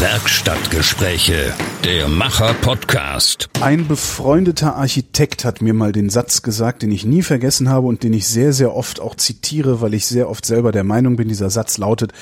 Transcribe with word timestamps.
Werkstattgespräche, 0.00 1.52
der 1.82 2.06
Macher-Podcast. 2.06 3.48
Ein 3.60 3.88
befreundeter 3.88 4.76
Architekt 4.76 5.44
hat 5.44 5.60
mir 5.60 5.74
mal 5.74 5.90
den 5.90 6.08
Satz 6.08 6.42
gesagt, 6.42 6.82
den 6.82 6.92
ich 6.92 7.04
nie 7.04 7.22
vergessen 7.22 7.68
habe 7.68 7.88
und 7.88 8.04
den 8.04 8.12
ich 8.12 8.28
sehr, 8.28 8.52
sehr 8.52 8.76
oft 8.76 9.00
auch 9.00 9.16
zitiere, 9.16 9.80
weil 9.80 9.94
ich 9.94 10.06
sehr 10.06 10.30
oft 10.30 10.46
selber 10.46 10.70
der 10.70 10.84
Meinung 10.84 11.16
bin, 11.16 11.26
dieser 11.26 11.50
Satz 11.50 11.78
lautet, 11.78 12.12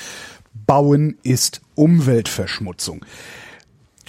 Bauen 0.65 1.17
ist 1.21 1.61
Umweltverschmutzung. 1.75 3.05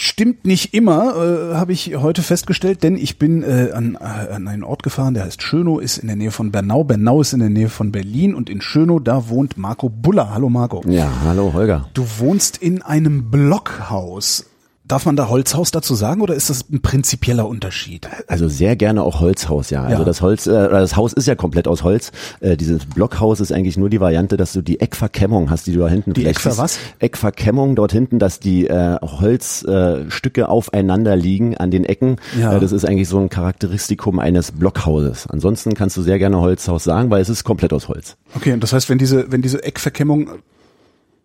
Stimmt 0.00 0.46
nicht 0.46 0.74
immer, 0.74 1.16
äh, 1.16 1.54
habe 1.56 1.72
ich 1.72 1.96
heute 1.96 2.22
festgestellt, 2.22 2.84
denn 2.84 2.96
ich 2.96 3.18
bin 3.18 3.42
äh, 3.42 3.72
an, 3.74 3.98
äh, 4.00 4.32
an 4.32 4.46
einen 4.46 4.62
Ort 4.62 4.84
gefahren, 4.84 5.14
der 5.14 5.24
heißt 5.24 5.42
Schönow, 5.42 5.80
ist 5.80 5.98
in 5.98 6.06
der 6.06 6.14
Nähe 6.14 6.30
von 6.30 6.52
Bernau. 6.52 6.84
Bernau 6.84 7.20
ist 7.20 7.32
in 7.32 7.40
der 7.40 7.50
Nähe 7.50 7.68
von 7.68 7.90
Berlin 7.90 8.37
und 8.37 8.48
in 8.48 8.60
Schönow, 8.60 9.00
da 9.02 9.28
wohnt 9.28 9.59
Marco 9.59 9.88
Buller. 9.88 10.32
Hallo 10.32 10.48
Marco. 10.48 10.82
Ja, 10.87 11.10
hallo 11.24 11.52
Holger. 11.52 11.88
Du 11.95 12.04
wohnst 12.18 12.59
in 12.59 12.80
einem 12.82 13.28
Blockhaus. 13.28 14.48
Darf 14.88 15.05
man 15.05 15.16
da 15.16 15.28
Holzhaus 15.28 15.70
dazu 15.70 15.95
sagen 15.95 16.23
oder 16.23 16.34
ist 16.34 16.48
das 16.48 16.65
ein 16.70 16.80
prinzipieller 16.80 17.46
Unterschied? 17.46 18.09
Also 18.27 18.48
sehr 18.48 18.74
gerne 18.74 19.02
auch 19.02 19.20
Holzhaus, 19.20 19.69
ja. 19.70 19.83
Also 19.84 19.98
Ja. 20.01 20.05
das 20.05 20.23
Holz, 20.23 20.46
äh, 20.46 20.51
das 20.70 20.96
Haus 20.96 21.12
ist 21.12 21.27
ja 21.27 21.34
komplett 21.34 21.69
aus 21.69 21.83
Holz. 21.84 22.10
Äh, 22.41 22.56
dieses 22.56 22.87
Blockhaus 22.87 23.41
ist 23.41 23.52
eigentlich 23.52 23.77
nur 23.77 23.91
die 23.91 24.01
Variante, 24.01 24.37
dass 24.38 24.55
du 24.55 24.62
die 24.62 24.80
Eckverkämmung 24.80 25.51
hast, 25.51 25.66
die 25.66 25.73
du 25.74 25.80
da 25.80 25.88
hinten 25.88 26.15
Die 26.15 26.23
vielleicht 26.23 26.38
Eckver 26.38 26.51
siehst. 26.52 26.60
was? 26.62 26.79
Eckverkämmung 27.01 27.77
dort 27.77 27.93
hinten, 27.93 28.19
dass 28.19 28.41
die 28.41 28.66
äh, 28.66 28.96
Holzstücke 29.02 30.41
äh, 30.41 30.45
aufeinander 30.45 31.16
liegen 31.16 31.57
an 31.57 31.70
den 31.70 31.84
Ecken. 31.84 32.16
Ja. 32.41 32.57
Äh, 32.57 32.60
das 32.60 32.73
ist 32.73 32.84
eigentlich 32.87 33.09
so 33.09 33.18
ein 33.18 33.29
Charakteristikum 33.29 34.18
eines 34.18 34.52
Blockhauses. 34.52 35.27
Ansonsten 35.29 35.74
kannst 35.74 35.96
du 35.98 36.02
sehr 36.02 36.18
gerne 36.18 36.41
Holzhaus 36.41 36.84
sagen, 36.84 37.10
weil 37.10 37.20
es 37.20 37.29
ist 37.29 37.45
komplett 37.45 37.73
aus 37.73 37.88
Holz. 37.88 38.16
Okay, 38.34 38.52
und 38.55 38.62
das 38.62 38.73
heißt, 38.73 38.88
wenn 38.88 38.98
diese, 38.98 39.30
wenn 39.30 39.43
diese 39.43 39.62
Eckverkämmung, 39.62 40.30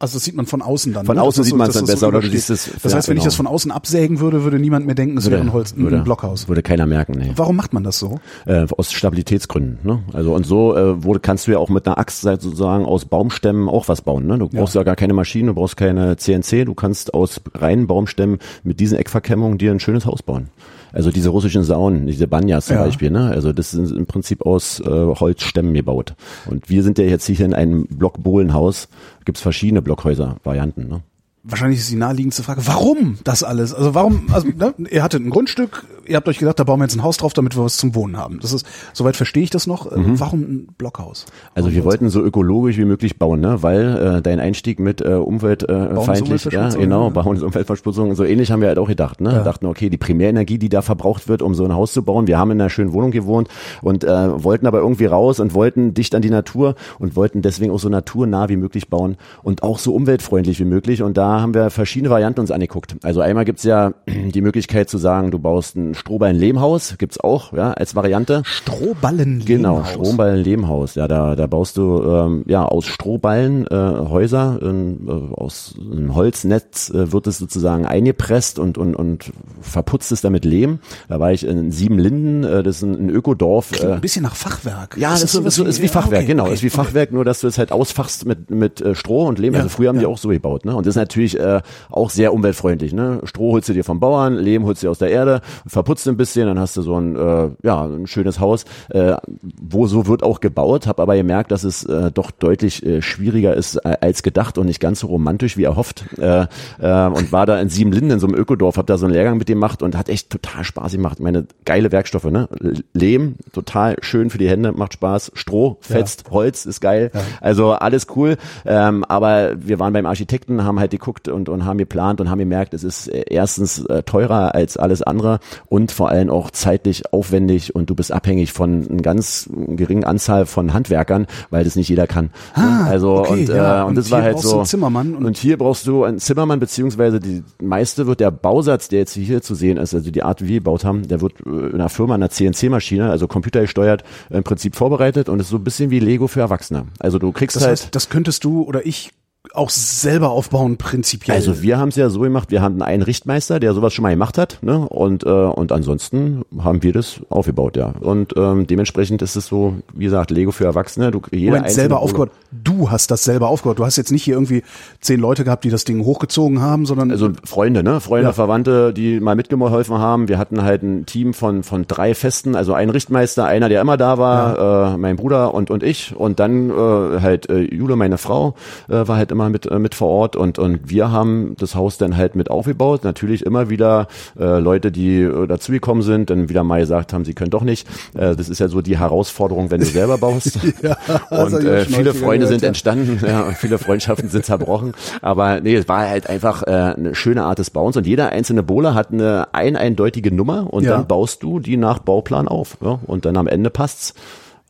also 0.04 0.18
das 0.18 0.24
sieht 0.26 0.36
man 0.36 0.46
von 0.46 0.62
außen 0.62 0.94
dann. 0.94 1.06
Von 1.06 1.16
ne? 1.16 1.22
außen 1.22 1.42
das 1.42 1.48
sieht 1.48 1.56
man's 1.56 1.70
dass 1.70 1.78
dann 1.78 1.86
so 1.88 1.94
besser, 1.94 2.08
oder 2.10 2.22
du 2.22 2.30
siehst 2.30 2.50
es- 2.50 2.70
Das 2.82 2.92
ja, 2.92 2.98
heißt, 2.98 3.08
wenn 3.08 3.18
ich 3.18 3.22
genau. 3.22 3.26
das 3.26 3.36
von 3.36 3.48
außen 3.48 3.72
absägen 3.72 4.20
würde, 4.20 4.44
würde 4.44 4.60
niemand 4.60 4.86
mehr 4.86 4.96
denken, 4.96 5.18
es 5.18 5.30
wäre 5.30 5.42
ein 5.42 5.54
Holz, 5.54 5.74
ein 5.74 5.84
würde, 5.84 6.02
Blockhaus. 6.02 6.48
Würde 6.48 6.62
keiner 6.62 6.86
merken, 6.86 7.14
nee. 7.18 7.32
Warum 7.36 7.56
macht 7.56 7.74
man 7.74 7.84
das 7.84 7.98
so? 8.00 8.20
äh, 8.46 8.66
aus 8.78 8.92
Stabilitätsgründen. 8.92 9.80
Ne? 9.84 10.04
Also 10.14 10.36
und 10.36 10.46
so 10.46 10.76
äh, 10.76 11.04
wurde, 11.04 11.20
kannst 11.20 11.48
du 11.48 11.52
ja 11.52 11.58
auch 11.58 11.70
mit 11.70 11.88
einer 11.88 11.98
Axt 11.98 12.22
sozusagen 12.22 12.86
aus 12.86 13.06
Baumstämmen 13.06 13.70
auch 13.70 13.88
was 13.88 14.02
bauen. 14.02 14.28
Ne? 14.28 14.38
Du 14.38 14.50
brauchst 14.50 14.76
ja. 14.76 14.84
gar 14.84 14.96
keine 14.96 15.14
Maschine, 15.14 15.48
du 15.48 15.54
brauchst 15.56 15.78
keine 15.78 16.18
CNC, 16.18 16.66
du 16.66 16.74
kannst 16.74 17.14
aus 17.14 17.42
reinen 17.54 17.88
Baumstämmen 17.88 18.40
mit 18.64 18.80
diesen 18.80 18.98
Eckverkämmungen 18.98 19.58
dir 19.58 19.72
ein 19.72 19.80
schönes 19.80 20.06
Haus 20.06 20.22
bauen. 20.22 20.50
Also 20.94 21.12
diese 21.12 21.30
russischen 21.30 21.64
Saunen, 21.64 22.06
diese 22.08 22.28
Banyas 22.28 22.68
zum 22.68 22.78
Ja. 22.78 22.84
Beispiel, 22.86 23.10
ne? 23.10 23.30
Also 23.32 23.52
das 23.52 23.72
sind 23.72 23.92
im 23.92 24.06
Prinzip 24.06 24.46
aus 24.46 24.80
äh, 24.80 24.86
Holzstämmen 24.90 25.74
gebaut. 25.74 26.14
Und 26.46 26.70
wir 26.70 26.84
sind 26.84 27.00
ja 27.00 27.06
jetzt 27.06 27.26
hier 27.26 27.46
in 27.46 27.54
einem 27.54 27.88
Blockbohlenhaus, 27.88 28.88
gibt's 29.26 29.42
verschiedene 29.42 29.82
Blockhäuser-Varianten. 29.82 30.88
Ne? 30.88 31.02
Wahrscheinlich 31.46 31.80
ist 31.80 31.92
die 31.92 31.98
naheliegendste 31.98 32.42
Frage, 32.42 32.66
warum 32.68 33.18
das 33.26 33.44
alles? 33.44 33.74
Also 33.74 33.94
warum, 33.94 34.28
also 34.32 34.48
ne, 34.48 34.74
ihr 34.90 35.04
hattet 35.04 35.26
ein 35.26 35.30
Grundstück, 35.30 35.84
ihr 36.06 36.16
habt 36.16 36.30
euch 36.30 36.38
gedacht, 36.38 36.58
da 36.58 36.64
bauen 36.64 36.80
wir 36.80 36.86
jetzt 36.86 36.96
ein 36.96 37.04
Haus 37.04 37.18
drauf, 37.18 37.34
damit 37.34 37.58
wir 37.58 37.66
was 37.66 37.76
zum 37.76 37.96
Wohnen 37.96 38.16
haben. 38.16 38.40
Das 38.42 38.54
ist, 38.54 38.66
soweit 38.94 39.18
verstehe 39.18 39.44
ich 39.44 39.50
das 39.50 39.68
noch. 39.68 39.92
Äh, 39.92 39.96
Warum 39.96 40.40
ein 40.40 40.68
Blockhaus? 40.78 41.26
Mhm. 41.26 41.52
Also 41.56 41.74
wir 41.74 41.84
wollten 41.84 42.10
so 42.10 42.22
ökologisch 42.22 42.78
wie 42.78 42.86
möglich 42.86 43.20
bauen, 43.20 43.42
ne? 43.42 43.62
weil 43.62 43.98
äh, 43.98 44.22
dein 44.22 44.40
Einstieg 44.40 44.80
mit 44.80 45.02
äh, 45.02 45.16
umweltfeindlich, 45.16 46.46
äh, 46.46 46.54
ja, 46.54 46.70
genau. 46.70 47.10
Bauen 47.10 47.36
ist 47.36 47.44
Umweltverschmutzung, 47.44 48.16
so 48.16 48.24
ähnlich 48.24 48.50
haben 48.50 48.62
wir 48.62 48.70
halt 48.70 48.80
auch 48.80 48.88
gedacht. 48.88 49.20
Ne? 49.20 49.34
Ja. 49.34 49.44
Dachten, 49.44 49.66
okay, 49.66 49.90
die 49.90 49.98
Primärenergie, 49.98 50.58
die 50.58 50.70
da 50.70 50.82
verbraucht 50.82 51.28
wird, 51.28 51.42
um 51.42 51.56
so 51.56 51.66
ein 51.66 51.74
Haus 51.74 51.92
zu 51.92 52.04
bauen, 52.04 52.26
wir 52.26 52.38
haben 52.38 52.52
in 52.52 52.62
einer 52.62 52.70
schönen 52.70 52.94
Wohnung 52.94 53.12
gewohnt 53.12 53.50
und 53.82 54.06
äh, 54.06 54.44
wollten 54.44 54.66
aber 54.66 54.80
irgendwie 54.80 55.08
raus 55.08 55.42
und 55.42 55.54
wollten 55.54 55.94
dicht 55.94 56.16
an 56.16 56.22
die 56.22 56.30
Natur 56.30 56.76
und 57.00 57.18
wollten 57.18 57.42
deswegen 57.42 57.74
auch 57.74 57.80
so 57.80 57.90
naturnah 57.90 58.48
wie 58.48 58.56
möglich 58.56 58.88
bauen 58.88 59.18
und 59.42 59.62
auch 59.62 59.78
so 59.78 59.94
umweltfreundlich 59.94 60.58
wie 60.62 60.66
möglich. 60.66 61.02
Und 61.04 61.18
da 61.18 61.33
haben 61.42 61.54
wir 61.54 61.70
verschiedene 61.70 62.10
Varianten 62.10 62.40
uns 62.40 62.52
angeguckt. 62.52 62.96
Also 63.04 63.22
einmal 63.22 63.46
gibt's 63.46 63.64
ja 63.64 63.94
die 64.08 64.42
Möglichkeit 64.42 64.90
zu 64.90 64.98
sagen, 64.98 65.32
du 65.32 65.40
baust 65.40 65.76
ein 65.76 65.96
Strohballen-Lehmhaus, 65.96 66.96
gibt's 66.98 67.20
auch, 67.20 67.54
ja, 67.54 67.72
als 67.72 67.96
Variante. 67.96 68.42
Strohballen 68.46 69.44
Genau, 69.46 69.84
Strohballen-Lehmhaus. 69.84 70.96
Ja, 70.96 71.08
da, 71.08 71.36
da 71.36 71.48
baust 71.48 71.78
du 71.78 72.04
ähm, 72.04 72.44
ja 72.48 72.66
aus 72.66 72.86
Strohballen 72.86 73.68
äh, 73.68 73.76
Häuser, 73.76 74.60
ähm, 74.62 75.08
äh, 75.08 75.34
aus 75.34 75.76
einem 75.80 76.16
Holznetz 76.16 76.90
äh, 76.90 77.12
wird 77.12 77.28
es 77.28 77.38
sozusagen 77.38 77.86
eingepresst 77.86 78.60
und, 78.60 78.78
und, 78.78 78.96
und 78.96 79.32
verputzt 79.62 80.12
es 80.12 80.22
damit 80.22 80.46
Lehm. 80.46 80.80
Da 81.10 81.20
war 81.20 81.32
ich 81.32 81.46
in 81.46 81.72
Siebenlinden, 81.72 82.44
äh, 82.44 82.64
das 82.64 82.78
ist 82.78 82.84
ein, 82.84 83.08
ein 83.08 83.10
Ökodorf. 83.10 83.72
Klingt 83.72 83.92
Äh, 83.92 83.96
ein 83.96 84.02
bisschen 84.02 84.24
nach 84.24 84.36
Fachwerk. 84.36 84.98
ja, 84.98 85.12
das 85.12 85.24
ist, 85.24 85.32
so, 85.34 85.42
ist, 85.42 85.56
so, 85.56 85.66
ist 85.66 85.80
wie 85.80 85.86
ja, 85.86 85.92
Fachwerk, 85.92 86.22
okay, 86.22 86.28
genau, 86.28 86.44
okay, 86.46 86.54
ist 86.54 86.64
wie 86.64 86.68
okay. 86.68 86.78
Fachwerk, 86.78 87.12
nur 87.12 87.26
dass 87.26 87.42
du 87.42 87.48
es 87.48 87.58
halt 87.58 87.72
ausfachst 87.72 88.26
mit 88.26 88.50
mit 88.50 88.82
äh, 88.82 88.96
Stroh 88.96 89.28
und 89.28 89.40
Lehm. 89.40 89.54
Ja, 89.54 89.60
also 89.60 89.70
früher 89.70 89.90
haben 89.90 89.98
die 89.98 90.04
ja. 90.04 90.10
auch 90.10 90.18
so 90.18 90.30
gebaut, 90.30 90.66
ne? 90.66 90.76
Und 90.76 90.86
das 90.86 90.94
ist 90.94 91.00
natürlich 91.00 91.23
äh, 91.40 91.62
auch 91.90 92.10
sehr 92.10 92.34
umweltfreundlich, 92.34 92.94
ne? 92.94 93.22
Stroh 93.24 93.54
holst 93.54 93.70
du 93.70 93.74
dir 93.74 93.84
vom 93.84 94.00
Bauern, 94.00 94.36
Lehm 94.36 94.66
holst 94.66 94.84
du 94.84 94.88
dir 94.88 94.92
aus 94.92 95.00
der 95.00 95.10
Erde, 95.10 95.42
verputzt 95.66 96.08
ein 96.08 96.18
bisschen, 96.18 96.46
dann 96.48 96.60
hast 96.60 96.78
du 96.78 96.82
so 96.82 96.96
ein 97.00 97.16
äh, 97.16 97.50
ja 97.64 97.86
ein 97.86 98.06
schönes 98.08 98.40
Haus, 98.40 98.66
äh, 98.90 99.16
wo 99.42 99.88
so 99.88 100.06
wird 100.08 100.22
auch 100.22 100.40
gebaut. 100.40 100.86
Hab 100.88 101.00
aber 101.00 101.16
gemerkt, 101.16 101.52
dass 101.52 101.64
es 101.64 101.84
äh, 101.86 102.12
doch 102.12 102.32
deutlich 102.32 102.86
äh, 102.86 103.02
schwieriger 103.02 103.56
ist 103.56 103.78
äh, 103.78 103.98
als 104.02 104.22
gedacht 104.22 104.58
und 104.58 104.68
nicht 104.68 104.80
ganz 104.80 105.00
so 105.00 105.08
romantisch 105.08 105.58
wie 105.58 105.64
erhofft. 105.64 106.06
Äh, 106.20 106.46
äh, 106.80 107.08
und 107.08 107.32
war 107.32 107.46
da 107.46 107.60
in 107.60 107.70
Siebenlinden 107.70 108.12
in 108.12 108.20
so 108.20 108.28
einem 108.28 108.36
Ökodorf, 108.36 108.78
hab 108.78 108.88
da 108.88 108.98
so 108.98 109.06
einen 109.06 109.16
Lehrgang 109.16 109.38
mit 109.38 109.50
dem 109.50 109.64
gemacht 109.64 109.82
und 109.82 109.96
hat 109.96 110.10
echt 110.10 110.30
total 110.30 110.64
Spaß 110.64 110.94
gemacht. 110.94 111.20
Meine 111.20 111.46
geile 111.64 111.92
Werkstoffe, 111.92 112.26
ne? 112.26 112.50
Lehm, 112.94 113.36
total 113.54 113.96
schön 114.02 114.30
für 114.30 114.38
die 114.38 114.50
Hände, 114.50 114.72
macht 114.72 114.94
Spaß. 114.94 115.32
Stroh, 115.36 115.78
fetzt, 115.80 116.30
Holz 116.32 116.66
ist 116.66 116.82
geil. 116.82 117.12
Also 117.40 117.72
alles 117.72 118.08
cool. 118.16 118.38
Ähm, 118.66 119.04
aber 119.06 119.54
wir 119.58 119.80
waren 119.80 119.94
beim 119.94 120.06
Architekten, 120.06 120.64
haben 120.64 120.80
halt 120.80 120.92
geguckt 120.92 121.13
und, 121.28 121.50
und 121.50 121.66
haben 121.66 121.78
geplant 121.78 122.22
und 122.22 122.30
haben 122.30 122.40
gemerkt, 122.40 122.74
es 122.74 122.84
ist 122.84 123.08
äh, 123.08 123.24
erstens 123.30 123.86
äh, 123.86 124.04
teurer 124.04 124.56
als 124.56 124.78
alles 124.78 125.02
andere 125.02 125.40
und 125.68 125.92
vor 125.92 126.10
allem 126.10 126.30
auch 126.30 126.52
zeitlich 126.52 127.12
aufwendig 127.14 127.76
und 127.76 127.90
du 127.90 127.96
bist 127.96 128.12
abhängig 128.12 128.54
von 128.54 128.88
einer 128.90 129.02
ganz 129.02 129.50
geringen 129.54 130.04
Anzahl 130.04 130.46
von 130.46 130.74
Handwerkern, 130.74 131.28
weil 131.50 131.64
das 131.64 131.76
nicht 131.76 131.90
jeder 131.90 132.08
kann. 132.08 132.30
Ah, 132.54 132.86
also 132.86 133.20
okay, 133.20 133.34
und, 133.34 133.50
äh, 133.50 133.58
ja. 133.58 133.84
und, 133.84 133.90
Und 133.90 133.96
das 133.98 134.12
war 134.12 134.22
halt 134.22 134.40
so. 134.40 134.58
einen 134.58 134.66
Zimmermann 134.66 135.16
und- 135.16 135.26
und 135.26 135.38
hier 135.38 135.58
brauchst 135.58 135.88
du 135.88 136.04
einen 136.04 136.20
Zimmermann, 136.20 136.60
beziehungsweise 136.60 137.20
die 137.20 137.44
meiste 137.62 138.08
wird 138.08 138.20
der 138.20 138.32
Bausatz, 138.32 138.88
der 138.88 139.00
jetzt 139.00 139.14
hier 139.14 139.42
zu 139.42 139.56
sehen 139.56 139.78
ist, 139.78 139.94
also 139.94 140.12
die 140.12 140.24
Art, 140.24 140.42
wie 140.44 140.48
wir 140.48 140.56
gebaut 140.60 140.86
haben, 140.86 141.08
der 141.08 141.22
wird 141.22 141.34
äh, 141.46 141.50
in 141.50 141.76
einer 141.76 141.90
Firma, 141.90 142.16
einer 142.16 142.30
CNC-Maschine, 142.30 143.10
also 143.10 143.28
computergesteuert, 143.28 144.04
im 144.30 144.44
Prinzip 144.44 144.76
vorbereitet 144.76 145.30
und 145.30 145.40
ist 145.40 145.50
so 145.50 145.58
ein 145.58 145.64
bisschen 145.64 145.90
wie 145.90 146.00
Lego 146.00 146.28
für 146.28 146.40
Erwachsene. 146.42 146.86
Also 147.00 147.20
du 147.20 147.32
kriegst 147.32 147.56
Das 147.56 147.64
halt 147.64 147.72
heißt, 147.80 147.96
das 147.96 148.10
könntest 148.10 148.44
du 148.44 148.64
oder 148.64 148.86
ich 148.86 149.12
auch 149.54 149.70
selber 149.70 150.32
aufbauen, 150.32 150.78
prinzipiell. 150.78 151.36
also 151.36 151.62
wir 151.62 151.78
haben 151.78 151.90
es 151.90 151.96
ja 151.96 152.10
so 152.10 152.22
gemacht, 152.22 152.52
wir 152.52 152.62
hatten 152.62 152.82
einen 152.82 153.04
Richtmeister, 153.04 153.60
der 153.60 153.74
sowas 153.74 153.94
schon 153.94 154.04
mal 154.04 154.10
gemacht 154.10 154.38
hat, 154.38 154.58
ne? 154.62 154.80
Und 154.80 155.24
äh, 155.26 155.30
und 155.30 155.72
ansonsten 155.72 156.42
haben 156.60 156.82
wir 156.84 156.94
das 156.94 157.22
aufgebaut, 157.30 157.78
ja. 157.78 157.94
Und 158.00 158.34
ähm, 158.36 158.66
dementsprechend 158.68 159.22
ist 159.22 159.36
es 159.36 159.48
so, 159.48 159.76
wie 159.94 160.06
gesagt, 160.06 160.32
Lego 160.32 160.52
für 160.52 160.66
Erwachsene. 160.66 161.12
Du 161.12 161.22
jeder 161.32 161.58
Moment, 161.58 161.72
selber 161.72 162.00
aufgebaut. 162.00 162.32
Du 162.52 162.90
hast 162.92 163.12
das 163.12 163.24
selber 163.24 163.48
aufgebaut. 163.50 163.80
Du 163.80 163.86
hast 163.86 163.98
jetzt 163.98 164.12
nicht 164.12 164.24
hier 164.24 164.34
irgendwie 164.36 164.64
zehn 165.02 165.20
Leute 165.20 165.44
gehabt, 165.44 165.64
die 165.64 165.70
das 165.70 165.84
Ding 165.84 166.04
hochgezogen 166.04 166.62
haben, 166.62 166.86
sondern 166.86 167.12
Also 167.12 167.30
Freunde, 167.44 167.84
ne? 167.84 168.00
Freunde, 168.00 168.30
Ja. 168.30 168.34
Verwandte, 168.34 168.94
die 168.94 169.20
mal 169.20 169.36
mitgeholfen 169.36 169.98
haben. 169.98 170.28
Wir 170.28 170.38
hatten 170.38 170.64
halt 170.64 170.84
ein 170.84 171.06
Team 171.06 171.34
von 171.34 171.64
von 171.64 171.86
drei 171.88 172.16
Festen, 172.16 172.56
also 172.56 172.74
ein 172.74 172.90
Richtmeister, 172.90 173.46
einer, 173.46 173.70
der 173.70 173.82
immer 173.82 173.98
da 173.98 174.18
war, 174.18 174.94
äh, 174.94 174.98
mein 174.98 175.16
Bruder 175.16 175.54
und 175.54 175.70
und 175.70 175.84
ich 175.84 176.16
und 176.16 176.40
dann 176.40 176.70
äh, 176.70 177.22
halt 177.22 177.50
äh, 177.50 177.60
Jule, 177.60 177.96
meine 177.96 178.18
Frau, 178.18 178.56
äh, 178.90 179.08
war 179.08 179.18
halt 179.18 179.32
immer 179.32 179.43
mit 179.50 179.66
äh, 179.66 179.80
mit 179.80 179.96
vor 179.96 180.10
Ort 180.10 180.36
und 180.36 180.60
und 180.60 180.90
wir 180.90 181.12
haben 181.12 181.56
das 181.60 181.76
Haus 181.76 181.98
dann 181.98 182.16
halt 182.18 182.36
mit 182.36 182.50
aufgebaut. 182.52 183.04
Natürlich 183.04 183.46
immer 183.46 183.70
wieder 183.70 184.08
äh, 184.40 184.60
Leute, 184.60 184.92
die 184.92 185.22
äh, 185.22 185.48
dazugekommen 185.48 186.04
sind, 186.04 186.30
dann 186.30 186.50
wieder 186.50 186.64
mal 186.64 186.80
gesagt 186.82 187.14
haben, 187.14 187.26
sie 187.26 187.34
können 187.34 187.52
doch 187.52 187.64
nicht. 187.64 187.88
Äh, 188.16 188.36
das 188.36 188.50
ist 188.50 188.60
ja 188.60 188.68
so 188.68 188.82
die 188.82 188.98
Herausforderung, 189.00 189.72
wenn 189.72 189.80
du 189.82 189.86
selber 189.86 190.18
baust. 190.18 190.60
Ja, 190.84 190.98
und 191.30 191.54
äh, 191.64 191.86
viele 191.86 192.14
Freunde 192.14 192.48
sind 192.48 192.64
entstanden, 192.64 193.20
ja, 193.26 193.52
viele 193.52 193.78
Freundschaften 193.78 194.30
sind 194.30 194.44
zerbrochen. 194.46 194.94
Aber 195.22 195.62
nee, 195.62 195.76
es 195.76 195.88
war 195.88 196.08
halt 196.10 196.28
einfach 196.30 196.64
äh, 196.64 196.72
eine 196.72 197.16
schöne 197.16 197.44
Art 197.44 197.60
des 197.60 197.70
Bauens 197.70 197.96
und 197.96 198.06
jeder 198.08 198.30
einzelne 198.30 198.64
Bowler 198.64 198.94
hat 198.96 199.12
eine 199.12 199.48
ein 199.54 199.76
eindeutige 199.76 200.34
Nummer 200.34 200.74
und 200.74 200.84
Ja. 200.84 200.98
dann 200.98 201.08
baust 201.08 201.42
du 201.44 201.60
die 201.60 201.78
nach 201.78 202.00
Bauplan 202.00 202.48
auf. 202.48 202.78
Ja? 202.82 203.00
Und 203.06 203.26
dann 203.26 203.38
am 203.38 203.48
Ende 203.48 203.70
passt's 203.70 204.14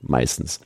meistens. 0.02 0.60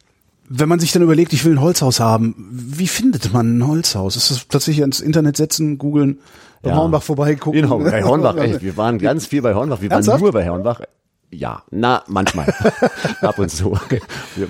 Wenn 0.50 0.70
man 0.70 0.80
sich 0.80 0.92
dann 0.92 1.02
überlegt, 1.02 1.34
ich 1.34 1.44
will 1.46 1.54
ein 1.54 1.62
Holzhaus 1.62 2.00
haben, 2.00 2.36
wie 2.52 2.88
findet 2.88 3.34
man 3.34 3.58
ein 3.58 3.68
Holzhaus? 3.68 4.16
Ist 4.16 4.32
das 4.32 4.48
tatsächlich 4.48 4.84
ins 4.84 5.00
Internet 5.02 5.38
setzen, 5.38 5.78
googeln, 5.78 6.20
bei 6.62 6.70
Ja. 6.72 6.76
Hornbach 6.78 7.04
vorbeigucken? 7.04 7.62
Genau, 7.62 7.80
bei 7.80 8.04
Hornbach, 8.04 8.36
echt. 8.38 8.62
Wir 8.62 8.78
waren 8.78 8.98
ganz 8.98 9.28
viel 9.28 9.42
bei 9.42 9.54
Hornbach. 9.54 9.82
Wir 9.82 9.92
Ernsthaft? 9.92 10.16
waren 10.16 10.24
nur 10.24 10.32
bei 10.32 10.48
Hornbach. 10.50 10.82
Ja, 11.30 11.64
na, 11.72 12.04
manchmal. 12.08 12.46
Ab 13.22 13.38
und 13.38 13.50
zu. 13.52 13.78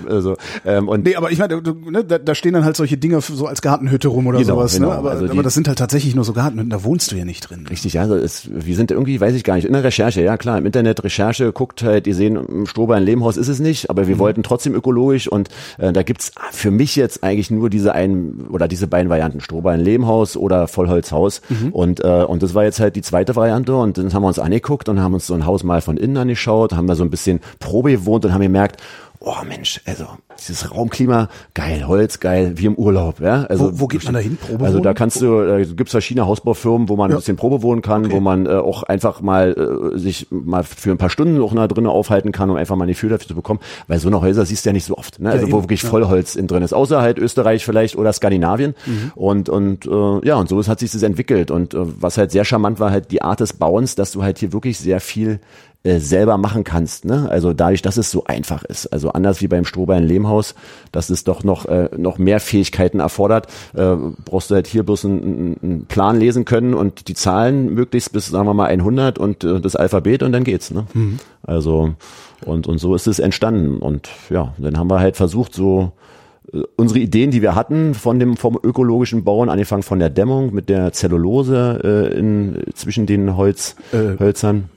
also, 0.08 0.36
ähm, 0.64 0.86
und 0.88 1.04
Nee, 1.04 1.16
aber 1.16 1.32
ich 1.32 1.38
meine, 1.40 1.60
ne, 1.60 2.04
da, 2.04 2.18
da 2.18 2.34
stehen 2.36 2.52
dann 2.52 2.64
halt 2.64 2.76
solche 2.76 2.96
Dinge 2.96 3.20
so 3.20 3.48
als 3.48 3.62
Gartenhütte 3.62 4.06
rum 4.06 4.28
oder 4.28 4.38
Genau, 4.38 4.54
sowas, 4.54 4.74
genau. 4.74 4.90
ne? 4.90 4.94
Aber, 4.94 5.10
Also 5.10 5.24
die- 5.26 5.32
aber 5.32 5.42
das 5.42 5.54
sind 5.54 5.66
halt 5.66 5.78
tatsächlich 5.78 6.14
nur 6.14 6.24
so 6.24 6.32
Gartenhütten, 6.32 6.70
da 6.70 6.84
wohnst 6.84 7.10
du 7.10 7.16
ja 7.16 7.24
nicht 7.24 7.40
drin. 7.50 7.66
Richtig, 7.68 7.94
ja, 7.94 8.02
also 8.02 8.14
es, 8.14 8.48
wir 8.48 8.76
sind 8.76 8.92
irgendwie, 8.92 9.20
weiß 9.20 9.34
ich 9.34 9.42
gar 9.42 9.56
nicht, 9.56 9.64
in 9.64 9.72
der 9.72 9.82
Recherche, 9.82 10.22
ja 10.22 10.36
klar, 10.36 10.56
im 10.56 10.66
Internet 10.66 11.02
Recherche, 11.02 11.52
guckt 11.52 11.82
halt, 11.82 12.06
ihr 12.06 12.14
sehen, 12.14 12.36
im 12.36 12.66
ein 12.92 13.02
Lehmhaus 13.02 13.36
ist 13.36 13.48
es 13.48 13.58
nicht, 13.58 13.90
aber 13.90 14.06
wir 14.06 14.14
Mhm. 14.14 14.20
wollten 14.20 14.42
trotzdem 14.44 14.74
ökologisch 14.76 15.26
und 15.26 15.48
äh, 15.78 15.92
da 15.92 16.04
gibt's 16.04 16.30
für 16.52 16.70
mich 16.70 16.94
jetzt 16.94 17.24
eigentlich 17.24 17.50
nur 17.50 17.70
diese 17.70 17.92
einen 17.92 18.46
oder 18.50 18.68
diese 18.68 18.86
beiden 18.86 19.10
Varianten, 19.10 19.40
Strober 19.40 19.72
ein 19.72 19.80
Lehmhaus 19.80 20.36
oder 20.36 20.68
Vollholzhaus 20.68 21.40
Mhm. 21.48 21.70
und 21.72 22.04
äh, 22.04 22.22
und 22.22 22.44
das 22.44 22.54
war 22.54 22.62
jetzt 22.62 22.78
halt 22.78 22.94
die 22.94 23.02
zweite 23.02 23.34
Variante 23.34 23.74
und 23.74 23.98
dann 23.98 24.14
haben 24.14 24.22
wir 24.22 24.28
uns 24.28 24.38
angeguckt 24.38 24.88
und 24.88 25.00
haben 25.00 25.14
uns 25.14 25.26
so 25.26 25.34
ein 25.34 25.44
Haus 25.44 25.64
mal 25.64 25.80
von 25.80 25.96
innen 25.96 26.16
angeschaut, 26.16 26.67
haben 26.76 26.86
da 26.86 26.94
so 26.94 27.04
ein 27.04 27.10
bisschen 27.10 27.40
Probe 27.60 27.90
gewohnt 27.92 28.24
und 28.24 28.32
haben 28.34 28.42
gemerkt, 28.42 28.80
oh 29.20 29.34
Mensch, 29.46 29.80
also 29.84 30.04
dieses 30.38 30.70
Raumklima, 30.72 31.28
geil, 31.54 31.88
Holz, 31.88 32.20
geil, 32.20 32.52
wie 32.54 32.66
im 32.66 32.76
Urlaub, 32.76 33.18
ja. 33.20 33.42
Also 33.46 33.72
Wo- 33.72 33.80
wo 33.80 33.86
geht 33.88 34.04
man 34.04 34.14
da 34.14 34.20
hin, 34.20 34.36
Probe 34.40 34.64
Also 34.64 34.78
da 34.78 34.94
kannst 34.94 35.20
du, 35.20 35.40
äh, 35.40 35.66
gibt's 35.66 35.90
verschiedene 35.90 36.24
Hausbaufirmen, 36.28 36.88
wo 36.88 36.94
man 36.94 37.10
ein 37.10 37.16
bisschen 37.16 37.36
Probe 37.36 37.60
wohnen 37.62 37.82
kann, 37.82 38.12
wo 38.12 38.20
man 38.20 38.46
äh, 38.46 38.50
auch 38.50 38.84
einfach 38.84 39.20
mal 39.20 39.90
äh, 39.94 39.98
sich 39.98 40.28
mal 40.30 40.62
für 40.62 40.92
ein 40.92 40.98
paar 40.98 41.10
Stunden 41.10 41.40
auch 41.42 41.52
da 41.52 41.66
drinnen 41.66 41.88
aufhalten 41.88 42.30
kann, 42.30 42.48
um 42.48 42.56
einfach 42.56 42.76
mal 42.76 42.84
ein 42.84 42.88
Gefühl 42.90 43.10
dafür 43.10 43.26
zu 43.26 43.34
bekommen, 43.34 43.58
weil 43.88 43.98
so 43.98 44.06
eine 44.06 44.20
Häuser 44.20 44.46
siehst 44.46 44.64
du 44.64 44.68
ja 44.68 44.72
nicht 44.72 44.84
so 44.84 44.96
oft, 44.96 45.18
ne? 45.18 45.30
Also 45.30 45.46
wo 45.50 45.56
eben, 45.56 45.62
wirklich 45.64 45.82
ja. 45.82 45.88
Vollholz 45.88 46.36
in 46.36 46.46
drin 46.46 46.62
ist, 46.62 46.72
außer 46.72 47.02
halt 47.02 47.18
Österreich 47.18 47.64
vielleicht 47.64 47.96
oder 47.96 48.12
Skandinavien 48.12 48.76
Mhm. 48.86 49.12
und 49.16 49.48
und 49.48 49.84
äh, 49.86 50.26
ja 50.28 50.36
und 50.36 50.48
so 50.48 50.64
hat 50.64 50.78
sich 50.78 50.92
das 50.92 51.02
entwickelt 51.02 51.50
und 51.50 51.74
äh, 51.74 51.78
was 51.80 52.16
halt 52.18 52.30
sehr 52.30 52.44
charmant 52.44 52.78
war 52.78 52.92
halt 52.92 53.10
die 53.10 53.22
Art 53.22 53.40
des 53.40 53.52
Bauens, 53.54 53.96
dass 53.96 54.12
du 54.12 54.22
halt 54.22 54.38
hier 54.38 54.52
wirklich 54.52 54.78
sehr 54.78 55.00
viel 55.00 55.40
äh, 55.84 55.98
selber 56.00 56.38
machen 56.38 56.64
kannst, 56.64 57.04
ne? 57.04 57.28
Also 57.30 57.52
dadurch, 57.52 57.82
dass 57.82 57.96
es 57.98 58.10
so 58.10 58.24
einfach 58.24 58.64
ist. 58.64 58.86
Also 58.92 59.10
anders 59.12 59.40
wie 59.40 59.46
beim 59.48 59.64
Strohbein 59.64 60.02
Lehmhaus, 60.04 60.54
dass 60.92 61.08
es 61.08 61.22
doch 61.24 61.44
noch 61.44 61.66
äh, 61.66 61.88
noch 61.96 62.18
mehr 62.18 62.40
Fähigkeiten 62.40 62.98
erfordert, 63.00 63.46
äh, 63.76 63.94
brauchst 64.24 64.50
du 64.50 64.56
halt 64.56 64.66
hier 64.66 64.82
bloß 64.82 65.04
einen, 65.04 65.56
einen- 65.62 65.86
Plan 65.86 66.18
lesen 66.18 66.44
können 66.44 66.74
und 66.74 67.06
die 67.08 67.14
Zahlen 67.14 67.72
möglichst 67.74 68.12
bis 68.12 68.26
sagen 68.26 68.46
wir 68.46 68.54
mal 68.54 68.66
100 68.66 69.18
und 69.18 69.44
äh, 69.44 69.60
das 69.60 69.76
Alphabet 69.76 70.22
und 70.24 70.32
dann 70.32 70.44
geht's, 70.44 70.70
ne? 70.72 70.86
Also 71.42 71.94
und 72.44 72.66
und 72.66 72.78
so 72.78 72.94
ist 72.94 73.06
es 73.06 73.18
entstanden 73.20 73.78
und 73.78 74.08
ja, 74.30 74.54
dann 74.58 74.78
haben 74.78 74.90
wir 74.90 74.98
halt 75.00 75.16
versucht 75.16 75.54
so 75.54 75.92
äh, 76.52 76.60
unsere 76.76 76.98
Ideen, 77.00 77.30
die 77.30 77.40
wir 77.42 77.54
hatten 77.54 77.94
von 77.94 78.18
dem 78.18 78.36
vom 78.36 78.58
ökologischen 78.62 79.22
Bauen, 79.24 79.48
angefangen 79.48 79.82
von 79.84 80.00
der 80.00 80.10
Dämmung 80.10 80.52
mit 80.52 80.68
der 80.68 80.92
Zellulose 80.92 81.80
äh, 82.12 82.18
in, 82.18 82.64
zwischen 82.74 83.06
den 83.06 83.36
Holz, 83.36 83.76
Äh. 83.92 84.18
Hölzern 84.18 84.70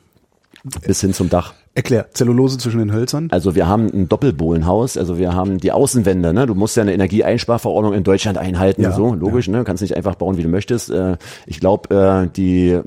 bis 0.63 1.01
hin 1.01 1.13
zum 1.13 1.29
Dach. 1.29 1.53
Erklär, 1.73 2.07
Zellulose 2.11 2.57
zwischen 2.57 2.79
den 2.79 2.91
Hölzern. 2.91 3.29
Also 3.31 3.55
wir 3.55 3.65
haben 3.65 3.87
ein 3.87 4.09
Doppelbohlenhaus, 4.09 4.97
also 4.97 5.17
wir 5.17 5.33
haben 5.33 5.57
die 5.57 5.71
Außenwände, 5.71 6.33
ne? 6.33 6.45
Du 6.45 6.53
musst 6.53 6.75
ja 6.75 6.83
eine 6.83 6.93
Energieeinsparverordnung 6.93 7.93
in 7.93 8.03
Deutschland 8.03 8.37
einhalten, 8.37 8.81
Ja, 8.81 8.91
so, 8.91 9.13
logisch, 9.13 9.47
ne? 9.47 9.63
Kannst 9.63 9.81
nicht 9.81 9.95
einfach 9.95 10.15
bauen, 10.15 10.35
wie 10.35 10.43
du 10.43 10.49
möchtest. 10.49 10.89
Äh, 10.89 11.15
Ich 11.45 11.61
glaube, 11.61 11.95
äh, 11.95 12.27
die 12.35 12.71
äh, 12.71 12.83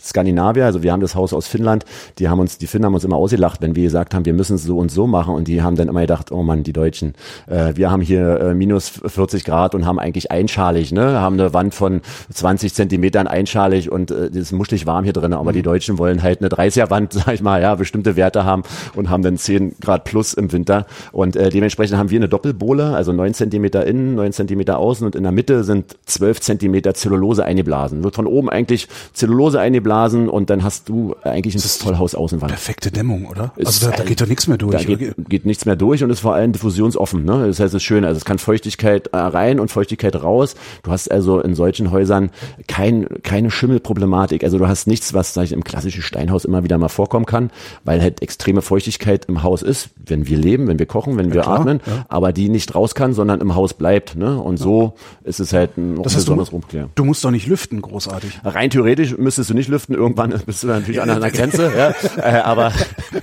Skandinavier, 0.00 0.64
also 0.64 0.82
wir 0.82 0.90
haben 0.90 1.00
das 1.00 1.14
Haus 1.14 1.32
aus 1.32 1.46
Finnland, 1.46 1.84
die 2.18 2.28
haben 2.28 2.40
uns, 2.40 2.58
die 2.58 2.66
Finnen 2.66 2.84
haben 2.86 2.94
uns 2.94 3.04
immer 3.04 3.14
ausgelacht, 3.14 3.62
wenn 3.62 3.76
wir 3.76 3.84
gesagt 3.84 4.14
haben, 4.14 4.24
wir 4.24 4.34
müssen 4.34 4.56
es 4.56 4.64
so 4.64 4.78
und 4.78 4.90
so 4.90 5.06
machen 5.06 5.34
und 5.36 5.46
die 5.46 5.62
haben 5.62 5.76
dann 5.76 5.86
immer 5.86 6.00
gedacht, 6.00 6.32
oh 6.32 6.42
Mann, 6.42 6.64
die 6.64 6.72
Deutschen, 6.72 7.14
wir 7.46 7.88
haben 7.88 8.02
hier 8.02 8.52
minus 8.56 8.88
40 9.06 9.44
Grad 9.44 9.76
und 9.76 9.86
haben 9.86 10.00
eigentlich 10.00 10.32
einschalig, 10.32 10.90
ne? 10.90 11.20
Haben 11.20 11.38
eine 11.38 11.54
Wand 11.54 11.72
von 11.72 12.00
20 12.32 12.74
Zentimetern 12.74 13.28
einschalig 13.28 13.92
und 13.92 14.10
das 14.10 14.30
ist 14.32 14.50
muschelig 14.50 14.86
warm 14.86 15.04
hier 15.04 15.12
drin, 15.12 15.32
aber 15.32 15.52
die 15.52 15.62
Deutschen 15.62 15.98
wollen 15.98 16.22
halt 16.24 16.40
eine 16.40 16.48
30er 16.48 16.90
Wand, 16.90 17.12
sag 17.12 17.34
ich 17.34 17.42
mal, 17.42 17.62
ja, 17.62 17.78
bestimmte 17.92 18.16
Werte 18.16 18.44
haben 18.46 18.62
und 18.94 19.10
haben 19.10 19.22
dann 19.22 19.36
10 19.36 19.76
Grad 19.80 20.04
plus 20.04 20.32
im 20.32 20.50
Winter 20.50 20.86
und 21.12 21.36
äh, 21.36 21.50
dementsprechend 21.50 21.98
haben 21.98 22.08
wir 22.10 22.18
eine 22.18 22.28
Doppelbohle, 22.28 22.94
also 22.96 23.12
9 23.12 23.34
Zentimeter 23.34 23.86
innen, 23.86 24.14
9 24.14 24.32
Zentimeter 24.32 24.78
außen 24.78 25.04
und 25.04 25.14
in 25.14 25.22
der 25.24 25.32
Mitte 25.32 25.62
sind 25.62 25.96
12 26.06 26.40
Zentimeter 26.40 26.94
Zellulose 26.94 27.44
eingeblasen. 27.44 28.02
Wird 28.02 28.14
von 28.14 28.26
oben 28.26 28.48
eigentlich 28.48 28.88
Zellulose 29.12 29.60
eingeblasen 29.60 30.30
und 30.30 30.48
dann 30.48 30.64
hast 30.64 30.88
du 30.88 31.14
eigentlich 31.22 31.54
ein 31.54 31.60
Vollhaus 31.60 32.14
Außenwand. 32.14 32.50
Perfekte 32.50 32.90
Dämmung, 32.90 33.26
oder? 33.26 33.52
Ist- 33.56 33.66
Also 33.66 33.90
da, 33.90 33.96
da 33.96 34.04
geht 34.04 34.20
doch 34.22 34.26
nichts 34.26 34.46
mehr 34.46 34.56
durch. 34.56 34.72
Da 34.74 34.82
geht, 34.82 35.14
geht 35.28 35.44
nichts 35.46 35.66
mehr 35.66 35.76
durch 35.76 36.02
und 36.02 36.08
ist 36.10 36.20
vor 36.20 36.34
allem 36.34 36.52
diffusionsoffen. 36.52 37.24
Ne? 37.24 37.46
Das 37.46 37.60
heißt, 37.60 37.68
es 37.68 37.74
ist 37.74 37.82
schön. 37.82 38.04
Also 38.06 38.16
es 38.16 38.24
kann 38.24 38.38
Feuchtigkeit 38.38 39.08
äh, 39.08 39.16
rein 39.18 39.60
und 39.60 39.70
Feuchtigkeit 39.70 40.22
raus. 40.22 40.54
Du 40.82 40.90
hast 40.90 41.10
also 41.10 41.40
in 41.40 41.54
solchen 41.54 41.90
Häusern 41.90 42.30
kein, 42.68 43.06
keine 43.22 43.50
Schimmelproblematik. 43.50 44.44
Also 44.44 44.56
du 44.58 44.66
hast 44.68 44.86
nichts, 44.86 45.12
was 45.14 45.34
sag 45.34 45.44
ich, 45.44 45.52
im 45.52 45.64
klassischen 45.64 46.02
Steinhaus 46.02 46.44
immer 46.44 46.64
wieder 46.64 46.78
mal 46.78 46.88
vorkommen 46.88 47.26
kann, 47.26 47.50
weil 47.84 48.00
halt 48.00 48.22
extreme 48.22 48.62
Feuchtigkeit 48.62 49.26
im 49.26 49.42
Haus 49.42 49.62
ist, 49.62 49.90
wenn 49.96 50.26
wir 50.26 50.36
leben, 50.36 50.68
wenn 50.68 50.78
wir 50.78 50.86
kochen, 50.86 51.16
wenn 51.16 51.32
wir 51.32 51.42
klar, 51.42 51.60
atmen, 51.60 51.80
ja. 51.86 52.04
aber 52.08 52.32
die 52.32 52.48
nicht 52.48 52.74
raus 52.74 52.94
kann, 52.94 53.12
sondern 53.12 53.40
im 53.40 53.54
Haus 53.54 53.74
bleibt. 53.74 54.16
Ne? 54.16 54.40
Und 54.40 54.56
so 54.58 54.94
ist 55.24 55.40
es 55.40 55.52
halt 55.52 55.76
ein, 55.76 56.02
das 56.02 56.14
heißt, 56.14 56.26
besonderes 56.26 56.52
Rumklär. 56.52 56.88
du 56.94 57.04
musst 57.04 57.24
doch 57.24 57.30
nicht 57.30 57.46
lüften, 57.46 57.82
großartig. 57.82 58.40
Rein 58.44 58.70
theoretisch 58.70 59.16
müsstest 59.16 59.50
du 59.50 59.54
nicht 59.54 59.68
lüften, 59.68 59.94
irgendwann 59.94 60.30
bist 60.46 60.62
du 60.62 60.68
natürlich 60.68 61.00
an 61.00 61.10
einer 61.10 61.30
Grenze, 61.30 61.72
ja, 61.76 61.94
äh, 62.22 62.40
aber 62.40 62.72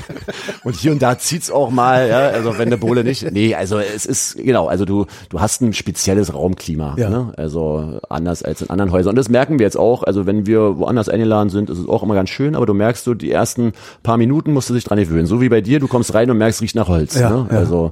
und 0.64 0.76
hier 0.76 0.92
und 0.92 1.02
da 1.02 1.18
zieht's 1.18 1.52
auch 1.52 1.70
mal, 1.70 2.08
ja, 2.08 2.20
also 2.30 2.58
wenn 2.58 2.68
eine 2.68 2.78
Bohle 2.78 3.04
nicht, 3.04 3.32
nee, 3.32 3.56
also 3.56 3.80
es 3.80 4.06
ist, 4.06 4.38
genau, 4.38 4.68
also 4.68 4.86
du, 4.86 5.06
du 5.30 5.40
hast 5.40 5.62
ein 5.62 5.74
spezielles 5.74 6.34
Raumklima, 6.34 6.96
Ja. 6.98 7.10
ne? 7.10 7.34
also 7.38 8.00
anders 8.10 8.44
als 8.44 8.62
in 8.62 8.70
anderen 8.70 8.92
Häusern 8.92 9.12
und 9.12 9.16
das 9.16 9.30
merken 9.30 9.60
wir 9.60 9.66
jetzt 9.66 9.78
auch, 9.78 10.04
also 10.04 10.26
wenn 10.26 10.46
wir 10.46 10.78
woanders 10.78 11.10
eingeladen 11.10 11.50
sind, 11.50 11.70
ist 11.70 11.78
es 11.78 11.88
auch 11.88 12.04
immer 12.04 12.16
ganz 12.16 12.30
schön, 12.30 12.56
aber 12.56 12.66
du 12.66 12.74
merkst 12.74 13.04
so, 13.04 13.14
die 13.14 13.32
ersten 13.32 13.74
paar 14.04 14.18
Minuten 14.18 14.49
musst 14.54 14.70
du 14.70 14.74
dich 14.74 14.84
dran 14.84 15.00
gewöhnen, 15.00 15.26
so 15.26 15.42
wie 15.42 15.50
bei 15.50 15.62
dir, 15.62 15.80
du 15.80 15.88
kommst 15.88 16.14
rein 16.14 16.30
und 16.32 16.38
merkst, 16.38 16.62
riecht 16.62 16.76
nach 16.76 16.88
Holz, 16.88 17.16
Ja, 17.20 17.30
ne? 17.30 17.48
ja. 17.52 17.58
also 17.58 17.92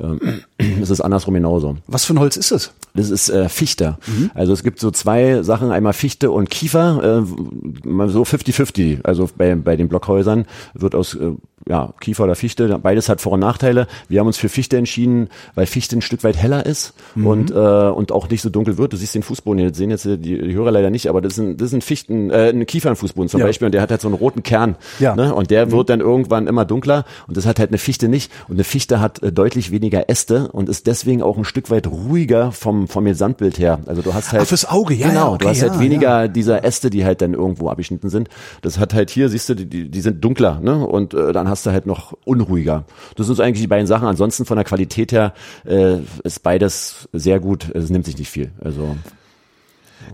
ähm, 0.00 0.20
es 0.82 0.90
ist 0.90 1.00
andersrum 1.00 1.34
genauso. 1.34 1.76
Was 1.86 2.04
für 2.04 2.14
ein 2.14 2.18
Holz 2.18 2.36
ist 2.36 2.50
es? 2.50 2.72
Das 2.94 3.10
ist 3.10 3.28
äh, 3.28 3.48
Fichte. 3.48 3.96
Also 4.34 4.52
es 4.52 4.62
gibt 4.62 4.78
so 4.80 4.90
zwei 4.90 5.42
Sachen, 5.42 5.70
einmal 5.72 5.92
Fichte 5.92 6.30
und 6.30 6.48
Kiefer, 6.50 7.22
äh, 7.22 8.08
so 8.08 8.22
50-50. 8.22 9.04
Also 9.04 9.28
bei, 9.36 9.54
bei 9.56 9.76
den 9.76 9.88
Blockhäusern 9.88 10.46
wird 10.74 10.94
aus 10.94 11.14
äh, 11.14 11.30
ja, 11.68 11.92
Kiefer 12.00 12.24
oder 12.24 12.34
Fichte, 12.34 12.78
beides 12.78 13.08
hat 13.08 13.20
Vor- 13.20 13.32
und 13.32 13.40
Nachteile. 13.40 13.86
Wir 14.08 14.20
haben 14.20 14.26
uns 14.26 14.36
für 14.36 14.48
Fichte 14.48 14.76
entschieden, 14.76 15.28
weil 15.54 15.66
Fichte 15.66 15.96
ein 15.96 16.02
Stück 16.02 16.22
weit 16.24 16.36
heller 16.36 16.66
ist 16.66 16.92
und, 17.16 17.50
äh, 17.50 17.54
und 17.54 18.12
auch 18.12 18.28
nicht 18.28 18.42
so 18.42 18.50
dunkel 18.50 18.76
wird. 18.78 18.92
Du 18.92 18.96
siehst 18.96 19.14
den 19.14 19.22
Fußboden 19.22 19.58
hier, 19.58 19.68
das 19.70 19.78
sehen 19.78 19.90
jetzt 19.90 20.04
die, 20.04 20.18
die 20.18 20.54
Hörer 20.54 20.70
leider 20.70 20.90
nicht, 20.90 21.08
aber 21.08 21.20
das 21.20 21.34
ist 21.34 21.38
ein, 21.38 21.56
das 21.56 21.68
ist 21.68 21.74
ein 21.74 21.80
Fichten, 21.80 22.30
äh, 22.30 22.50
ein 22.50 22.66
Kiefernfußboden 22.66 23.28
zum 23.28 23.40
Ja. 23.40 23.46
Beispiel 23.46 23.66
und 23.66 23.72
der 23.72 23.82
hat 23.82 23.90
halt 23.90 24.00
so 24.00 24.08
einen 24.08 24.16
roten 24.16 24.42
Kern. 24.42 24.76
Ja. 24.98 25.16
Ne? 25.16 25.34
Und 25.34 25.50
der 25.50 25.70
wird 25.70 25.88
dann 25.88 26.00
irgendwann 26.00 26.46
immer 26.46 26.64
dunkler 26.64 27.04
und 27.28 27.36
das 27.36 27.46
hat 27.46 27.58
halt 27.58 27.70
eine 27.70 27.78
Fichte 27.78 28.08
nicht. 28.08 28.30
Und 28.48 28.56
eine 28.56 28.64
Fichte 28.64 29.00
hat 29.00 29.22
äh, 29.22 29.32
deutlich 29.32 29.70
weniger 29.70 30.08
Äste 30.10 30.48
und 30.52 30.68
ist 30.68 30.86
deswegen 30.86 31.22
auch 31.22 31.36
ein 31.38 31.44
Stück 31.44 31.70
weit 31.70 31.86
ruhiger 31.86 32.52
vom, 32.52 32.88
vom 32.88 33.04
Gesamtbild 33.04 33.58
her. 33.58 33.80
Also 33.86 34.02
du 34.02 34.12
hast 34.14 34.32
halt. 34.32 34.42
Ah, 34.42 34.44
fürs 34.44 34.68
Auge, 34.68 34.94
ja, 34.94 35.08
Genau, 35.08 35.20
ja, 35.28 35.32
okay, 35.34 35.44
du 35.44 35.48
hast 35.50 35.62
halt 35.62 35.74
ja, 35.74 35.80
weniger 35.80 36.28
dieser 36.28 36.64
Äste, 36.64 36.90
die 36.90 37.04
halt 37.04 37.22
dann 37.22 37.34
irgendwo 37.34 37.68
abgeschnitten 37.68 38.10
sind. 38.10 38.28
Das 38.62 38.78
hat 38.78 38.92
halt 38.94 39.10
hier, 39.10 39.28
siehst 39.28 39.48
du, 39.48 39.54
die- 39.54 39.66
die, 39.66 39.88
die 39.90 40.00
sind 40.00 40.22
dunkler, 40.24 40.60
ne? 40.60 40.86
Und 40.86 41.14
äh, 41.14 41.32
dann 41.32 41.48
hast 41.54 41.66
du 41.66 41.70
halt 41.70 41.86
noch 41.86 42.14
unruhiger. 42.24 42.84
Das 43.14 43.26
sind 43.26 43.36
so 43.36 43.42
eigentlich 43.42 43.62
die 43.62 43.68
beiden 43.68 43.86
Sachen. 43.86 44.08
Ansonsten 44.08 44.44
von 44.44 44.56
der 44.56 44.64
Qualität 44.64 45.12
her 45.12 45.34
äh, 45.64 45.98
ist 46.24 46.42
beides 46.42 47.08
sehr 47.12 47.38
gut. 47.38 47.70
Es 47.72 47.90
nimmt 47.90 48.06
sich 48.06 48.18
nicht 48.18 48.28
viel. 48.28 48.50
Also 48.60 48.96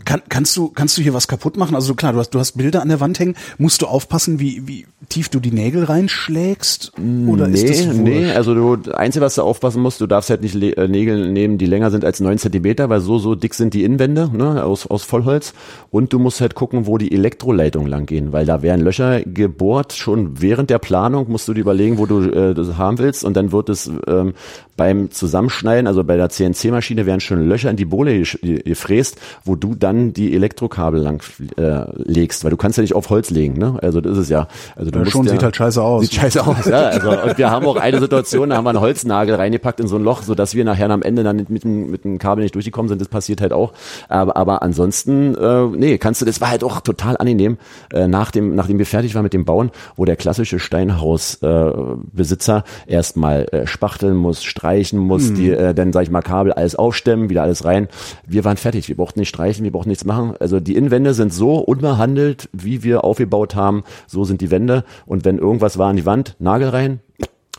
Kann, 0.04 0.23
kannst 0.28 0.56
du 0.56 0.68
kannst 0.68 0.97
du 0.99 1.02
hier 1.02 1.14
was 1.14 1.28
kaputt 1.28 1.56
machen? 1.56 1.75
Also 1.75 1.94
klar, 1.94 2.12
du 2.12 2.18
hast 2.18 2.30
du 2.30 2.38
hast 2.38 2.56
Bilder 2.56 2.82
an 2.82 2.88
der 2.88 3.00
Wand 3.00 3.18
hängen. 3.18 3.37
Musst 3.59 3.82
du 3.82 3.87
aufpassen, 3.87 4.40
wie 4.40 4.66
wie 4.66 4.87
tief 5.09 5.28
du 5.28 5.40
die 5.40 5.50
Nägel 5.50 5.85
reinschlägst? 5.85 6.92
Oder 7.26 7.49
nee, 7.49 7.61
ist 7.61 7.68
das 7.68 7.87
wurscht? 7.87 8.00
nee, 8.00 8.30
also 8.32 8.54
du, 8.54 8.76
das 8.76 8.94
Einzige, 8.94 9.25
was 9.25 9.35
du 9.35 9.42
aufpassen 9.42 9.82
musst, 9.82 10.00
du 10.00 10.06
darfst 10.06 10.30
halt 10.30 10.42
nicht 10.42 10.54
äh, 10.54 10.88
Nägel 10.88 11.30
nehmen, 11.32 11.59
die 11.59 11.66
länger 11.66 11.90
sind 11.90 12.04
als 12.04 12.20
neun 12.20 12.38
Zentimeter, 12.38 12.88
weil 12.88 13.00
so, 13.00 13.18
so 13.18 13.35
dick 13.35 13.54
sind 13.54 13.75
die 13.75 13.85
Innenwände, 13.85 14.30
ne, 14.32 14.64
aus, 14.64 14.87
aus 14.87 15.02
Vollholz. 15.02 15.52
Und 15.90 16.12
du 16.12 16.18
musst 16.18 16.40
halt 16.40 16.54
gucken, 16.54 16.87
wo 16.87 16.99
die 16.99 17.12
Elektroleitungen 17.12 17.88
lang 17.88 18.06
gehen, 18.06 18.32
weil 18.32 18.47
da 18.47 18.62
werden 18.62 18.82
Löcher 18.82 19.23
gebohrt, 19.23 19.92
schon 19.92 20.40
während 20.40 20.70
der 20.70 20.78
Planung 20.78 21.30
musst 21.30 21.49
du 21.49 21.54
dir 21.54 21.61
überlegen, 21.61 21.99
wo 21.99 22.06
du 22.06 22.20
äh, 22.30 22.54
das 22.54 22.76
haben 22.76 22.99
willst 22.99 23.25
und 23.25 23.37
dann 23.37 23.52
wird 23.52 23.68
es 23.68 23.90
ähm, 24.06 24.35
beim 24.80 25.10
Zusammenschneiden, 25.10 25.87
also 25.87 26.04
bei 26.04 26.16
der 26.16 26.30
CNC-Maschine 26.30 27.04
werden 27.04 27.20
schon 27.20 27.46
Löcher 27.46 27.68
in 27.68 27.76
die 27.76 27.84
Bohle 27.84 28.22
gefräst, 28.22 29.20
wo 29.44 29.54
du 29.54 29.75
dann 29.75 30.14
die 30.14 30.34
Elektrokabel 30.34 31.02
lang 31.02 31.22
äh, 31.58 31.84
legst, 31.96 32.44
weil 32.44 32.50
du 32.50 32.56
kannst 32.56 32.78
ja 32.78 32.80
nicht 32.80 32.94
auf 32.94 33.10
Holz 33.10 33.28
legen, 33.28 33.58
ne? 33.58 33.78
Also 33.82 34.00
das 34.00 34.12
ist 34.12 34.18
es 34.18 34.28
ja. 34.30 34.49
Also 34.76 34.90
du 34.90 34.99
Ja, 34.99 35.04
musst 35.04 35.12
schon, 35.12 35.26
ja, 35.26 35.32
sieht 35.32 35.42
halt 35.42 35.54
scheiße 35.54 35.82
aus. 35.82 36.00
Sieht 36.00 36.14
scheiße 36.14 36.46
aus, 36.46 36.64
ja. 36.64 36.78
Also, 36.78 37.10
und 37.10 37.37
wir 37.37 37.50
haben 37.50 37.66
auch 37.66 37.76
eine 37.76 38.00
Situation, 38.00 38.49
da 38.49 38.56
haben 38.56 38.64
wir 38.64 38.70
einen 38.70 38.80
Holznagel 38.80 39.34
reingepackt 39.34 39.80
in 39.80 39.87
so 39.87 39.96
ein 39.96 40.02
Loch, 40.02 40.22
so 40.22 40.34
dass 40.34 40.54
wir 40.54 40.64
nachher 40.64 40.88
am 40.88 41.02
Ende 41.02 41.25
dann 41.25 41.44
mit 41.50 41.62
dem, 41.62 41.90
mit 41.90 42.04
dem 42.04 42.18
Kabel 42.18 42.42
nicht 42.42 42.54
durchgekommen 42.54 42.88
sind. 42.88 43.02
Das 43.02 43.08
passiert 43.08 43.42
halt 43.42 43.52
auch. 43.52 43.75
Aber, 44.08 44.34
aber 44.34 44.62
ansonsten, 44.62 45.34
äh, 45.34 45.66
nee, 45.76 45.99
kannst 45.99 46.22
du, 46.22 46.25
das 46.25 46.40
war 46.40 46.49
halt 46.49 46.64
auch 46.64 46.80
total 46.80 47.18
angenehm, 47.18 47.58
äh, 47.92 48.08
nach 48.08 48.30
dem, 48.30 48.54
nachdem 48.54 48.78
wir 48.78 48.87
fertig 48.87 49.14
waren 49.14 49.25
mit 49.25 49.34
dem 49.34 49.44
Bauen, 49.44 49.72
wo 49.96 50.06
der 50.06 50.16
klassische 50.16 50.58
Steinhausbesitzer 50.58 51.92
äh, 51.92 51.96
Besitzer 52.14 52.64
erstmal 52.87 53.44
äh, 53.52 53.66
spachteln 53.66 54.16
muss, 54.16 54.42
streichen 54.42 54.69
streichen 54.70 55.00
muss, 55.00 55.32
die 55.32 55.50
äh, 55.50 55.74
dann, 55.74 55.92
sag 55.92 56.02
ich 56.02 56.10
mal, 56.10 56.22
Kabel 56.22 56.52
alles 56.52 56.76
aufstemmen, 56.76 57.28
wieder 57.28 57.42
alles 57.42 57.64
rein. 57.64 57.88
Wir 58.26 58.44
waren 58.44 58.56
fertig, 58.56 58.88
wir 58.88 58.96
brauchten 58.96 59.18
nicht 59.18 59.28
streichen, 59.28 59.64
wir 59.64 59.72
brauchten 59.72 59.88
nichts 59.88 60.04
machen. 60.04 60.34
Also 60.38 60.60
die 60.60 60.76
Innenwände 60.76 61.12
sind 61.12 61.32
so 61.32 61.56
unbehandelt, 61.56 62.48
wie 62.52 62.84
wir 62.84 63.02
aufgebaut 63.02 63.56
haben, 63.56 63.82
so 64.06 64.24
sind 64.24 64.40
die 64.40 64.50
Wände. 64.50 64.84
Und 65.06 65.24
wenn 65.24 65.38
irgendwas 65.38 65.76
war 65.76 65.90
an 65.90 65.96
die 65.96 66.06
Wand, 66.06 66.36
Nagel 66.38 66.68
rein, 66.68 67.00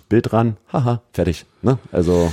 Bild 0.08 0.32
dran, 0.32 0.56
haha, 0.72 1.01
fertig. 1.12 1.46
Ne? 1.62 1.80
Also 1.91 2.32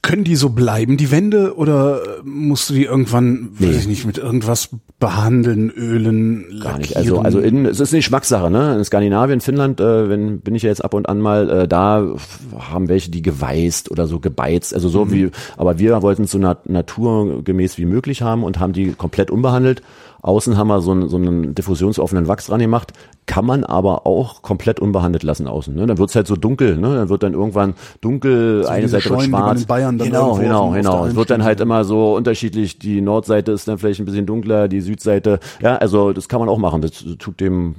Können 0.00 0.24
die 0.24 0.36
so 0.36 0.50
bleiben, 0.50 0.96
die 0.96 1.10
Wände, 1.10 1.56
oder 1.56 2.00
musst 2.24 2.70
du 2.70 2.74
die 2.74 2.84
irgendwann, 2.84 3.50
Nee. 3.58 3.68
weiß 3.68 3.76
ich 3.78 3.88
nicht, 3.88 4.06
mit 4.06 4.16
irgendwas 4.16 4.70
behandeln, 5.00 5.70
ölen, 5.70 6.60
Gar 6.62 6.78
nicht. 6.78 6.94
lackieren? 6.94 7.18
Also, 7.24 7.38
also 7.38 7.40
innen, 7.40 7.66
es 7.66 7.80
ist 7.80 7.92
eine 7.92 7.98
Geschmackssache, 7.98 8.50
ne? 8.50 8.76
In 8.76 8.84
Skandinavien, 8.84 9.40
Finnland, 9.40 9.80
äh, 9.80 10.08
wenn, 10.08 10.40
bin 10.40 10.54
ich 10.54 10.62
ja 10.62 10.68
jetzt 10.70 10.84
ab 10.84 10.94
und 10.94 11.08
an 11.08 11.20
mal, 11.20 11.50
äh, 11.50 11.68
da 11.68 12.14
haben 12.58 12.88
welche 12.88 13.10
die 13.10 13.22
geweißt 13.22 13.90
oder 13.90 14.06
so 14.06 14.20
gebeizt, 14.20 14.72
also 14.72 14.88
so 14.88 15.10
wie, 15.12 15.30
aber 15.56 15.78
wir 15.78 16.00
wollten 16.02 16.24
es 16.24 16.30
so 16.30 16.38
nat 16.38 16.68
naturgemäß 16.68 17.76
wie 17.78 17.84
möglich 17.86 18.22
haben 18.22 18.44
und 18.44 18.60
haben 18.60 18.72
die 18.72 18.92
komplett 18.92 19.30
unbehandelt. 19.30 19.82
Außen 20.22 20.56
haben 20.56 20.68
wir 20.68 20.80
so 20.80 20.90
einen, 20.92 21.08
so 21.08 21.16
einen 21.16 21.54
diffusionsoffenen 21.54 22.28
Wachs 22.28 22.46
dran 22.46 22.60
gemacht, 22.60 22.92
kann 23.26 23.44
man 23.44 23.64
aber 23.64 24.06
auch 24.06 24.42
komplett 24.42 24.80
unbehandelt 24.80 25.22
lassen 25.22 25.46
außen. 25.46 25.74
Ne? 25.74 25.86
Dann 25.86 25.98
wird's 25.98 26.14
halt 26.14 26.26
so 26.26 26.34
dunkel, 26.34 26.76
ne? 26.76 26.94
dann 26.94 27.08
wird 27.08 27.22
dann 27.22 27.34
irgendwann 27.34 27.74
dunkel, 28.00 28.62
So 28.64 28.68
eine 28.68 28.88
Seite 28.88 29.04
wird 29.04 29.18
Scheunen, 29.18 29.24
die 29.26 29.30
man 29.30 29.42
schwarz. 29.42 29.60
in 29.60 29.66
Bayern 29.66 29.98
dann 29.98 30.08
genau, 30.08 30.34
genau, 30.36 30.70
genau. 30.70 31.06
Es 31.06 31.14
wird 31.14 31.30
dann 31.30 31.44
halt 31.44 31.60
immer 31.60 31.84
so 31.84 32.16
unterschiedlich. 32.16 32.78
Die 32.78 33.00
Nordseite 33.00 33.52
ist 33.52 33.68
dann 33.68 33.78
vielleicht 33.78 34.00
ein 34.00 34.06
bisschen 34.06 34.26
dunkler, 34.26 34.68
die 34.68 34.80
Südseite. 34.80 35.40
Ja, 35.60 35.76
also 35.76 36.12
das 36.12 36.28
kann 36.28 36.40
man 36.40 36.48
auch 36.48 36.58
machen. 36.58 36.82
Das 36.82 37.04
tut 37.18 37.40
dem 37.40 37.74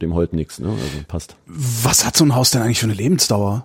dem 0.00 0.14
Holt 0.14 0.32
nichts. 0.32 0.58
Ne? 0.58 0.68
Also 0.68 1.04
passt. 1.08 1.36
Was 1.46 2.06
hat 2.06 2.16
so 2.16 2.24
ein 2.24 2.34
Haus 2.34 2.50
denn 2.50 2.62
eigentlich 2.62 2.80
für 2.80 2.86
eine 2.86 2.94
Lebensdauer? 2.94 3.64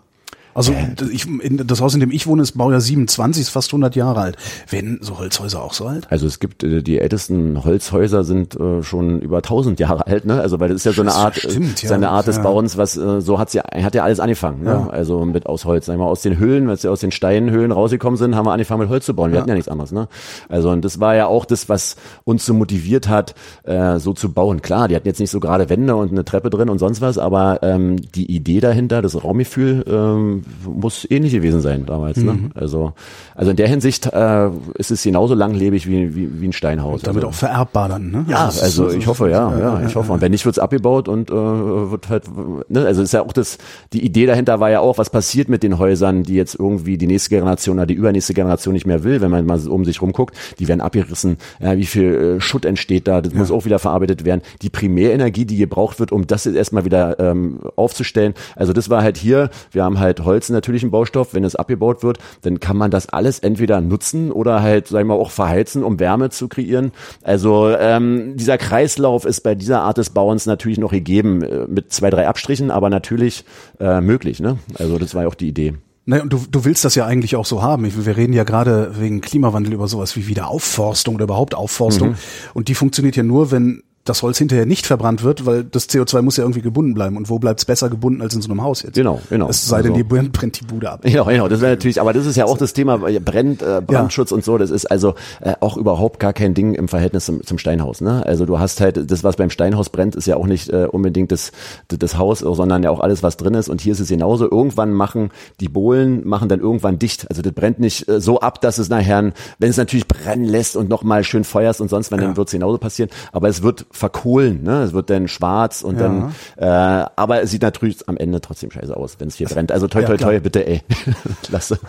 Also 0.56 0.72
Äh. 0.72 0.88
ich, 1.12 1.28
in, 1.28 1.58
das 1.68 1.82
Haus, 1.82 1.94
in 1.94 2.00
dem 2.00 2.12
ich 2.12 2.26
wohne, 2.28 2.42
ist 2.42 2.54
Baujahr 2.58 2.82
27, 2.82 3.42
ist 3.44 3.50
fast 3.50 3.70
100 3.70 3.96
Jahre 3.96 4.22
alt. 4.22 4.38
Werden 4.70 5.00
so 5.02 5.20
Holzhäuser 5.20 5.62
auch 5.62 5.74
so 5.74 5.86
alt? 5.86 6.08
Also 6.10 6.26
es 6.26 6.40
gibt 6.40 6.64
äh, 6.64 6.82
die 6.82 6.98
ältesten 7.00 7.64
Holzhäuser 7.64 8.24
sind 8.24 8.56
äh, 8.60 8.82
schon 8.82 9.20
über 9.20 9.38
1000 9.38 9.80
Jahre 9.80 10.08
alt, 10.08 10.26
ne? 10.26 10.40
Also 10.40 10.60
weil 10.60 10.70
das 10.70 10.78
ist 10.78 10.86
ja 10.86 10.94
so 10.94 11.02
eine 11.02 11.10
Das 11.12 11.18
Art, 11.20 11.36
stimmt, 11.38 11.80
äh, 11.82 11.84
ja. 11.84 11.90
seine 11.90 12.10
Art 12.10 12.26
des 12.28 12.38
Ja. 12.38 12.44
Bauens, 12.44 12.78
was 12.78 12.96
äh, 12.98 13.22
so 13.22 13.38
hat's 13.38 13.54
ja 13.54 13.64
hat 13.76 13.94
ja 13.96 14.04
alles 14.04 14.20
angefangen, 14.20 14.64
ne? 14.64 14.70
Ja. 14.72 14.88
Also 14.90 15.26
mit 15.26 15.46
aus 15.46 15.66
Holz, 15.66 15.86
sagen 15.88 16.00
wir 16.00 16.06
mal 16.06 16.10
aus 16.12 16.22
den 16.22 16.38
Höhlen, 16.40 16.70
als 16.70 16.84
wir 16.84 16.92
aus 16.92 17.02
den 17.02 17.12
Steinhöhlen 17.12 17.74
rausgekommen 17.74 18.18
sind, 18.18 18.36
haben 18.36 18.46
wir 18.46 18.54
angefangen 18.54 18.80
mit 18.82 18.90
Holz 18.90 19.06
zu 19.06 19.14
bauen. 19.14 19.32
Wir 19.34 19.40
hatten 19.40 19.50
ja 19.50 19.56
nichts 19.56 19.68
anderes, 19.70 19.92
ne? 19.92 20.08
Also 20.48 20.70
und 20.70 20.86
das 20.86 21.00
war 21.02 21.16
ja 21.16 21.28
auch 21.28 21.44
das, 21.46 21.68
was 21.68 21.98
uns 22.24 22.46
so 22.46 22.54
motiviert 22.54 23.10
hat, 23.10 23.36
äh, 23.64 24.00
so 24.00 24.14
zu 24.14 24.32
bauen. 24.32 24.62
Klar, 24.62 24.88
die 24.88 24.96
hatten 24.96 25.08
jetzt 25.08 25.20
nicht 25.20 25.32
so 25.32 25.42
gerade 25.42 25.70
Wände 25.70 25.96
und 25.98 26.12
eine 26.12 26.24
Treppe 26.24 26.50
drin 26.50 26.70
und 26.70 26.80
sonst 26.80 27.02
was, 27.02 27.18
aber 27.18 27.60
ähm, 27.62 27.98
die 28.14 28.32
Idee 28.34 28.62
dahinter, 28.62 29.02
das 29.02 29.22
Raumgefühl, 29.22 29.84
ähm, 29.88 30.44
muss 30.66 31.06
ähnlich 31.10 31.34
gewesen 31.34 31.62
sein 31.62 31.86
damals, 31.86 32.18
Mhm. 32.18 32.26
ne? 32.26 32.50
Also 32.56 32.94
also 33.36 33.52
in 33.52 33.58
der 33.58 33.68
Hinsicht 33.68 34.06
äh, 34.08 34.50
ist 34.78 34.92
es 34.92 35.04
genauso 35.04 35.34
langlebig 35.36 35.88
wie 35.88 36.16
wie, 36.16 36.42
wie 36.42 36.48
ein 36.48 36.54
Steinhaus. 36.54 37.02
Damit 37.02 37.18
also. 37.24 37.30
auch 37.30 37.34
vererbbar 37.34 37.90
dann, 37.90 38.12
ne? 38.12 38.26
Ja, 38.28 38.46
also 38.46 38.90
so- 38.90 38.96
ich 38.98 39.08
hoffe, 39.08 39.30
ja, 39.30 39.58
ja, 39.58 39.82
ich 39.86 39.96
hoffe. 39.96 40.12
Und 40.12 40.22
wenn 40.22 40.32
nicht, 40.32 40.46
wird's 40.46 40.60
abgebaut 40.60 41.08
und 41.08 41.30
äh, 41.30 41.34
wird 41.34 42.10
halt, 42.10 42.24
ne, 42.70 42.86
also 42.86 43.02
ist 43.02 43.14
ja 43.14 43.22
auch 43.24 43.34
das, 43.34 43.58
die 43.94 44.06
Idee 44.06 44.26
dahinter 44.26 44.60
war 44.60 44.70
ja 44.70 44.80
auch, 44.80 44.98
was 44.98 45.10
passiert 45.10 45.50
mit 45.50 45.64
den 45.64 45.78
Häusern, 45.80 46.24
die 46.24 46.36
jetzt 46.36 46.56
irgendwie 46.56 46.98
die 46.98 47.08
nächste 47.08 47.30
Generation 47.30 47.78
oder 47.78 47.86
die 47.86 47.94
übernächste 47.94 48.34
Generation 48.34 48.74
nicht 48.74 48.86
mehr 48.88 49.04
will, 49.04 49.22
wenn 49.22 49.32
man 49.32 49.46
mal 49.46 49.60
um 49.68 49.86
sich 49.86 50.02
rumguckt, 50.02 50.36
die 50.60 50.68
werden 50.68 50.82
abgerissen, 50.82 51.38
ja, 51.60 51.78
wie 51.78 51.86
viel 51.86 52.38
äh, 52.38 52.42
Schutt 52.42 52.66
entsteht 52.66 53.08
da, 53.08 53.22
das 53.22 53.34
muss 53.34 53.52
auch 53.52 53.66
wieder 53.66 53.80
verarbeitet 53.80 54.26
werden. 54.26 54.42
Die 54.62 54.70
Primärenergie, 54.70 55.46
die 55.46 55.58
gebraucht 55.58 56.00
wird, 56.00 56.12
um 56.12 56.28
das 56.28 56.46
jetzt 56.46 56.56
erstmal 56.56 56.86
wieder 56.86 57.20
ähm, 57.20 57.60
aufzustellen. 57.76 58.34
Also 58.56 58.74
das 58.74 58.90
war 58.90 59.02
halt 59.02 59.18
hier, 59.18 59.50
wir 59.72 59.84
haben 59.84 60.00
halt 60.00 60.24
Holz 60.36 60.50
natürlich 60.50 60.84
im 60.84 60.92
Baustoff, 60.92 61.34
wenn 61.34 61.46
es 61.46 61.56
abgebaut 61.56 62.04
wird, 62.04 62.20
dann 62.42 62.60
kann 62.60 62.76
man 62.76 62.92
das 62.92 63.08
alles 63.10 63.40
entweder 63.40 63.80
nutzen 63.80 64.32
oder 64.32 64.62
halt, 64.62 64.88
sagen 64.88 65.08
wir 65.08 65.16
auch 65.16 65.32
verheizen, 65.32 65.84
um 65.84 66.00
Wärme 66.00 66.30
zu 66.30 66.50
kreieren. 66.50 66.92
Also 67.24 67.70
ähm, 67.70 68.36
dieser 68.36 68.58
Kreislauf 68.58 69.26
ist 69.26 69.42
bei 69.42 69.56
dieser 69.56 69.82
Art 69.82 69.98
des 69.98 70.10
Bauens 70.10 70.46
natürlich 70.46 70.78
noch 70.78 70.92
gegeben, 70.92 71.42
äh, 71.42 71.68
mit 71.68 71.94
zwei, 71.94 72.10
drei 72.10 72.28
Abstrichen, 72.28 72.70
aber 72.70 72.90
natürlich 72.90 73.46
äh, 73.80 74.02
möglich. 74.02 74.42
Ne? 74.42 74.58
Also 74.78 74.98
das 74.98 75.16
war 75.16 75.24
ja 75.24 75.28
auch 75.30 75.36
die 75.36 75.48
Idee. 75.48 75.74
Naja, 76.08 76.22
und 76.22 76.34
du, 76.34 76.44
du 76.52 76.66
willst 76.66 76.86
das 76.86 76.94
ja 76.94 77.06
eigentlich 77.06 77.36
auch 77.36 77.46
so 77.46 77.64
haben. 77.64 77.84
Wir 78.06 78.18
reden 78.18 78.34
ja 78.34 78.44
gerade 78.44 78.92
wegen 79.00 79.22
Klimawandel 79.22 79.74
über 79.74 79.88
sowas 79.88 80.16
wie 80.16 80.28
Wiederaufforstung 80.28 81.16
oder 81.16 81.24
überhaupt 81.24 81.56
Aufforstung. 81.56 82.10
Mhm. 82.10 82.16
Und 82.54 82.68
die 82.68 82.76
funktioniert 82.76 83.16
ja 83.16 83.24
nur, 83.24 83.52
wenn 83.52 83.82
das 84.06 84.22
Holz 84.22 84.38
hinterher 84.38 84.66
nicht 84.68 84.86
verbrannt 84.86 85.24
wird, 85.24 85.46
weil 85.48 85.64
das 85.64 85.90
CO2 85.90 86.22
muss 86.22 86.38
ja 86.38 86.44
irgendwie 86.44 86.62
gebunden 86.62 86.94
bleiben. 86.94 87.18
Und 87.18 87.30
wo 87.30 87.40
bleibt's 87.40 87.66
besser 87.66 87.90
gebunden 87.90 88.22
als 88.22 88.36
in 88.36 88.42
so 88.42 88.50
einem 88.52 88.62
Haus 88.62 88.84
jetzt? 88.84 88.94
Genau, 88.94 89.20
genau. 89.30 89.50
Es 89.50 89.68
sei 89.68 89.82
denn, 89.82 89.92
Also- 89.92 89.98
die 89.98 90.08
brennt 90.08 90.32
brennt 90.32 90.60
die 90.62 90.66
Bude 90.66 90.92
ab. 90.92 91.08
Ja, 91.08 91.24
genau, 91.24 91.48
das 91.48 91.60
wäre 91.62 91.72
natürlich, 91.72 92.00
aber 92.00 92.14
das 92.14 92.26
ist 92.26 92.36
ja 92.36 92.46
auch 92.46 92.58
das 92.58 92.74
Thema 92.74 93.00
Brennt, 93.00 93.62
äh, 93.64 93.82
Brandschutz 93.86 94.32
und 94.32 94.44
so, 94.46 94.58
das 94.58 94.70
ist 94.70 94.86
also 94.86 95.16
äh, 95.42 95.54
auch 95.60 95.76
überhaupt 95.76 96.20
gar 96.20 96.34
kein 96.34 96.54
Ding 96.54 96.76
im 96.76 96.88
Verhältnis 96.88 97.26
zum, 97.26 97.44
zum 97.44 97.58
Steinhaus. 97.58 98.00
Ne? 98.00 98.24
Also 98.26 98.46
du 98.46 98.60
hast 98.60 98.80
halt, 98.80 99.10
das, 99.10 99.24
was 99.24 99.38
beim 99.38 99.50
Steinhaus 99.50 99.90
brennt, 99.90 100.16
ist 100.16 100.28
ja 100.28 100.36
auch 100.38 100.46
nicht 100.46 100.70
äh, 100.70 100.88
unbedingt 100.92 101.32
das, 101.32 101.52
das, 101.88 102.18
Haus, 102.18 102.40
sondern 102.40 102.84
ja 102.84 102.92
auch 102.92 103.00
alles, 103.00 103.24
was 103.24 103.38
drin 103.38 103.56
ist. 103.56 103.70
Und 103.70 103.82
hier 103.82 103.94
ist 103.94 104.00
es 104.00 104.08
genauso. 104.08 104.50
Irgendwann 104.50 104.94
machen 104.94 105.32
die 105.60 105.68
Bohlen, 105.68 106.26
machen 106.28 106.48
dann 106.48 106.60
irgendwann 106.60 107.00
dicht. 107.00 107.28
Also 107.30 107.42
das 107.42 107.54
brennt 107.54 107.80
nicht 107.80 108.08
äh, 108.08 108.22
so 108.22 108.40
ab, 108.40 108.62
dass 108.62 108.78
es 108.78 108.88
nachher, 108.90 109.34
wenn 109.58 109.70
es 109.70 109.78
natürlich 109.78 110.08
brennen 110.08 110.46
lässt 110.46 110.76
und 110.76 110.90
nochmal 110.90 111.24
schön 111.24 111.44
feuerst 111.44 111.82
und 111.82 111.90
sonst, 111.90 112.12
wenn 112.12 112.20
dann 112.22 112.38
wird 112.38 112.48
es 112.48 112.52
genauso 112.52 112.78
passieren. 112.78 113.10
Aber 113.32 113.50
es 113.50 113.64
wird 113.64 113.86
verkohlen, 113.96 114.64
ne? 114.64 114.84
es 114.84 114.94
wird 114.94 115.10
dann 115.10 115.28
schwarz 115.28 115.82
und 115.82 116.00
dann, 116.00 116.36
äh, 116.58 116.66
aber 116.66 117.42
es 117.42 117.52
sieht 117.52 117.62
natürlich 117.62 118.08
am 118.08 118.18
Ende 118.18 118.42
trotzdem 118.42 118.72
scheiße 118.72 118.96
aus, 118.96 119.16
wenn 119.20 119.30
es 119.30 119.36
hier 119.36 119.48
brennt. 119.48 119.72
Also 119.72 119.88
toi, 119.88 120.02
Ja, 120.02 120.08
toi, 120.08 120.18
toi, 120.18 120.40
bitte, 120.40 120.68
ey, 120.68 120.82
lasse 121.50 121.80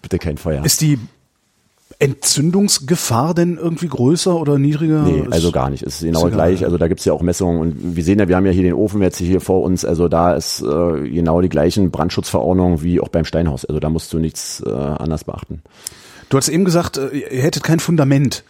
bitte 0.00 0.18
kein 0.18 0.38
Feuer. 0.38 0.64
Ist 0.64 0.80
die 0.80 0.98
Entzündungsgefahr 1.98 3.34
denn 3.34 3.58
irgendwie 3.58 3.86
größer 3.86 4.34
oder 4.34 4.58
niedriger? 4.58 5.02
Nee, 5.02 5.24
also 5.30 5.52
gar 5.52 5.70
nicht. 5.70 5.82
Es 5.84 5.96
ist 5.96 6.02
genau 6.02 6.26
ist 6.26 6.32
gleich. 6.32 6.60
ja. 6.60 6.66
Also 6.66 6.78
da 6.78 6.88
gibt's 6.88 7.04
ja 7.04 7.12
auch 7.12 7.22
Messungen 7.22 7.60
und 7.60 7.96
wir 7.96 8.02
sehen 8.02 8.18
ja, 8.18 8.26
wir 8.26 8.34
haben 8.34 8.46
ja 8.46 8.52
hier 8.52 8.64
den 8.64 8.74
Ofen 8.74 9.00
jetzt 9.02 9.18
hier 9.18 9.40
vor 9.40 9.62
uns. 9.62 9.84
Also 9.84 10.08
da 10.08 10.34
ist 10.34 10.62
äh, 10.62 11.08
genau 11.08 11.40
die 11.40 11.48
gleichen 11.48 11.90
Brandschutzverordnungen 11.92 12.82
wie 12.82 13.00
auch 13.00 13.08
beim 13.08 13.24
Steinhaus. 13.24 13.64
Also 13.64 13.78
da 13.78 13.88
musst 13.88 14.12
du 14.12 14.18
nichts 14.18 14.62
äh, 14.66 14.70
anders 14.70 15.24
beachten. 15.24 15.62
Du 16.28 16.36
hast 16.36 16.48
eben 16.48 16.64
gesagt, 16.64 16.96
äh, 16.96 17.10
ihr 17.10 17.42
hättet 17.42 17.62
kein 17.62 17.78
Fundament. 17.78 18.42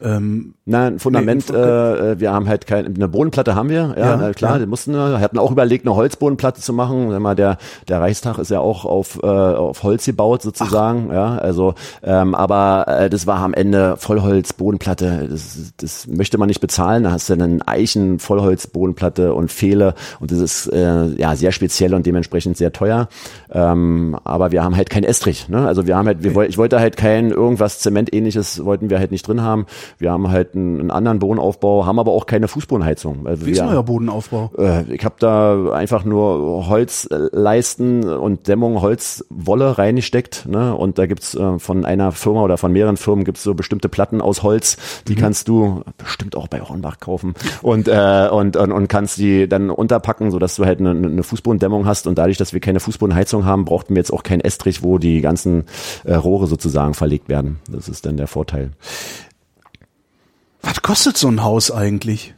Ähm, 0.00 0.54
Na, 0.64 0.86
ein 0.86 0.98
Fundament, 0.98 1.48
Nee, 1.50 1.56
äh, 1.56 2.20
wir 2.20 2.32
haben 2.32 2.48
halt 2.48 2.66
keine, 2.66 2.88
eine 2.88 3.08
Bodenplatte 3.08 3.54
haben 3.54 3.68
wir, 3.68 3.94
ja, 3.96 4.20
Ja, 4.20 4.28
äh, 4.28 4.34
klar, 4.34 4.54
ja. 4.54 4.58
die 4.60 4.66
mussten 4.66 4.92
wir, 4.92 5.20
hatten 5.20 5.38
auch 5.38 5.50
überlegt, 5.50 5.86
eine 5.86 5.94
Holzbodenplatte 5.94 6.60
zu 6.60 6.72
machen. 6.72 7.10
Sag 7.10 7.20
mal, 7.20 7.34
der, 7.34 7.58
der 7.88 8.00
Reichstag 8.00 8.38
ist 8.38 8.50
ja 8.50 8.60
auch 8.60 8.84
auf, 8.84 9.20
äh, 9.22 9.26
auf 9.26 9.82
Holz 9.82 10.04
gebaut 10.04 10.42
sozusagen, 10.42 11.10
ja, 11.12 11.36
also, 11.38 11.74
ähm, 12.02 12.34
aber 12.34 12.86
äh, 12.88 13.10
das 13.10 13.26
war 13.26 13.38
am 13.38 13.54
Ende 13.54 13.96
Vollholz, 13.96 14.52
Bodenplatte, 14.52 15.28
das, 15.30 15.72
das 15.76 16.06
möchte 16.06 16.38
man 16.38 16.48
nicht 16.48 16.60
bezahlen, 16.60 17.04
da 17.04 17.12
hast 17.12 17.28
du 17.28 17.34
einen 17.34 17.62
Eichen, 17.62 18.18
Vollholz, 18.18 18.66
Bodenplatte 18.66 19.34
und 19.34 19.50
Pfähle 19.50 19.94
und 20.20 20.30
das 20.30 20.38
ist 20.38 20.66
äh, 20.68 21.06
ja 21.16 21.36
sehr 21.36 21.52
speziell 21.52 21.94
und 21.94 22.06
dementsprechend 22.06 22.56
sehr 22.56 22.72
teuer, 22.72 23.08
ähm, 23.50 24.16
aber 24.24 24.52
wir 24.52 24.62
haben 24.62 24.76
halt 24.76 24.90
kein 24.90 25.04
Estrich, 25.04 25.48
ne? 25.48 25.66
also 25.66 25.86
wir 25.86 25.96
haben 25.96 26.06
halt, 26.06 26.22
wir 26.22 26.34
woll, 26.34 26.46
ich 26.46 26.58
wollte 26.58 26.80
halt 26.80 26.96
kein 26.96 27.30
irgendwas 27.30 27.80
Zementähnliches 27.80 28.64
wollten 28.64 28.90
wir 28.90 28.98
halt 28.98 29.10
nicht 29.10 29.26
drin 29.26 29.42
haben, 29.42 29.66
wir 29.98 30.10
haben 30.10 30.30
halt 30.30 30.54
einen, 30.54 30.80
einen 30.80 30.90
anderen 30.90 31.18
Bodenaufbau, 31.18 31.86
haben 31.86 31.98
aber 31.98 32.12
auch 32.12 32.26
keine 32.26 32.48
Fußbodenheizung. 32.48 33.24
weil 33.24 33.44
wie 33.44 33.52
ist 33.52 33.60
euer 33.60 33.82
Bodenaufbau? 33.82 34.50
äh, 34.58 34.82
ich 34.92 35.04
habe 35.04 35.16
da 35.18 35.70
einfach 35.72 36.04
nur 36.04 36.68
Holzleisten 36.68 38.08
und 38.08 38.48
Dämmung, 38.48 38.80
Holzwolle 38.80 39.78
reingesteckt. 39.78 40.46
Ne? 40.48 40.74
Und 40.74 40.98
da 40.98 41.06
gibt's 41.06 41.34
äh, 41.34 41.58
von 41.58 41.84
einer 41.84 42.12
Firma 42.12 42.42
oder 42.42 42.58
von 42.58 42.72
mehreren 42.72 42.96
Firmen 42.96 43.24
gibt's 43.24 43.42
so 43.42 43.54
bestimmte 43.54 43.88
Platten 43.88 44.20
aus 44.20 44.42
Holz, 44.42 44.76
die 45.08 45.14
kannst 45.14 45.48
du 45.48 45.82
bestimmt 45.98 46.36
auch 46.36 46.48
bei 46.48 46.60
Hornbach 46.60 47.00
kaufen 47.00 47.34
und, 47.62 47.88
äh, 47.88 48.28
und, 48.30 48.56
und, 48.56 48.72
und 48.72 48.88
kannst 48.88 49.18
die 49.18 49.48
dann 49.48 49.70
unterpacken, 49.70 50.30
sodass 50.30 50.56
du 50.56 50.64
halt 50.64 50.80
eine, 50.80 50.90
eine 50.90 51.22
Fußbodendämmung 51.22 51.86
hast. 51.86 52.06
Und 52.06 52.18
dadurch, 52.18 52.36
dass 52.36 52.52
wir 52.52 52.60
keine 52.60 52.80
Fußbodenheizung 52.80 53.44
haben, 53.44 53.64
brauchten 53.64 53.94
wir 53.94 54.00
jetzt 54.00 54.12
auch 54.12 54.22
keinen 54.22 54.40
Estrich, 54.40 54.82
wo 54.82 54.98
die 54.98 55.20
ganzen 55.20 55.64
äh, 56.04 56.14
Rohre 56.14 56.46
sozusagen 56.46 56.94
verlegt 56.94 57.28
werden. 57.28 57.58
Das 57.70 57.88
ist 57.88 58.06
dann 58.06 58.16
der 58.16 58.26
Vorteil. 58.26 58.70
Was 60.62 60.82
kostet 60.82 61.16
so 61.16 61.28
ein 61.28 61.42
Haus 61.42 61.70
eigentlich? 61.70 62.34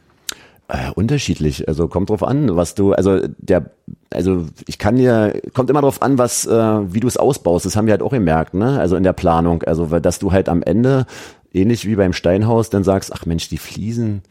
Äh, 0.67 0.91
unterschiedlich. 0.93 1.67
Also 1.67 1.87
kommt 1.87 2.11
drauf 2.11 2.21
an, 2.23 2.55
was 2.55 2.75
du, 2.75 2.93
also 2.93 3.19
der, 3.39 3.71
also 4.13 4.45
ich 4.67 4.77
kann 4.77 4.97
dir, 4.97 5.41
kommt 5.55 5.69
immer 5.71 5.81
drauf 5.81 6.01
an, 6.03 6.19
was, 6.19 6.45
äh, 6.45 6.93
wie 6.93 6.99
du 6.99 7.07
es 7.07 7.17
ausbaust. 7.17 7.65
Das 7.65 7.75
haben 7.75 7.87
wir 7.87 7.93
halt 7.93 8.03
auch 8.03 8.11
gemerkt, 8.11 8.53
ne? 8.53 8.79
Also 8.79 8.95
in 8.95 9.01
der 9.03 9.13
Planung. 9.13 9.63
Also 9.63 9.87
dass 9.99 10.19
du 10.19 10.31
halt 10.31 10.47
am 10.47 10.61
Ende, 10.61 11.07
ähnlich 11.53 11.87
wie 11.87 11.95
beim 11.95 12.13
Steinhaus, 12.13 12.69
dann 12.69 12.83
sagst, 12.83 13.11
ach 13.11 13.25
Mensch, 13.25 13.49
die 13.49 13.57
Fliesen, 13.57 14.21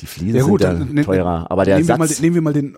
die 0.00 0.06
Fliesen 0.06 0.42
sind 0.44 0.60
ja 0.60 0.68
dann 0.74 0.92
ne- 0.92 1.04
teurer. 1.04 1.46
Aber 1.50 1.64
der 1.64 1.76
nehmen 1.76 1.88
wir, 1.88 1.96
Satz. 1.96 2.18
mal, 2.18 2.22
nehmen 2.22 2.34
wir 2.34 2.42
mal 2.42 2.52
den 2.52 2.76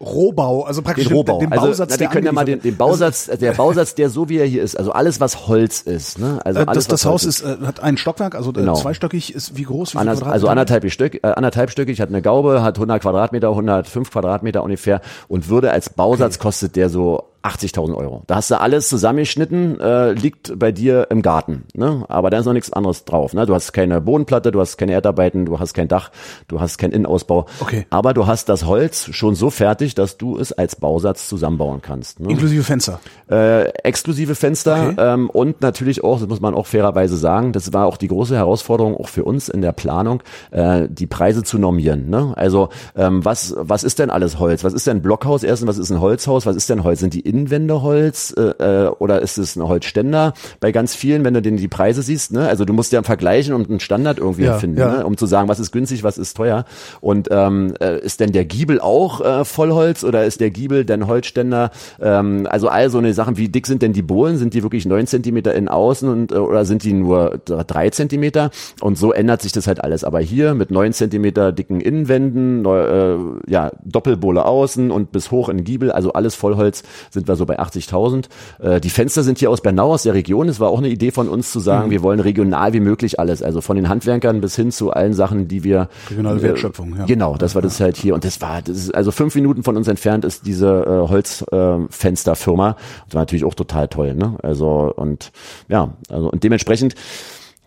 Rohbau, 0.00 0.64
also 0.64 0.82
praktisch 0.82 1.08
den 1.08 1.16
Rohbau. 1.16 1.38
den, 1.38 1.48
den 1.48 1.52
also, 1.58 1.68
Bausatz, 1.68 1.90
na, 1.90 1.96
der 1.96 2.06
wir 2.08 2.12
können 2.12 2.26
ja 2.26 2.32
mal 2.32 2.44
den, 2.44 2.60
den 2.60 2.76
Bausatz, 2.76 3.26
der 3.26 3.52
Bausatz, 3.52 3.94
der 3.94 4.10
so 4.10 4.28
wie 4.28 4.38
er 4.38 4.44
hier 4.46 4.62
ist, 4.62 4.76
also 4.78 4.92
alles 4.92 5.20
was 5.20 5.46
Holz 5.48 5.80
ist, 5.80 6.18
ne? 6.18 6.38
Also 6.44 6.60
Äh, 6.60 6.64
alles 6.66 6.86
das, 6.86 7.02
das 7.02 7.04
Haus 7.06 7.24
Holz 7.24 7.40
ist, 7.40 7.42
äh, 7.42 7.64
hat 7.66 7.80
ein 7.80 7.96
Stockwerk, 7.96 8.34
also 8.34 8.52
Genau. 8.52 8.74
äh, 8.74 8.80
zweistöckig, 8.80 9.34
ist 9.34 9.56
wie 9.56 9.62
groß? 9.62 9.94
Wie 9.94 9.98
Anders, 9.98 10.22
also 10.22 10.48
anderthalb 10.48 10.90
Stück, 10.90 11.14
äh, 11.14 11.20
anderthalb 11.28 11.70
Stückig, 11.70 12.00
hat 12.00 12.10
eine 12.10 12.20
Gaube, 12.20 12.62
hat 12.62 12.76
100 12.78 13.00
Quadratmeter, 13.00 13.48
105 13.48 14.10
Quadratmeter 14.10 14.62
ungefähr 14.62 15.00
und 15.28 15.48
würde 15.48 15.70
als 15.70 15.88
Bausatz 15.90 16.38
kostet 16.38 16.76
der 16.76 16.90
so 16.90 17.24
80.000 17.46 17.94
Euro. 17.96 18.22
Da 18.26 18.36
hast 18.36 18.50
du 18.50 18.60
alles 18.60 18.88
zusammengeschnitten, 18.88 19.80
äh, 19.80 20.12
liegt 20.12 20.58
bei 20.58 20.72
dir 20.72 21.06
im 21.10 21.22
Garten. 21.22 21.64
Ne? 21.74 22.04
Aber 22.08 22.30
da 22.30 22.38
ist 22.38 22.46
noch 22.46 22.52
nichts 22.52 22.72
anderes 22.72 23.04
drauf. 23.04 23.32
Ne? 23.34 23.46
Du 23.46 23.54
hast 23.54 23.72
keine 23.72 24.00
Bodenplatte, 24.00 24.50
du 24.52 24.60
hast 24.60 24.76
keine 24.76 24.92
Erdarbeiten, 24.92 25.46
du 25.46 25.58
hast 25.58 25.74
kein 25.74 25.88
Dach, 25.88 26.10
du 26.48 26.60
hast 26.60 26.78
keinen 26.78 26.92
Innenausbau. 26.92 27.46
Okay. 27.60 27.86
Aber 27.90 28.14
du 28.14 28.26
hast 28.26 28.48
das 28.48 28.64
Holz 28.66 29.08
schon 29.12 29.34
so 29.34 29.50
fertig, 29.50 29.94
dass 29.94 30.16
du 30.18 30.38
es 30.38 30.52
als 30.52 30.76
Bausatz 30.76 31.28
zusammenbauen 31.28 31.80
kannst. 31.82 32.20
Ne? 32.20 32.30
Inklusive 32.30 32.62
Fenster. 32.64 33.00
äh, 33.30 33.64
exklusive 33.84 34.34
Fenster 34.34 34.88
Okay. 34.88 34.94
ähm, 34.98 35.30
und 35.30 35.60
natürlich 35.60 36.02
auch, 36.04 36.18
das 36.20 36.28
muss 36.28 36.40
man 36.40 36.54
auch 36.54 36.66
fairerweise 36.66 37.16
sagen, 37.16 37.52
das 37.52 37.72
war 37.72 37.86
auch 37.86 37.96
die 37.96 38.08
große 38.08 38.34
Herausforderung 38.36 38.96
auch 38.96 39.08
für 39.08 39.24
uns 39.24 39.48
in 39.48 39.62
der 39.62 39.72
Planung, 39.72 40.22
äh, 40.50 40.88
die 40.90 41.06
Preise 41.06 41.42
zu 41.42 41.58
normieren. 41.58 42.10
Ne? 42.10 42.32
Also 42.36 42.68
ähm, 42.96 43.24
was 43.24 43.54
was 43.58 43.84
ist 43.84 43.98
denn 43.98 44.10
alles 44.10 44.38
Holz? 44.38 44.64
Was 44.64 44.72
ist 44.74 44.86
denn 44.86 44.98
ein 44.98 45.02
Blockhaus 45.02 45.42
erstens? 45.42 45.68
Was 45.68 45.78
ist 45.78 45.90
ein 45.90 46.00
Holzhaus? 46.00 46.46
Was 46.46 46.56
ist 46.56 46.68
denn 46.68 46.84
Holz? 46.84 47.00
Sind 47.00 47.14
die 47.14 47.20
Innenwände 47.36 47.82
Holz 47.82 48.34
äh, 48.36 48.40
äh, 48.86 48.88
oder 48.88 49.20
ist 49.20 49.36
es 49.36 49.56
ein 49.56 49.62
Holzständer? 49.62 50.32
Bei 50.60 50.72
ganz 50.72 50.94
vielen, 50.94 51.24
wenn 51.24 51.34
du 51.34 51.42
den 51.42 51.58
die 51.58 51.68
Preise 51.68 52.00
siehst, 52.02 52.32
ne? 52.32 52.48
also 52.48 52.64
du 52.64 52.72
musst 52.72 52.92
ja 52.92 53.02
vergleichen 53.02 53.54
und 53.54 53.68
einen 53.68 53.80
Standard 53.80 54.18
irgendwie 54.18 54.44
Ja, 54.44 54.54
finden, 54.58 54.78
ja. 54.78 54.98
ne? 54.98 55.06
um 55.06 55.16
zu 55.16 55.26
sagen, 55.26 55.48
was 55.48 55.60
ist 55.60 55.70
günstig, 55.70 56.02
was 56.02 56.16
ist 56.16 56.34
teuer. 56.36 56.64
Und 57.00 57.28
ähm, 57.30 57.74
äh, 57.80 58.00
ist 58.00 58.20
denn 58.20 58.32
der 58.32 58.44
Giebel 58.46 58.80
auch 58.80 59.20
äh, 59.20 59.44
Vollholz 59.44 60.02
oder 60.02 60.24
ist 60.24 60.40
der 60.40 60.50
Giebel 60.50 60.84
denn 60.84 61.06
Holzständer? 61.06 61.70
Ähm, 62.00 62.46
also 62.50 62.68
all 62.68 62.88
so 62.90 62.98
eine 62.98 63.12
Sachen, 63.12 63.36
wie 63.36 63.48
dick 63.48 63.66
sind 63.66 63.82
denn 63.82 63.92
die 63.92 64.02
Bohlen? 64.02 64.38
Sind 64.38 64.54
die 64.54 64.62
wirklich 64.62 64.86
neun 64.86 65.06
Zentimeter 65.06 65.54
in 65.54 65.68
außen 65.68 66.08
und 66.08 66.32
äh, 66.32 66.36
oder 66.36 66.64
sind 66.64 66.84
die 66.84 66.94
nur 66.94 67.38
drei 67.44 67.90
Zentimeter? 67.90 68.50
Und 68.80 68.96
so 68.96 69.12
ändert 69.12 69.42
sich 69.42 69.52
das 69.52 69.66
halt 69.66 69.82
alles. 69.84 70.04
Aber 70.04 70.20
hier 70.20 70.54
mit 70.54 70.70
neun 70.70 70.92
Zentimeter 70.92 71.52
dicken 71.52 71.80
Innenwänden, 71.80 72.62
neu, 72.62 72.80
äh, 72.80 73.18
ja 73.46 73.72
Doppelbohle 73.84 74.44
außen 74.44 74.90
und 74.90 75.12
bis 75.12 75.30
hoch 75.30 75.48
in 75.48 75.64
Giebel, 75.64 75.92
also 75.92 76.12
alles 76.12 76.34
Vollholz, 76.34 76.82
sind 77.16 77.28
wir 77.28 77.36
so 77.36 77.46
bei 77.46 77.58
80.000. 77.58 78.26
Äh, 78.60 78.80
die 78.80 78.90
Fenster 78.90 79.22
sind 79.22 79.38
hier 79.38 79.50
aus 79.50 79.62
Bernau, 79.62 79.94
aus 79.94 80.02
der 80.02 80.14
Region. 80.14 80.48
Es 80.48 80.60
war 80.60 80.68
auch 80.68 80.78
eine 80.78 80.88
Idee 80.88 81.10
von 81.10 81.28
uns 81.28 81.50
zu 81.50 81.60
sagen, 81.60 81.90
wir 81.90 82.02
wollen 82.02 82.20
regional 82.20 82.74
wie 82.74 82.80
möglich 82.80 83.18
alles, 83.18 83.42
also 83.42 83.60
von 83.60 83.76
den 83.76 83.88
Handwerkern 83.88 84.40
bis 84.40 84.54
hin 84.54 84.70
zu 84.70 84.90
allen 84.90 85.14
Sachen, 85.14 85.48
die 85.48 85.64
wir 85.64 85.88
Regionale 86.10 86.40
äh, 86.40 86.42
Wertschöpfung, 86.42 86.94
ja. 86.96 87.06
Genau, 87.06 87.36
das 87.36 87.54
war 87.54 87.62
das 87.62 87.80
halt 87.80 87.96
hier 87.96 88.14
und 88.14 88.24
das 88.24 88.40
war 88.40 88.60
das 88.62 88.76
ist 88.76 88.94
also 88.94 89.10
fünf 89.10 89.34
Minuten 89.34 89.62
von 89.62 89.76
uns 89.76 89.88
entfernt 89.88 90.24
ist 90.24 90.46
diese 90.46 90.84
äh, 90.84 91.08
Holzfensterfirma. 91.08 92.70
Äh, 92.70 92.74
das 93.06 93.14
war 93.14 93.22
natürlich 93.22 93.44
auch 93.44 93.54
total 93.54 93.88
toll, 93.88 94.14
ne? 94.14 94.36
Also 94.42 94.92
und 94.94 95.32
ja, 95.68 95.94
also 96.10 96.30
und 96.30 96.44
dementsprechend 96.44 96.94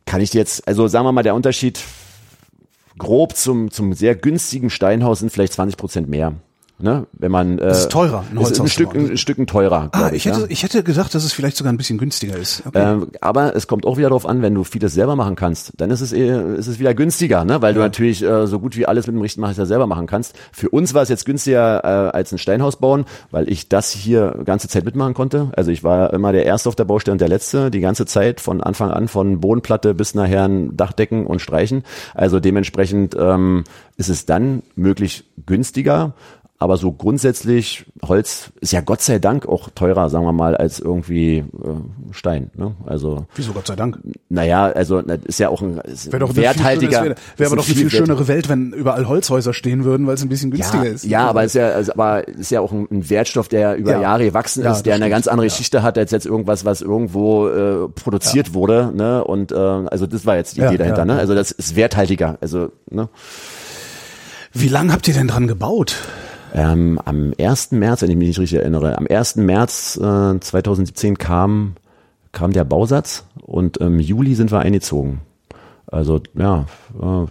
kann 0.05 0.21
ich 0.21 0.29
dir 0.29 0.39
jetzt, 0.39 0.67
also 0.67 0.87
sagen 0.87 1.05
wir 1.05 1.11
mal, 1.11 1.23
der 1.23 1.35
Unterschied 1.35 1.79
grob 2.97 3.35
zum 3.35 3.71
zum 3.71 3.93
sehr 3.93 4.15
günstigen 4.15 4.69
Steinhaus 4.69 5.19
sind 5.19 5.31
vielleicht 5.31 5.53
20 5.53 5.77
Prozent 5.77 6.09
mehr. 6.09 6.33
Ne? 6.81 7.07
Wenn 7.11 7.31
man 7.31 7.59
äh, 7.59 7.67
Das 7.67 7.79
ist 7.81 7.91
teurer, 7.91 8.23
ein 8.31 8.37
ist 8.41 8.59
ein 8.59 8.67
Stück 8.67 8.95
ein 8.95 9.17
Stück 9.17 9.45
teurer. 9.47 9.89
Ah, 9.91 9.99
glaub 9.99 10.13
ich 10.13 10.23
ja. 10.23 10.35
hätte, 10.35 10.47
ich 10.49 10.63
hätte 10.63 10.81
gedacht, 10.81 11.13
dass 11.13 11.25
es 11.25 11.33
vielleicht 11.33 11.57
sogar 11.57 11.73
ein 11.73 11.77
bisschen 11.77 11.97
günstiger 11.97 12.37
ist. 12.37 12.63
Okay. 12.65 12.79
Ähm, 12.81 13.07
aber 13.19 13.55
es 13.55 13.67
kommt 13.67 13.85
auch 13.85 13.97
wieder 13.97 14.09
darauf 14.09 14.25
an, 14.25 14.41
wenn 14.41 14.55
du 14.55 14.63
vieles 14.63 14.93
selber 14.93 15.17
machen 15.17 15.35
kannst, 15.35 15.73
dann 15.77 15.91
ist 15.91 15.99
es 15.99 16.13
eher, 16.13 16.55
ist 16.55 16.67
es 16.67 16.79
wieder 16.79 16.93
günstiger, 16.93 17.43
ne? 17.43 17.61
weil 17.61 17.73
du 17.73 17.81
natürlich 17.81 18.23
äh, 18.23 18.47
so 18.47 18.59
gut 18.59 18.77
wie 18.77 18.85
alles 18.85 19.07
mit 19.07 19.15
dem 19.15 19.21
Richtmeister 19.21 19.65
selber 19.65 19.87
machen 19.87 20.07
kannst. 20.07 20.35
Für 20.53 20.69
uns 20.69 20.93
war 20.93 21.01
es 21.01 21.09
jetzt 21.09 21.25
günstiger 21.25 21.83
äh, 21.83 22.15
als 22.15 22.31
ein 22.31 22.37
Steinhaus 22.37 22.77
bauen, 22.77 23.05
weil 23.29 23.49
ich 23.49 23.67
das 23.67 23.91
hier 23.91 24.39
ganze 24.45 24.69
Zeit 24.69 24.85
mitmachen 24.85 25.13
konnte. 25.13 25.51
Also 25.57 25.71
ich 25.71 25.83
war 25.83 26.13
immer 26.13 26.31
der 26.31 26.45
Erste 26.45 26.69
auf 26.69 26.75
der 26.75 26.85
Baustelle 26.85 27.13
und 27.13 27.21
der 27.21 27.27
Letzte, 27.27 27.71
die 27.71 27.81
ganze 27.81 28.05
Zeit 28.05 28.39
von 28.39 28.61
Anfang 28.61 28.91
an, 28.91 29.07
von 29.09 29.41
Bodenplatte 29.41 29.93
bis 29.93 30.15
nachher 30.15 30.45
ein 30.45 30.77
Dachdecken 30.77 31.25
und 31.25 31.41
Streichen. 31.41 31.83
Also 32.13 32.39
dementsprechend 32.39 33.15
ähm, 33.19 33.63
ist 33.97 34.09
es 34.09 34.25
dann 34.25 34.63
möglich 34.75 35.25
günstiger. 35.45 36.13
Aber 36.61 36.75
so 36.75 36.91
grundsätzlich, 36.91 37.85
Holz 38.05 38.51
ist 38.59 38.73
ja 38.73 38.81
Gott 38.81 39.01
sei 39.01 39.17
Dank 39.17 39.47
auch 39.47 39.69
teurer, 39.73 40.09
sagen 40.09 40.25
wir 40.25 40.33
mal, 40.33 40.57
als 40.57 40.81
irgendwie 40.81 41.37
äh, 41.37 41.43
Stein. 42.11 42.51
Ne? 42.53 42.75
Also, 42.85 43.27
Wieso, 43.35 43.53
Gott 43.53 43.67
sei 43.67 43.77
Dank. 43.77 43.97
naja, 44.27 44.65
also 44.65 45.01
das 45.01 45.19
ist 45.23 45.39
ja 45.39 45.47
auch 45.47 45.61
ein 45.61 45.77
ist 45.77 46.07
Wäre 46.11 46.19
doch 46.19 46.35
werthaltiger. 46.35 47.01
Wäre 47.05 47.15
wär 47.37 47.47
aber 47.47 47.55
doch 47.55 47.65
eine 47.65 47.73
viel 47.75 47.83
wert- 47.85 47.93
schönere 47.93 48.27
Welt, 48.27 48.49
wenn 48.49 48.73
überall 48.73 49.07
Holzhäuser 49.07 49.53
stehen 49.53 49.85
würden, 49.85 50.05
weil 50.05 50.15
es 50.15 50.21
ein 50.21 50.27
bisschen 50.27 50.51
günstiger 50.51 50.83
ja, 50.83 50.91
ist. 50.91 51.05
ja, 51.05 51.29
aber 51.29 51.45
ist 51.45 51.55
ja, 51.55 51.69
also, 51.69 51.93
aber 51.93 52.27
ist 52.27 52.51
ja 52.51 52.59
auch 52.59 52.73
ein, 52.73 52.89
ein 52.91 53.09
Wertstoff, 53.09 53.47
der 53.47 53.77
über 53.77 53.91
Ja. 53.93 54.01
Jahre 54.01 54.25
gewachsen 54.25 54.61
Ja, 54.65 54.73
ist, 54.73 54.83
der 54.83 54.95
eine 54.95 55.09
ganz 55.09 55.29
andere. 55.29 55.47
Geschichte 55.47 55.81
hat 55.81 55.97
als 55.97 56.11
jetzt 56.11 56.25
irgendwas, 56.25 56.65
was 56.65 56.81
irgendwo 56.81 57.47
äh, 57.47 57.87
produziert 57.87 58.53
wurde. 58.53 58.91
Ne? 58.93 59.23
Und 59.23 59.53
äh, 59.53 59.55
also 59.55 60.07
das 60.07 60.25
war 60.25 60.35
jetzt 60.35 60.57
die 60.57 60.61
Idee 60.61 60.75
dahinter. 60.75 61.05
Ne? 61.05 61.13
Also 61.17 61.35
das 61.35 61.51
ist 61.51 61.77
werthaltiger. 61.77 62.37
Also 62.41 62.73
ne? 62.89 63.07
Wie 64.51 64.67
lange 64.67 64.91
habt 64.91 65.07
ihr 65.07 65.13
denn 65.13 65.29
dran 65.29 65.47
gebaut? 65.47 65.95
Ähm, 66.53 66.99
am 67.03 67.33
1. 67.39 67.71
März, 67.71 68.01
wenn 68.01 68.09
ich 68.09 68.17
mich 68.17 68.27
nicht 68.29 68.39
richtig 68.39 68.59
erinnere, 68.59 68.97
am 68.97 69.07
1. 69.07 69.37
März 69.37 69.97
äh, 69.97 70.39
2017 70.39 71.17
kam, 71.17 71.75
kam 72.31 72.51
der 72.53 72.63
Bausatz 72.63 73.25
und 73.41 73.77
im 73.77 73.99
Juli 73.99 74.35
sind 74.35 74.51
wir 74.51 74.59
eingezogen. 74.59 75.21
Also 75.87 76.21
ja, 76.35 76.65
äh, 77.01 77.25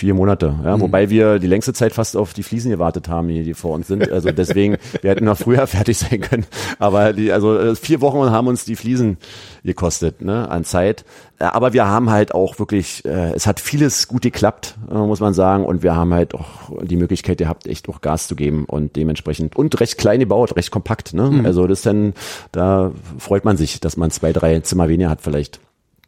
vier 0.00 0.14
Monate. 0.14 0.58
Ja, 0.64 0.80
Wobei 0.80 1.10
wir 1.10 1.38
die 1.38 1.46
längste 1.46 1.74
Zeit 1.74 1.92
fast 1.92 2.16
auf 2.16 2.32
die 2.32 2.42
Fliesen 2.42 2.70
gewartet 2.70 3.08
haben, 3.08 3.28
die, 3.28 3.44
die 3.44 3.52
vor 3.52 3.74
uns 3.74 3.86
sind. 3.86 4.10
Also 4.10 4.32
deswegen, 4.32 4.78
wir 5.02 5.10
hätten 5.10 5.26
noch 5.26 5.36
früher 5.36 5.66
fertig 5.66 5.98
sein 5.98 6.22
können. 6.22 6.46
Aber 6.78 7.12
die, 7.12 7.32
also 7.32 7.58
äh, 7.58 7.76
vier 7.76 8.00
Wochen 8.00 8.30
haben 8.30 8.46
uns 8.46 8.64
die 8.64 8.76
Fliesen 8.76 9.18
gekostet 9.62 10.22
ne, 10.22 10.50
an 10.50 10.64
Zeit. 10.64 11.04
Äh, 11.38 11.44
Aber 11.44 11.74
wir 11.74 11.86
haben 11.86 12.08
halt 12.08 12.34
auch 12.34 12.58
wirklich, 12.58 13.04
äh, 13.04 13.32
es 13.34 13.46
hat 13.46 13.60
vieles 13.60 14.08
gut 14.08 14.22
geklappt, 14.22 14.78
äh, 14.90 14.94
muss 14.94 15.20
man 15.20 15.34
sagen. 15.34 15.66
Und 15.66 15.82
wir 15.82 15.94
haben 15.94 16.14
halt 16.14 16.34
auch 16.34 16.70
die 16.82 16.96
Möglichkeit 16.96 17.36
gehabt, 17.36 17.66
echt 17.66 17.86
auch 17.90 18.00
Gas 18.00 18.26
zu 18.26 18.36
geben 18.36 18.64
und 18.64 18.96
dementsprechend 18.96 19.54
und 19.54 19.78
recht 19.80 19.98
klein 19.98 20.20
gebaut, 20.20 20.56
recht 20.56 20.70
kompakt. 20.70 21.12
Ne? 21.12 21.42
Also 21.44 21.66
das 21.66 21.82
dann, 21.82 22.14
da 22.52 22.92
freut 23.18 23.44
man 23.44 23.58
sich, 23.58 23.80
dass 23.80 23.98
man 23.98 24.10
zwei, 24.10 24.32
drei 24.32 24.60
Zimmer 24.60 24.88
weniger 24.88 25.10
hat 25.10 25.20
vielleicht. 25.20 25.60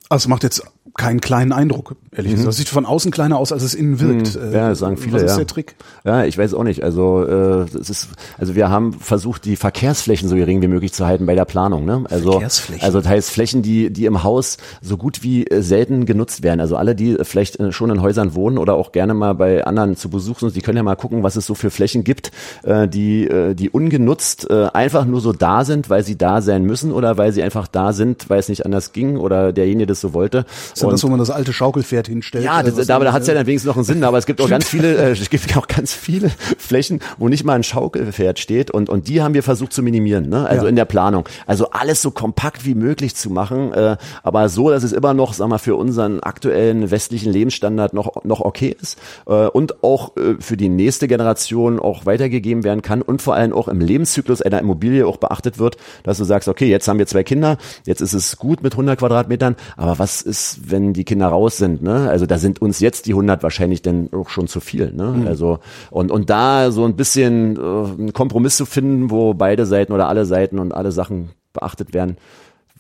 Also 0.08 0.24
es 0.24 0.28
macht 0.28 0.42
jetzt 0.42 0.62
keinen 0.94 1.20
kleinen 1.20 1.52
Eindruck, 1.52 1.96
ehrlich 2.10 2.32
gesagt. 2.32 2.48
Das 2.48 2.56
sieht 2.56 2.68
von 2.68 2.84
außen 2.84 3.10
kleiner 3.10 3.38
aus, 3.38 3.50
als 3.50 3.62
es 3.62 3.74
innen 3.74 3.98
wirkt. 3.98 4.36
Mhm. 4.36 4.52
Ja, 4.52 4.68
das 4.68 4.80
sagen 4.80 4.98
viele. 4.98 5.14
Was 5.14 5.22
ist 5.22 5.30
ja. 5.30 5.36
der 5.38 5.46
Trick? 5.46 5.74
Ja, 6.04 6.24
ich 6.24 6.36
weiß 6.36 6.52
auch 6.52 6.64
nicht. 6.64 6.82
Also 6.84 7.24
äh, 7.24 7.62
es 7.78 7.88
ist, 7.88 8.08
also 8.38 8.54
wir 8.54 8.68
haben 8.68 8.92
versucht, 8.92 9.46
die 9.46 9.56
Verkehrsflächen 9.56 10.28
so 10.28 10.36
gering 10.36 10.60
wie 10.60 10.68
möglich 10.68 10.92
zu 10.92 11.06
halten 11.06 11.24
bei 11.24 11.34
der 11.34 11.46
Planung. 11.46 11.86
Ne? 11.86 12.04
Also, 12.10 12.32
Verkehrsflächen? 12.32 12.84
also 12.84 13.00
das 13.00 13.08
heißt 13.08 13.30
Flächen, 13.30 13.62
die 13.62 13.90
die 13.90 14.04
im 14.04 14.22
Haus 14.22 14.58
so 14.82 14.98
gut 14.98 15.22
wie 15.22 15.46
äh, 15.46 15.62
selten 15.62 16.04
genutzt 16.04 16.42
werden. 16.42 16.60
Also 16.60 16.76
alle, 16.76 16.94
die 16.94 17.16
vielleicht 17.22 17.58
äh, 17.58 17.72
schon 17.72 17.88
in 17.88 18.02
Häusern 18.02 18.34
wohnen 18.34 18.58
oder 18.58 18.74
auch 18.74 18.92
gerne 18.92 19.14
mal 19.14 19.32
bei 19.34 19.64
anderen 19.64 19.96
zu 19.96 20.10
Besuch 20.10 20.40
sind, 20.40 20.54
die 20.54 20.60
können 20.60 20.76
ja 20.76 20.82
mal 20.82 20.96
gucken, 20.96 21.22
was 21.22 21.36
es 21.36 21.46
so 21.46 21.54
für 21.54 21.70
Flächen 21.70 22.04
gibt, 22.04 22.32
äh, 22.64 22.86
die 22.86 23.26
äh, 23.26 23.54
die 23.54 23.70
ungenutzt 23.70 24.50
äh, 24.50 24.68
einfach 24.74 25.06
nur 25.06 25.22
so 25.22 25.32
da 25.32 25.64
sind, 25.64 25.88
weil 25.88 26.04
sie 26.04 26.18
da 26.18 26.42
sein 26.42 26.64
müssen 26.64 26.92
oder 26.92 27.16
weil 27.16 27.32
sie 27.32 27.42
einfach 27.42 27.66
da 27.66 27.94
sind, 27.94 28.28
weil 28.28 28.40
es 28.40 28.50
nicht 28.50 28.66
anders 28.66 28.92
ging 28.92 29.16
oder 29.16 29.54
derjenige 29.54 29.86
das 29.86 30.00
so 30.02 30.12
wollte. 30.12 30.44
Ist 30.88 30.92
das, 30.92 31.04
wo 31.04 31.08
man 31.08 31.18
das 31.18 31.30
alte 31.30 31.52
Schaukelpferd 31.52 32.08
hinstellt? 32.08 32.44
Ja, 32.44 32.62
das, 32.62 32.86
da, 32.86 32.98
da 32.98 33.12
hat 33.12 33.22
es 33.22 33.28
ja 33.28 33.34
dann 33.34 33.46
wenigstens 33.46 33.68
noch 33.68 33.76
einen 33.76 33.84
Sinn, 33.84 34.04
aber 34.04 34.18
es 34.18 34.26
gibt 34.26 34.40
auch 34.40 34.48
ganz 34.48 34.68
viele, 34.68 34.96
äh, 34.96 35.10
es 35.12 35.30
gibt 35.30 35.56
auch 35.56 35.66
ganz 35.66 35.92
viele 35.92 36.30
Flächen, 36.58 37.00
wo 37.18 37.28
nicht 37.28 37.44
mal 37.44 37.54
ein 37.54 37.62
Schaukelpferd 37.62 38.38
steht 38.38 38.70
und, 38.70 38.88
und 38.88 39.08
die 39.08 39.22
haben 39.22 39.34
wir 39.34 39.42
versucht 39.42 39.72
zu 39.72 39.82
minimieren, 39.82 40.28
ne? 40.28 40.46
also 40.46 40.64
Ja. 40.64 40.68
in 40.68 40.76
der 40.76 40.84
Planung. 40.84 41.28
Also 41.46 41.70
alles 41.70 42.02
so 42.02 42.10
kompakt 42.10 42.64
wie 42.64 42.74
möglich 42.74 43.14
zu 43.14 43.30
machen, 43.30 43.72
äh, 43.72 43.96
aber 44.22 44.48
so, 44.48 44.70
dass 44.70 44.82
es 44.82 44.92
immer 44.92 45.14
noch, 45.14 45.32
sag 45.34 45.48
mal, 45.48 45.58
für 45.58 45.76
unseren 45.76 46.20
aktuellen 46.20 46.90
westlichen 46.90 47.32
Lebensstandard 47.32 47.94
noch, 47.94 48.24
noch 48.24 48.40
okay 48.40 48.76
ist 48.80 48.98
äh, 49.26 49.46
und 49.46 49.82
auch 49.82 50.16
äh, 50.16 50.34
für 50.40 50.56
die 50.56 50.68
nächste 50.68 51.08
Generation 51.08 51.78
auch 51.80 52.06
weitergegeben 52.06 52.64
werden 52.64 52.82
kann 52.82 53.02
und 53.02 53.22
vor 53.22 53.34
allem 53.34 53.52
auch 53.52 53.68
im 53.68 53.80
Lebenszyklus 53.80 54.42
einer 54.42 54.58
Immobilie 54.60 55.06
auch 55.06 55.16
beachtet 55.16 55.58
wird, 55.58 55.76
dass 56.02 56.18
du 56.18 56.24
sagst, 56.24 56.48
okay, 56.48 56.66
jetzt 56.68 56.88
haben 56.88 56.98
wir 56.98 57.06
zwei 57.06 57.22
Kinder, 57.24 57.58
jetzt 57.86 58.00
ist 58.00 58.12
es 58.12 58.36
gut 58.36 58.62
mit 58.62 58.72
100 58.74 58.98
Quadratmetern, 58.98 59.56
aber 59.76 59.98
was 59.98 60.22
ist, 60.22 60.70
wenn 60.72 60.92
die 60.92 61.04
Kinder 61.04 61.28
raus 61.28 61.58
sind? 61.58 61.82
Ne? 61.82 62.08
Also 62.10 62.26
da 62.26 62.38
sind 62.38 62.60
uns 62.60 62.80
jetzt 62.80 63.06
die 63.06 63.12
100 63.12 63.42
wahrscheinlich 63.44 63.82
dann 63.82 64.08
auch 64.12 64.28
schon 64.28 64.48
zu 64.48 64.58
viel. 64.58 64.92
Ne? 64.92 65.24
Also 65.28 65.60
und 65.90 66.10
und 66.10 66.28
da 66.28 66.72
so 66.72 66.84
ein 66.84 66.96
bisschen 66.96 67.56
äh, 67.56 67.60
einen 67.60 68.12
Kompromiss 68.12 68.56
zu 68.56 68.66
finden, 68.66 69.10
wo 69.10 69.34
beide 69.34 69.66
Seiten 69.66 69.92
oder 69.92 70.08
alle 70.08 70.24
Seiten 70.24 70.58
und 70.58 70.72
alle 70.72 70.90
Sachen 70.90 71.30
beachtet 71.52 71.94
werden, 71.94 72.16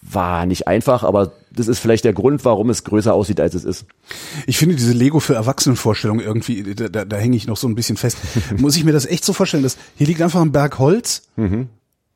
war 0.02 0.46
nicht 0.46 0.66
einfach, 0.66 1.04
aber 1.04 1.32
das 1.52 1.68
ist 1.68 1.78
vielleicht 1.78 2.04
der 2.04 2.12
Grund, 2.12 2.44
warum 2.44 2.70
es 2.70 2.82
größer 2.82 3.14
aussieht, 3.14 3.40
als 3.40 3.54
es 3.54 3.64
ist. 3.64 3.86
Ich 4.46 4.58
finde 4.58 4.74
diese 4.74 4.92
Lego 4.92 5.20
für 5.20 5.34
Erwachsenenvorstellung 5.34 6.18
irgendwie, 6.18 6.74
da, 6.74 6.88
da, 6.88 7.04
da 7.04 7.16
hänge 7.16 7.36
ich 7.36 7.46
noch 7.46 7.56
so 7.56 7.68
ein 7.68 7.76
bisschen 7.76 7.96
fest. 7.96 8.18
Muss 8.58 8.76
ich 8.76 8.84
mir 8.84 8.92
das 8.92 9.06
echt 9.06 9.24
so 9.24 9.32
vorstellen, 9.32 9.62
dass 9.62 9.78
hier 9.96 10.08
liegt 10.08 10.20
einfach 10.20 10.40
ein 10.40 10.50
Berg 10.50 10.78
Holz, 10.80 11.28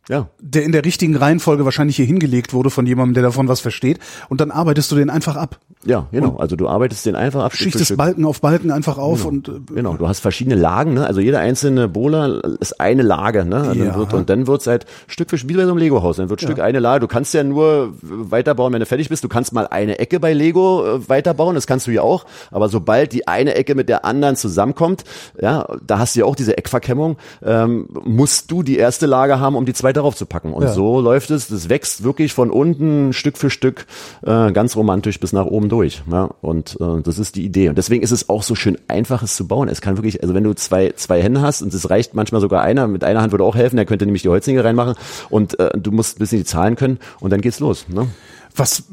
Ja. 0.09 0.29
der 0.41 0.63
in 0.65 0.73
der 0.73 0.85
richtigen 0.85 1.17
Reihenfolge 1.17 1.65
wahrscheinlich 1.65 1.97
hier 1.97 2.07
hingelegt 2.07 2.53
wurde 2.53 2.71
von 2.71 2.87
jemandem, 2.87 3.15
der 3.15 3.23
davon 3.25 3.49
was 3.49 3.61
versteht, 3.61 3.99
und 4.29 4.41
dann 4.41 4.51
arbeitest 4.51 4.91
du 4.93 4.97
den 4.97 5.11
einfach 5.11 5.37
ab. 5.37 5.59
Ja, 5.85 6.07
genau. 6.11 6.37
Also 6.37 6.57
du 6.57 6.69
arbeitest 6.69 7.07
den 7.07 7.15
einfach 7.17 7.45
ab. 7.45 7.55
Schichtest 7.55 7.87
Stück. 7.87 7.97
Balken 7.99 8.25
auf 8.25 8.41
Balken 8.41 8.71
einfach 8.73 8.99
auf 8.99 9.25
und 9.25 9.49
äh, 9.49 9.53
Genau, 9.75 9.97
du 9.97 10.09
hast 10.09 10.21
verschiedene 10.21 10.57
Lagen, 10.57 10.95
ne? 10.95 11.07
Also 11.07 11.21
jede 11.21 11.39
einzelne 11.39 11.87
Bohle 11.89 12.41
ist 12.61 12.81
eine 12.81 13.03
Lage, 13.03 13.45
ne? 13.45 13.71
Und 13.71 13.79
Ja. 13.79 13.85
dann 13.85 13.99
wird, 13.99 14.15
und 14.15 14.31
dann 14.31 14.47
wird's 14.47 14.67
halt 14.67 14.87
Stück 15.07 15.31
für 15.31 15.39
Stück, 15.39 15.51
wie 15.51 15.55
bei 15.55 15.65
so 15.65 15.71
einem 15.71 15.79
Lego-Haus, 15.79 16.17
dann 16.17 16.29
wird 16.29 16.41
Stück 16.41 16.59
eine 16.61 16.79
Lage. 16.81 17.01
Du 17.01 17.09
kannst 17.09 17.35
ja 17.35 17.45
nur 17.45 17.95
weiterbauen, 18.03 18.73
wenn 18.73 18.81
du 18.81 18.87
fertig 18.87 19.09
bist. 19.09 19.23
Du 19.23 19.29
kannst 19.29 19.53
mal 19.53 19.67
eine 19.69 19.99
Ecke 19.99 20.19
bei 20.19 20.33
Lego 20.33 20.85
äh, 20.97 21.09
weiterbauen, 21.09 21.55
das 21.55 21.67
kannst 21.67 21.87
du 21.87 21.91
ja 21.93 22.03
auch. 22.03 22.27
Aber 22.51 22.69
sobald 22.69 23.13
die 23.13 23.29
eine 23.29 23.55
Ecke 23.55 23.75
mit 23.75 23.89
der 23.89 24.05
anderen 24.05 24.37
zusammenkommt, 24.37 25.05
ja, 25.41 25.67
da 25.87 25.99
hast 25.99 26.17
du 26.17 26.21
ja 26.21 26.27
auch 26.27 26.37
diese 26.37 26.57
Eckverkennung, 26.59 27.17
ähm, 27.45 27.89
musst 28.05 28.51
du 28.51 28.63
die 28.63 28.77
erste 28.77 29.07
Lage 29.07 29.39
haben, 29.41 29.55
um 29.57 29.67
die 29.67 29.73
zweite 29.75 29.96
darauf 29.97 30.15
zu 30.15 30.27
packen. 30.27 30.53
Und 30.53 30.63
Ja. 30.65 30.73
so 30.73 31.01
läuft 31.01 31.31
es, 31.31 31.49
das 31.49 31.69
wächst 31.69 32.05
wirklich 32.05 32.33
von 32.33 32.51
unten 32.51 33.13
Stück 33.13 33.37
für 33.39 33.51
Stück 33.51 33.87
äh, 34.23 34.53
ganz 34.53 34.77
romantisch 34.77 35.19
bis 35.19 35.33
nach 35.33 35.47
oben 35.47 35.69
durch. 35.69 36.03
Ja? 36.11 36.31
Und 36.41 36.79
äh, 36.81 37.03
das 37.03 37.19
ist 37.19 37.37
die 37.37 37.45
Idee. 37.45 37.69
Und 37.69 37.79
deswegen 37.79 38.03
ist 38.03 38.11
es 38.13 38.29
auch 38.29 38.43
so 38.43 38.55
schön 38.55 38.79
einfach, 38.89 39.23
es 39.23 39.37
zu 39.37 39.47
bauen. 39.49 39.69
Es 39.69 39.81
kann 39.81 39.97
wirklich, 39.97 40.23
also 40.23 40.35
wenn 40.35 40.45
du 40.45 40.55
zwei, 40.55 40.93
zwei 40.97 41.23
Hände 41.23 41.41
hast 41.43 41.63
und 41.63 41.73
es 41.75 41.91
reicht 41.91 42.15
manchmal 42.15 42.41
sogar 42.41 42.63
einer, 42.63 42.87
mit 42.87 43.03
einer 43.05 43.23
Hand 43.23 43.33
würde 43.33 43.45
auch 43.45 43.57
helfen, 43.57 43.77
der 43.77 43.87
könnte 43.87 44.05
nämlich 44.05 44.23
die 44.23 44.29
Holznägel 44.29 44.63
reinmachen 44.63 44.95
und 45.31 45.59
äh, 45.59 45.71
du 45.79 45.91
musst 45.91 46.17
ein 46.17 46.21
bisschen 46.21 46.39
die 46.39 46.45
Zahlen 46.45 46.77
können 46.77 46.99
und 47.21 47.33
dann 47.33 47.41
geht's 47.41 47.61
los. 47.61 47.87
Ne? 47.89 48.07
Was, 48.55 48.85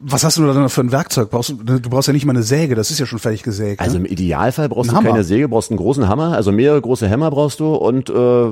was 0.00 0.22
hast 0.24 0.38
du 0.38 0.46
da 0.46 0.52
dann 0.54 0.68
für 0.68 0.80
ein 0.82 0.92
Werkzeug? 0.92 1.30
Brauchst 1.30 1.50
du, 1.50 1.80
brauchst 1.80 2.06
ja 2.08 2.12
nicht 2.12 2.24
mal 2.24 2.32
eine 2.32 2.42
Säge, 2.42 2.74
das 2.74 2.90
ist 2.90 2.98
ja 3.00 3.06
schon 3.06 3.18
fertig 3.18 3.42
gesägt. 3.42 3.80
Also 3.80 3.98
ne? 3.98 4.06
im 4.06 4.12
Idealfall 4.12 4.68
brauchst 4.68 4.90
Ein 4.90 4.94
du 4.94 4.96
Hammer. 4.98 5.10
keine 5.10 5.24
Säge, 5.24 5.48
brauchst 5.48 5.70
einen 5.70 5.78
großen 5.78 6.08
Hammer, 6.08 6.34
also 6.34 6.52
mehrere 6.52 6.80
große 6.80 7.08
Hämmer 7.08 7.30
brauchst 7.30 7.60
du 7.60 7.74
und 7.74 8.08
äh, 8.10 8.46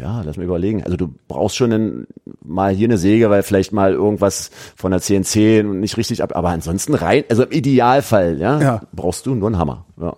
ja, 0.00 0.22
lass 0.24 0.36
mal 0.36 0.44
überlegen. 0.44 0.82
Also 0.82 0.96
du 0.96 1.12
brauchst 1.28 1.56
schon 1.56 1.72
einen, 1.72 2.06
mal 2.44 2.72
hier 2.72 2.88
eine 2.88 2.98
Säge, 2.98 3.28
weil 3.30 3.42
vielleicht 3.42 3.72
mal 3.72 3.92
irgendwas 3.92 4.50
von 4.76 4.90
der 4.90 5.00
CNC 5.00 5.62
nicht 5.64 5.96
richtig 5.96 6.22
ab, 6.22 6.34
aber 6.34 6.48
ansonsten 6.48 6.94
rein, 6.94 7.24
also 7.28 7.42
im 7.44 7.50
Idealfall, 7.52 8.38
ja, 8.38 8.60
Ja. 8.60 8.80
braust 8.92 9.26
du 9.26 9.34
nur 9.34 9.48
einen 9.48 9.58
Hammer. 9.58 9.84
Ja. 10.00 10.14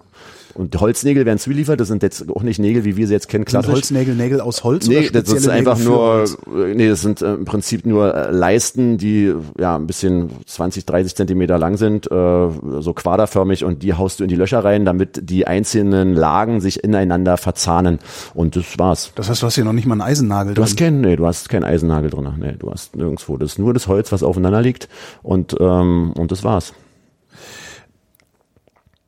Und 0.54 0.74
die 0.74 0.78
Holznägel 0.78 1.24
werden 1.26 1.38
zugeliefert, 1.38 1.80
das 1.80 1.88
sind 1.88 2.02
jetzt 2.02 2.28
auch 2.30 2.42
nicht 2.42 2.58
Nägel, 2.58 2.84
wie 2.84 2.96
wir 2.96 3.06
sie 3.06 3.12
jetzt 3.14 3.28
kennen, 3.28 3.42
Sind 3.44 3.50
klassisch. 3.50 3.72
Holznägel 3.72 4.14
Nägel 4.14 4.40
aus 4.40 4.64
Holz 4.64 4.86
Nee, 4.86 5.08
oder 5.08 5.22
das 5.22 5.30
sind 5.30 5.48
einfach 5.50 5.78
Nägel 5.78 5.92
für 5.92 6.40
nur, 6.50 6.66
äh, 6.66 6.74
nee, 6.74 6.88
das 6.88 7.00
sind 7.00 7.22
äh, 7.22 7.34
im 7.34 7.44
Prinzip 7.44 7.86
nur 7.86 8.14
äh, 8.14 8.30
Leisten, 8.30 8.98
die 8.98 9.34
ja 9.58 9.76
ein 9.76 9.86
bisschen 9.86 10.30
20, 10.46 10.86
30 10.86 11.14
Zentimeter 11.16 11.58
lang 11.58 11.76
sind, 11.76 12.10
äh, 12.10 12.48
so 12.80 12.92
quaderförmig 12.94 13.64
und 13.64 13.82
die 13.82 13.94
haust 13.94 14.20
du 14.20 14.24
in 14.24 14.28
die 14.28 14.36
Löcher 14.36 14.64
rein, 14.64 14.84
damit 14.84 15.28
die 15.30 15.46
einzelnen 15.46 16.14
Lagen 16.14 16.60
sich 16.60 16.84
ineinander 16.84 17.36
verzahnen. 17.36 17.98
Und 18.34 18.56
das 18.56 18.78
war's. 18.78 19.12
Das 19.14 19.28
heißt, 19.30 19.42
du 19.42 19.46
hast 19.46 19.54
hier 19.54 19.64
noch 19.64 19.72
nicht 19.72 19.86
mal 19.86 19.94
einen 19.94 20.02
Eisennagel 20.02 20.54
Du 20.54 20.62
hast 20.62 20.78
drin. 20.78 20.86
keinen, 20.86 21.00
nee, 21.02 21.16
du 21.16 21.26
hast 21.26 21.48
keinen 21.48 21.64
Eisennagel 21.64 22.10
drin. 22.10 22.28
Nee, 22.38 22.54
du 22.58 22.70
hast 22.70 22.96
nirgendwo. 22.96 23.36
Das 23.36 23.52
ist 23.52 23.58
nur 23.58 23.72
das 23.74 23.88
Holz, 23.88 24.12
was 24.12 24.22
aufeinander 24.22 24.60
liegt 24.62 24.88
und, 25.22 25.56
ähm, 25.60 26.12
und 26.18 26.30
das 26.30 26.44
war's. 26.44 26.72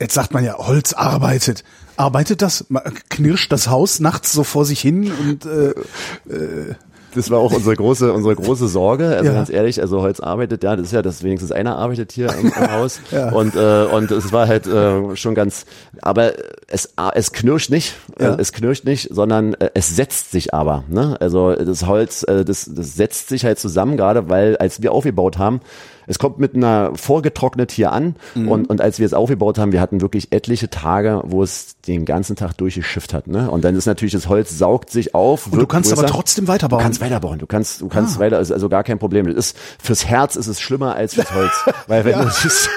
Jetzt 0.01 0.15
sagt 0.15 0.33
man 0.35 0.45
ja, 0.45 0.57
Holz 0.59 0.93
arbeitet. 0.93 1.63
Arbeitet 1.97 2.43
das? 2.43 2.65
Knirscht 3.11 3.53
das 3.53 3.69
Haus 3.69 4.01
nachts 4.01 4.33
so 4.33 4.43
vor 4.45 4.65
sich 4.65 4.81
hin 4.81 5.13
und 5.13 5.47
äh, 5.47 5.73
Das 7.15 7.31
war 7.31 7.39
auch 7.39 7.53
unsere 7.53 7.77
große, 7.77 8.13
unsere 8.13 8.35
große 8.35 8.67
Sorge. 8.67 9.07
Also 9.17 9.27
Ja. 9.27 9.33
ganz 9.35 9.49
ehrlich, 9.51 9.81
also 9.81 10.03
Holz 10.03 10.19
arbeitet, 10.19 10.65
ja, 10.65 10.75
das 10.75 10.87
ist 10.87 10.93
ja, 10.93 11.01
dass 11.03 11.23
wenigstens 11.23 11.53
einer 11.53 11.77
arbeitet 11.79 12.11
hier 12.11 12.35
im, 12.35 12.47
im 12.49 12.53
Haus. 12.73 12.99
Ja. 13.13 13.31
Und 13.31 13.55
äh, 13.55 13.85
und 13.85 14.11
es 14.11 14.33
war 14.33 14.49
halt 14.49 14.67
äh, 14.67 15.15
schon 15.15 15.37
ganz, 15.37 15.65
aber 16.03 16.33
es 16.67 16.93
es 17.15 17.31
knirscht 17.33 17.71
nicht, 17.71 17.95
Ja. 18.19 18.35
äh, 18.35 18.41
es 18.41 18.53
knirscht 18.53 18.85
nicht, 18.85 19.15
sondern 19.15 19.55
äh, 19.55 19.71
es 19.75 19.95
setzt 19.95 20.33
sich 20.33 20.53
aber. 20.53 20.83
Ne? 20.89 21.17
Also 21.21 21.55
das 21.55 21.87
Holz, 21.87 22.25
äh, 22.25 22.45
das 22.45 22.69
das 22.75 22.97
setzt 22.97 23.29
sich 23.29 23.45
halt 23.45 23.61
zusammen, 23.61 23.97
gerade 23.97 24.29
weil 24.29 24.57
als 24.57 24.83
wir 24.83 24.91
aufgebaut 24.91 25.39
haben. 25.39 25.61
Es 26.07 26.19
kommt 26.19 26.38
mit 26.38 26.55
einer 26.55 26.93
vorgetrocknet 26.95 27.73
hier 27.73 27.93
an 27.93 28.17
Mhm. 28.35 28.49
und, 28.49 28.71
und 28.71 28.81
als 28.81 28.99
wir 28.99 29.07
es 29.07 29.14
aufgebaut 29.14 29.59
haben, 29.59 29.73
wir 29.73 29.81
hatten 29.81 30.01
wirklich 30.01 30.33
etliche 30.33 30.69
Tage, 30.71 31.23
wo 31.25 31.43
es 31.43 31.77
den 31.87 32.05
ganzen 32.05 32.37
Tag 32.37 32.57
durchgeschifft 32.57 33.12
hat. 33.14 33.27
Ne? 33.27 33.51
Und 33.51 33.64
dann 33.64 33.77
ist 33.77 33.87
natürlich 33.87 34.12
das 34.12 34.29
Holz 34.29 34.57
saugt 34.59 34.90
sich 34.90 35.14
auf. 35.14 35.47
und 35.47 35.59
du 35.61 35.67
kannst 35.67 35.93
aber 35.93 36.07
trotzdem 36.07 36.49
weiterbauen. 36.49 36.81
Du 36.81 36.85
kannst 36.85 37.01
weiterbauen. 37.01 37.38
Du 37.38 37.47
kannst, 37.47 37.81
du 37.81 37.87
Ah. 37.87 37.90
kannst 37.93 38.19
weiter, 38.19 38.37
also, 38.38 38.55
also 38.55 38.69
gar 38.69 38.85
kein 38.85 38.99
Problem. 38.99 39.27
Das 39.27 39.35
ist, 39.37 39.57
fürs 39.83 40.07
Herz 40.07 40.37
ist 40.37 40.47
es 40.47 40.61
schlimmer 40.61 40.95
als 40.97 41.14
fürs 41.14 41.33
Holz. 41.35 41.53
Weil 41.87 42.05
wenn 42.05 42.19
du 42.19 42.29
siehst, 42.31 42.69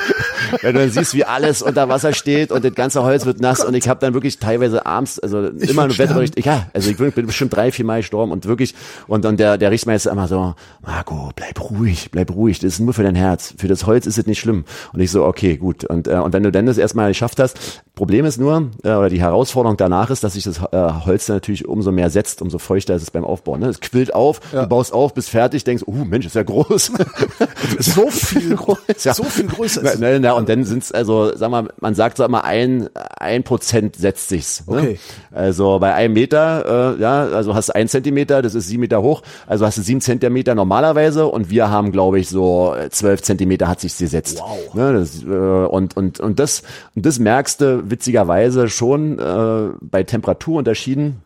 wenn 0.62 0.74
du 0.74 0.80
dann 0.82 0.92
siehst, 0.92 1.14
wie 1.14 1.24
alles 1.26 1.62
unter 1.62 1.90
Wasser 1.90 2.14
steht 2.14 2.52
und 2.52 2.64
das 2.64 2.74
ganze 2.76 3.04
Holz 3.04 3.26
wird 3.26 3.40
nass 3.42 3.64
und 3.64 3.74
ich 3.74 3.88
habe 3.90 4.00
dann 4.00 4.14
wirklich 4.14 4.40
teilweise 4.40 4.86
abends, 4.86 5.20
also 5.20 5.48
immer 5.48 5.84
würd 5.84 5.92
im 5.94 5.98
Wetterbericht, 5.98 6.46
ja, 6.46 6.68
also 6.74 6.90
ich 6.90 6.98
bin 6.98 7.12
bin 7.12 7.26
bestimmt 7.26 7.56
drei, 7.56 7.72
vier 7.72 7.86
Mal 7.86 8.02
gestorben 8.02 8.32
und 8.32 8.46
wirklich, 8.46 8.76
und, 9.08 9.26
und 9.26 9.40
der, 9.40 9.58
der 9.58 9.72
Richtmeister 9.72 10.12
immer 10.12 10.28
so, 10.28 10.54
Marco, 10.86 11.32
bleib 11.36 11.60
ruhig, 11.72 12.10
bleib 12.12 12.32
ruhig, 12.32 12.60
das 12.60 12.74
ist 12.74 12.80
nur 12.80 12.94
für 12.94 13.04
dein 13.04 13.16
Herz. 13.18 13.54
Für 13.58 13.68
das 13.68 13.86
Holz 13.86 14.06
ist 14.06 14.18
es 14.18 14.26
nicht 14.26 14.40
schlimm. 14.40 14.64
Und 14.94 15.00
ich 15.02 15.12
so, 15.12 15.26
okay, 15.26 15.58
gut. 15.58 15.84
Und, 15.84 16.08
äh, 16.08 16.16
und 16.16 16.34
wenn 16.34 16.44
du 16.44 16.52
dann 16.52 16.66
das 16.66 16.78
erstmal 16.78 17.10
geschafft 17.10 17.40
hast, 17.40 17.58
Problem 17.96 18.26
ist 18.26 18.38
nur, 18.40 18.70
äh, 18.84 18.90
oder 18.94 19.10
die 19.10 19.20
Herausforderung 19.20 19.76
danach 19.76 20.10
ist, 20.12 20.24
dass 20.24 20.34
sich 20.34 20.44
das 20.44 20.60
äh, 20.72 21.06
Holz 21.06 21.28
natürlich 21.28 21.68
umso 21.68 21.92
mehr 21.92 22.10
setzt, 22.12 22.42
umso 22.44 22.60
feuchter 22.60 22.94
ist 22.96 23.02
es 23.02 23.12
beim 23.12 23.26
Aufbauen. 23.26 23.60
Ne? 23.62 23.68
Es 23.70 23.80
quillt 23.82 24.14
auf, 24.14 24.40
du 24.52 24.68
baust 24.68 24.94
auf, 24.94 25.14
bist 25.16 25.30
fertig, 25.32 25.64
denkst, 25.64 25.84
uh, 25.88 26.06
Mensch, 26.06 26.26
ist 26.28 26.36
ja 26.36 26.44
groß. 26.44 26.92
so 27.80 28.08
viel, 28.10 28.56
gro- 28.56 28.78
Ja. 29.04 29.14
so 29.14 29.24
viel 29.24 29.48
größer. 29.48 29.82
Na, 29.84 29.90
ist- 29.92 30.00
na, 30.00 30.20
na, 30.20 30.32
und 30.34 30.48
dann 30.48 30.64
sind's 30.64 30.92
also, 30.92 31.36
sag 31.36 31.50
mal, 31.50 31.68
man 31.80 31.96
sagt 31.96 32.18
so 32.18 32.24
immer 32.26 32.44
ein, 32.44 32.88
ein 33.20 33.44
Prozent 33.44 33.96
setzt 33.96 34.30
sich's. 34.30 34.64
Ne? 34.68 34.78
Okay. 34.78 35.00
Also 35.32 35.80
bei 35.80 35.94
einem 35.94 36.14
Meter, 36.14 36.96
äh, 36.98 37.02
ja, 37.02 37.24
also 37.26 37.56
hast 37.56 37.70
du 37.70 37.76
ein 37.76 37.88
Zentimeter, 37.88 38.42
das 38.42 38.54
ist 38.54 38.68
sieben 38.68 38.82
Meter 38.82 39.02
hoch, 39.02 39.22
also 39.48 39.66
hast 39.66 39.78
du 39.78 39.82
sieben 39.82 40.02
Zentimeter 40.02 40.54
normalerweise 40.54 41.26
und 41.28 41.50
wir 41.50 41.70
haben, 41.72 41.92
glaube 41.92 42.20
ich, 42.20 42.30
so 42.30 42.76
zwölf 42.92 43.07
Zentimeter 43.16 43.68
hat 43.68 43.80
sich's 43.80 43.98
gesetzt. 43.98 44.40
Wow. 44.40 44.74
Ne, 44.74 44.94
das, 44.94 45.24
äh, 45.24 45.28
und, 45.28 45.96
und, 45.96 46.20
und 46.20 46.40
das, 46.40 46.64
und 46.96 47.06
das 47.06 47.20
merkst 47.20 47.62
du 47.62 47.90
witzigerweise 47.90 48.68
schon 48.70 49.20
äh, 49.20 49.70
bei 49.82 50.04
Temperaturunterschieden 50.04 51.22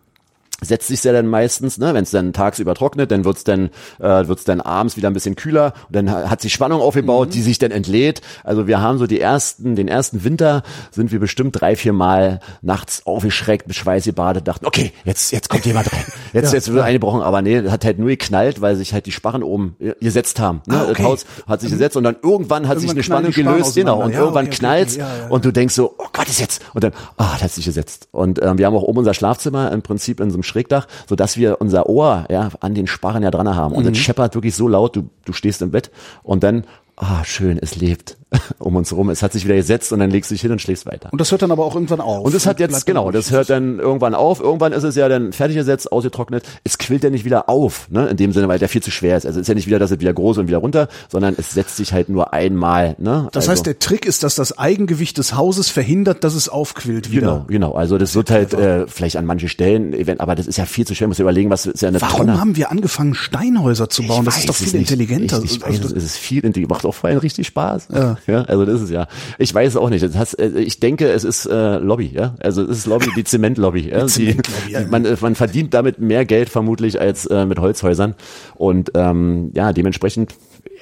setzt 0.64 0.88
sich 0.88 1.04
ja 1.04 1.12
dann 1.12 1.28
meistens, 1.28 1.78
ne, 1.78 1.94
wenn 1.94 2.04
es 2.04 2.12
dann 2.12 2.34
tagsüber 2.34 2.76
trocknet, 2.76 3.12
dann 3.12 3.26
wird's 3.26 3.44
dann 3.44 3.70
äh, 4.00 4.28
wird's 4.28 4.44
dann 4.44 4.62
abends 4.62 4.96
wieder 4.98 5.10
ein 5.10 5.14
bisschen 5.14 5.36
kühler 5.36 5.74
und 5.88 5.96
dann 5.96 6.12
ha- 6.12 6.30
hat 6.30 6.42
sich 6.42 6.54
Spannung 6.54 6.82
aufgebaut, 6.82 7.34
die 7.34 7.42
sich 7.42 7.58
dann 7.60 7.72
entlädt. 7.72 8.22
Also 8.44 8.68
wir 8.68 8.80
haben 8.80 8.98
so 9.00 9.08
die 9.08 9.20
ersten, 9.20 9.76
den 9.76 9.88
ersten 9.88 10.24
Winter 10.24 10.64
sind 10.92 11.12
wir 11.12 11.20
bestimmt 11.20 11.60
drei, 11.60 11.76
vier 11.76 11.94
Mal 11.94 12.40
nachts 12.62 13.06
aufgeschreckt, 13.06 13.68
mit 13.68 13.76
Schweiß 13.76 14.06
gebadet, 14.06 14.48
dachten, 14.48 14.66
okay, 14.66 14.92
jetzt 15.04 15.32
jetzt 15.32 15.50
kommt 15.50 15.66
jemand 15.66 15.92
rein, 15.92 16.04
jetzt 16.34 16.52
Ja, 16.52 16.58
jetzt 16.58 16.72
wird 16.72 16.84
eingebrochen, 16.84 17.22
aber 17.22 17.42
nee, 17.42 17.68
hat 17.70 17.84
halt 17.84 17.98
nur 18.00 18.10
geknallt, 18.10 18.62
weil 18.62 18.76
sich 18.76 18.94
halt 18.94 19.06
die 19.08 19.12
Sparren 19.12 19.44
oben 19.44 19.76
gesetzt 20.00 20.40
haben. 20.40 20.62
Ne? 20.68 20.76
Ah, 20.78 20.84
okay. 20.84 20.94
Das 21.02 21.06
Haus 21.06 21.26
hat 21.48 21.62
sich 21.62 21.72
gesetzt 21.72 21.98
und 21.98 22.04
dann 22.04 22.18
irgendwann 22.22 22.68
hat 22.68 22.80
sich 22.80 22.90
Irgendwann 22.90 23.26
eine 23.26 23.32
Spannung 23.34 23.56
gelöst, 23.56 23.76
genau, 23.76 24.04
und. 24.04 24.12
Ja, 24.14 24.20
irgendwann 24.20 24.46
okay, 24.48 24.58
knallt's 24.58 24.94
okay, 24.96 25.02
ja, 25.02 25.18
ja, 25.24 25.28
und 25.30 25.44
du 25.46 25.52
denkst 25.52 25.74
so, 25.74 25.96
oh 25.98 26.06
Gott, 26.14 26.28
ist 26.30 26.40
jetzt 26.40 26.62
und 26.74 26.84
dann, 26.84 26.92
ah, 27.18 27.32
das 27.34 27.42
hat 27.44 27.52
sich 27.52 27.66
gesetzt. 27.66 28.08
Und 28.12 28.42
ähm, 28.42 28.58
wir 28.58 28.66
haben 28.68 28.76
auch 28.76 28.84
oben 28.84 29.00
unser 29.00 29.14
Schlafzimmer 29.14 29.72
im 29.72 29.82
Prinzip 29.82 30.20
in 30.20 30.30
so 30.30 30.36
einem 30.36 30.44
Schrägdach, 30.52 30.88
so 31.10 31.16
dass 31.16 31.38
wir 31.38 31.60
unser 31.62 31.88
Ohr 31.90 32.26
ja 32.30 32.50
an 32.60 32.76
den 32.76 32.88
Sparren 32.88 33.24
ja 33.24 33.32
dran 33.32 33.56
haben. 33.56 33.74
Und 33.74 33.86
Mhm. 33.86 33.90
das 33.90 33.98
scheppert 33.98 34.36
wirklich 34.36 34.56
so 34.56 34.68
laut, 34.68 34.96
du, 34.96 35.10
du 35.26 35.34
stehst 35.34 35.62
im 35.62 35.72
Bett 35.72 35.90
und 36.24 36.44
dann, 36.44 36.66
ah, 36.98 37.24
schön, 37.24 37.58
es 37.60 37.76
lebt 37.76 38.18
um 38.60 38.76
uns 38.76 38.94
rum. 38.94 39.10
Es 39.10 39.22
hat 39.22 39.34
sich 39.34 39.46
wieder 39.46 39.56
gesetzt 39.56 39.92
und 39.92 40.00
dann 40.00 40.10
legst 40.10 40.32
du 40.32 40.36
dich 40.36 40.42
hin 40.42 40.52
und 40.52 40.62
schläfst 40.62 40.86
weiter. 40.86 41.10
Und 41.12 41.20
das 41.20 41.32
hört 41.32 41.42
dann 41.42 41.52
aber 41.52 41.66
auch 41.66 41.76
irgendwann 41.76 42.00
auf. 42.00 42.26
Und 42.26 42.34
das 42.34 42.46
hat 42.46 42.60
jetzt, 42.60 42.86
genau, 42.86 43.12
das 43.12 43.32
hört 43.32 43.50
dann 43.50 43.80
irgendwann 43.80 44.16
auf. 44.16 44.40
Irgendwann 44.40 44.72
ist 44.72 44.84
es 44.84 44.96
ja 44.96 45.10
dann 45.10 45.34
fertig 45.34 45.58
gesetzt, 45.58 45.92
ausgetrocknet. 45.92 46.44
Es 46.64 46.78
quillt 46.78 47.04
ja 47.04 47.10
nicht 47.10 47.26
wieder 47.26 47.50
auf, 47.50 47.90
ne, 47.90 48.08
in 48.08 48.18
dem 48.18 48.32
Sinne, 48.32 48.48
weil 48.48 48.60
der 48.60 48.70
viel 48.70 48.82
zu 48.82 48.92
schwer 48.92 49.18
ist. 49.18 49.26
Also 49.26 49.40
es 49.40 49.44
ist 49.44 49.48
ja 49.50 49.56
nicht 49.56 49.68
wieder, 49.68 49.80
dass 49.80 49.92
es 49.92 50.00
wieder 50.00 50.14
groß 50.14 50.38
und 50.38 50.48
wieder 50.48 50.60
runter, 50.60 50.88
sondern 51.10 51.36
es 51.38 51.52
setzt 51.52 51.76
sich 51.78 51.92
halt 51.94 52.10
nur 52.10 52.34
einmal, 52.34 52.96
ne. 53.00 53.28
Das 53.34 53.44
also, 53.44 53.52
heißt, 53.52 53.66
der 53.66 53.80
Trick 53.80 54.06
ist, 54.06 54.24
dass 54.24 54.36
das 54.36 54.58
Eigengewicht 54.58 55.18
des 55.18 55.36
Hauses 55.36 55.70
verhindert, 55.70 56.24
dass 56.24 56.34
es 56.34 56.48
aufquillt 56.48 57.12
wieder. 57.12 57.46
Genau, 57.48 57.70
genau. 57.70 57.72
Also 57.74 57.98
das 57.98 58.16
wird 58.16 58.32
halt 58.32 58.54
äh, 58.54 58.88
vielleicht 58.88 59.18
an 59.18 59.26
manchen 59.26 59.50
Stellen, 59.50 59.94
aber 60.20 60.36
das 60.36 60.48
ist 60.48 60.58
ja 60.58 60.66
viel 60.66 60.88
zu 60.88 60.96
schwer. 60.96 61.08
Muss 61.08 61.18
ja 61.18 61.24
überlegen, 61.24 61.50
was 61.50 61.66
ist 61.66 61.82
ja 61.82 61.90
eine 61.90 62.02
Warum 62.02 62.28
Tonne. 62.28 62.40
haben 62.40 62.56
wir 62.56 62.72
angefangen, 62.72 63.14
Steinhäuser 63.14 63.90
zu 63.90 64.04
bauen? 64.04 64.24
das 64.24 64.36
Ich 64.36 64.42
ist 64.42 64.50
doch 64.50 64.56
viel 64.56 64.76
intelligenter. 64.76 65.42
Ich, 65.44 65.58
ich 65.58 65.62
weiß, 65.62 65.82
Also, 65.82 65.96
es 65.96 66.04
ist 66.04 66.18
viel 66.18 66.46
intelligenter. 66.46 66.76
Macht 66.76 66.86
auch 66.86 66.96
vor 66.96 67.10
allem 67.10 67.20
richtig 67.20 67.48
Spaß. 67.48 67.88
Ja. 67.94 68.18
Ja. 68.28 68.42
Also 68.44 68.66
das 68.66 68.82
ist 68.82 68.90
ja. 68.90 69.08
Ich 69.38 69.54
weiß 69.54 69.70
es 69.70 69.78
auch 69.78 69.90
nicht. 69.90 70.04
Das 70.04 70.16
heißt, 70.16 70.40
äh, 70.40 70.60
ich 70.60 70.80
denke, 70.80 71.10
es 71.10 71.24
ist 71.24 71.46
äh, 71.46 71.78
Lobby. 71.78 72.12
Ja. 72.14 72.36
Also 72.40 72.64
es 72.64 72.80
ist 72.80 72.86
Lobby, 72.86 73.08
die 73.16 73.24
Zementlobby. 73.24 73.90
Ja. 73.90 74.06
Die, 74.06 74.38
ja. 74.70 74.82
man, 74.88 75.06
äh, 75.06 75.18
man 75.20 75.36
verdient 75.36 75.74
damit 75.74 76.00
mehr 76.00 76.26
Geld 76.26 76.50
vermutlich 76.50 77.00
als 77.00 77.26
äh, 77.26 77.46
mit 77.46 77.60
Holzhäusern. 77.60 78.16
Und 78.56 78.92
ähm, 78.96 79.52
ja, 79.54 79.74
dementsprechend. 79.74 80.36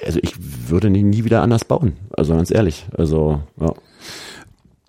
Also 0.04 0.18
ich 0.22 0.34
würde 0.68 0.90
nie, 0.90 1.02
nie 1.02 1.24
wieder 1.24 1.42
anders 1.42 1.64
bauen. 1.64 1.96
Also 2.16 2.34
ganz 2.34 2.50
ehrlich. 2.50 2.86
Also 2.96 3.40
ja. 3.60 3.72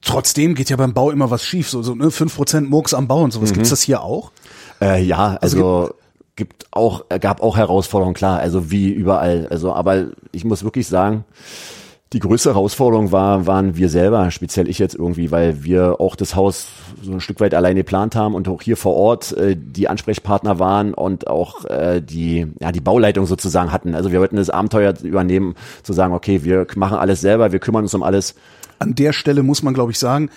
trotzdem 0.02 0.56
geht 0.56 0.70
ja 0.70 0.78
beim 0.78 0.94
Bau 0.94 1.12
immer 1.12 1.32
was 1.32 1.46
schief. 1.46 1.70
So, 1.70 1.82
so 1.82 1.96
ne, 1.96 2.08
5% 2.08 2.62
Murks 2.62 2.94
am 2.94 3.08
Bau 3.08 3.22
und 3.24 3.28
Mhm. 3.28 3.32
sowas. 3.32 3.54
Gibt's 3.54 3.70
das 3.70 3.82
hier 3.82 4.02
auch? 4.02 4.32
Äh, 4.82 5.04
ja, 5.04 5.38
also, 5.42 5.92
gibt 6.36 6.66
auch, 6.72 7.04
gab 7.20 7.44
auch 7.44 7.58
Herausforderungen, 7.58 8.16
klar, 8.16 8.40
also 8.40 8.72
wie 8.72 8.90
überall. 8.90 9.48
Also, 9.50 9.74
aber 9.74 10.08
ich 10.32 10.44
muss 10.44 10.64
wirklich 10.64 10.88
sagen, 10.88 11.26
die 12.14 12.20
größte 12.20 12.50
Herausforderung 12.50 13.14
war, 13.14 13.48
waren 13.48 13.78
wir 13.78 13.88
selber, 13.88 14.32
speziell 14.32 14.68
ich 14.68 14.80
jetzt 14.80 14.96
irgendwie, 14.96 15.32
weil 15.32 15.64
wir 15.64 16.02
auch 16.02 16.18
das 16.18 16.36
Haus 16.36 16.68
so 17.02 17.14
ein 17.14 17.22
Stück 17.22 17.40
weit 17.40 17.54
alleine 17.54 17.82
geplant 17.82 18.16
haben 18.16 18.36
und 18.36 18.50
auch 18.50 18.62
hier 18.62 18.76
vor 18.76 18.96
Ort 18.96 19.32
äh, 19.38 19.56
die 19.58 19.88
Ansprechpartner 19.88 20.60
waren 20.60 20.94
und 20.94 21.28
auch 21.28 21.64
äh, 21.66 22.02
die, 22.02 22.48
ja, 22.60 22.74
die 22.74 22.82
Bauleitung 22.82 23.26
sozusagen 23.26 23.72
hatten. 23.72 23.96
Also 23.96 24.12
wir 24.12 24.20
wollten 24.20 24.36
das 24.36 24.50
Abenteuer 24.50 24.94
übernehmen, 25.02 25.56
zu 25.84 25.94
sagen, 25.94 26.14
okay, 26.14 26.44
wir 26.44 26.68
machen 26.76 26.98
alles 26.98 27.22
selber, 27.22 27.54
wir 27.54 27.60
kümmern 27.60 27.84
uns 27.84 27.94
um 27.94 28.04
alles. 28.04 28.36
An 28.80 28.94
der 28.94 29.14
Stelle 29.14 29.42
muss 29.42 29.64
man, 29.64 29.74
glaube 29.74 29.92
ich, 29.92 30.00
sagen, 30.00 30.30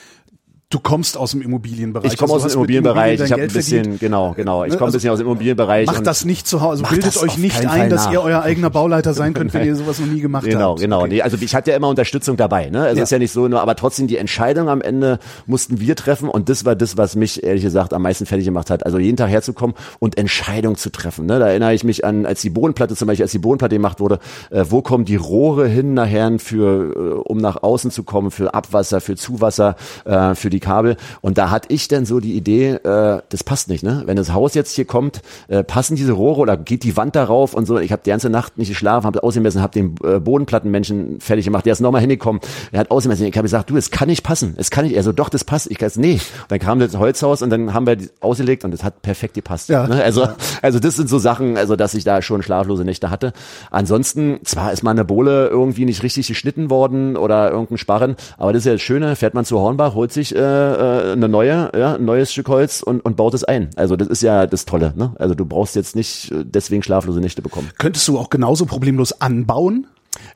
Du 0.75 0.81
kommst 0.81 1.17
aus 1.17 1.31
dem 1.31 1.41
Immobilienbereich. 1.41 2.13
Ich 2.13 2.19
komme 2.19 2.33
Also 2.33 2.47
aus 2.47 2.53
dem 2.53 2.57
Immobilienbereich. 2.59 3.21
Immobilien 3.21 3.27
Ich 3.27 3.33
habe 3.33 3.43
ein 3.43 3.49
bisschen, 3.49 3.79
verdient. 3.83 4.01
genau, 4.01 4.33
genau. 4.35 4.65
Ich 4.65 4.73
Ne, 4.73 4.77
komme 4.77 4.87
ein 4.87 4.89
also 4.89 4.97
bisschen 4.97 5.11
aus 5.11 5.19
dem 5.19 5.27
Immobilienbereich. 5.29 5.87
Macht 5.87 6.05
das 6.05 6.25
nicht 6.25 6.49
zu 6.49 6.63
Hause. 6.63 6.83
Also 6.83 6.95
bildet 6.97 7.17
euch 7.23 7.39
nicht 7.39 7.61
ein, 7.61 7.69
Fall 7.69 7.89
dass 7.91 8.07
nach. 8.07 8.13
ihr 8.13 8.21
euer 8.23 8.43
eigener 8.43 8.71
Bauleiter 8.71 9.15
sein 9.15 9.35
könnt, 9.35 9.55
wenn 9.55 9.65
ihr 9.65 9.77
sowas 9.77 10.01
noch 10.01 10.09
nie 10.09 10.19
gemacht 10.21 10.45
Genau, 10.45 10.71
habt. 10.73 10.81
genau. 10.81 11.07
Nee, 11.07 11.23
also 11.23 11.37
ich 11.41 11.55
hatte 11.55 11.71
ja 11.71 11.77
immer 11.77 11.87
Unterstützung 11.87 12.37
dabei. 12.37 12.71
Ne? 12.71 12.83
Also 12.83 12.97
Ja. 12.97 13.03
ist 13.05 13.11
ja 13.11 13.21
nicht 13.21 13.31
so, 13.31 13.47
nur, 13.47 13.61
aber 13.61 13.77
trotzdem 13.77 14.09
die 14.09 14.17
Entscheidung 14.17 14.69
am 14.69 14.81
Ende 14.81 15.21
mussten 15.47 15.79
wir 15.79 15.95
treffen 15.95 16.29
und 16.29 16.49
das 16.49 16.65
war 16.65 16.75
das, 16.75 16.97
was 16.97 17.15
mich 17.15 17.45
ehrlich 17.45 17.63
gesagt 17.63 17.93
am 17.95 18.03
meisten 18.03 18.27
fertig 18.27 18.45
gemacht 18.45 18.69
hat. 18.69 18.85
Also 18.85 18.99
jeden 18.99 19.17
Tag 19.17 19.29
herzukommen 19.31 19.77
und 20.01 20.19
Entscheidungen 20.19 20.75
zu 20.75 20.91
treffen. 20.91 21.27
Ne? 21.27 21.39
Da 21.39 21.47
erinnere 21.51 21.73
ich 21.73 21.85
mich 21.85 22.05
an, 22.05 22.27
als 22.27 22.41
die 22.43 22.51
Bodenplatte 22.51 22.97
zum 22.97 23.07
Beispiel, 23.07 23.23
als 23.27 23.31
die 23.33 23.39
Bodenplatte 23.39 23.77
gemacht 23.77 24.01
wurde, 24.01 24.19
äh, 24.51 24.65
wo 24.69 24.83
kommen 24.83 25.05
die 25.05 25.15
Rohre 25.15 25.69
hin 25.69 25.95
nachher 25.95 26.37
für, 26.41 26.95
äh, 26.97 26.99
um 27.29 27.39
nach 27.39 27.63
außen 27.63 27.93
zu 27.93 28.03
kommen, 28.03 28.33
für 28.33 28.55
Abwasser, 28.55 29.01
für 29.01 29.15
Zuwasser, 29.15 29.77
äh, 30.05 30.35
für 30.35 30.51
die 30.51 30.64
Kabel. 30.65 30.97
Und 31.21 31.39
da 31.39 31.51
hatte 31.51 31.69
ich 31.71 31.89
dann 31.89 32.07
so 32.07 32.21
die 32.21 32.35
Idee, 32.35 32.73
äh, 32.73 33.21
das 33.29 33.45
passt 33.45 33.69
nicht. 33.69 33.85
Ne? 33.85 34.03
Wenn 34.07 34.17
das 34.17 34.33
Haus 34.33 34.55
jetzt 34.55 34.75
hier 34.75 34.85
kommt, 34.85 35.21
äh, 35.49 35.63
passen 35.63 35.97
diese 35.97 36.13
Rohre 36.13 36.41
oder 36.41 36.57
geht 36.57 36.83
die 36.83 36.97
Wand 36.97 37.15
darauf 37.15 37.55
und 37.55 37.67
so. 37.67 37.79
Ich 37.79 37.93
habe 37.93 38.03
die 38.05 38.11
ganze 38.11 38.31
Nacht 38.31 38.59
nicht 38.59 38.69
geschlafen, 38.69 39.07
habe 39.07 39.23
ausgemessen, 39.23 39.63
habe 39.63 39.73
den 39.73 39.95
äh, 40.03 40.19
Bodenplattenmenschen 40.19 41.21
fertig 41.21 41.45
gemacht. 41.45 41.67
Der 41.67 41.73
ist 41.73 41.81
nochmal 41.81 42.01
hingekommen. 42.01 42.41
Er 42.73 42.81
hat 42.81 42.91
ausgemessen. 42.91 43.27
Ich 43.27 43.37
habe 43.37 43.45
gesagt, 43.45 43.71
du, 43.71 43.77
es 43.77 43.91
kann 43.91 44.09
nicht 44.09 44.23
passen. 44.23 44.55
Es 44.57 44.71
kann 44.71 44.85
nicht. 44.85 44.97
Er 44.97 45.03
so, 45.03 45.13
doch, 45.13 45.29
das 45.29 45.45
passt. 45.45 45.71
Ich 45.71 45.79
gesagt, 45.79 45.99
nee. 45.99 46.15
Und 46.15 46.21
dann 46.49 46.59
kam 46.59 46.79
das 46.79 46.97
Holzhaus 46.97 47.43
und 47.43 47.51
dann 47.51 47.75
haben 47.75 47.87
wir 47.87 47.97
die 47.97 48.11
ausgelegt 48.21 48.65
und 48.65 48.71
das 48.71 48.83
hat 48.83 49.03
perfekt 49.03 49.35
gepasst. 49.35 49.69
Ja. 49.69 49.87
Ne? 49.87 50.03
Also, 50.03 50.27
also 50.63 50.79
das 50.79 50.97
sind 50.97 51.09
so 51.09 51.19
Sachen, 51.19 51.57
also 51.57 51.77
dass 51.77 51.95
ich 51.95 52.05
da 52.05 52.23
schon 52.23 52.43
schlaflose 52.43 52.85
Nächte 52.85 53.11
hatte. 53.11 53.33
Ansonsten, 53.71 54.41
zwar 54.45 54.73
ist 54.73 54.83
mal 54.83 54.93
eine 54.93 55.05
Bohle 55.05 55.49
irgendwie 55.49 55.85
nicht 55.85 56.03
richtig 56.03 56.29
geschnitten 56.29 56.71
worden 56.71 57.17
oder 57.17 57.51
irgendein 57.51 57.79
Sparren, 57.79 58.17
aber 58.39 58.53
das 58.53 58.61
ist 58.61 58.67
ja 58.67 58.73
das 58.73 58.83
Schöne, 58.83 59.17
fährt 59.17 59.35
man 59.35 59.45
zu 59.45 59.59
Hornbach, 59.59 59.95
holt 59.95 60.13
sich 60.13 60.35
äh, 60.35 60.39
äh, 60.55 61.13
eine 61.13 61.29
neue, 61.29 61.71
ja, 61.77 61.95
ein 61.95 62.05
neues 62.05 62.33
Stück 62.33 62.49
Holz 62.49 62.83
und, 62.83 63.01
und 63.05 63.17
baut 63.17 63.35
es 63.35 63.45
ein. 63.45 63.71
Also 63.77 63.97
das 63.97 64.09
ist 64.09 64.23
ja 64.23 64.47
das 64.47 64.65
Tolle. 64.65 64.93
Ne? 64.97 65.13
Also 65.19 65.35
du 65.35 65.45
brauchst 65.45 65.77
jetzt 65.77 65.97
nicht 65.97 66.31
äh, 66.33 66.45
deswegen 66.45 66.83
schlaflose 66.83 67.21
Nächte 67.21 67.43
bekommen. 67.43 67.71
Könntest 67.79 68.07
du 68.09 68.19
auch 68.19 68.31
genauso 68.31 68.67
problemlos 68.67 69.21
anbauen? 69.21 69.87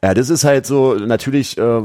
Ja, 0.02 0.14
das 0.14 0.31
ist 0.31 0.44
halt 0.44 0.66
so 0.66 0.94
natürlich, 0.94 1.59
äh, 1.59 1.83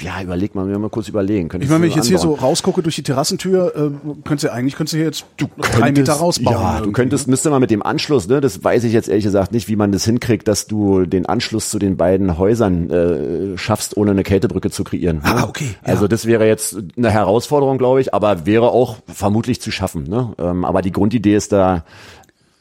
ja, 0.00 0.22
überleg 0.22 0.54
mal, 0.54 0.68
wir 0.68 0.78
mal 0.78 0.90
kurz 0.90 1.08
überlegen. 1.08 1.48
Könntest 1.48 1.68
Ich 1.68 1.70
meine, 1.70 1.82
wenn 1.82 1.88
ich 1.88 1.94
du 1.94 2.00
jetzt 2.00 2.08
hier 2.08 2.18
so 2.18 2.34
anbauen? 2.34 2.48
rausgucke 2.48 2.82
durch 2.82 2.96
die 2.96 3.02
Terrassentür, 3.02 3.74
äh, 3.76 4.10
könntest 4.24 4.44
du 4.44 4.52
eigentlich 4.52 4.76
könntest 4.76 4.94
du 4.94 4.96
hier 4.98 5.06
jetzt 5.06 5.24
drei 5.58 5.92
Meter 5.92 6.14
rausbauen. 6.14 6.56
Ja, 6.56 6.80
du 6.80 6.92
könntest, 6.92 7.28
müsste 7.28 7.50
mal 7.50 7.60
mit 7.60 7.70
dem 7.70 7.82
Anschluss, 7.82 8.28
ne, 8.28 8.40
das 8.40 8.62
weiß 8.62 8.84
ich 8.84 8.92
jetzt 8.92 9.08
ehrlich 9.08 9.24
gesagt 9.24 9.52
nicht, 9.52 9.68
wie 9.68 9.76
man 9.76 9.92
das 9.92 10.04
hinkriegt, 10.04 10.48
dass 10.48 10.66
du 10.66 11.04
den 11.06 11.26
Anschluss 11.26 11.70
zu 11.70 11.78
den 11.78 11.96
beiden 11.96 12.38
Häusern 12.38 12.90
äh, 12.90 13.58
schaffst, 13.58 13.96
ohne 13.96 14.10
eine 14.10 14.22
Kältebrücke 14.22 14.70
zu 14.70 14.84
kreieren. 14.84 15.18
Ne? 15.18 15.22
Ah, 15.24 15.44
okay, 15.44 15.68
ja. 15.86 15.92
Also 15.92 16.08
das 16.08 16.26
wäre 16.26 16.46
jetzt 16.46 16.76
eine 16.96 17.10
Herausforderung, 17.10 17.78
glaube 17.78 18.00
ich, 18.00 18.12
aber 18.14 18.46
wäre 18.46 18.70
auch 18.70 18.96
vermutlich 19.06 19.60
zu 19.60 19.70
schaffen. 19.70 20.04
Ne? 20.04 20.34
Ähm, 20.38 20.64
aber 20.64 20.82
die 20.82 20.92
Grundidee 20.92 21.36
ist 21.36 21.52
da 21.52 21.84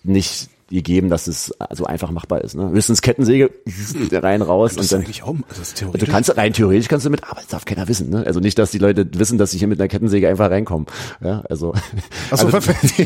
nicht 0.04 0.50
gegeben, 0.74 1.10
dass 1.10 1.28
es 1.28 1.54
so 1.72 1.86
einfach 1.86 2.12
machbar 2.12 2.42
ist. 2.42 2.56
Ne? 2.56 2.70
Höchstens 2.70 3.02
Kettensäge 3.02 3.50
rein 4.12 4.42
raus 4.42 4.76
und 4.78 4.92
dann 4.92 5.06
auch, 5.24 5.36
das 5.50 5.60
ist 5.60 5.82
Du 5.82 5.86
theoretisch. 5.86 6.10
kannst 6.10 6.38
rein 6.38 6.54
theoretisch 6.54 6.88
kannst 6.88 7.06
du 7.06 7.10
mit, 7.10 7.24
aber 7.24 7.36
das 7.36 7.48
darf 7.48 7.66
keiner 7.66 7.88
wissen. 7.88 8.10
Ne? 8.10 8.24
Also 8.26 8.40
nicht, 8.40 8.58
dass 8.60 8.72
die 8.72 8.78
Leute 8.80 9.08
wissen, 9.14 9.38
dass 9.38 9.52
sie 9.52 9.58
hier 9.60 9.68
mit 9.68 9.80
einer 9.80 9.88
Kettensäge 9.88 10.28
einfach 10.28 10.50
reinkommen. 10.50 10.88
Ja, 11.22 11.44
also, 11.50 11.74
Achso, 12.32 12.48
also 12.48 12.72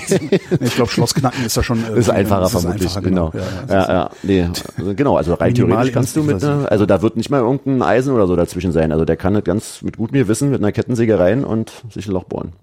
ich 0.60 0.76
glaube, 0.76 0.92
Schlossknacken 0.92 1.46
ist 1.46 1.58
da 1.58 1.64
schon 1.64 1.84
äh, 1.84 2.00
ist 2.00 2.10
einfacher 2.10 2.46
ist 2.46 2.52
vermutlich. 2.52 2.84
einfacher, 2.88 3.02
genau. 3.02 3.32
Ja, 3.34 3.42
Ja, 3.68 3.74
ja. 3.76 3.94
ja, 3.94 4.10
nee, 4.24 4.50
also 4.78 4.94
genau. 4.96 5.18
Also 5.18 5.34
rein 5.34 5.54
theoretisch 5.54 5.94
kannst 5.94 6.16
du 6.16 6.24
mit, 6.24 6.44
einer, 6.44 6.72
also 6.72 6.86
da 6.86 7.02
wird 7.02 7.18
nicht 7.18 7.30
mal 7.30 7.42
irgendein 7.42 7.82
Eisen 7.82 8.14
oder 8.14 8.28
so 8.28 8.36
dazwischen 8.36 8.72
sein. 8.72 8.92
Also 8.92 9.06
der 9.06 9.18
kann 9.18 9.34
das 9.34 9.44
ganz 9.44 9.82
mit 9.82 9.98
gutem 9.98 10.18
Gewissen 10.18 10.50
mit 10.50 10.60
einer 10.62 10.72
Kettensäge 10.72 11.20
rein 11.20 11.44
und 11.44 11.72
sich 11.92 12.08
ein 12.08 12.12
Loch 12.14 12.24
bohren. 12.26 12.54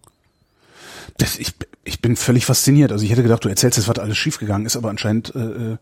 Das, 1.18 1.38
ich, 1.38 1.55
ich 1.85 2.00
bin 2.00 2.16
völlig 2.16 2.46
fasziniert. 2.46 2.92
Also 2.92 3.05
ich 3.05 3.11
hätte 3.11 3.22
gedacht, 3.22 3.44
du 3.44 3.48
erzählst 3.48 3.79
jetzt, 3.79 3.88
was 3.88 3.98
alles 3.98 4.16
schiefgegangen 4.16 4.66
ist, 4.66 4.77
aber 4.77 4.90
anscheinend 4.90 5.35
äh, 5.35 5.38
äh, 5.38 5.77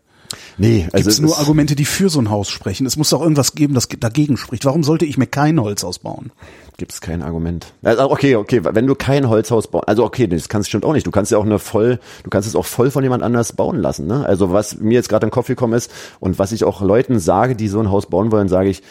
Nee, 0.57 0.83
gibt 0.83 0.95
also 0.95 1.09
es 1.09 1.19
nur 1.19 1.37
Argumente, 1.37 1.75
die 1.75 1.85
für 1.85 2.09
so 2.09 2.19
ein 2.19 2.31
Haus 2.31 2.49
sprechen. 2.49 2.87
Es 2.87 2.97
muss 2.97 3.09
doch 3.09 3.21
irgendwas 3.21 3.53
geben, 3.53 3.75
das 3.75 3.87
dagegen 3.87 4.35
spricht. 4.37 4.65
Warum 4.65 4.83
sollte 4.83 5.05
ich 5.05 5.17
mir 5.17 5.27
kein 5.27 5.59
Holzhaus 5.59 5.99
bauen? 5.99 6.31
gibt 6.77 6.91
es 6.91 7.01
kein 7.01 7.21
Argument. 7.21 7.73
Also 7.83 8.09
okay, 8.09 8.35
okay, 8.35 8.61
wenn 8.63 8.87
du 8.87 8.95
kein 8.95 9.29
Holzhaus 9.29 9.67
baust, 9.67 9.87
also 9.87 10.03
okay, 10.03 10.27
das 10.27 10.49
kannst 10.49 10.67
du 10.67 10.69
stimmt 10.69 10.85
auch 10.85 10.93
nicht. 10.93 11.05
Du 11.05 11.11
kannst 11.11 11.31
ja 11.31 11.37
auch 11.37 11.45
eine 11.45 11.59
voll, 11.59 11.99
du 12.23 12.29
kannst 12.29 12.47
es 12.47 12.55
auch 12.55 12.65
voll 12.65 12.91
von 12.91 13.03
jemand 13.03 13.23
anders 13.23 13.53
bauen 13.53 13.77
lassen. 13.77 14.07
Ne? 14.07 14.25
Also 14.25 14.51
was 14.51 14.79
mir 14.79 14.95
jetzt 14.95 15.09
gerade 15.09 15.25
in 15.25 15.29
den 15.29 15.33
Kopf 15.33 15.47
gekommen 15.47 15.73
ist 15.73 15.91
und 16.19 16.39
was 16.39 16.51
ich 16.51 16.63
auch 16.63 16.81
Leuten 16.81 17.19
sage, 17.19 17.55
die 17.55 17.67
so 17.67 17.79
ein 17.79 17.91
Haus 17.91 18.07
bauen 18.07 18.31
wollen, 18.31 18.47
sage 18.49 18.69
ich, 18.69 18.81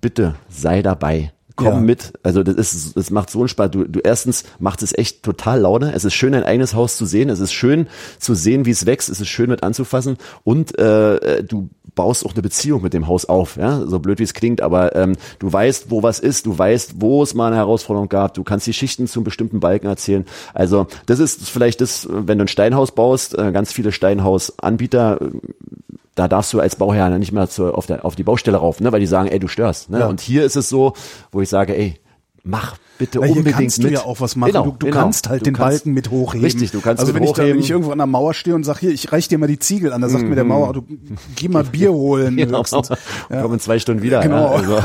bitte 0.00 0.34
sei 0.48 0.82
dabei. 0.82 1.32
Komm 1.56 1.66
Ja. 1.66 1.74
mit. 1.80 2.12
Also 2.22 2.42
das 2.42 2.54
ist, 2.74 2.96
das 2.96 3.10
macht 3.10 3.30
so 3.30 3.40
einen 3.40 3.48
Spaß. 3.48 3.70
Du, 3.70 3.84
du 3.84 4.00
erstens 4.00 4.44
macht 4.58 4.82
es 4.82 4.96
echt 4.96 5.22
total 5.22 5.60
Laune. 5.60 5.92
Es 5.94 6.04
ist 6.04 6.14
schön, 6.14 6.34
ein 6.34 6.44
eigenes 6.44 6.74
Haus 6.74 6.96
zu 6.96 7.04
sehen. 7.06 7.28
Es 7.28 7.40
ist 7.40 7.52
schön 7.52 7.86
zu 8.18 8.34
sehen, 8.34 8.64
wie 8.66 8.70
es 8.70 8.86
wächst. 8.86 9.08
Es 9.08 9.20
ist 9.20 9.28
schön 9.28 9.50
mit 9.50 9.62
anzufassen. 9.62 10.16
Und 10.44 10.78
äh, 10.78 11.42
du 11.44 11.68
baust 11.94 12.24
auch 12.24 12.32
eine 12.32 12.40
Beziehung 12.42 12.82
mit 12.82 12.94
dem 12.94 13.06
Haus 13.06 13.26
auf. 13.26 13.56
Ja, 13.56 13.84
so 13.86 13.98
blöd 13.98 14.18
wie 14.18 14.22
es 14.22 14.32
klingt, 14.32 14.62
aber 14.62 14.96
ähm, 14.96 15.14
du 15.38 15.52
weißt, 15.52 15.90
wo 15.90 16.02
was 16.02 16.18
ist. 16.20 16.46
Du 16.46 16.56
weißt, 16.56 16.94
wo 17.00 17.22
es 17.22 17.34
mal 17.34 17.48
eine 17.48 17.56
Herausforderung 17.56 18.08
gab. 18.08 18.32
Du 18.34 18.44
kannst 18.44 18.66
die 18.66 18.72
Schichten 18.72 19.06
zum 19.06 19.24
bestimmten 19.24 19.60
Balken 19.60 19.86
erzählen. 19.88 20.24
Also 20.54 20.86
das 21.06 21.18
ist 21.18 21.50
vielleicht 21.50 21.80
das, 21.82 22.08
wenn 22.10 22.38
du 22.38 22.44
ein 22.44 22.48
Steinhaus 22.48 22.92
baust. 22.92 23.36
Äh, 23.38 23.52
ganz 23.52 23.72
viele 23.72 23.92
Steinhausanbieter 23.92 25.20
äh, 25.20 25.26
da 26.14 26.28
darfst 26.28 26.52
du 26.52 26.60
als 26.60 26.76
Bauherr 26.76 27.10
nicht 27.18 27.32
mehr 27.32 27.48
zu, 27.48 27.74
auf, 27.74 27.86
der, 27.86 28.04
auf 28.04 28.16
die 28.16 28.22
Baustelle 28.22 28.58
rauf, 28.58 28.80
ne, 28.80 28.92
weil 28.92 29.00
die 29.00 29.06
sagen, 29.06 29.28
ey, 29.28 29.38
du 29.38 29.48
störst. 29.48 29.90
Ne? 29.90 30.00
Ja. 30.00 30.06
Und 30.06 30.20
hier 30.20 30.44
ist 30.44 30.56
es 30.56 30.68
so, 30.68 30.92
wo 31.30 31.40
ich 31.40 31.48
sage, 31.48 31.76
ey, 31.76 32.00
mach 32.42 32.76
bitte 33.02 33.18
Na, 33.20 33.26
unbedingt 33.26 33.56
kannst 33.56 33.78
du 33.78 33.82
mit. 33.84 33.92
ja 33.92 34.04
auch 34.04 34.20
was 34.20 34.36
machen. 34.36 34.52
Genau, 34.52 34.64
du 34.66 34.70
du 34.78 34.86
genau. 34.86 35.00
kannst 35.00 35.28
halt 35.28 35.40
Du 35.40 35.44
den 35.46 35.54
kannst- 35.54 35.78
Balken 35.84 35.92
mit 35.92 36.10
hochheben. 36.10 36.44
Richtig, 36.44 36.70
du 36.70 36.80
kannst 36.80 37.00
Also 37.00 37.14
wenn 37.14 37.24
ich, 37.24 37.32
da, 37.32 37.42
wenn 37.44 37.58
ich 37.58 37.70
irgendwo 37.70 37.90
an 37.90 37.98
der 37.98 38.06
Mauer 38.06 38.32
stehe 38.34 38.54
und 38.54 38.62
sag 38.64 38.78
hier, 38.78 38.90
ich 38.92 39.10
reich 39.10 39.26
dir 39.28 39.38
mal 39.38 39.46
die 39.48 39.58
Ziegel 39.58 39.92
an, 39.92 40.00
da 40.00 40.08
sagt 40.08 40.24
mir 40.24 40.34
der 40.36 40.44
Mauer, 40.44 40.72
du 40.72 40.84
geh 41.36 41.48
mal 41.48 41.64
Bier 41.64 41.92
holen. 41.92 42.36
Genau. 42.42 42.60
höchstens. 42.60 42.88
Ja. 43.30 43.42
Komm 43.42 43.54
in 43.54 43.60
zwei 43.60 43.78
Stunden 43.78 44.02
wieder. 44.02 44.20
Genau. 44.20 44.44
Ja, 44.44 44.50
also 44.52 44.78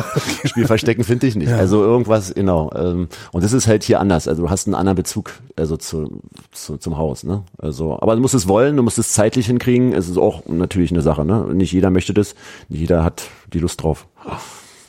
Spiel 0.45 0.65
verstecken 0.65 1.03
finde 1.03 1.27
ich 1.27 1.35
nicht. 1.35 1.51
Also 1.51 1.83
irgendwas, 1.83 2.33
genau. 2.33 2.71
Ähm, 2.75 3.07
und 3.31 3.43
das 3.43 3.53
ist 3.53 3.67
halt 3.67 3.83
hier 3.83 3.99
anders. 3.99 4.27
Also 4.27 4.43
du 4.43 4.49
hast 4.49 4.67
einen 4.67 4.75
anderen 4.75 4.95
Bezug 4.95 5.31
also 5.55 5.77
zu, 5.77 6.21
zu, 6.51 6.77
zum 6.77 6.97
Haus. 6.97 7.23
Ne? 7.23 7.43
Also, 7.57 7.99
aber 7.99 8.15
du 8.15 8.21
musst 8.21 8.33
es 8.33 8.47
wollen, 8.47 8.75
du 8.77 8.83
musst 8.83 8.97
es 8.99 9.13
zeitlich 9.13 9.47
hinkriegen. 9.47 9.93
Es 9.93 10.07
ist 10.09 10.17
auch 10.17 10.43
natürlich 10.47 10.91
eine 10.91 11.01
Sache. 11.01 11.25
Ne? 11.25 11.45
Nicht 11.53 11.71
jeder 11.71 11.89
möchte 11.89 12.13
das, 12.13 12.35
nicht 12.69 12.79
jeder 12.81 13.03
hat 13.03 13.23
die 13.53 13.59
Lust 13.59 13.81
drauf. 13.83 14.07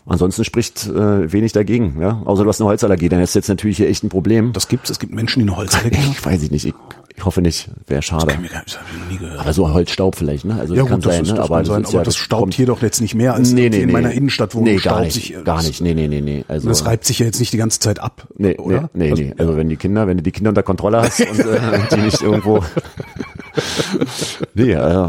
Ansonsten 0.08 0.44
spricht 0.44 0.86
äh, 0.86 1.32
wenig 1.32 1.52
dagegen. 1.52 1.96
Ja? 2.00 2.22
Außer 2.24 2.42
du 2.42 2.48
hast 2.48 2.60
eine 2.60 2.68
Holzallergie, 2.68 3.08
dann 3.08 3.20
ist 3.20 3.34
jetzt 3.34 3.48
natürlich 3.48 3.76
hier 3.76 3.88
echt 3.88 4.02
ein 4.04 4.08
Problem. 4.08 4.52
Das 4.52 4.68
gibt's. 4.68 4.90
Es 4.90 4.98
gibt 4.98 5.12
Menschen, 5.14 5.40
die 5.42 5.48
eine 5.48 5.56
Holzallergie 5.56 5.98
haben. 5.98 6.12
Ich 6.12 6.24
weiß 6.26 6.42
ich 6.42 6.50
nicht. 6.50 6.64
Ich, 6.66 6.74
ich 7.16 7.24
hoffe 7.24 7.42
nicht. 7.42 7.68
Wäre 7.86 8.00
schade. 8.02 8.26
Das 8.26 8.34
hab 8.78 8.82
ich 8.92 8.98
noch 9.00 9.10
nie 9.10 9.18
gehört. 9.18 9.40
Aber 9.40 9.52
so 9.52 9.72
Holzstaub 9.72 10.16
vielleicht, 10.16 10.44
ne? 10.44 10.56
Also 10.58 10.74
Ja 10.74 10.84
kann 10.84 10.94
gut, 10.96 11.06
das, 11.06 11.14
sein, 11.14 11.22
ist, 11.24 11.30
ne? 11.30 11.34
das 11.36 11.44
aber 11.46 11.56
kann 11.56 11.64
sein, 11.66 11.84
aber 11.84 11.94
ja- 11.94 12.02
das 12.04 12.16
staubt 12.16 12.40
kommt- 12.42 12.54
hier 12.54 12.66
doch 12.66 12.80
jetzt 12.80 13.00
nicht 13.00 13.14
mehr 13.14 13.34
als 13.34 13.52
nee, 13.52 13.68
nee, 13.68 13.80
in 13.80 13.86
nee. 13.86 13.92
meiner 13.92 14.12
Innenstadt, 14.12 14.54
wo 14.54 14.60
nee, 14.62 14.76
gar 14.76 15.00
nicht, 15.02 15.14
sich... 15.14 15.34
äh, 15.34 15.42
gar 15.42 15.62
nicht. 15.62 15.80
Nee, 15.80 15.94
nee, 15.94 16.08
nee, 16.08 16.20
nee. 16.20 16.44
Also 16.48 16.68
Das 16.68 16.86
reibt 16.86 17.04
sich 17.04 17.18
ja 17.18 17.26
jetzt 17.26 17.40
nicht 17.40 17.52
die 17.52 17.56
ganze 17.58 17.80
Zeit 17.80 18.00
ab, 18.00 18.26
Nee, 18.38 18.56
oder? 18.56 18.88
nee, 18.94 19.04
nee, 19.04 19.10
Also, 19.10 19.22
nee. 19.22 19.34
Also 19.36 19.56
wenn 19.56 19.68
die 19.68 19.76
Kinder, 19.76 20.06
wenn 20.06 20.16
du 20.16 20.22
die 20.22 20.32
Kinder 20.32 20.50
unter 20.50 20.62
Kontrolle 20.62 21.02
hast 21.02 21.20
und 21.20 21.38
äh, 21.40 21.58
die 21.92 22.00
nicht 22.00 22.22
irgendwo. 22.22 22.62
nee, 24.54 24.72
äh, 24.72 25.08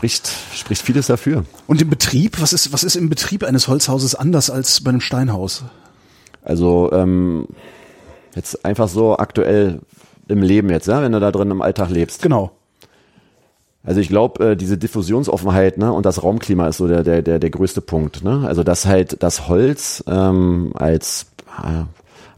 spricht, 0.00 0.30
spricht 0.54 0.82
vieles 0.82 1.08
dafür. 1.08 1.44
Und 1.66 1.82
im 1.82 1.90
Betrieb, 1.90 2.40
was 2.40 2.54
ist, 2.54 2.72
was 2.72 2.84
ist 2.84 2.96
im 2.96 3.10
Betrieb 3.10 3.44
eines 3.44 3.68
Holzhauses 3.68 4.14
anders 4.14 4.48
als 4.48 4.82
bei 4.82 4.88
einem 4.88 5.02
Steinhaus? 5.02 5.64
Also 6.42 6.90
ähm, 6.92 7.46
jetzt 8.34 8.64
einfach 8.64 8.88
so 8.88 9.18
aktuell 9.18 9.80
im 10.28 10.40
Leben 10.40 10.70
jetzt, 10.70 10.86
ja, 10.86 11.02
wenn 11.02 11.12
du 11.12 11.20
da 11.20 11.30
drin 11.30 11.50
im 11.50 11.60
Alltag 11.60 11.90
lebst. 11.90 12.22
Genau. 12.22 12.52
Also 13.82 14.00
ich 14.00 14.08
glaube, 14.08 14.52
äh, 14.52 14.56
diese 14.56 14.78
Diffusionsoffenheit 14.78 15.76
ne, 15.76 15.92
und 15.92 16.06
das 16.06 16.22
Raumklima 16.22 16.68
ist 16.68 16.78
so 16.78 16.88
der, 16.88 17.02
der, 17.02 17.20
der, 17.20 17.38
der 17.38 17.50
größte 17.50 17.82
Punkt. 17.82 18.24
Ne? 18.24 18.44
Also 18.46 18.62
dass 18.62 18.86
halt 18.86 19.22
das 19.22 19.48
Holz 19.48 20.02
ähm, 20.06 20.72
als 20.76 21.26
äh, 21.62 21.84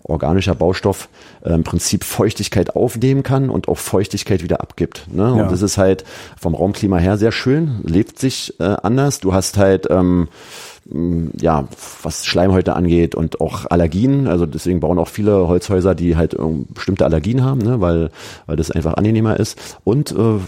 organischer 0.05 0.55
Baustoff 0.55 1.09
äh, 1.45 1.53
im 1.53 1.65
Prinzip 1.65 2.05
Feuchtigkeit 2.05 2.75
aufnehmen 2.75 3.23
kann 3.23 3.51
und 3.51 3.69
auch 3.69 3.79
Feuchtigkeit 3.79 4.43
wieder 4.43 4.61
abgibt. 4.61 5.07
Ne? 5.11 5.23
Ja. 5.23 5.43
Und 5.43 5.53
das 5.53 5.63
ist 5.63 5.79
halt 5.79 6.05
vom 6.39 6.55
Raumklima 6.55 6.99
her 6.99 7.17
sehr 7.19 7.33
schön, 7.33 7.81
lebt 7.85 8.19
sich 8.19 8.59
äh, 8.61 8.65
anders. 8.65 9.21
Du 9.21 9.33
hast 9.33 9.59
halt 9.59 9.87
ähm, 9.91 10.29
ja, 11.41 11.67
was 12.03 12.27
Schleimhäute 12.27 12.75
angeht 12.75 13.15
und 13.15 13.41
auch 13.41 13.67
Allergien. 13.71 14.27
Also 14.27 14.47
deswegen 14.47 14.81
bauen 14.81 14.99
auch 14.99 15.09
viele 15.09 15.49
Holzhäuser, 15.49 15.95
die 15.95 16.17
halt 16.17 16.35
ähm, 16.39 16.67
bestimmte 16.69 17.05
Allergien 17.05 17.43
haben, 17.45 17.61
ne? 17.61 17.81
weil, 17.81 18.11
weil 18.47 18.57
das 18.57 18.71
einfach 18.71 18.95
angenehmer 18.95 19.39
ist. 19.41 19.79
Und 19.85 20.13
äh, 20.13 20.39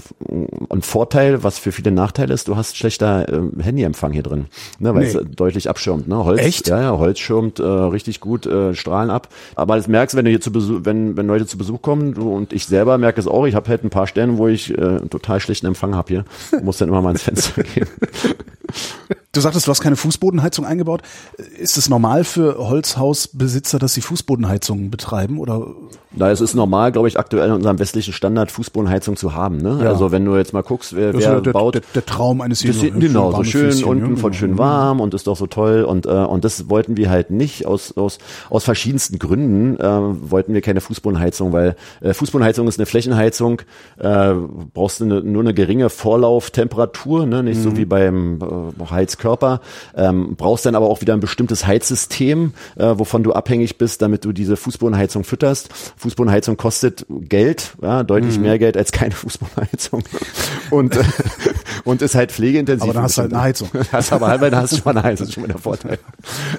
ein 0.70 0.82
Vorteil, 0.82 1.42
was 1.42 1.58
für 1.58 1.72
viele 1.72 1.90
Nachteil 1.90 2.30
ist, 2.30 2.48
du 2.48 2.56
hast 2.56 2.76
schlechter 2.76 3.26
ähm, 3.32 3.52
Handyempfang 3.60 4.12
hier 4.12 4.22
drin, 4.22 4.46
ne? 4.78 4.94
weil 4.94 5.02
Nee. 5.04 5.08
es 5.08 5.18
deutlich 5.34 5.68
abschirmt. 5.70 6.08
Ne? 6.08 6.24
Holz, 6.24 6.40
Echt? 6.40 6.68
Ja, 6.68 6.80
ja, 6.80 6.98
Holz 6.98 7.18
schirmt 7.18 7.58
äh, 7.60 7.64
richtig 7.64 8.20
gut 8.20 8.46
äh, 8.46 8.74
Strahlen 8.74 9.10
ab. 9.10 9.28
Aber 9.54 9.76
das 9.76 9.88
merkst 9.88 10.14
du, 10.14 10.18
wenn 10.18 10.24
du 10.26 10.30
hier 10.30 10.40
zu 10.40 10.52
Besuch, 10.52 10.80
wenn, 10.84 11.16
wenn 11.16 11.26
Leute 11.26 11.46
zu 11.46 11.56
Besuch 11.58 11.80
kommen, 11.82 12.14
du 12.14 12.34
und 12.34 12.52
ich 12.52 12.66
selber 12.66 12.98
merke 12.98 13.20
es 13.20 13.26
auch, 13.26 13.46
ich 13.46 13.54
habe 13.54 13.68
halt 13.68 13.84
ein 13.84 13.90
paar 13.90 14.06
Stellen, 14.06 14.38
wo 14.38 14.46
ich 14.48 14.76
äh, 14.76 14.80
einen 14.80 15.10
total 15.10 15.40
schlechten 15.40 15.66
Empfang 15.66 15.94
habe 15.94 16.08
hier. 16.08 16.24
Muss 16.62 16.78
dann 16.78 16.88
immer 16.88 17.00
mal 17.02 17.10
ins 17.12 17.22
Fenster 17.22 17.62
gehen. 17.62 17.86
Du 19.34 19.40
sagtest, 19.40 19.66
du 19.66 19.70
hast 19.70 19.80
keine 19.80 19.96
Fußbodenheizung 19.96 20.64
eingebaut. 20.64 21.02
Ist 21.58 21.76
es 21.76 21.88
normal 21.88 22.24
für 22.24 22.56
Holzhausbesitzer, 22.58 23.78
dass 23.78 23.94
sie 23.94 24.00
Fußbodenheizungen 24.00 24.90
betreiben 24.90 25.38
oder? 25.38 25.66
Na, 26.16 26.30
es 26.30 26.40
ist 26.40 26.54
normal, 26.54 26.92
glaube 26.92 27.08
ich, 27.08 27.18
aktuell 27.18 27.48
in 27.48 27.54
unserem 27.56 27.80
westlichen 27.80 28.12
Standard 28.12 28.52
Fußbodenheizung 28.52 29.16
zu 29.16 29.34
haben. 29.34 29.56
Ne? 29.56 29.80
Ja. 29.82 29.90
Also 29.90 30.12
wenn 30.12 30.24
du 30.24 30.36
jetzt 30.36 30.52
mal 30.52 30.62
guckst, 30.62 30.94
wer, 30.94 31.12
wer 31.12 31.40
der, 31.40 31.52
baut, 31.52 31.74
der, 31.74 31.82
der 31.92 32.06
Traum 32.06 32.40
eines 32.40 32.62
jeden 32.62 33.00
genau, 33.00 33.32
so 33.32 33.42
schön 33.42 33.72
Füßchen, 33.72 33.84
unten 33.88 34.14
ja, 34.14 34.20
von 34.20 34.32
schön 34.32 34.56
warm 34.56 35.00
und 35.00 35.12
ist 35.12 35.26
doch 35.26 35.36
so 35.36 35.48
toll 35.48 35.82
und 35.82 36.06
äh, 36.06 36.10
und 36.10 36.44
das 36.44 36.68
wollten 36.70 36.96
wir 36.96 37.10
halt 37.10 37.30
nicht 37.30 37.66
aus 37.66 37.96
aus 37.96 38.18
aus 38.48 38.62
verschiedensten 38.62 39.18
Gründen 39.18 39.76
äh, 39.80 40.30
wollten 40.30 40.54
wir 40.54 40.60
keine 40.60 40.80
Fußbodenheizung, 40.80 41.52
weil 41.52 41.74
äh, 42.00 42.14
Fußbodenheizung 42.14 42.68
ist 42.68 42.78
eine 42.78 42.86
Flächenheizung, 42.86 43.62
äh, 43.98 44.34
brauchst 44.72 45.00
du 45.00 45.04
eine, 45.06 45.20
nur 45.20 45.42
eine 45.42 45.52
geringe 45.52 45.90
Vorlauftemperatur, 45.90 47.26
ne, 47.26 47.42
nicht 47.42 47.58
Mhm. 47.58 47.62
so 47.62 47.76
wie 47.76 47.84
beim 47.84 48.38
äh, 48.40 48.84
Heizkörper, 48.90 49.23
ähm, 49.96 50.34
brauchst 50.36 50.66
dann 50.66 50.74
aber 50.74 50.86
auch 50.88 51.00
wieder 51.00 51.14
ein 51.14 51.20
bestimmtes 51.20 51.66
Heizsystem, 51.66 52.52
äh, 52.76 52.92
wovon 52.96 53.22
du 53.22 53.32
abhängig 53.32 53.78
bist, 53.78 54.02
damit 54.02 54.24
du 54.24 54.32
diese 54.32 54.56
Fußbodenheizung 54.56 55.24
fütterst. 55.24 55.68
Fußbodenheizung 55.96 56.56
kostet 56.56 57.06
Geld, 57.08 57.72
ja, 57.82 58.02
Mhm. 58.02 58.06
deutlich 58.06 58.38
mehr 58.38 58.58
Geld 58.58 58.76
als 58.76 58.92
keine 58.92 59.14
Fußbodenheizung 59.14 60.02
und 60.70 60.96
äh, 60.96 61.02
und 61.84 62.02
ist 62.02 62.14
halt 62.14 62.32
pflegeintensiv. 62.32 62.84
Aber 62.84 62.94
dann 62.94 63.02
hast 63.04 63.18
du 63.18 63.22
halt 63.22 63.32
eine 63.32 63.42
Heizung. 63.42 63.68
Hast 63.92 64.12
aber 64.12 64.28
halber, 64.28 64.50
dann 64.50 64.62
hast 64.62 64.72
du 64.72 64.76
schon 64.78 64.96
eine 64.96 65.02
Heizung, 65.02 65.26
das 65.26 65.28
ist 65.28 65.34
schon 65.34 65.42
mal 65.42 65.48
der 65.48 65.58
Vorteil. 65.58 65.98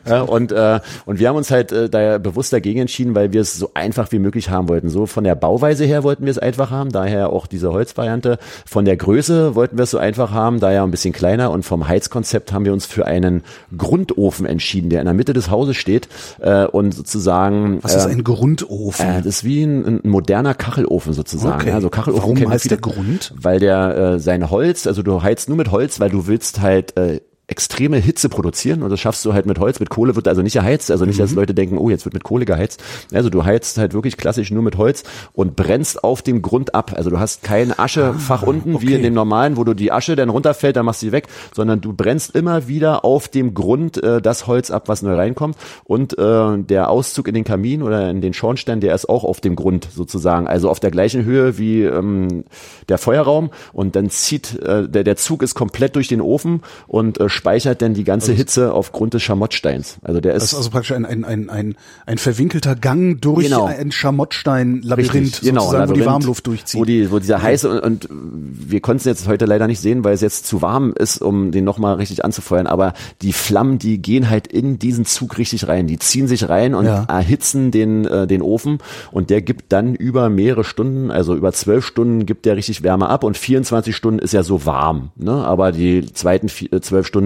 Ja, 0.07 0.21
und, 0.21 0.51
äh, 0.51 0.79
und 1.05 1.19
wir 1.19 1.29
haben 1.29 1.35
uns 1.35 1.49
halt 1.49 1.71
äh, 1.71 1.89
da 1.89 2.19
bewusst 2.19 2.53
dagegen 2.53 2.81
entschieden, 2.81 3.15
weil 3.15 3.33
wir 3.33 3.41
es 3.41 3.57
so 3.57 3.71
einfach 3.73 4.11
wie 4.11 4.19
möglich 4.19 4.49
haben 4.49 4.69
wollten. 4.69 4.89
So 4.89 5.05
von 5.07 5.23
der 5.23 5.35
Bauweise 5.35 5.85
her 5.85 6.03
wollten 6.03 6.25
wir 6.25 6.31
es 6.31 6.38
einfach 6.38 6.69
haben, 6.69 6.91
daher 6.91 7.31
auch 7.31 7.47
diese 7.47 7.71
Holzvariante. 7.71 8.38
Von 8.65 8.85
der 8.85 8.97
Größe 8.97 9.55
wollten 9.55 9.77
wir 9.77 9.83
es 9.83 9.91
so 9.91 9.97
einfach 9.97 10.31
haben, 10.31 10.59
daher 10.59 10.83
ein 10.83 10.91
bisschen 10.91 11.13
kleiner. 11.13 11.49
Und 11.51 11.63
vom 11.63 11.88
Heizkonzept 11.88 12.53
haben 12.53 12.65
wir 12.65 12.73
uns 12.73 12.85
für 12.85 13.05
einen 13.05 13.43
Grundofen 13.75 14.45
entschieden, 14.45 14.89
der 14.89 14.99
in 14.99 15.05
der 15.05 15.15
Mitte 15.15 15.33
des 15.33 15.49
Hauses 15.49 15.75
steht 15.75 16.07
äh, 16.39 16.65
und 16.65 16.93
sozusagen 16.93 17.79
Was 17.81 17.95
ist 17.95 18.05
äh, 18.05 18.09
ein 18.09 18.23
Grundofen? 18.23 19.05
äh, 19.05 19.17
das 19.17 19.38
ist 19.38 19.43
wie 19.43 19.63
ein, 19.63 20.01
ein 20.03 20.09
moderner 20.09 20.53
Kachelofen 20.53 21.13
sozusagen. 21.13 21.61
Okay. 21.61 21.71
Also 21.71 21.89
Kachelofen 21.89 22.21
Warum 22.21 22.51
heißt 22.51 22.63
viele, 22.63 22.77
der 22.77 22.81
Grund? 22.81 23.33
Weil 23.35 23.59
der 23.59 23.97
äh, 23.97 24.19
sein 24.19 24.49
Holz, 24.51 24.85
also 24.85 25.01
du 25.01 25.14
heizt 25.23 25.49
nur 25.49 25.58
mit 25.58 25.71
Holz, 25.71 25.99
weil 25.99 26.10
du 26.10 26.28
willst 26.28 26.62
halt 26.62 26.97
äh, 26.97 27.21
extreme 27.47 27.97
Hitze 27.97 28.27
produzieren 28.29 28.81
und 28.84 28.89
das 28.89 28.99
schaffst 28.99 29.23
du 29.25 29.34
halt 29.34 29.45
mit 29.45 29.60
Holz. 29.60 29.79
Mit 29.79 29.89
Kohle 29.89 30.15
wird 30.15 30.27
also 30.27 30.41
nicht 30.41 30.53
geheizt, 30.53 30.89
also 30.91 31.05
nicht, 31.05 31.19
dass 31.19 31.31
Mhm. 31.31 31.36
Leute 31.38 31.53
denken, 31.53 31.77
oh, 31.77 31.89
jetzt 31.89 32.05
wird 32.05 32.13
mit 32.13 32.23
Kohle 32.23 32.45
geheizt. 32.45 32.81
Also 33.13 33.29
du 33.29 33.43
heizt 33.45 33.77
halt 33.77 33.93
wirklich 33.93 34.17
klassisch 34.17 34.49
nur 34.51 34.63
mit 34.63 34.77
Holz 34.77 35.03
und 35.34 35.55
brennst 35.55 36.03
auf 36.03 36.21
dem 36.21 36.41
Grund 36.41 36.73
ab. 36.73 36.93
Also 36.95 37.10
du 37.10 37.19
hast 37.19 37.43
kein 37.43 37.77
Aschefach 37.77 38.41
unten, 38.43 38.73
wie 38.81 38.86
Ah, 38.86 38.89
okay. 38.89 38.95
in 38.95 39.03
dem 39.03 39.13
normalen, 39.13 39.58
wo 39.58 39.63
du 39.63 39.73
die 39.73 39.91
Asche 39.91 40.15
dann 40.15 40.29
runterfällt, 40.29 40.75
dann 40.75 40.86
machst 40.86 41.01
du 41.01 41.08
sie 41.08 41.12
weg, 41.12 41.27
sondern 41.53 41.81
du 41.81 41.93
brennst 41.93 42.36
immer 42.36 42.67
wieder 42.67 43.05
auf 43.05 43.27
dem 43.27 43.53
Grund 43.53 44.01
äh, 44.01 44.21
das 44.21 44.47
Holz 44.47 44.71
ab, 44.71 44.88
was 44.88 45.01
neu 45.01 45.13
reinkommt 45.15 45.55
und 45.84 46.17
äh, 46.17 46.58
der 46.58 46.89
Auszug 46.89 47.27
in 47.27 47.34
den 47.36 47.43
Kamin 47.43 47.84
oder 47.84 48.10
in 48.10 48.21
den 48.21 48.34
Schornstein, 48.34 48.79
der 48.79 48.95
ist 48.95 49.08
auch 49.08 49.23
auf 49.23 49.39
dem 49.41 49.55
Grund 49.55 49.88
sozusagen, 49.93 50.47
also 50.47 50.69
auf 50.69 50.79
der 50.79 50.91
gleichen 50.91 51.25
Höhe 51.25 51.58
wie 51.58 51.84
ähm, 51.84 52.45
der 52.89 52.97
Feuerraum 52.97 53.51
und 53.73 53.95
dann 53.95 54.10
zieht 54.10 54.60
äh, 54.62 54.88
der, 54.89 55.03
der 55.03 55.15
Zug 55.15 55.43
ist 55.43 55.53
komplett 55.55 55.95
durch 55.95 56.08
den 56.08 56.21
Ofen 56.21 56.62
und 56.88 57.19
äh, 57.19 57.29
speichert 57.36 57.82
dann 57.82 57.93
die 57.93 58.04
ganze 58.04 58.34
Hitze 58.34 58.74
aufgrund 58.74 59.13
des 59.13 59.21
Schamottsteins. 59.24 59.98
Also 60.02 60.19
der 60.21 60.34
Das 60.34 60.43
ist 60.43 60.52
ist 60.54 60.58
also 60.58 60.69
praktisch 60.71 60.91
ein, 60.93 61.06
ein, 61.06 61.24
ein, 61.26 61.50
ein, 61.50 61.76
ein 62.06 62.17
verwinkelter 62.17 62.76
Gang 62.76 63.21
durch 63.21 63.45
Genau. 63.45 63.65
ein 63.65 63.91
Schamottstein-Labyrinth, 63.91 65.41
genau, 65.41 65.71
wo 65.88 65.93
die 65.93 66.06
Warmluft 66.06 66.48
durchzieht. 66.48 66.80
Wo, 66.80 66.86
die, 66.86 67.12
wo 67.12 67.19
dieser 67.19 67.41
heiße 67.41 67.69
und, 67.82 68.06
und 68.06 68.08
wir 68.10 68.80
konnten 68.82 69.00
es 69.00 69.06
jetzt 69.06 69.28
heute 69.28 69.45
leider 69.45 69.67
nicht 69.67 69.80
sehen, 69.80 70.04
weil 70.04 70.13
es 70.13 70.21
jetzt 70.21 70.45
zu 70.48 70.62
warm 70.62 70.93
ist, 70.98 71.17
um 71.21 71.52
den 71.52 71.63
nochmal 71.63 71.95
richtig 71.95 72.24
anzufeuern. 72.24 72.67
Aber 72.67 72.93
die 73.21 73.34
Flammen, 73.34 73.80
die 73.80 74.02
gehen 74.02 74.30
halt 74.30 74.48
in 74.48 74.80
diesen 74.80 75.06
Zug 75.06 75.38
richtig 75.38 75.67
rein. 75.67 75.88
Die 75.88 76.00
ziehen 76.00 76.28
sich 76.28 76.48
rein 76.50 76.74
und 76.76 76.86
Ja. 76.86 77.06
erhitzen 77.08 77.71
den, 77.71 78.06
äh, 78.06 78.28
den 78.28 78.41
Ofen 78.41 78.80
und 79.12 79.30
der 79.30 79.41
gibt 79.41 79.71
dann 79.71 79.95
über 79.95 80.30
mehrere 80.30 80.63
Stunden, 80.63 81.12
also 81.12 81.36
über 81.36 81.52
zwölf 81.54 81.86
Stunden 81.86 82.26
gibt 82.26 82.45
der 82.45 82.56
richtig 82.56 82.84
Wärme 82.84 83.10
ab 83.10 83.24
und 83.24 83.38
24 83.38 83.95
Stunden 83.95 84.19
ist 84.19 84.34
ja 84.34 84.43
so 84.43 84.65
warm. 84.65 85.10
Ne? 85.15 85.32
Aber 85.32 85.71
die 85.71 86.06
zweiten 86.13 86.48
äh, 86.71 86.80
zwölf 86.82 87.08
Stunden 87.08 87.24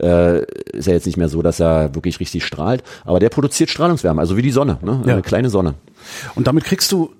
äh, 0.00 0.42
ist 0.72 0.86
ja 0.86 0.92
jetzt 0.92 1.06
nicht 1.06 1.16
mehr 1.16 1.28
so, 1.28 1.42
dass 1.42 1.60
er 1.60 1.94
wirklich 1.94 2.20
richtig 2.20 2.44
strahlt. 2.44 2.82
Aber 3.04 3.18
der 3.18 3.28
produziert 3.30 3.70
Strahlungswärme, 3.70 4.20
also 4.20 4.36
wie 4.36 4.42
die 4.42 4.50
Sonne, 4.50 4.78
ne? 4.82 5.02
Ja. 5.04 5.14
eine 5.14 5.22
kleine 5.22 5.50
Sonne. 5.50 5.74
Und 6.34 6.46
damit 6.46 6.64
kriegst 6.64 6.92
du 6.92 7.10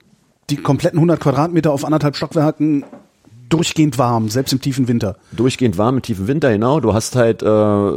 die 0.51 0.57
kompletten 0.57 0.99
100 0.99 1.21
Quadratmeter 1.21 1.73
auf 1.73 1.85
anderthalb 1.85 2.17
Stockwerken 2.17 2.85
durchgehend 3.51 3.99
warm, 3.99 4.29
selbst 4.31 4.53
im 4.53 4.61
tiefen 4.63 4.89
Winter. 4.89 5.17
durchgehend 5.33 5.77
warm 5.77 5.97
im 5.97 6.03
tiefen 6.03 6.27
Winter, 6.27 6.51
genau. 6.51 6.81
Du 6.81 6.95
hast 6.95 7.17
halt 7.17 7.43
äh, 7.43 7.93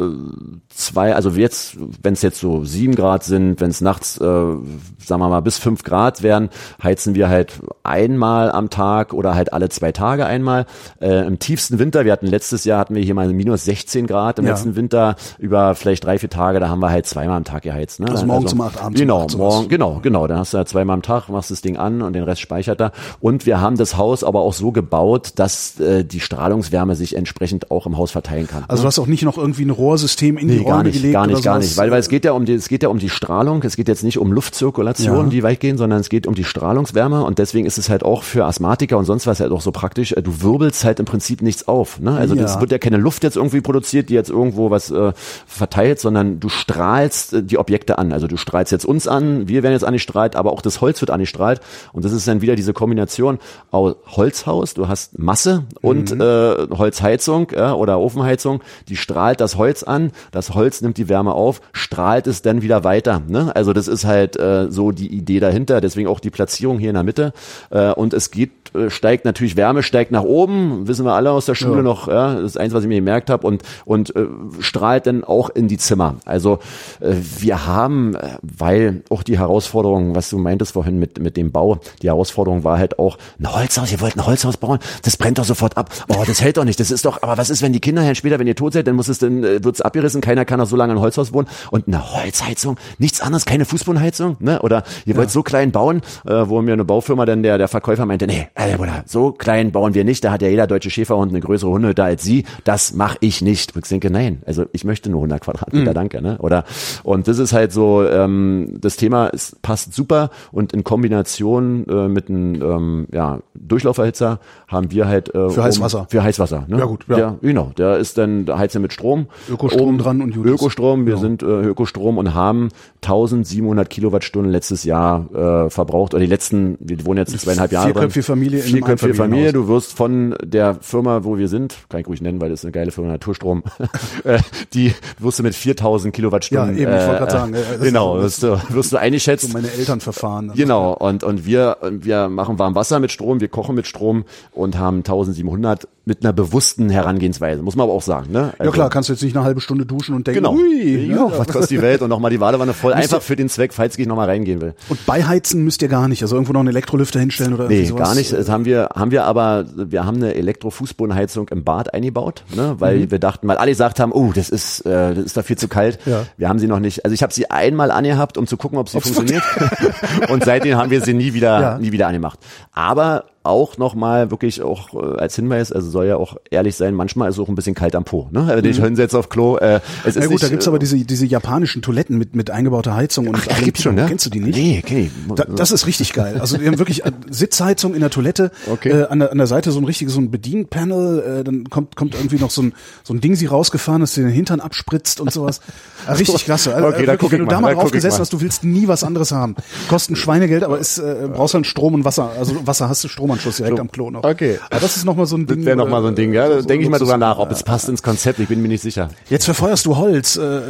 zwei, 0.69 1.15
also 1.15 1.29
jetzt, 1.31 1.77
wenn 2.01 2.13
es 2.13 2.21
jetzt 2.21 2.39
so 2.39 2.65
sieben 2.65 2.95
Grad 2.95 3.23
sind, 3.23 3.61
wenn 3.61 3.69
es 3.69 3.79
nachts, 3.81 4.17
äh, 4.17 4.23
sagen 4.23 4.59
wir 5.07 5.29
mal, 5.29 5.41
bis 5.41 5.57
fünf 5.59 5.83
Grad 5.83 6.23
werden, 6.23 6.49
heizen 6.81 7.15
wir 7.15 7.29
halt 7.29 7.53
einmal 7.83 8.51
am 8.51 8.69
Tag 8.69 9.13
oder 9.13 9.35
halt 9.35 9.53
alle 9.53 9.69
zwei 9.69 9.91
Tage 9.91 10.25
einmal. 10.25 10.65
Äh, 11.01 11.25
Im 11.27 11.39
tiefsten 11.39 11.79
Winter, 11.79 12.05
wir 12.05 12.11
hatten 12.11 12.27
letztes 12.27 12.65
Jahr 12.65 12.79
hatten 12.79 12.95
wir 12.95 13.03
hier 13.03 13.13
mal 13.13 13.31
minus 13.31 13.65
16 13.65 14.07
Grad, 14.07 14.39
im 14.39 14.45
Ja. 14.45 14.51
letzten 14.51 14.75
Winter 14.75 15.15
über 15.39 15.75
vielleicht 15.75 16.03
drei, 16.05 16.17
vier 16.19 16.29
Tage, 16.29 16.59
da 16.59 16.69
haben 16.69 16.79
wir 16.79 16.89
halt 16.89 17.05
zweimal 17.05 17.37
am 17.37 17.43
Tag 17.43 17.63
geheizt. 17.63 17.99
Ne? 17.99 18.07
Also 18.09 18.25
morgens 18.25 18.53
um 18.53 18.61
acht, 18.61 18.77
abends 18.81 18.99
um 18.99 19.03
Genau, 19.07 19.21
acht, 19.23 19.31
sowas. 19.31 19.53
morgen, 19.55 19.69
genau, 19.69 19.99
genau. 20.01 20.27
Dann 20.27 20.37
hast 20.39 20.53
du 20.53 20.57
ja 20.57 20.65
zweimal 20.65 20.95
am 20.95 21.01
Tag, 21.03 21.29
machst 21.29 21.51
das 21.51 21.61
Ding 21.61 21.77
an 21.77 22.01
und 22.01 22.13
den 22.13 22.23
Rest 22.23 22.41
speichert 22.41 22.81
er. 22.81 22.91
Und 23.19 23.45
wir 23.45 23.61
haben 23.61 23.77
das 23.77 23.97
Haus 23.97 24.23
aber 24.23 24.41
auch 24.41 24.53
so 24.53 24.71
gebaut, 24.71 25.33
dass 25.43 25.77
äh, 25.79 26.05
die 26.05 26.21
Strahlungswärme 26.21 26.95
sich 26.95 27.15
entsprechend 27.17 27.69
auch 27.69 27.85
im 27.85 27.97
Haus 27.97 28.11
verteilen 28.11 28.47
kann. 28.47 28.63
Also 28.69 28.83
du 28.83 28.87
hast 28.87 28.97
auch 28.97 29.07
nicht 29.07 29.23
noch 29.23 29.37
irgendwie 29.37 29.65
ein 29.65 29.71
Rohrsystem 29.71 30.37
in 30.37 30.47
die 30.47 30.53
Nee, 30.55 30.59
Räume 30.61 30.69
gar 30.69 30.83
nicht, 30.83 30.93
gelegt 30.93 31.13
gar 31.13 31.23
oder 31.25 31.33
nicht, 31.33 31.43
gar 31.43 31.55
sowas? 31.55 31.65
nicht. 31.67 31.77
Weil, 31.77 31.91
weil 31.91 31.99
es 31.99 32.07
geht 32.07 32.23
ja 32.23 32.31
um 32.31 32.45
die, 32.45 32.53
es 32.53 32.69
geht 32.69 32.81
ja 32.81 32.87
um 32.87 32.97
die 32.97 33.09
Strahlung. 33.09 33.61
Es 33.63 33.75
geht 33.75 33.89
jetzt 33.89 34.03
nicht 34.03 34.17
um 34.19 34.31
Luftzirkulation, 34.31 35.25
Ja. 35.25 35.29
die 35.29 35.43
weit 35.43 35.59
gehen, 35.59 35.77
sondern 35.77 35.99
es 35.99 36.07
geht 36.07 36.27
um 36.27 36.33
die 36.33 36.45
Strahlungswärme. 36.45 37.25
Und 37.25 37.39
deswegen 37.39 37.65
ist 37.65 37.77
es 37.77 37.89
halt 37.89 38.03
auch 38.03 38.23
für 38.23 38.45
Asthmatiker 38.45 38.97
und 38.97 39.03
sonst 39.03 39.27
was 39.27 39.41
halt 39.41 39.51
auch 39.51 39.59
so 39.59 39.73
praktisch. 39.73 40.13
äh, 40.13 40.21
Du 40.21 40.41
wirbelst 40.41 40.85
halt 40.85 41.01
im 41.01 41.05
Prinzip 41.05 41.41
nichts 41.41 41.67
auf. 41.67 41.99
Ne? 41.99 42.15
Also 42.15 42.35
Ja. 42.35 42.45
es 42.45 42.61
wird 42.61 42.71
ja 42.71 42.77
keine 42.77 42.95
Luft 42.97 43.23
jetzt 43.25 43.35
irgendwie 43.35 43.59
produziert, 43.59 44.07
die 44.09 44.13
jetzt 44.13 44.29
irgendwo 44.29 44.69
was 44.71 44.91
äh, 44.91 45.11
verteilt, 45.45 45.99
sondern 45.99 46.39
du 46.39 46.47
strahlst 46.47 47.33
äh, 47.33 47.43
die 47.43 47.57
Objekte 47.57 47.97
an. 47.97 48.13
Also 48.13 48.27
du 48.27 48.37
strahlst 48.37 48.71
jetzt 48.71 48.85
uns 48.85 49.09
an, 49.09 49.49
wir 49.49 49.61
werden 49.61 49.73
jetzt 49.73 49.83
angestrahlt, 49.83 50.37
aber 50.37 50.53
auch 50.53 50.61
das 50.61 50.79
Holz 50.79 51.01
wird 51.01 51.11
angestrahlt. 51.11 51.59
Und 51.91 52.05
das 52.05 52.13
ist 52.13 52.27
dann 52.29 52.39
wieder 52.41 52.55
diese 52.55 52.71
Kombination 52.71 53.39
aus 53.71 53.95
Holzhaus, 54.07 54.73
du 54.73 54.87
hast 54.87 55.19
Masse 55.19 55.32
und 55.81 56.11
äh, 56.11 56.67
Holzheizung 56.71 57.47
ja, 57.55 57.73
oder 57.73 57.99
Ofenheizung, 57.99 58.61
die 58.87 58.95
strahlt 58.95 59.41
das 59.41 59.57
Holz 59.57 59.83
an, 59.83 60.11
das 60.31 60.53
Holz 60.53 60.81
nimmt 60.81 60.97
die 60.97 61.09
Wärme 61.09 61.33
auf, 61.33 61.61
strahlt 61.71 62.27
es 62.27 62.41
dann 62.41 62.61
wieder 62.61 62.83
weiter. 62.83 63.21
Ne? 63.27 63.55
Also 63.55 63.73
das 63.73 63.87
ist 63.87 64.05
halt 64.05 64.37
äh, 64.37 64.69
so 64.69 64.91
die 64.91 65.07
Idee 65.07 65.39
dahinter, 65.39 65.81
deswegen 65.81 66.07
auch 66.07 66.19
die 66.19 66.29
Platzierung 66.29 66.79
hier 66.79 66.89
in 66.89 66.95
der 66.95 67.03
Mitte. 67.03 67.33
Äh, 67.69 67.91
und 67.91 68.13
es 68.13 68.31
geht, 68.31 68.51
äh, 68.75 68.89
steigt 68.89 69.25
natürlich 69.25 69.55
Wärme, 69.55 69.83
steigt 69.83 70.11
nach 70.11 70.23
oben, 70.23 70.87
wissen 70.87 71.05
wir 71.05 71.13
alle 71.13 71.31
aus 71.31 71.45
der 71.45 71.55
Schule 71.55 71.77
Ja. 71.77 71.83
noch, 71.83 72.07
ja, 72.07 72.35
das 72.35 72.51
ist 72.51 72.57
eins, 72.57 72.73
was 72.73 72.83
ich 72.83 72.89
mir 72.89 72.95
gemerkt 72.95 73.29
habe, 73.29 73.45
und, 73.47 73.63
und 73.85 74.15
äh, 74.15 74.25
strahlt 74.59 75.07
dann 75.07 75.23
auch 75.23 75.49
in 75.49 75.67
die 75.67 75.77
Zimmer. 75.77 76.15
Also 76.25 76.59
äh, 76.99 77.13
wir 77.39 77.65
haben, 77.65 78.15
äh, 78.15 78.37
weil 78.41 79.03
auch 79.09 79.23
die 79.23 79.37
Herausforderung, 79.37 80.15
was 80.15 80.29
du 80.29 80.37
meintest 80.37 80.73
vorhin 80.73 80.99
mit, 80.99 81.19
mit 81.19 81.37
dem 81.37 81.51
Bau, 81.51 81.79
die 82.01 82.07
Herausforderung 82.07 82.63
war 82.63 82.77
halt 82.77 82.99
auch, 82.99 83.17
ein 83.39 83.53
Holzhaus, 83.53 83.91
ihr 83.91 84.01
wollt 84.01 84.17
ein 84.17 84.25
Holzhaus 84.25 84.57
bauen, 84.57 84.79
das 85.03 85.17
brennt 85.23 85.37
doch 85.37 85.45
sofort 85.45 85.77
ab. 85.77 85.89
Oh, 86.09 86.23
das 86.27 86.41
hält 86.41 86.57
doch 86.57 86.65
nicht, 86.65 86.81
das 86.81 86.91
ist 86.91 87.05
doch, 87.05 87.23
aber 87.23 87.37
was 87.37 87.49
ist, 87.49 87.61
wenn 87.61 87.71
die 87.71 87.79
Kinder 87.79 88.03
dann 88.03 88.13
später, 88.13 88.39
wenn 88.39 88.47
ihr 88.47 88.57
tot 88.57 88.73
seid, 88.73 88.87
dann 88.87 88.97
muss 88.97 89.07
es 89.07 89.19
dann, 89.19 89.41
äh, 89.45 89.63
wird's 89.63 89.79
abgerissen, 89.79 90.19
keiner 90.19 90.43
kann 90.43 90.59
auch 90.59 90.65
so 90.65 90.75
lange 90.75 90.91
in 90.91 90.99
Holzhaus 90.99 91.31
wohnen. 91.31 91.47
Und 91.71 91.87
eine 91.87 92.13
Holzheizung, 92.13 92.75
nichts 92.97 93.21
anderes, 93.21 93.45
keine 93.45 93.63
Fußbodenheizung, 93.63 94.35
ne? 94.41 94.61
Oder 94.61 94.83
ihr 95.05 95.15
wollt 95.15 95.31
so 95.31 95.41
klein 95.41 95.71
bauen, 95.71 96.01
äh, 96.25 96.33
wo 96.47 96.61
mir 96.61 96.73
eine 96.73 96.83
Baufirma 96.83 97.25
dann 97.25 97.41
der, 97.41 97.57
der 97.57 97.69
Verkäufer 97.69 98.05
meinte, 98.05 98.27
nee, 98.27 98.49
äh, 98.55 98.75
Bruder, 98.75 99.03
so 99.05 99.31
klein 99.31 99.71
bauen 99.71 99.93
wir 99.93 100.03
nicht, 100.03 100.25
da 100.25 100.31
hat 100.33 100.41
ja 100.41 100.49
jeder 100.49 100.67
deutsche 100.67 100.89
Schäferhund 100.89 101.31
eine 101.31 101.39
größere 101.39 101.71
Hundehütte 101.71 102.03
als 102.03 102.23
sie, 102.23 102.43
das 102.65 102.93
mache 102.93 103.17
ich 103.21 103.41
nicht. 103.41 103.77
Und 103.77 103.85
ich 103.85 103.89
denke, 103.89 104.11
nein, 104.11 104.41
also 104.45 104.65
ich 104.73 104.83
möchte 104.83 105.09
nur 105.09 105.21
100 105.21 105.39
Quadratmeter, 105.39 105.93
danke, 105.93 106.21
ne? 106.21 106.37
Oder, 106.39 106.65
und 107.03 107.29
das 107.29 107.39
ist 107.39 107.53
halt 107.53 107.71
so, 107.71 108.05
ähm, 108.05 108.75
das 108.81 108.97
Thema 108.97 109.27
ist, 109.27 109.61
passt 109.61 109.93
super. 109.93 110.31
Und 110.51 110.73
in 110.73 110.83
Kombination 110.83 111.87
äh, 111.87 112.09
mit 112.09 112.27
einem 112.27 112.61
ähm, 112.61 113.07
ja, 113.13 113.39
Durchlauferhitzer 113.53 114.41
haben 114.67 114.91
wir 114.91 115.02
halt 115.07 115.33
äh, 115.33 115.49
Für 115.49 115.63
Heißwasser. 115.63 116.07
Für 116.09 116.23
Heißwasser, 116.23 116.65
ne? 116.67 116.79
Ja, 116.79 116.85
gut, 116.85 117.05
ja. 117.07 117.15
Der, 117.15 117.35
genau, 117.41 117.71
der 117.77 117.97
ist 117.97 118.17
dann, 118.17 118.45
heizt 118.49 118.73
ja 118.75 118.79
mit 118.79 118.93
Strom. 118.93 119.27
Ökostrom 119.49 119.89
Oben- 119.89 119.97
dran 119.97 120.21
und 120.21 120.35
Judas. 120.35 120.53
Ökostrom, 120.53 121.05
wir 121.05 121.17
sind 121.17 121.43
äh, 121.43 121.45
Ökostrom 121.45 122.17
und 122.17 122.33
haben 122.33 122.69
1700 123.01 123.89
Kilowattstunden 123.89 124.51
letztes 124.51 124.83
Jahr 124.83 125.65
äh, 125.65 125.69
verbraucht 125.69 126.13
oder 126.13 126.21
die 126.21 126.29
letzten, 126.29 126.77
wir 126.79 127.05
wohnen 127.05 127.17
jetzt 127.19 127.37
zweieinhalb 127.39 127.71
Jahre. 127.71 127.91
Vierköpfige 127.91 128.23
Familie 128.23 128.59
Vierköpfige 128.61 129.13
Familie. 129.13 129.53
Du 129.53 129.67
wirst 129.67 129.93
von 129.95 130.35
der 130.43 130.75
Firma, 130.81 131.23
wo 131.23 131.37
wir 131.37 131.47
sind, 131.47 131.75
kann 131.89 131.99
ich 131.99 132.07
ruhig 132.07 132.21
nennen, 132.21 132.39
weil 132.41 132.49
das 132.49 132.61
ist 132.61 132.65
eine 132.65 132.71
geile 132.71 132.91
Firma, 132.91 133.11
Naturstrom, 133.11 133.63
äh, 134.23 134.39
die 134.73 134.93
wirst 135.19 135.39
du 135.39 135.43
mit 135.43 135.55
4000 135.55 136.13
Kilowattstunden. 136.13 136.77
Ja, 136.77 136.81
eben, 136.81 136.91
ich 136.91 137.07
wollte 137.07 137.15
äh, 137.15 137.17
gerade 137.17 137.31
sagen, 137.31 137.53
äh, 137.53 137.57
das 137.77 137.81
genau, 137.81 138.19
wirst 138.19 138.43
du, 138.43 138.59
wirst 138.69 138.93
du 138.93 138.97
eingeschätzt. 138.97 139.47
So 139.47 139.53
meine 139.53 139.71
Eltern 139.71 139.99
verfahren. 139.99 140.51
Genau, 140.55 140.93
und, 140.93 141.23
und 141.23 141.45
wir, 141.45 141.77
wir 141.89 142.29
machen 142.29 142.59
warm 142.59 142.75
Wasser 142.75 142.99
mit 142.99 143.11
Strom, 143.11 143.41
wir 143.41 143.47
kochen 143.47 143.75
mit 143.75 143.87
Strom 143.87 144.23
und 144.51 144.77
haben 144.77 144.92
1700 145.01 145.85
mit 146.05 146.21
einer 146.23 146.33
bewussten 146.33 146.89
Herangehensweise, 146.89 147.61
muss 147.61 147.75
man 147.77 147.85
aber 147.85 147.93
auch 147.93 148.01
sagen. 148.01 148.31
Ne? 148.31 148.51
Ja 148.61 148.71
klar, 148.71 148.89
kannst 148.89 149.07
du 149.07 149.13
jetzt 149.13 149.21
nicht 149.23 149.37
eine 149.37 149.45
halbe 149.45 149.61
Stunde 149.61 149.85
duschen 149.85 150.15
und 150.15 150.27
denken, 150.27 150.43
Genau. 150.43 150.53
ui, 150.53 151.07
ja, 151.09 151.31
was 151.37 151.47
kostet 151.47 151.69
die 151.71 151.81
Welt? 151.81 152.01
Und 152.01 152.09
nochmal 152.09 152.29
die 152.29 152.39
Badewanne 152.39 152.73
voll, 152.73 152.91
einfach 152.93 153.21
für 153.21 153.37
den 153.37 153.47
Zweck, 153.47 153.73
falls 153.73 153.97
ich 153.97 154.05
nochmal 154.05 154.27
reingehen 154.29 154.59
will. 154.59 154.73
Und 154.89 155.05
beiheizen 155.05 155.63
müsst 155.63 155.81
ihr 155.81 155.87
gar 155.87 156.09
nicht. 156.09 156.21
Also 156.21 156.35
irgendwo 156.35 156.51
noch 156.51 156.59
einen 156.59 156.69
Elektrolüfter 156.69 157.19
hinstellen 157.21 157.53
oder 157.53 157.67
Nee, 157.69 157.85
sowas. 157.85 158.01
gar 158.09 158.15
nicht. 158.15 158.33
Das 158.33 158.49
haben 158.49 158.65
wir, 158.65 158.89
haben 158.95 159.11
wir 159.11 159.23
aber, 159.23 159.65
wir 159.75 160.05
haben 160.05 160.17
eine 160.17 160.33
Elektrofußbodenheizung 160.33 161.47
im 161.49 161.63
Bad 161.63 161.93
eingebaut, 161.93 162.43
ne? 162.55 162.75
weil 162.79 163.09
wir 163.09 163.19
dachten, 163.19 163.47
weil 163.47 163.57
alle 163.57 163.71
gesagt 163.71 163.99
haben, 164.01 164.11
oh, 164.11 164.31
das 164.35 164.49
ist, 164.49 164.81
äh, 164.85 165.13
das 165.15 165.23
ist 165.23 165.37
da 165.37 165.41
viel 165.43 165.57
zu 165.57 165.67
kalt. 165.69 165.99
Mhm. 166.05 166.11
Ja. 166.11 166.25
Wir 166.37 166.49
haben 166.49 166.59
sie 166.59 166.67
noch 166.67 166.79
nicht, 166.79 167.05
also 167.05 167.13
ich 167.13 167.23
habe 167.23 167.33
sie 167.33 167.49
einmal 167.49 167.91
angehabt, 167.91 168.37
um 168.37 168.45
zu 168.47 168.57
gucken, 168.57 168.77
ob 168.77 168.89
sie 168.89 168.99
funktioniert. 168.99 169.43
Und 170.29 170.43
seitdem 170.43 170.75
haben 170.77 170.89
wir 170.91 171.01
sie 171.01 171.13
nie 171.13 171.33
wieder, 171.33 171.61
Ja. 171.61 171.77
nie 171.77 171.91
wieder 171.91 172.07
angemacht. 172.07 172.39
Aber 172.73 173.25
auch 173.45 173.77
nochmal 173.77 174.31
wirklich 174.31 174.61
auch 174.61 174.93
äh, 174.93 175.17
als 175.19 175.35
Hinweis, 175.35 175.71
also 175.71 175.89
soll 175.93 176.07
ja 176.07 176.17
auch 176.17 176.35
ehrlich 176.51 176.75
sein, 176.75 176.93
manchmal 176.93 177.29
ist 177.29 177.35
es 177.35 177.39
auch 177.39 177.47
ein 177.47 177.55
bisschen 177.55 177.73
kalt 177.75 177.95
am 177.95 178.03
Po. 178.03 178.27
Ne? 178.31 178.41
Also 178.49 178.61
dich 178.61 178.77
hinsetzt 178.77 179.15
auf 179.15 179.29
Klo. 179.29 179.55
Äh, 179.57 179.79
es 180.03 180.15
ist 180.15 180.15
Mhm. 180.15 180.21
Ja 180.23 180.25
gut, 180.27 180.31
nicht, 180.33 180.43
da 180.43 180.47
gibt's 180.49 180.65
äh, 180.65 180.69
aber 180.69 180.79
diese, 180.79 180.97
diese 180.97 181.25
japanischen 181.25 181.81
Toiletten 181.81 182.17
mit, 182.17 182.35
mit 182.35 182.51
eingebauter 182.51 182.93
Heizung 182.95 183.27
und 183.27 183.37
Ach, 183.37 183.47
allem 183.47 183.63
gibt's 183.63 183.81
schon, 183.81 183.95
ne? 183.95 184.05
Kennst 184.07 184.25
du 184.25 184.29
die 184.29 184.39
nicht? 184.41 184.57
Nee, 184.57 184.81
kenn 184.85 184.97
ich. 185.05 185.11
Da, 185.35 185.45
das 185.45 185.71
ist 185.71 185.87
richtig 185.87 186.11
geil. 186.11 186.37
Also 186.41 186.57
die 186.57 186.67
haben 186.67 186.77
wirklich 186.79 187.05
äh, 187.05 187.11
Sitzheizung 187.29 187.93
in 187.93 188.01
der 188.01 188.09
Toilette, 188.09 188.51
Okay. 188.69 188.89
äh, 188.89 189.05
an, 189.07 189.19
der, 189.19 189.31
an 189.31 189.37
der 189.37 189.47
Seite 189.47 189.71
so 189.71 189.79
ein 189.79 189.85
richtiges 189.85 190.13
so 190.13 190.19
ein 190.19 190.29
Bedienpanel, 190.31 191.39
äh, 191.39 191.43
dann 191.43 191.69
kommt 191.69 191.95
kommt 191.95 192.15
irgendwie 192.15 192.37
noch 192.39 192.51
so 192.51 192.61
ein 192.63 192.73
so 193.03 193.13
ein 193.13 193.21
Ding 193.21 193.35
sie 193.35 193.45
rausgefahren, 193.45 194.01
das 194.01 194.13
dir 194.13 194.23
den 194.23 194.31
Hintern 194.31 194.59
abspritzt 194.59 195.19
und 195.21 195.31
sowas. 195.31 195.61
Äh, 196.07 196.11
richtig 196.13 196.45
klasse. 196.45 196.73
Also, 196.75 196.87
Okay, 196.87 197.05
da 197.05 197.13
wirklich, 197.13 197.19
guck 197.19 197.31
wenn 197.31 197.39
du 197.39 197.45
da 197.45 197.59
mal, 197.61 197.75
da 197.75 197.81
drauf 197.81 197.93
mal. 197.93 198.19
hast, 198.19 198.33
du 198.33 198.41
willst 198.41 198.63
nie 198.63 198.87
was 198.87 199.03
anderes 199.03 199.31
haben. 199.31 199.55
Kosten 199.89 200.15
Schweinegeld, 200.15 200.63
aber 200.63 200.79
ist 200.79 200.97
äh, 200.97 201.27
brauchst 201.33 201.53
dann 201.53 201.63
Strom 201.63 201.93
und 201.93 202.05
Wasser. 202.05 202.31
Also 202.37 202.65
Wasser 202.67 202.89
hast 202.89 203.03
du 203.03 203.07
Stromanschluss 203.07 203.57
direkt 203.57 203.79
am 203.79 203.91
Klo 203.91 204.09
noch. 204.11 204.23
Okay. 204.23 204.59
Aber 204.69 204.79
das 204.79 204.97
ist 204.97 205.05
noch 205.05 205.15
mal 205.15 205.25
so 205.25 205.35
ein 205.37 205.45
Ding. 205.47 205.63
Nochmal 205.85 206.01
so 206.01 206.07
ein 206.09 206.15
Ding, 206.15 206.33
ja. 206.33 206.47
Da 206.49 206.61
so- 206.61 206.67
denke 206.67 206.83
ich 206.85 206.89
mal 206.89 206.97
drüber 206.99 207.17
nach, 207.17 207.37
ob 207.39 207.51
es 207.51 207.63
passt 207.63 207.89
ins 207.89 208.03
Konzept. 208.03 208.39
Ich 208.39 208.47
bin 208.47 208.61
mir 208.61 208.67
nicht 208.67 208.81
sicher. 208.81 209.09
Jetzt 209.29 209.45
verfeuerst 209.45 209.85
du 209.85 209.97
Holz. 209.97 210.35
Äh, 210.37 210.61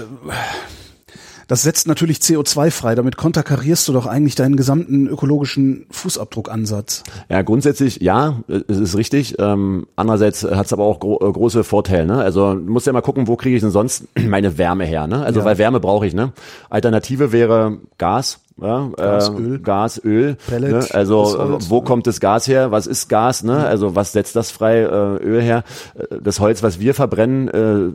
das 1.49 1.63
setzt 1.63 1.87
natürlich 1.87 2.19
CO2 2.19 2.71
frei. 2.71 2.95
Damit 2.95 3.17
konterkarierst 3.17 3.87
du 3.87 3.93
doch 3.93 4.05
eigentlich 4.05 4.33
deinen 4.35 4.55
gesamten 4.55 5.07
ökologischen 5.07 5.85
Fußabdruckansatz. 5.91 7.03
Ja, 7.29 7.41
grundsätzlich 7.41 7.99
ja, 8.01 8.39
es 8.47 8.77
ist 8.77 8.95
richtig. 8.95 9.35
Ähm, 9.39 9.85
andererseits 9.97 10.43
hat 10.43 10.65
es 10.67 10.73
aber 10.73 10.83
auch 10.85 10.99
gro 11.01 11.17
äh, 11.17 11.31
große 11.31 11.65
Vorteile. 11.65 12.05
Ne? 12.05 12.15
Also 12.21 12.53
du 12.55 12.71
musst 12.71 12.87
ja 12.87 12.93
mal 12.93 13.01
gucken, 13.01 13.27
wo 13.27 13.35
kriege 13.35 13.55
ich 13.57 13.61
denn 13.61 13.71
sonst 13.71 14.05
meine 14.17 14.57
Wärme 14.57 14.85
her? 14.85 15.05
Ne? 15.05 15.21
Also 15.23 15.41
Ja. 15.41 15.45
weil 15.45 15.57
Wärme 15.57 15.81
brauche 15.81 16.07
ich. 16.07 16.13
Ne? 16.13 16.31
Alternative 16.69 17.33
wäre 17.33 17.77
Gas. 17.97 18.39
Ja, 18.61 18.89
Gas, 18.95 19.29
äh, 19.29 19.33
Öl. 19.33 19.59
Gas, 19.59 20.01
Öl. 20.03 20.37
Pellet, 20.47 20.71
ne? 20.71 20.85
Also 20.91 21.37
Holz, 21.37 21.65
äh, 21.65 21.69
wo 21.69 21.77
ja. 21.79 21.83
kommt 21.83 22.07
das 22.07 22.19
Gas 22.19 22.47
her? 22.47 22.71
Was 22.71 22.87
ist 22.87 23.09
Gas? 23.09 23.43
Ne? 23.43 23.65
Also 23.65 23.95
was 23.95 24.11
setzt 24.11 24.35
das 24.35 24.51
frei? 24.51 24.81
Äh, 24.81 24.85
Öl 25.23 25.41
her? 25.41 25.63
Äh, 25.95 26.17
Das 26.21 26.39
Holz, 26.39 26.61
was 26.61 26.79
wir 26.79 26.93
verbrennen, 26.93 27.47
äh, 27.47 27.93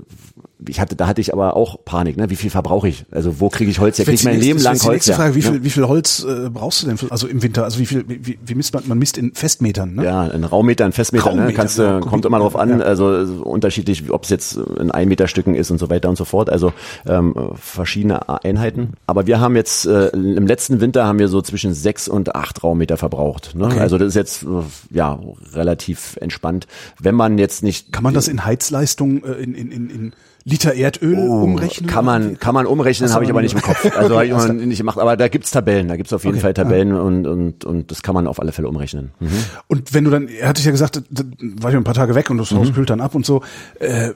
ich 0.66 0.80
hatte, 0.80 0.96
da 0.96 1.06
hatte 1.06 1.20
ich 1.20 1.32
aber 1.32 1.54
auch 1.54 1.84
Panik. 1.84 2.16
Ne? 2.16 2.30
Wie 2.30 2.36
viel 2.36 2.50
verbrauche 2.50 2.88
ich? 2.88 3.06
Also 3.12 3.38
wo 3.38 3.48
kriege 3.48 3.70
ich 3.70 3.78
Holz 3.78 3.98
her? 3.98 4.04
Kriege 4.04 4.16
ich 4.16 4.24
mein 4.24 4.36
Das 4.36 4.44
Leben 4.44 4.58
lang 4.58 4.72
Holz 4.74 4.86
nächste 4.88 5.12
her? 5.12 5.16
Frage, 5.16 5.34
wie 5.36 5.42
viel, 5.42 5.62
wie 5.62 5.70
viel 5.70 5.86
Holz 5.86 6.24
äh, 6.28 6.50
brauchst 6.50 6.82
du 6.82 6.88
denn? 6.88 6.98
Für, 6.98 7.12
also 7.12 7.28
im 7.28 7.40
Winter, 7.42 7.62
also 7.62 7.78
wie 7.78 7.86
viel, 7.86 8.04
wie, 8.08 8.38
wie 8.44 8.54
misst 8.56 8.74
man, 8.74 8.82
man 8.88 8.98
misst 8.98 9.16
in 9.18 9.32
Festmetern, 9.34 9.94
ne? 9.94 10.04
Ja, 10.04 10.22
ein 10.22 10.42
Raummeter, 10.42 10.84
ein 10.84 10.92
Festmeter, 10.92 11.26
ne? 11.26 11.42
Raummeter, 11.42 11.56
Kannst 11.56 11.78
ja, 11.78 12.00
du, 12.00 12.06
kommt 12.06 12.24
immer 12.24 12.40
drauf 12.40 12.56
an, 12.56 12.82
also 12.82 13.14
äh, 13.14 13.22
unterschiedlich, 13.24 14.10
ob 14.10 14.24
es 14.24 14.30
jetzt 14.30 14.56
in 14.56 14.90
ein 14.90 15.06
Meter 15.06 15.28
Stücken 15.28 15.54
ist 15.54 15.70
und 15.70 15.78
so 15.78 15.90
weiter 15.90 16.08
und 16.08 16.16
so 16.16 16.24
fort. 16.24 16.50
Also 16.50 16.72
ähm, 17.06 17.34
verschiedene 17.54 18.28
Einheiten. 18.42 18.94
Aber 19.06 19.28
wir 19.28 19.38
haben 19.38 19.54
jetzt 19.54 19.86
äh, 19.86 20.08
im 20.08 20.47
letzten 20.48 20.80
Winter 20.80 21.06
haben 21.06 21.18
wir 21.20 21.28
so 21.28 21.40
zwischen 21.42 21.74
sechs 21.74 22.08
und 22.08 22.34
acht 22.34 22.64
Raummeter 22.64 22.96
verbraucht. 22.96 23.54
Ne? 23.54 23.66
Okay. 23.66 23.78
Also 23.78 23.98
das 23.98 24.08
ist 24.08 24.14
jetzt 24.16 24.42
äh, 24.42 24.46
ja 24.90 25.20
relativ 25.52 26.16
entspannt. 26.20 26.66
Wenn 26.98 27.14
man 27.14 27.38
jetzt 27.38 27.62
nicht 27.62 27.92
Kann 27.92 28.02
man 28.02 28.14
das 28.14 28.26
in 28.26 28.44
Heizleistung, 28.44 29.22
äh, 29.24 29.32
in, 29.34 29.54
in, 29.54 29.70
in, 29.70 29.90
in 29.90 30.12
Liter 30.44 30.74
Erdöl 30.74 31.18
umrechnen? 31.28 31.90
Oh, 31.90 31.92
Kann 31.92 32.04
man, 32.06 32.38
kann 32.38 32.54
man 32.54 32.64
umrechnen, 32.66 33.12
habe 33.12 33.22
ich 33.24 33.30
aber 33.30 33.42
nicht 33.42 33.54
im 33.54 33.60
Kopf. 33.60 33.84
Also 33.94 34.16
habe 34.16 34.26
ich 34.26 34.32
nicht 34.66 34.78
gemacht. 34.78 34.98
Aber 34.98 35.16
da 35.16 35.28
gibt's 35.28 35.50
Tabellen, 35.50 35.88
da 35.88 35.96
gibt's 35.96 36.12
auf 36.12 36.24
jeden 36.24 36.36
Okay, 36.36 36.42
Fall 36.42 36.54
Tabellen 36.54 36.94
und, 36.94 37.26
und, 37.26 37.64
und 37.66 37.90
das 37.90 38.02
kann 38.02 38.14
man 38.14 38.26
auf 38.26 38.40
alle 38.40 38.52
Fälle 38.52 38.68
umrechnen. 38.68 39.10
Mhm. 39.20 39.28
Und 39.66 39.92
wenn 39.92 40.04
du 40.04 40.10
dann, 40.10 40.26
er 40.28 40.48
hatte 40.48 40.60
ich 40.60 40.64
ja 40.64 40.72
gesagt, 40.72 41.02
war 41.10 41.70
ich 41.70 41.76
ein 41.76 41.84
paar 41.84 41.94
Tage 41.94 42.14
weg 42.14 42.30
und 42.30 42.38
das 42.38 42.50
Mhm. 42.50 42.56
Haus 42.56 42.72
kühlt 42.72 42.88
dann 42.88 43.00
ab 43.02 43.14
und 43.14 43.26
so. 43.26 43.42
Äh, 43.78 44.12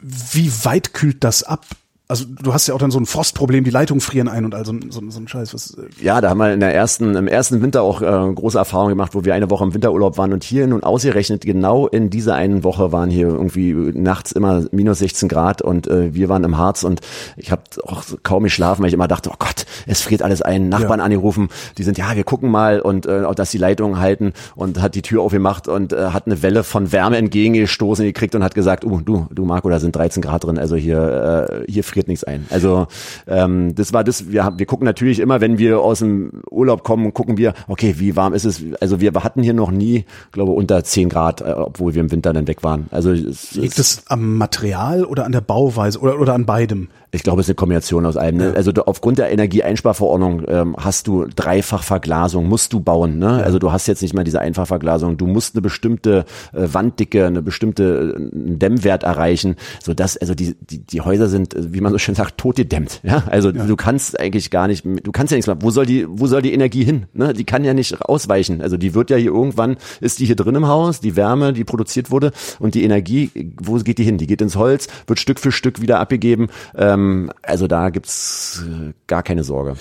wie 0.00 0.52
weit 0.64 0.92
kühlt 0.92 1.24
das 1.24 1.42
ab? 1.42 1.64
Also 2.06 2.26
du 2.28 2.52
hast 2.52 2.66
ja 2.66 2.74
auch 2.74 2.78
dann 2.78 2.90
so 2.90 2.98
ein 3.00 3.06
Frostproblem, 3.06 3.64
die 3.64 3.70
Leitungen 3.70 4.02
frieren 4.02 4.28
ein 4.28 4.44
und 4.44 4.54
all 4.54 4.66
so, 4.66 4.72
ein- 4.72 4.90
so, 4.90 5.00
so 5.08 5.18
ein 5.18 5.26
Scheiß. 5.26 5.54
Was, 5.54 5.70
äh, 5.78 6.04
Ja, 6.04 6.20
da 6.20 6.28
haben 6.28 6.36
wir 6.36 6.52
in 6.52 6.60
der 6.60 6.74
ersten, 6.74 7.14
im 7.16 7.26
ersten 7.26 7.62
Winter 7.62 7.80
auch 7.80 8.02
äh, 8.02 8.32
große 8.34 8.58
Erfahrungen 8.58 8.90
gemacht, 8.90 9.14
wo 9.14 9.24
wir 9.24 9.32
eine 9.34 9.48
Woche 9.48 9.64
im 9.64 9.72
Winterurlaub 9.72 10.18
waren 10.18 10.34
und 10.34 10.44
hier 10.44 10.66
nun 10.66 10.82
ausgerechnet, 10.82 11.46
genau 11.46 11.86
in 11.86 12.10
dieser 12.10 12.34
einen 12.34 12.62
Woche 12.62 12.92
waren 12.92 13.08
hier 13.08 13.28
irgendwie 13.28 13.72
nachts 13.72 14.32
immer 14.32 14.64
minus 14.70 14.98
16 14.98 15.30
Grad 15.30 15.62
und 15.62 15.86
äh, 15.86 16.12
wir 16.14 16.28
waren 16.28 16.44
im 16.44 16.58
Harz 16.58 16.84
und 16.84 17.00
ich 17.38 17.50
habe 17.50 17.62
auch 17.84 18.02
kaum 18.22 18.42
geschlafen, 18.44 18.82
weil 18.82 18.88
ich 18.88 18.94
immer 18.94 19.08
dachte, 19.08 19.30
oh 19.32 19.36
Gott, 19.38 19.64
es 19.86 20.02
friert 20.02 20.20
alles 20.20 20.42
ein. 20.42 20.68
Nachbarn 20.68 20.98
Ja. 21.00 21.06
angerufen, 21.06 21.48
die 21.78 21.84
sind, 21.84 21.96
ja, 21.96 22.14
wir 22.14 22.24
gucken 22.24 22.50
mal 22.50 22.80
und 22.82 23.06
äh, 23.06 23.22
auch, 23.24 23.34
dass 23.34 23.50
die 23.50 23.56
Leitungen 23.58 23.98
halten 23.98 24.34
und 24.56 24.82
hat 24.82 24.94
die 24.94 25.00
Tür 25.02 25.22
aufgemacht 25.22 25.68
und 25.68 25.94
äh, 25.94 26.08
hat 26.08 26.26
eine 26.26 26.42
Welle 26.42 26.64
von 26.64 26.92
Wärme 26.92 27.16
entgegengestoßen 27.16 28.04
gekriegt 28.04 28.34
und 28.34 28.44
hat 28.44 28.54
gesagt, 28.54 28.84
uh, 28.84 29.00
du, 29.00 29.26
du 29.30 29.46
Marco, 29.46 29.70
da 29.70 29.80
sind 29.80 29.96
13 29.96 30.22
Grad 30.22 30.44
drin, 30.44 30.58
also 30.58 30.76
hier, 30.76 31.48
äh, 31.66 31.72
hier 31.72 31.82
friert 31.82 31.93
nichts 32.08 32.24
ein. 32.24 32.46
Also 32.50 32.86
ähm, 33.26 33.74
das 33.74 33.92
war 33.92 34.04
das, 34.04 34.30
wir, 34.32 34.44
haben- 34.44 34.58
wir 34.58 34.66
gucken 34.66 34.84
natürlich 34.84 35.20
immer, 35.20 35.40
wenn 35.40 35.58
wir 35.58 35.80
aus 35.80 36.00
dem 36.00 36.42
Urlaub 36.50 36.82
kommen, 36.84 37.14
gucken 37.14 37.36
wir, 37.38 37.54
okay, 37.68 37.94
wie 37.98 38.16
warm 38.16 38.34
ist 38.34 38.44
es? 38.44 38.62
Also 38.80 39.00
wir 39.00 39.12
hatten 39.14 39.42
hier 39.42 39.54
noch 39.54 39.70
nie, 39.70 40.04
glaube 40.32 40.52
unter 40.52 40.82
10 40.82 41.08
Grad, 41.08 41.40
äh, 41.40 41.52
obwohl 41.56 41.94
wir 41.94 42.00
im 42.02 42.10
Winter 42.10 42.32
dann 42.32 42.46
weg 42.48 42.62
waren. 42.62 42.86
Also 42.90 43.12
es, 43.12 43.54
liegt 43.54 43.78
es 43.78 44.02
am 44.08 44.36
Material 44.36 45.04
oder 45.04 45.24
an 45.24 45.32
der 45.32 45.40
Bauweise 45.40 45.98
oder, 46.00 46.18
oder 46.20 46.34
an 46.34 46.46
beidem? 46.46 46.88
Ich 47.14 47.22
glaube, 47.22 47.40
es 47.40 47.46
ist 47.46 47.50
eine 47.50 47.54
Kombination 47.56 48.06
aus 48.06 48.16
allem. 48.16 48.36
Ne? 48.38 48.52
Also 48.56 48.72
aufgrund 48.72 49.18
der 49.18 49.30
Energieeinsparverordnung 49.30 50.42
ähm, 50.48 50.76
hast 50.76 51.06
du 51.06 51.26
Dreifachverglasung, 51.26 52.46
musst 52.48 52.72
du 52.72 52.80
bauen. 52.80 53.18
Ne? 53.18 53.42
Also 53.44 53.58
du 53.58 53.70
hast 53.70 53.86
jetzt 53.86 54.02
nicht 54.02 54.14
mal 54.14 54.24
diese 54.24 54.40
Einfachverglasung. 54.40 55.16
Du 55.16 55.26
musst 55.26 55.54
eine 55.54 55.62
bestimmte 55.62 56.24
äh, 56.52 56.66
Wanddicke, 56.72 57.26
eine 57.26 57.40
bestimmte 57.40 58.16
äh, 58.18 58.56
Dämmwert 58.56 59.04
erreichen, 59.04 59.56
so 59.80 59.94
dass 59.94 60.16
also 60.16 60.34
die 60.34 60.54
die 60.54 60.78
die 60.78 61.00
Häuser 61.00 61.28
sind, 61.28 61.54
äh, 61.54 61.72
wie 61.72 61.80
man 61.80 61.92
so 61.92 61.98
schön 61.98 62.14
sagt, 62.14 62.38
totgedämmt. 62.38 63.00
Ja, 63.14 63.22
also 63.30 63.52
du 63.52 63.76
kannst 63.76 64.18
eigentlich 64.18 64.50
gar 64.50 64.66
nicht, 64.66 64.84
du 64.84 65.12
kannst 65.12 65.30
ja 65.30 65.36
nichts 65.36 65.46
machen. 65.46 65.60
Wo 65.60 65.70
soll 65.70 65.84
die 65.84 66.06
wo 66.08 66.26
soll 66.26 66.40
die 66.40 66.54
Energie 66.54 66.82
hin? 66.82 67.06
Ne? 67.12 67.34
Die 67.34 67.44
kann 67.44 67.64
ja 67.64 67.74
nicht 67.74 68.00
ausweichen. 68.00 68.62
Also 68.62 68.76
die 68.78 68.94
wird 68.94 69.10
ja 69.10 69.16
hier 69.16 69.30
irgendwann 69.30 69.76
ist 70.00 70.20
die 70.20 70.26
hier 70.26 70.36
drin 70.36 70.54
im 70.54 70.66
Haus, 70.66 71.00
die 71.00 71.16
Wärme, 71.16 71.52
die 71.52 71.64
produziert 71.64 72.10
wurde 72.10 72.32
und 72.58 72.74
die 72.74 72.82
Energie, 72.82 73.30
wo 73.62 73.76
geht 73.76 73.98
die 73.98 74.04
hin? 74.04 74.16
Die 74.16 74.26
geht 74.26 74.40
ins 74.40 74.56
Holz, 74.56 74.88
wird 75.06 75.20
Stück 75.20 75.38
für 75.38 75.52
Stück 75.52 75.82
wieder 75.82 76.00
abgegeben. 76.00 76.48
Ähm, 76.74 77.03
also 77.42 77.66
da 77.66 77.90
gibt's 77.90 78.62
äh, 78.66 78.92
gar 79.06 79.22
keine 79.22 79.44
Sorge. 79.44 79.76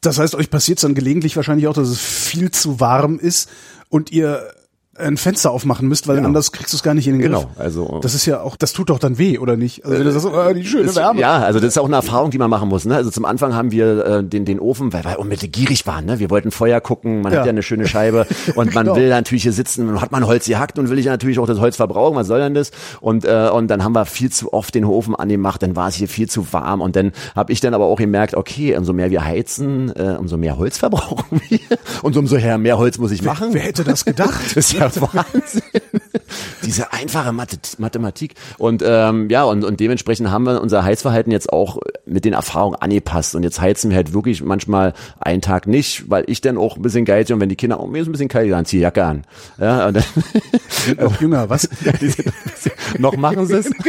Das 0.00 0.18
heißt, 0.18 0.34
euch 0.34 0.50
passiert 0.50 0.82
dann 0.82 0.94
gelegentlich 0.94 1.36
wahrscheinlich 1.36 1.68
auch, 1.68 1.74
dass 1.74 1.88
es 1.88 2.00
viel 2.00 2.50
zu 2.50 2.80
warm 2.80 3.18
ist 3.18 3.48
und 3.88 4.10
ihr 4.10 4.52
ein 4.98 5.16
Fenster 5.16 5.50
aufmachen 5.52 5.88
müsst, 5.88 6.06
weil 6.06 6.16
Genau. 6.16 6.28
anders 6.28 6.52
kriegst 6.52 6.72
du 6.74 6.76
es 6.76 6.82
gar 6.82 6.92
nicht 6.92 7.06
in 7.08 7.14
den 7.14 7.22
Genau, 7.22 7.40
Griff. 7.40 7.48
also- 7.58 7.98
das 8.02 8.14
ist 8.14 8.26
ja 8.26 8.42
auch, 8.42 8.56
das 8.56 8.74
tut 8.74 8.90
doch 8.90 8.98
dann 8.98 9.16
weh, 9.16 9.38
oder 9.38 9.56
nicht? 9.56 9.84
Also 9.86 9.96
wenn 9.96 10.04
du 10.04 10.12
sagst, 10.12 10.26
oh, 10.26 10.52
die 10.52 10.66
schöne 10.66 10.84
Ist- 10.84 10.96
Wärme. 10.96 11.18
Ja, 11.18 11.38
also 11.38 11.60
das 11.60 11.68
ist 11.68 11.78
auch 11.78 11.86
eine 11.86 11.96
Erfahrung, 11.96 12.30
die 12.30 12.36
man 12.36 12.50
machen 12.50 12.68
muss. 12.68 12.84
Ne? 12.84 12.94
Also 12.94 13.10
zum 13.10 13.24
Anfang 13.24 13.54
haben 13.54 13.70
wir 13.72 14.04
äh, 14.04 14.22
den, 14.24 14.44
den 14.44 14.60
Ofen, 14.60 14.92
weil 14.92 15.02
wir 15.04 15.18
unbedingt 15.18 15.50
gierig 15.54 15.86
waren. 15.86 16.04
Ne? 16.04 16.18
Wir 16.18 16.28
wollten 16.28 16.50
Feuer 16.50 16.80
gucken, 16.82 17.22
man 17.22 17.32
Ja. 17.32 17.38
hat 17.38 17.46
ja 17.46 17.50
eine 17.50 17.62
schöne 17.62 17.88
Scheibe 17.88 18.26
und 18.54 18.74
man 18.74 18.84
Genau. 18.84 18.96
will 18.96 19.08
natürlich 19.08 19.44
hier 19.44 19.52
sitzen, 19.54 19.88
und 19.88 20.00
hat 20.02 20.12
man 20.12 20.26
Holz 20.26 20.44
gehackt 20.46 20.78
und 20.78 20.90
will 20.90 20.98
ich 20.98 21.06
natürlich 21.06 21.38
auch 21.38 21.46
das 21.46 21.58
Holz 21.58 21.76
verbrauchen, 21.76 22.14
was 22.14 22.26
soll 22.26 22.40
denn 22.40 22.52
das? 22.54 22.70
Und, 23.00 23.24
äh, 23.24 23.48
und 23.50 23.68
dann 23.68 23.82
haben 23.82 23.94
wir 23.94 24.04
viel 24.04 24.30
zu 24.30 24.52
oft 24.52 24.74
den 24.74 24.84
Ofen 24.84 25.16
angemacht, 25.16 25.62
dann 25.62 25.74
war 25.74 25.88
es 25.88 25.94
hier 25.94 26.08
viel 26.08 26.28
zu 26.28 26.52
warm 26.52 26.82
und 26.82 26.96
dann 26.96 27.12
habe 27.34 27.50
ich 27.50 27.60
dann 27.60 27.72
aber 27.72 27.86
auch 27.86 27.96
gemerkt, 27.96 28.34
okay, 28.34 28.76
umso 28.76 28.92
mehr 28.92 29.10
wir 29.10 29.24
heizen, 29.24 29.90
äh, 29.96 30.16
umso 30.18 30.36
mehr 30.36 30.58
Holz 30.58 30.76
verbrauchen 30.82 31.40
wir 31.48 31.60
und 32.02 32.14
umso 32.18 32.36
mehr 32.58 32.76
Holz 32.76 32.98
muss 32.98 33.10
ich 33.10 33.22
machen. 33.22 33.48
Wer 33.52 33.62
hätte 33.62 33.84
das 33.84 34.04
gedacht? 34.04 34.38
Das 34.82 34.96
ist 34.96 35.02
Wahnsinn. 35.02 35.62
Diese 36.64 36.92
einfache 36.92 37.32
Mathe 37.32 37.56
Mathematik. 37.78 38.34
Und 38.58 38.82
ähm, 38.84 39.30
ja, 39.30 39.44
und, 39.44 39.64
und 39.64 39.78
dementsprechend 39.78 40.30
haben 40.30 40.44
wir 40.44 40.60
unser 40.60 40.82
Heizverhalten 40.82 41.30
jetzt 41.30 41.52
auch 41.52 41.78
mit 42.04 42.24
den 42.24 42.32
Erfahrungen 42.32 42.74
angepasst. 42.76 43.36
Und 43.36 43.44
jetzt 43.44 43.60
heizen 43.60 43.90
wir 43.90 43.96
halt 43.96 44.12
wirklich 44.12 44.42
manchmal 44.42 44.94
einen 45.20 45.40
Tag 45.40 45.68
nicht, 45.68 46.10
weil 46.10 46.24
ich 46.26 46.40
dann 46.40 46.58
auch 46.58 46.76
ein 46.76 46.82
bisschen 46.82 47.04
geizig 47.04 47.34
und 47.34 47.40
wenn 47.40 47.48
die 47.48 47.56
Kinder, 47.56 47.78
oh, 47.78 47.86
mir 47.86 48.02
ist 48.02 48.08
ein 48.08 48.12
bisschen 48.12 48.28
kalt, 48.28 48.50
dann 48.50 48.64
zieh 48.64 48.78
die 48.78 48.82
Jacke 48.82 49.04
an. 49.04 49.22
Ja, 49.58 49.86
und 49.86 49.96
dann, 49.96 50.04
noch 50.98 51.20
jünger, 51.20 51.48
was? 51.48 51.68
noch 52.98 53.16
machen 53.16 53.46
sie 53.46 53.54
es. 53.54 53.70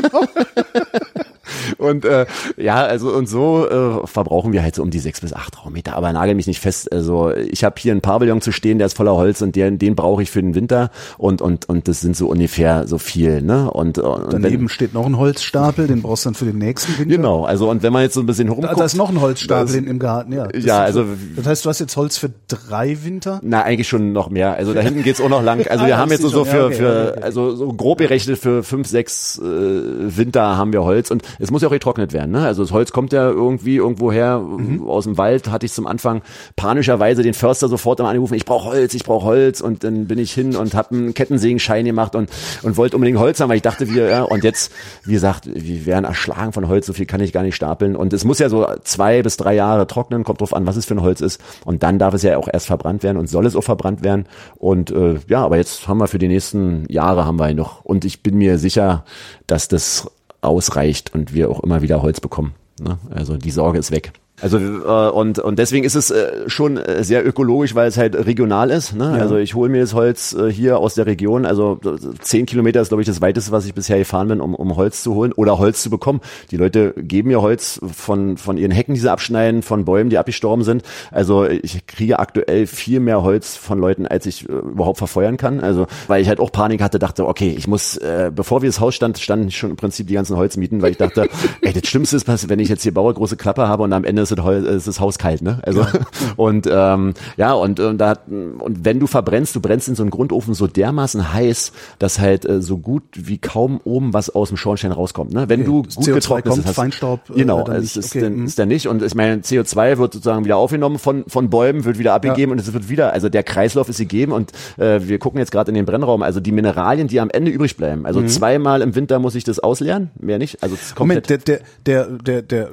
und 1.84 2.06
äh, 2.06 2.26
ja, 2.58 2.84
also 2.84 3.14
und 3.14 3.28
so 3.28 3.68
äh, 3.68 4.08
verbrauchen 4.08 4.54
wir 4.54 4.64
halt 4.64 4.76
so 4.76 4.82
um 4.82 4.90
die 4.90 5.00
sechs 5.00 5.22
bis 5.22 5.34
acht 5.34 5.64
Raummeter. 5.64 5.96
Aber 5.96 6.12
nagel 6.14 6.36
mich 6.36 6.48
nicht 6.48 6.60
fest. 6.60 6.92
Also 6.92 7.32
ich 7.32 7.64
habe 7.64 7.76
hier 7.78 7.92
einen 7.92 8.02
Pavillon 8.02 8.42
zu 8.42 8.52
stehen, 8.52 8.78
der 8.78 8.88
ist 8.88 8.98
voller 8.98 9.16
Holz 9.16 9.42
und 9.42 9.56
den, 9.56 9.78
den 9.78 9.96
brauche 9.96 10.24
ich 10.24 10.32
für 10.32 10.42
den 10.42 10.56
Winter 10.56 10.90
und 11.18 11.42
und 11.42 11.70
und 11.70 11.88
das 11.88 12.02
sind 12.02 12.16
so 12.16 12.28
ungefähr 12.28 12.88
so 12.88 12.98
viel. 12.98 13.42
Ne? 13.42 13.70
Und, 13.72 13.98
und 13.98 14.34
daneben 14.34 14.62
wenn, 14.62 14.70
steht 14.70 14.94
noch 14.94 15.06
ein 15.06 15.18
Holzstapel, 15.18 15.88
den 15.88 16.02
brauchst 16.02 16.26
du 16.26 16.30
dann 16.30 16.36
für 16.36 16.46
den 16.46 16.58
nächsten 16.58 16.98
Winter. 16.98 17.16
Genau. 17.16 17.46
Also 17.46 17.70
und 17.70 17.84
wenn 17.84 17.94
man 17.94 18.04
jetzt 18.04 18.14
so 18.14 18.22
ein 18.22 18.26
bisschen 18.26 18.50
rumguckt, 18.50 18.74
da, 18.74 18.78
da 18.78 18.86
ist 18.86 18.96
noch 18.96 19.10
ein 19.10 19.22
Holzstapel 19.22 19.66
das, 19.66 19.76
im 19.76 20.00
Garten. 20.00 20.34
Ja. 20.34 20.48
Ja, 20.54 20.82
also 20.82 21.06
das 21.36 21.46
heißt, 21.46 21.66
du 21.66 21.70
hast 21.70 21.80
jetzt 21.80 21.98
Holz 21.98 22.18
für 22.18 22.32
drei 22.48 22.98
Winter? 23.04 23.40
Na, 23.44 23.64
eigentlich 23.64 23.88
schon 23.88 24.14
noch 24.14 24.30
mehr. 24.30 24.54
Also 24.56 24.74
da 24.74 24.82
hinten 24.82 25.04
geht's 25.04 25.22
auch 25.22 25.30
noch 25.30 25.44
lang. 25.44 25.68
Also 25.68 25.86
wir 25.86 25.96
ah, 25.96 26.00
haben 26.00 26.12
jetzt 26.12 26.22
so, 26.22 26.30
so 26.30 26.46
für, 26.46 26.58
ja, 26.58 26.66
okay, 26.66 26.76
für 26.76 27.12
okay. 27.12 27.24
also 27.24 27.56
so 27.56 27.74
grob 27.74 28.00
gerechnet 28.00 28.38
für 28.38 28.64
fünf, 28.64 28.88
sechs 28.88 29.38
äh, 29.38 29.44
Winter 29.44 30.58
haben 30.58 30.74
wir 30.74 30.84
Holz 30.84 31.12
und 31.12 31.24
es 31.40 31.52
muss 31.52 31.62
ja 31.62 31.68
auch 31.68 31.73
getrocknet 31.74 32.14
werden. 32.14 32.32
Ne? 32.32 32.46
Also 32.46 32.64
das 32.64 32.72
Holz 32.72 32.92
kommt 32.92 33.14
ja 33.14 33.30
irgendwie 33.30 33.78
irgendwoher 33.78 34.40
mhm. 34.40 34.88
aus 34.88 35.04
dem 35.04 35.18
Wald. 35.18 35.50
Hatte 35.50 35.66
ich 35.66 35.74
zum 35.74 35.88
Anfang 35.88 36.22
panischerweise 36.56 37.24
den 37.24 37.34
Förster 37.34 37.68
sofort 37.68 38.00
immer 38.00 38.10
angerufen, 38.10 38.36
ich 38.36 38.46
brauche 38.46 38.70
Holz, 38.70 38.94
ich 38.94 39.04
brauche 39.04 39.26
Holz 39.26 39.62
und 39.62 39.84
dann 39.84 40.08
bin 40.08 40.20
ich 40.20 40.34
hin 40.34 40.56
und 40.56 40.74
habe 40.74 40.96
einen 40.96 41.14
Kettensägenschein 41.14 41.86
gemacht 41.86 42.16
und 42.16 42.30
und 42.62 42.78
wollte 42.78 42.96
unbedingt 42.96 43.20
Holz 43.20 43.40
haben, 43.40 43.50
weil 43.50 43.58
ich 43.58 43.62
dachte, 43.62 43.90
wir 43.90 44.10
ja 44.10 44.24
und 44.24 44.44
jetzt 44.44 44.72
wie 45.06 45.14
gesagt, 45.14 45.48
wir 45.52 45.86
werden 45.86 46.06
erschlagen 46.06 46.54
von 46.54 46.68
Holz, 46.68 46.86
so 46.86 46.94
viel 46.94 47.06
kann 47.06 47.22
ich 47.22 47.34
gar 47.34 47.44
nicht 47.44 47.56
stapeln 47.56 47.96
und 47.96 48.14
es 48.14 48.24
muss 48.24 48.40
ja 48.40 48.50
so 48.50 48.68
zwei 48.84 49.22
bis 49.22 49.38
drei 49.38 49.56
Jahre 49.56 49.88
trocknen, 49.88 50.24
kommt 50.24 50.42
drauf 50.42 50.54
an, 50.54 50.66
was 50.66 50.76
es 50.76 50.86
für 50.86 50.96
ein 50.96 51.02
Holz 51.02 51.22
ist 51.22 51.42
und 51.66 51.84
dann 51.84 52.00
darf 52.00 52.14
es 52.14 52.24
ja 52.24 52.38
auch 52.38 52.48
erst 52.52 52.68
verbrannt 52.68 53.04
werden 53.04 53.18
und 53.18 53.28
soll 53.28 53.46
es 53.46 53.56
auch 53.56 53.64
verbrannt 53.64 54.04
werden 54.04 54.26
und 54.56 54.92
äh, 54.92 55.16
ja, 55.28 55.44
aber 55.44 55.58
jetzt 55.58 55.88
haben 55.88 55.98
wir 55.98 56.08
für 56.08 56.20
die 56.20 56.28
nächsten 56.28 56.86
Jahre 56.90 57.26
haben 57.26 57.40
wir 57.40 57.54
noch 57.54 57.84
und 57.84 58.06
ich 58.06 58.24
bin 58.24 58.38
mir 58.38 58.58
sicher, 58.58 59.06
dass 59.48 59.68
das 59.68 60.10
ausreicht 60.44 61.14
und 61.14 61.34
wir 61.34 61.50
auch 61.50 61.62
immer 61.62 61.82
wieder 61.82 62.02
Holz 62.02 62.20
bekommen. 62.20 62.54
Ne? 62.80 62.98
Also 63.10 63.38
die 63.38 63.52
Sorge 63.52 63.80
ist 63.80 63.92
weg. 63.92 64.14
Also 64.42 64.58
äh, 64.58 65.12
und 65.12 65.40
und 65.40 65.60
deswegen 65.60 65.86
ist 65.86 65.96
es 65.96 66.10
äh, 66.10 66.50
schon 66.50 66.78
äh, 66.78 67.04
sehr 67.04 67.26
ökologisch, 67.26 67.76
weil 67.76 67.88
es 67.88 67.98
halt 67.98 68.16
regional 68.26 68.72
ist. 68.72 68.94
Ne? 68.94 69.14
Ja. 69.16 69.22
Also 69.22 69.38
ich 69.38 69.54
hole 69.54 69.70
mir 69.70 69.82
das 69.82 69.94
Holz 69.94 70.34
äh, 70.34 70.52
hier 70.52 70.80
aus 70.80 70.96
der 70.96 71.06
Region. 71.06 71.46
Also 71.46 71.80
zehn 72.20 72.46
Kilometer 72.46 72.82
ist 72.82 72.90
glaube 72.90 73.04
ich 73.04 73.08
das 73.08 73.22
weiteste, 73.22 73.52
was 73.52 73.66
ich 73.66 73.74
bisher 73.74 74.00
gefahren 74.00 74.28
bin, 74.28 74.42
um, 74.42 74.56
um 74.56 74.76
Holz 74.76 75.04
zu 75.04 75.14
holen 75.14 75.34
oder 75.34 75.60
Holz 75.60 75.84
zu 75.84 75.90
bekommen. 75.90 76.20
Die 76.50 76.58
Leute 76.58 76.94
geben 76.98 77.30
mir 77.30 77.42
Holz 77.42 77.80
von 77.96 78.38
von 78.38 78.58
ihren 78.58 78.72
Hecken, 78.72 78.96
die 78.96 79.00
sie 79.00 79.12
abschneiden, 79.12 79.62
von 79.62 79.86
Bäumen, 79.86 80.10
die 80.10 80.18
abgestorben 80.18 80.66
sind. 80.66 80.82
Also 81.12 81.46
ich 81.46 81.86
kriege 81.86 82.18
aktuell 82.18 82.66
viel 82.66 83.00
mehr 83.00 83.22
Holz 83.22 83.56
von 83.56 83.78
Leuten, 83.78 84.08
als 84.08 84.26
ich 84.26 84.50
äh, 84.50 84.52
überhaupt 84.52 84.98
verfeuern 84.98 85.38
kann. 85.38 85.60
Also 85.60 85.86
weil 86.08 86.22
ich 86.24 86.28
halt 86.28 86.40
auch 86.40 86.52
Panik 86.52 86.82
hatte, 86.82 86.98
dachte, 86.98 87.28
okay, 87.28 87.54
ich 87.56 87.68
muss, 87.68 87.98
äh, 87.98 88.32
bevor 88.36 88.64
wir 88.64 88.70
das 88.70 88.80
Haus 88.80 88.96
stand, 88.96 89.20
standen 89.20 89.52
schon 89.52 89.70
im 89.70 89.76
Prinzip 89.76 90.08
die 90.08 90.16
ganzen 90.16 90.36
Holzmieten, 90.38 90.82
weil 90.82 90.92
ich 90.92 90.98
dachte, 90.98 91.30
ey, 91.62 91.72
das 91.72 91.88
Schlimmste 91.88 92.18
ist, 92.18 92.50
wenn 92.50 92.60
ich 92.60 92.70
jetzt 92.70 92.82
hier 92.82 92.94
baue, 92.94 93.14
große 93.14 93.38
Klappe 93.38 93.68
habe 93.68 93.84
und 93.84 93.94
am 93.94 94.04
Ende 94.04 94.23
ist 94.24 94.38
das, 94.38 94.64
ist 94.64 94.88
das 94.88 95.00
Haus 95.00 95.18
kalt, 95.18 95.42
ne? 95.42 95.60
Also 95.64 95.82
ja. 95.82 95.92
und 96.36 96.68
ähm, 96.70 97.14
ja 97.38 97.54
und 97.54 97.80
und 97.80 97.98
da 97.98 98.18
und 98.28 98.86
wenn 98.86 99.00
du 99.00 99.08
verbrennst, 99.08 99.56
du 99.56 99.62
brennst 99.62 99.88
in 99.88 99.96
so 99.96 100.04
einen 100.04 100.10
Grundofen 100.10 100.54
so 100.54 100.68
dermaßen 100.68 101.34
heiß, 101.34 101.72
dass 102.00 102.20
halt 102.20 102.46
äh, 102.46 102.62
so 102.62 102.78
gut 102.78 103.04
wie 103.14 103.38
kaum 103.38 103.80
oben 103.84 104.14
was 104.14 104.30
aus 104.30 104.50
dem 104.50 104.58
Schornstein 104.58 104.92
rauskommt, 104.92 105.34
ne? 105.34 105.50
Wenn 105.50 105.62
okay. 105.62 105.68
du 105.70 105.84
gut 105.84 105.92
CO2 105.92 106.14
getrocknet 106.14 106.54
kommt, 106.54 106.66
hast, 106.66 106.76
Feinstaub 106.76 107.30
äh, 107.30 107.34
genau, 107.34 107.68
es 107.68 107.98
ist, 107.98 108.12
okay. 108.12 108.22
dann, 108.22 108.38
mhm. 108.38 108.46
ist 108.46 108.60
dann 108.60 108.68
nicht 108.68 108.88
und 108.88 109.02
ich 109.02 109.16
meine 109.16 109.42
CO2 109.42 109.98
wird 109.98 110.14
sozusagen 110.14 110.46
wieder 110.46 110.58
aufgenommen 110.58 111.00
von 111.00 111.24
von 111.28 111.50
Bäumen, 111.50 111.86
wird 111.86 112.00
wieder 112.00 112.14
abgegeben 112.14 112.52
ja. 112.52 112.54
und 112.54 112.60
es 112.60 112.74
wird 112.74 112.90
wieder, 112.90 113.14
also 113.14 113.30
der 113.30 113.44
Kreislauf 113.44 113.90
ist 113.90 113.98
gegeben 113.98 114.32
und 114.32 114.52
äh, 114.78 115.02
wir 115.04 115.20
gucken 115.20 115.40
jetzt 115.40 115.52
gerade 115.52 115.70
in 115.70 115.76
den 115.76 115.86
Brennraum, 115.86 116.22
also 116.22 116.40
die 116.40 116.52
Mineralien, 116.52 117.08
die 117.08 117.20
am 117.20 117.30
Ende 117.30 117.52
übrig 117.52 117.78
bleiben. 117.78 118.06
Also 118.06 118.22
mhm. 118.22 118.28
zweimal 118.28 118.82
im 118.82 118.96
Winter 118.96 119.20
muss 119.20 119.36
ich 119.36 119.44
das 119.44 119.60
ausleeren, 119.60 120.12
mehr 120.20 120.38
nicht. 120.38 120.64
Also 120.64 120.76
Moment, 120.98 121.30
der 121.30 121.38
der 121.38 121.60
der 121.86 122.06
der 122.06 122.42
der 122.42 122.72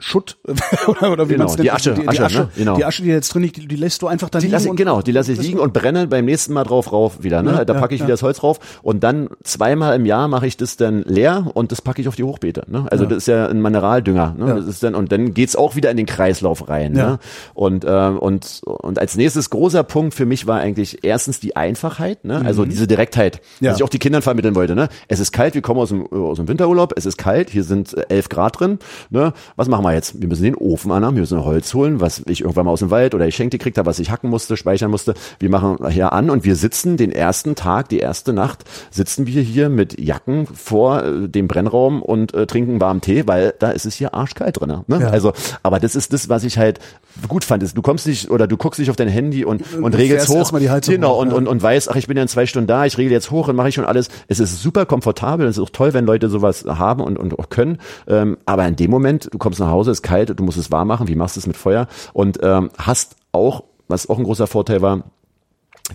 Schutt 0.00 0.38
oder, 0.86 1.12
oder 1.12 1.28
wie 1.28 1.34
genau, 1.34 1.54
die 1.54 1.70
Asche, 1.70 1.92
die, 1.92 2.00
die, 2.00 2.08
Asche, 2.08 2.24
Asche, 2.24 2.38
ne? 2.38 2.48
genau. 2.56 2.76
die 2.76 2.84
Asche, 2.86 3.02
die 3.02 3.08
jetzt 3.10 3.32
drin 3.34 3.42
liegt, 3.42 3.58
die, 3.58 3.68
die 3.68 3.76
lässt 3.76 4.00
du 4.00 4.06
einfach 4.06 4.30
da 4.30 4.38
die 4.38 4.46
liegen. 4.46 4.52
Lasse, 4.52 4.70
genau, 4.74 5.02
die 5.02 5.12
lasse 5.12 5.32
ich 5.32 5.40
liegen 5.40 5.58
und 5.58 5.74
brenne 5.74 6.06
beim 6.06 6.24
nächsten 6.24 6.54
Mal 6.54 6.64
drauf 6.64 6.90
rauf 6.90 7.22
wieder. 7.22 7.42
Ne? 7.42 7.52
Ja, 7.52 7.64
da 7.66 7.74
packe 7.74 7.94
ich 7.94 8.00
ja. 8.00 8.06
wieder 8.06 8.14
das 8.14 8.22
Holz 8.22 8.38
drauf 8.38 8.58
und 8.82 9.04
dann 9.04 9.28
zweimal 9.44 9.94
im 9.94 10.06
Jahr 10.06 10.26
mache 10.28 10.46
ich 10.46 10.56
das 10.56 10.76
dann 10.76 11.02
leer 11.02 11.50
und 11.52 11.70
das 11.70 11.82
packe 11.82 12.00
ich 12.00 12.08
auf 12.08 12.16
die 12.16 12.24
Hochbeete. 12.24 12.64
Ne? 12.68 12.86
Also 12.90 13.04
ja. 13.04 13.10
das 13.10 13.18
ist 13.18 13.28
ja 13.28 13.46
ein 13.46 13.60
Mineraldünger. 13.60 14.34
Ne? 14.38 14.54
Das 14.54 14.66
ist 14.66 14.82
dann 14.82 14.94
und 14.94 15.12
dann 15.12 15.34
geht's 15.34 15.54
auch 15.54 15.76
wieder 15.76 15.90
in 15.90 15.98
den 15.98 16.06
Kreislauf 16.06 16.68
rein. 16.68 16.92
Ne? 16.92 17.18
Und 17.52 17.84
äh, 17.84 17.88
und 17.88 18.62
und 18.64 18.98
als 18.98 19.16
nächstes 19.16 19.50
großer 19.50 19.84
Punkt 19.84 20.14
für 20.14 20.26
mich 20.26 20.46
war 20.46 20.60
eigentlich 20.60 21.04
erstens 21.04 21.40
die 21.40 21.56
Einfachheit, 21.56 22.24
ne? 22.24 22.42
also 22.44 22.64
mhm. 22.64 22.70
diese 22.70 22.86
Direktheit, 22.86 23.40
ja. 23.60 23.70
was 23.70 23.78
ich 23.78 23.84
auch 23.84 23.90
die 23.90 23.98
Kindern 23.98 24.22
vermitteln 24.22 24.54
wollte. 24.54 24.74
Ne? 24.74 24.88
Es 25.08 25.20
ist 25.20 25.32
kalt, 25.32 25.54
wir 25.54 25.62
kommen 25.62 25.80
aus 25.80 25.90
dem 25.90 26.06
aus 26.10 26.38
dem 26.38 26.48
Winterurlaub, 26.48 26.94
es 26.96 27.06
ist 27.06 27.18
kalt, 27.18 27.50
hier 27.50 27.64
sind 27.64 27.94
elf 28.08 28.28
Grad 28.28 28.58
drin. 28.58 28.78
Ne? 29.10 29.32
Was 29.56 29.68
machen 29.68 29.84
wir 29.84 29.89
jetzt? 29.94 30.20
Wir 30.20 30.28
müssen 30.28 30.44
den 30.44 30.54
Ofen 30.54 30.90
an, 30.92 31.02
wir 31.02 31.20
müssen 31.20 31.44
Holz 31.44 31.74
holen, 31.74 32.00
was 32.00 32.22
ich 32.26 32.40
irgendwann 32.40 32.66
mal 32.66 32.72
aus 32.72 32.80
dem 32.80 32.90
Wald 32.90 33.14
oder 33.14 33.26
ich 33.26 33.34
schenkte 33.34 33.58
gekriegt 33.58 33.78
habe, 33.78 33.86
was 33.86 33.98
ich 33.98 34.10
hacken 34.10 34.30
musste, 34.30 34.56
speichern 34.56 34.90
musste. 34.90 35.14
Wir 35.38 35.50
machen 35.50 35.78
hier 35.90 36.12
an 36.12 36.30
und 36.30 36.44
wir 36.44 36.56
sitzen 36.56 36.96
den 36.96 37.12
ersten 37.12 37.54
Tag, 37.54 37.88
die 37.88 37.98
erste 37.98 38.32
Nacht, 38.32 38.64
sitzen 38.90 39.26
wir 39.26 39.42
hier 39.42 39.68
mit 39.68 40.00
Jacken 40.00 40.46
vor 40.46 41.04
äh, 41.04 41.28
dem 41.28 41.48
Brennraum 41.48 42.02
und 42.02 42.34
äh, 42.34 42.46
trinken 42.46 42.80
warmen 42.80 43.00
Tee, 43.00 43.26
weil 43.26 43.54
da 43.58 43.70
ist 43.70 43.86
es 43.86 43.94
hier 43.94 44.14
arschkalt 44.14 44.60
drin. 44.60 44.82
Ne? 44.86 45.00
Ja. 45.00 45.08
Also, 45.08 45.32
aber 45.62 45.80
das 45.80 45.94
ist 45.94 46.12
das, 46.12 46.28
was 46.28 46.44
ich 46.44 46.58
halt 46.58 46.80
gut 47.28 47.44
fand. 47.44 47.62
Ist, 47.62 47.76
du 47.76 47.82
kommst 47.82 48.06
nicht 48.06 48.30
oder 48.30 48.46
du 48.46 48.56
guckst 48.56 48.78
nicht 48.78 48.90
auf 48.90 48.96
dein 48.96 49.08
Handy 49.08 49.44
und 49.44 49.62
und 49.74 49.96
regelst 49.96 50.28
hoch. 50.28 50.50
Genau 50.50 51.14
hoch, 51.14 51.18
und, 51.20 51.30
ja. 51.30 51.36
und 51.36 51.48
und 51.48 51.62
weißt, 51.62 51.90
ach 51.90 51.96
ich 51.96 52.06
bin 52.06 52.16
ja 52.16 52.22
in 52.22 52.28
zwei 52.28 52.46
Stunden 52.46 52.66
da, 52.66 52.86
ich 52.86 52.98
regel 52.98 53.12
jetzt 53.12 53.30
hoch 53.30 53.48
und 53.48 53.56
mache 53.56 53.68
ich 53.68 53.74
schon 53.74 53.84
alles. 53.84 54.08
Es 54.28 54.40
ist 54.40 54.62
super 54.62 54.86
komfortabel, 54.86 55.46
es 55.46 55.56
ist 55.56 55.62
auch 55.62 55.70
toll, 55.70 55.92
wenn 55.94 56.06
Leute 56.06 56.28
sowas 56.28 56.64
haben 56.66 57.02
und 57.02 57.18
und 57.18 57.38
auch 57.38 57.48
können. 57.48 57.78
Ähm, 58.06 58.38
aber 58.46 58.66
in 58.66 58.76
dem 58.76 58.90
Moment, 58.90 59.28
du 59.32 59.38
kommst 59.38 59.60
nach 59.60 59.68
Hause, 59.68 59.79
es 59.88 59.98
ist 59.98 60.02
kalt, 60.02 60.38
du 60.38 60.42
musst 60.42 60.58
es 60.58 60.70
warm 60.70 60.88
machen, 60.88 61.08
wie 61.08 61.16
machst 61.16 61.36
du 61.36 61.40
es 61.40 61.46
mit 61.46 61.56
Feuer 61.56 61.86
und 62.12 62.38
ähm, 62.42 62.70
hast 62.78 63.16
auch, 63.32 63.64
was 63.88 64.08
auch 64.08 64.18
ein 64.18 64.24
großer 64.24 64.46
Vorteil 64.46 64.82
war, 64.82 65.04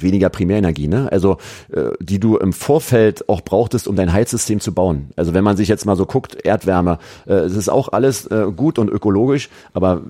weniger 0.02 0.30
Primärenergie, 0.30 0.88
ne? 0.88 1.12
Also 1.12 1.38
äh, 1.72 1.92
die 2.00 2.20
du 2.20 2.38
im 2.38 2.54
Vorfeld 2.54 3.30
auch 3.30 3.42
brauchtest, 3.42 3.88
um 3.88 3.96
dein 3.96 4.12
Heizsystem 4.12 4.60
zu 4.60 4.74
bauen. 4.74 5.10
Also 5.16 5.34
wenn 5.34 5.44
man 5.44 5.58
sich 5.58 5.68
jetzt 5.68 5.86
mal 5.86 5.96
so 5.96 6.06
guckt, 6.06 6.38
Erdwärme, 6.44 7.00
äh, 7.28 7.34
es 7.34 7.56
ist 7.56 7.70
auch 7.70 7.90
alles 7.90 8.26
äh, 8.28 8.48
gut 8.56 8.80
und 8.80 8.90
ökologisch, 8.90 9.50
aber 9.74 10.02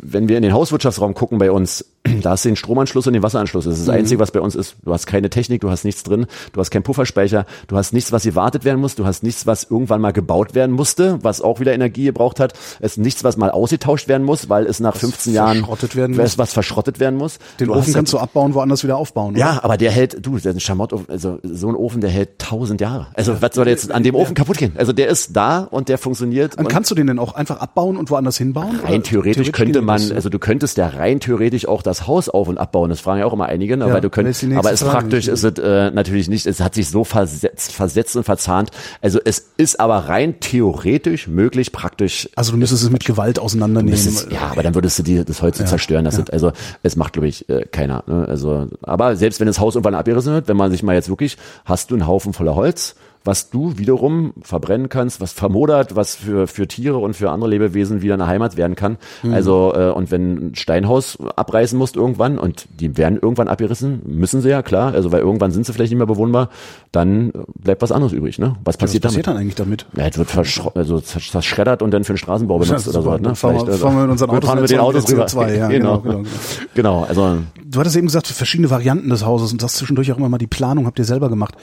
wenn 0.00 0.28
wir 0.28 0.36
in 0.36 0.42
den 0.42 0.52
Hauswirtschaftsraum 0.52 1.14
gucken 1.14 1.38
bei 1.38 1.50
uns, 1.50 1.84
da 2.22 2.30
hast 2.30 2.44
du 2.44 2.50
den 2.50 2.56
Stromanschluss 2.56 3.06
und 3.06 3.12
den 3.12 3.22
Wasseranschluss. 3.22 3.64
Das 3.64 3.74
ist 3.74 3.86
das 3.86 3.94
mhm. 3.94 4.00
Einzige, 4.00 4.20
was 4.20 4.30
bei 4.30 4.40
uns 4.40 4.54
ist. 4.54 4.76
Du 4.84 4.92
hast 4.92 5.06
keine 5.06 5.30
Technik, 5.30 5.60
du 5.60 5.70
hast 5.70 5.84
nichts 5.84 6.02
drin, 6.02 6.26
du 6.52 6.60
hast 6.60 6.70
keinen 6.70 6.82
Pufferspeicher, 6.82 7.46
du 7.66 7.76
hast 7.76 7.92
nichts, 7.92 8.12
was 8.12 8.24
gewartet 8.24 8.64
werden 8.64 8.80
muss, 8.80 8.94
du 8.94 9.06
hast 9.06 9.22
nichts, 9.22 9.46
was 9.46 9.64
irgendwann 9.64 10.00
mal 10.00 10.12
gebaut 10.12 10.54
werden 10.54 10.74
musste, 10.74 11.18
was 11.22 11.40
auch 11.40 11.60
wieder 11.60 11.72
Energie 11.72 12.04
gebraucht 12.04 12.40
hat. 12.40 12.54
Es 12.80 12.92
ist 12.92 12.98
nichts, 12.98 13.24
was 13.24 13.36
mal 13.36 13.50
ausgetauscht 13.50 14.08
werden 14.08 14.24
muss, 14.24 14.48
weil 14.48 14.66
es 14.66 14.80
nach 14.80 14.94
was 14.94 15.00
15 15.00 15.32
Jahren 15.32 15.60
muss. 15.60 16.38
was 16.38 16.52
verschrottet 16.52 17.00
werden 17.00 17.18
muss. 17.18 17.38
Den 17.60 17.68
du 17.68 17.74
Ofen 17.74 17.92
kannst 17.92 18.12
du 18.12 18.18
abbauen, 18.18 18.54
woanders 18.54 18.84
wieder 18.84 18.96
aufbauen. 18.96 19.32
Oder? 19.32 19.40
Ja, 19.40 19.60
aber 19.62 19.76
der 19.76 19.90
hält, 19.90 20.24
du, 20.24 20.38
der 20.38 20.58
Schamott, 20.58 20.92
also 21.08 21.38
so 21.42 21.68
ein 21.68 21.74
Ofen, 21.74 22.00
der 22.00 22.10
hält 22.10 22.38
tausend 22.38 22.80
Jahre. 22.80 23.08
Also 23.14 23.32
ja, 23.32 23.42
was 23.42 23.54
soll 23.54 23.68
jetzt 23.68 23.90
an 23.92 24.02
dem 24.02 24.14
Ofen 24.14 24.34
ja. 24.36 24.42
kaputt 24.42 24.58
gehen? 24.58 24.72
Also 24.76 24.92
der 24.92 25.08
ist 25.08 25.36
da 25.36 25.60
und 25.60 25.88
der 25.88 25.98
funktioniert. 25.98 26.58
Dann 26.58 26.68
kannst 26.68 26.90
du 26.90 26.94
den 26.94 27.06
denn 27.06 27.18
auch 27.18 27.34
einfach 27.34 27.60
abbauen 27.60 27.96
und 27.96 28.10
woanders 28.10 28.38
hinbauen? 28.38 28.80
Rein 28.84 29.02
theoretisch, 29.02 29.34
theoretisch 29.34 29.52
könnte 29.52 29.82
man, 29.82 30.00
also 30.12 30.28
du 30.28 30.38
könntest 30.38 30.76
ja 30.76 30.88
rein 30.88 31.20
theoretisch 31.20 31.66
auch 31.66 31.82
das 31.82 31.97
Haus 32.06 32.28
auf 32.28 32.48
und 32.48 32.58
abbauen. 32.58 32.90
Das 32.90 33.00
fragen 33.00 33.20
ja 33.20 33.26
auch 33.26 33.32
immer 33.32 33.46
einige, 33.46 33.76
ne? 33.76 33.88
ja, 33.88 33.92
weil 33.92 34.00
du 34.00 34.10
könntest, 34.10 34.44
aber 34.54 34.72
es 34.72 34.82
praktisch 34.82 35.28
ist 35.28 35.44
es 35.44 35.58
äh, 35.58 35.90
natürlich 35.90 36.28
nicht, 36.28 36.46
es 36.46 36.60
hat 36.60 36.74
sich 36.74 36.88
so 36.88 37.04
versetzt, 37.04 37.72
versetzt 37.72 38.16
und 38.16 38.24
verzahnt. 38.24 38.70
Also 39.00 39.20
es 39.24 39.50
ist 39.56 39.80
aber 39.80 40.08
rein 40.08 40.40
theoretisch 40.40 41.28
möglich, 41.28 41.72
praktisch. 41.72 42.28
Also 42.36 42.52
du 42.52 42.58
müsstest 42.58 42.84
es 42.84 42.90
mit 42.90 43.04
Gewalt 43.04 43.38
auseinandernehmen. 43.38 43.90
Müsstest, 43.90 44.30
ja, 44.30 44.48
aber 44.50 44.62
dann 44.62 44.74
würdest 44.74 44.98
du 44.98 45.02
die, 45.02 45.24
das 45.24 45.42
Holz 45.42 45.58
ja, 45.58 45.66
zerstören. 45.66 46.04
Das 46.04 46.16
sind, 46.16 46.32
also 46.32 46.52
es 46.82 46.96
macht, 46.96 47.14
glaube 47.14 47.28
ich, 47.28 47.48
äh, 47.48 47.64
keiner. 47.70 48.04
Ne? 48.06 48.26
Also, 48.28 48.68
aber 48.82 49.16
selbst 49.16 49.40
wenn 49.40 49.46
das 49.46 49.58
Haus 49.58 49.74
irgendwann 49.74 49.94
abgerissen 49.94 50.32
wird, 50.32 50.48
wenn 50.48 50.56
man 50.56 50.70
sich 50.70 50.82
mal 50.82 50.94
jetzt 50.94 51.08
wirklich, 51.08 51.36
hast 51.64 51.90
du 51.90 51.94
einen 51.94 52.06
Haufen 52.06 52.32
voller 52.32 52.54
Holz, 52.54 52.94
was 53.28 53.50
du 53.50 53.76
wiederum 53.76 54.32
verbrennen 54.40 54.88
kannst, 54.88 55.20
was 55.20 55.34
vermodert, 55.34 55.94
was 55.94 56.16
für, 56.16 56.46
für 56.46 56.66
Tiere 56.66 56.96
und 56.96 57.12
für 57.12 57.30
andere 57.30 57.50
Lebewesen 57.50 58.00
wieder 58.00 58.14
eine 58.14 58.26
Heimat 58.26 58.56
werden 58.56 58.74
kann. 58.74 58.96
Mhm. 59.22 59.34
Also, 59.34 59.74
äh, 59.76 59.90
und 59.90 60.10
wenn 60.10 60.48
ein 60.48 60.54
Steinhaus 60.54 61.18
abreißen 61.36 61.78
musst 61.78 61.96
irgendwann, 61.96 62.38
und 62.38 62.66
die 62.80 62.96
werden 62.96 63.18
irgendwann 63.20 63.48
abgerissen, 63.48 64.00
müssen 64.06 64.40
sie 64.40 64.48
ja, 64.48 64.62
klar, 64.62 64.94
also 64.94 65.12
weil 65.12 65.20
irgendwann 65.20 65.50
sind 65.50 65.66
sie 65.66 65.74
vielleicht 65.74 65.90
nicht 65.90 65.98
mehr 65.98 66.06
bewohnbar, 66.06 66.48
dann 66.90 67.32
bleibt 67.54 67.82
was 67.82 67.92
anderes 67.92 68.14
übrig, 68.14 68.38
ne? 68.38 68.56
Was 68.64 68.78
passiert, 68.78 69.04
was 69.04 69.10
passiert 69.10 69.26
damit? 69.26 69.36
dann 69.36 69.42
eigentlich 69.42 69.56
damit? 69.56 69.84
Ja, 69.94 70.06
es 70.06 70.16
wird 70.16 70.74
also 70.74 70.98
zerschreddert 70.98 71.82
und 71.82 71.90
dann 71.90 72.04
für 72.04 72.14
den 72.14 72.18
Straßenbau 72.18 72.58
benutzt 72.58 72.86
ja, 72.86 72.92
oder 72.92 73.02
so, 73.02 73.16
ne? 73.18 73.34
Fahren, 73.34 73.66
wir, 73.66 73.74
fahren 73.74 73.94
wir 73.94 74.02
mit 74.04 74.10
unseren 74.12 74.30
Autos, 74.30 74.48
fahren 74.48 74.60
mit 74.62 74.70
den 74.70 74.80
Autos 74.80 75.06
rüber. 75.10 75.26
CO2, 75.26 75.54
ja, 75.54 75.68
genau. 75.68 75.98
Genau, 75.98 76.22
genau, 76.22 76.28
genau. 76.74 77.04
also. 77.04 77.38
Du 77.62 77.78
hattest 77.78 77.96
eben 77.96 78.06
gesagt, 78.06 78.26
verschiedene 78.26 78.70
Varianten 78.70 79.10
des 79.10 79.26
Hauses 79.26 79.52
und 79.52 79.62
das 79.62 79.74
zwischendurch 79.74 80.10
auch 80.12 80.16
immer 80.16 80.30
mal 80.30 80.38
die 80.38 80.46
Planung 80.46 80.86
habt 80.86 80.98
ihr 80.98 81.04
selber 81.04 81.28
gemacht. 81.28 81.54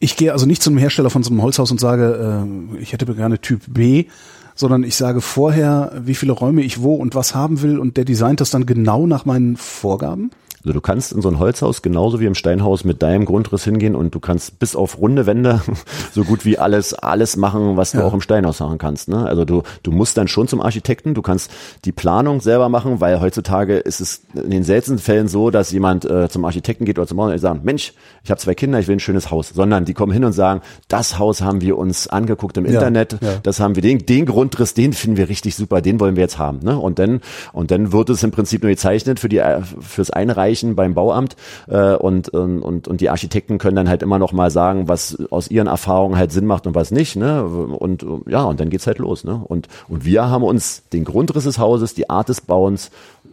Ich 0.00 0.16
gehe 0.16 0.32
also 0.32 0.46
nicht 0.46 0.62
zu 0.62 0.70
einem 0.70 0.78
Hersteller 0.78 1.10
von 1.10 1.22
so 1.22 1.30
einem 1.30 1.42
Holzhaus 1.42 1.70
und 1.70 1.80
sage, 1.80 2.46
äh, 2.76 2.80
ich 2.80 2.92
hätte 2.92 3.06
gerne 3.14 3.40
Typ 3.40 3.62
B, 3.66 4.06
sondern 4.54 4.84
ich 4.84 4.96
sage 4.96 5.20
vorher, 5.20 5.92
wie 6.04 6.14
viele 6.14 6.32
Räume 6.32 6.62
ich 6.62 6.82
wo 6.82 6.94
und 6.94 7.14
was 7.14 7.34
haben 7.34 7.62
will 7.62 7.78
und 7.78 7.96
der 7.96 8.04
designt 8.04 8.40
das 8.40 8.50
dann 8.50 8.66
genau 8.66 9.06
nach 9.06 9.24
meinen 9.24 9.56
Vorgaben? 9.56 10.30
Also 10.64 10.72
du 10.72 10.80
kannst 10.80 11.12
in 11.12 11.22
so 11.22 11.28
ein 11.28 11.38
Holzhaus 11.38 11.82
genauso 11.82 12.20
wie 12.20 12.26
im 12.26 12.34
Steinhaus 12.34 12.84
mit 12.84 13.02
deinem 13.02 13.24
Grundriss 13.24 13.64
hingehen 13.64 13.94
und 13.94 14.14
du 14.14 14.20
kannst 14.20 14.58
bis 14.58 14.74
auf 14.74 14.98
runde 14.98 15.24
Wände 15.26 15.60
so 16.12 16.24
gut 16.24 16.44
wie 16.44 16.58
alles 16.58 16.94
alles 16.94 17.36
machen, 17.36 17.76
was 17.76 17.92
du 17.92 17.98
Ja. 17.98 18.04
auch 18.04 18.12
im 18.14 18.20
Steinhaus 18.20 18.60
machen 18.60 18.78
kannst. 18.78 19.08
Ne? 19.08 19.24
Also 19.24 19.44
du 19.44 19.62
du 19.82 19.92
musst 19.92 20.16
dann 20.18 20.26
schon 20.28 20.48
zum 20.48 20.60
Architekten, 20.60 21.14
du 21.14 21.22
kannst 21.22 21.50
die 21.84 21.92
Planung 21.92 22.40
selber 22.40 22.68
machen, 22.68 23.00
weil 23.00 23.20
heutzutage 23.20 23.76
ist 23.78 24.00
es 24.00 24.22
in 24.34 24.50
den 24.50 24.64
seltensten 24.64 24.98
Fällen 24.98 25.28
so, 25.28 25.50
dass 25.50 25.70
jemand 25.70 26.04
äh, 26.04 26.28
zum 26.28 26.44
Architekten 26.44 26.84
geht 26.84 26.98
oder 26.98 27.06
zum 27.06 27.16
Bauern 27.18 27.32
und 27.32 27.38
sagt, 27.38 27.64
Mensch, 27.64 27.92
ich 28.24 28.30
habe 28.30 28.40
zwei 28.40 28.54
Kinder, 28.54 28.80
ich 28.80 28.88
will 28.88 28.96
ein 28.96 29.00
schönes 29.00 29.30
Haus, 29.30 29.50
sondern 29.50 29.84
die 29.84 29.94
kommen 29.94 30.12
hin 30.12 30.24
und 30.24 30.32
sagen, 30.32 30.60
das 30.88 31.18
Haus 31.18 31.40
haben 31.40 31.60
wir 31.60 31.78
uns 31.78 32.08
angeguckt 32.08 32.56
im 32.56 32.66
Ja, 32.66 32.72
Internet, 32.72 33.18
ja. 33.22 33.36
das 33.42 33.60
haben 33.60 33.76
wir 33.76 33.82
den 33.82 34.04
den 34.06 34.26
Grundriss, 34.26 34.74
den 34.74 34.92
finden 34.92 35.16
wir 35.18 35.28
richtig 35.28 35.54
super, 35.54 35.80
den 35.80 36.00
wollen 36.00 36.16
wir 36.16 36.22
jetzt 36.22 36.38
haben. 36.38 36.58
Ne? 36.62 36.76
Und 36.78 36.98
dann 36.98 37.20
und 37.52 37.70
dann 37.70 37.92
wird 37.92 38.10
es 38.10 38.22
im 38.24 38.32
Prinzip 38.32 38.62
nur 38.62 38.70
gezeichnet 38.70 39.20
für 39.20 39.28
die 39.28 39.38
äh, 39.38 39.60
fürs 39.80 40.10
Einreichen 40.10 40.48
beim 40.62 40.94
Bauamt 40.94 41.36
äh, 41.68 41.94
und, 41.94 42.28
und 42.30 42.88
und 42.88 43.00
die 43.00 43.10
Architekten 43.10 43.58
können 43.58 43.76
dann 43.76 43.88
halt 43.88 44.02
immer 44.02 44.18
noch 44.18 44.32
mal 44.32 44.50
sagen, 44.50 44.88
was 44.88 45.18
aus 45.30 45.50
ihren 45.50 45.66
Erfahrungen 45.66 46.16
halt 46.16 46.32
Sinn 46.32 46.46
macht 46.46 46.66
und 46.66 46.74
was 46.74 46.90
nicht. 46.90 47.16
Ne? 47.16 47.44
Und 47.44 48.04
ja 48.26 48.42
und 48.44 48.60
dann 48.60 48.70
geht's 48.70 48.86
halt 48.86 48.98
los. 48.98 49.24
Ne? 49.24 49.40
Und 49.46 49.68
und 49.88 50.04
wir 50.04 50.28
haben 50.28 50.44
uns 50.44 50.82
den 50.92 51.04
Grundriss 51.04 51.44
des 51.44 51.58
Hauses, 51.58 51.94
die 51.94 52.10
Art 52.10 52.28
des 52.28 52.40
Bauens 52.40 52.90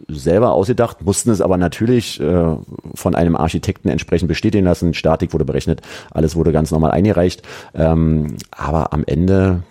selber 0.08 0.52
ausgedacht, 0.52 1.04
mussten 1.04 1.30
es 1.30 1.40
aber 1.40 1.56
natürlich 1.56 2.20
äh, 2.20 2.56
von 2.94 3.14
einem 3.14 3.36
Architekten 3.36 3.88
entsprechend 3.88 4.28
bestätigen 4.28 4.64
lassen. 4.64 4.94
Statik 4.94 5.32
wurde 5.32 5.44
berechnet, 5.44 5.82
alles 6.10 6.36
wurde 6.36 6.52
ganz 6.52 6.70
normal 6.70 6.92
eingereicht. 6.92 7.42
Ähm, 7.74 8.36
aber 8.50 8.92
am 8.92 9.04
Ende 9.04 9.62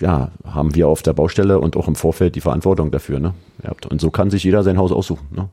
ja, 0.00 0.30
haben 0.44 0.74
wir 0.74 0.88
auf 0.88 1.02
der 1.02 1.12
Baustelle 1.12 1.58
und 1.58 1.76
auch 1.76 1.88
im 1.88 1.94
Vorfeld 1.94 2.34
die 2.34 2.40
Verantwortung 2.40 2.90
dafür. 2.90 3.18
Ne? 3.18 3.34
Und 3.90 4.00
so 4.00 4.10
kann 4.10 4.30
sich 4.30 4.44
jeder 4.44 4.62
sein 4.62 4.78
Haus 4.78 4.92
aussuchen 4.92 5.26
ne? 5.30 5.48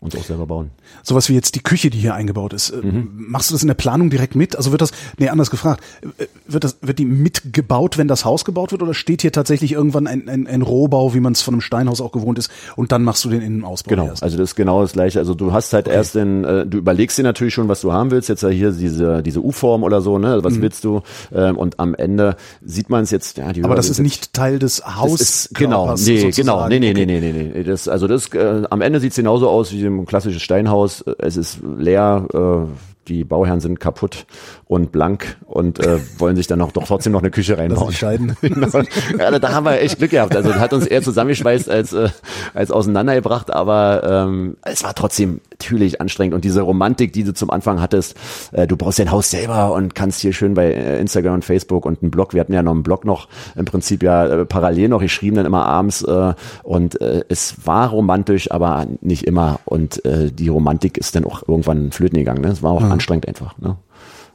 Und 0.00 0.16
auch 0.16 0.24
selber 0.24 0.46
bauen. 0.46 0.70
Sowas 1.02 1.28
wie 1.28 1.34
jetzt 1.34 1.54
die 1.54 1.62
Küche, 1.62 1.88
die 1.90 1.98
hier 1.98 2.14
eingebaut 2.14 2.52
ist. 2.52 2.70
Äh, 2.70 2.76
Mhm. 2.84 3.08
Machst 3.14 3.50
du 3.50 3.54
das 3.54 3.62
in 3.62 3.68
der 3.68 3.74
Planung 3.74 4.10
direkt 4.10 4.34
mit? 4.34 4.54
Also 4.56 4.70
wird 4.70 4.82
das, 4.82 4.90
nee, 5.18 5.28
anders 5.28 5.50
gefragt, 5.50 5.82
äh, 6.18 6.26
wird 6.46 6.64
das, 6.64 6.76
wird 6.82 6.98
die 6.98 7.04
mitgebaut, 7.06 7.96
wenn 7.98 8.08
das 8.08 8.24
Haus 8.24 8.44
gebaut 8.44 8.72
wird 8.72 8.82
oder 8.82 8.92
steht 8.94 9.22
hier 9.22 9.32
tatsächlich 9.32 9.72
irgendwann 9.72 10.06
ein, 10.06 10.28
ein, 10.28 10.46
ein 10.46 10.62
Rohbau, 10.62 11.14
wie 11.14 11.20
man 11.20 11.32
es 11.32 11.42
von 11.42 11.54
einem 11.54 11.60
Steinhaus 11.62 12.00
auch 12.00 12.12
gewohnt 12.12 12.38
ist 12.38 12.50
und 12.76 12.92
dann 12.92 13.02
machst 13.02 13.24
du 13.24 13.30
den 13.30 13.40
Innenausbau 13.40 13.88
Genau, 13.88 14.06
erst? 14.06 14.22
also 14.22 14.36
das 14.36 14.50
ist 14.50 14.54
genau 14.56 14.82
das 14.82 14.92
gleiche. 14.92 15.18
Also 15.18 15.34
du 15.34 15.52
hast 15.52 15.72
halt 15.72 15.88
erst 15.88 16.14
den, 16.14 16.44
äh, 16.44 16.66
du 16.66 16.78
überlegst 16.78 17.16
dir 17.18 17.22
natürlich 17.22 17.54
schon, 17.54 17.68
was 17.68 17.80
du 17.80 17.92
haben 17.92 18.10
willst. 18.10 18.28
Jetzt 18.28 18.42
ja 18.42 18.48
hier 18.50 18.72
diese 18.72 19.22
diese 19.22 19.40
U-Form 19.42 19.82
oder 19.82 20.00
so, 20.00 20.18
ne? 20.18 20.36
Mhm. 20.38 20.44
Was 20.44 20.60
willst 20.60 20.84
du? 20.84 21.00
Ähm, 21.34 21.56
und 21.56 21.80
am 21.80 21.94
Ende 21.94 22.36
sieht 22.64 22.90
man 22.90 23.04
es 23.04 23.10
jetzt. 23.10 23.38
Ja, 23.38 23.52
die 23.52 23.64
Aber 23.64 23.74
das 23.74 23.88
ist 23.88 23.98
nicht 24.00 24.32
Teil 24.32 24.58
des 24.58 24.82
ist, 25.18 25.54
genau, 25.54 25.94
nee, 25.96 26.30
genau, 26.30 26.30
sozusagen. 26.30 26.68
nee, 26.68 26.78
nee, 26.80 26.90
Okay. 26.90 27.06
nee, 27.06 27.20
nee, 27.20 27.32
nee, 27.32 27.50
nee. 27.54 27.62
Das, 27.64 27.88
also 27.88 28.06
das, 28.06 28.26
äh, 28.34 28.62
am 28.68 28.80
Ende 28.80 29.00
sieht's 29.00 29.16
genauso 29.16 29.48
aus 29.48 29.72
wie 29.72 29.93
ein 30.02 30.06
klassisches 30.06 30.42
Steinhaus. 30.42 31.04
Es 31.18 31.36
ist 31.36 31.60
leer, 31.76 32.26
äh, 32.32 32.72
die 33.08 33.24
Bauherren 33.24 33.60
sind 33.60 33.80
kaputt 33.80 34.26
und 34.66 34.92
blank 34.92 35.36
und 35.46 35.78
äh, 35.78 35.98
wollen 36.18 36.36
sich 36.36 36.46
dann 36.46 36.60
auch 36.60 36.72
doch 36.72 36.86
trotzdem 36.86 37.12
noch 37.12 37.20
eine 37.20 37.30
Küche 37.30 37.58
reinbauen. 37.58 37.88
dich 37.88 37.98
scheiden. 37.98 38.36
Genau. 38.40 38.68
ja, 39.18 39.38
da 39.38 39.52
haben 39.52 39.66
wir 39.66 39.80
echt 39.80 39.98
Glück 39.98 40.10
gehabt. 40.10 40.34
Also 40.34 40.50
das 40.50 40.58
hat 40.58 40.72
uns 40.72 40.86
eher 40.86 41.02
zusammengeschweißt 41.02 41.68
als, 41.68 41.92
äh, 41.92 42.08
als 42.54 42.70
auseinandergebracht, 42.70 43.52
aber 43.52 44.26
ähm, 44.26 44.56
es 44.62 44.84
war 44.84 44.94
trotzdem 44.94 45.40
natürlich 45.64 46.00
anstrengend. 46.00 46.34
Und 46.34 46.44
diese 46.44 46.62
Romantik, 46.62 47.12
die 47.12 47.24
du 47.24 47.34
zum 47.34 47.50
Anfang 47.50 47.80
hattest, 47.80 48.16
äh, 48.52 48.66
du 48.66 48.76
baust 48.76 48.98
dein 48.98 49.10
Haus 49.10 49.30
selber 49.30 49.72
und 49.72 49.94
kannst 49.94 50.20
hier 50.20 50.32
schön 50.32 50.54
bei 50.54 50.72
äh, 50.72 51.00
Instagram 51.00 51.34
und 51.34 51.44
Facebook 51.44 51.86
und 51.86 52.02
einen 52.02 52.10
Blog, 52.10 52.34
wir 52.34 52.40
hatten 52.40 52.52
ja 52.52 52.62
noch 52.62 52.72
einen 52.72 52.82
Blog 52.82 53.04
noch 53.04 53.28
im 53.56 53.64
Prinzip 53.64 54.02
ja 54.02 54.26
äh, 54.26 54.44
parallel 54.44 54.88
noch 54.88 55.00
geschrieben, 55.00 55.36
dann 55.36 55.46
immer 55.46 55.66
abends 55.66 56.02
äh, 56.02 56.34
und 56.62 57.00
äh, 57.00 57.24
es 57.28 57.66
war 57.66 57.90
romantisch, 57.90 58.50
aber 58.50 58.86
nicht 59.00 59.24
immer. 59.24 59.60
Und 59.64 60.04
äh, 60.04 60.30
die 60.30 60.48
Romantik 60.48 60.98
ist 60.98 61.14
dann 61.16 61.24
auch 61.24 61.46
irgendwann 61.46 61.92
flöten 61.92 62.18
gegangen. 62.18 62.42
Ne? 62.42 62.48
Es 62.48 62.62
war 62.62 62.72
auch 62.72 62.82
anstrengend 62.82 63.28
einfach. 63.28 63.58
Ne? 63.58 63.76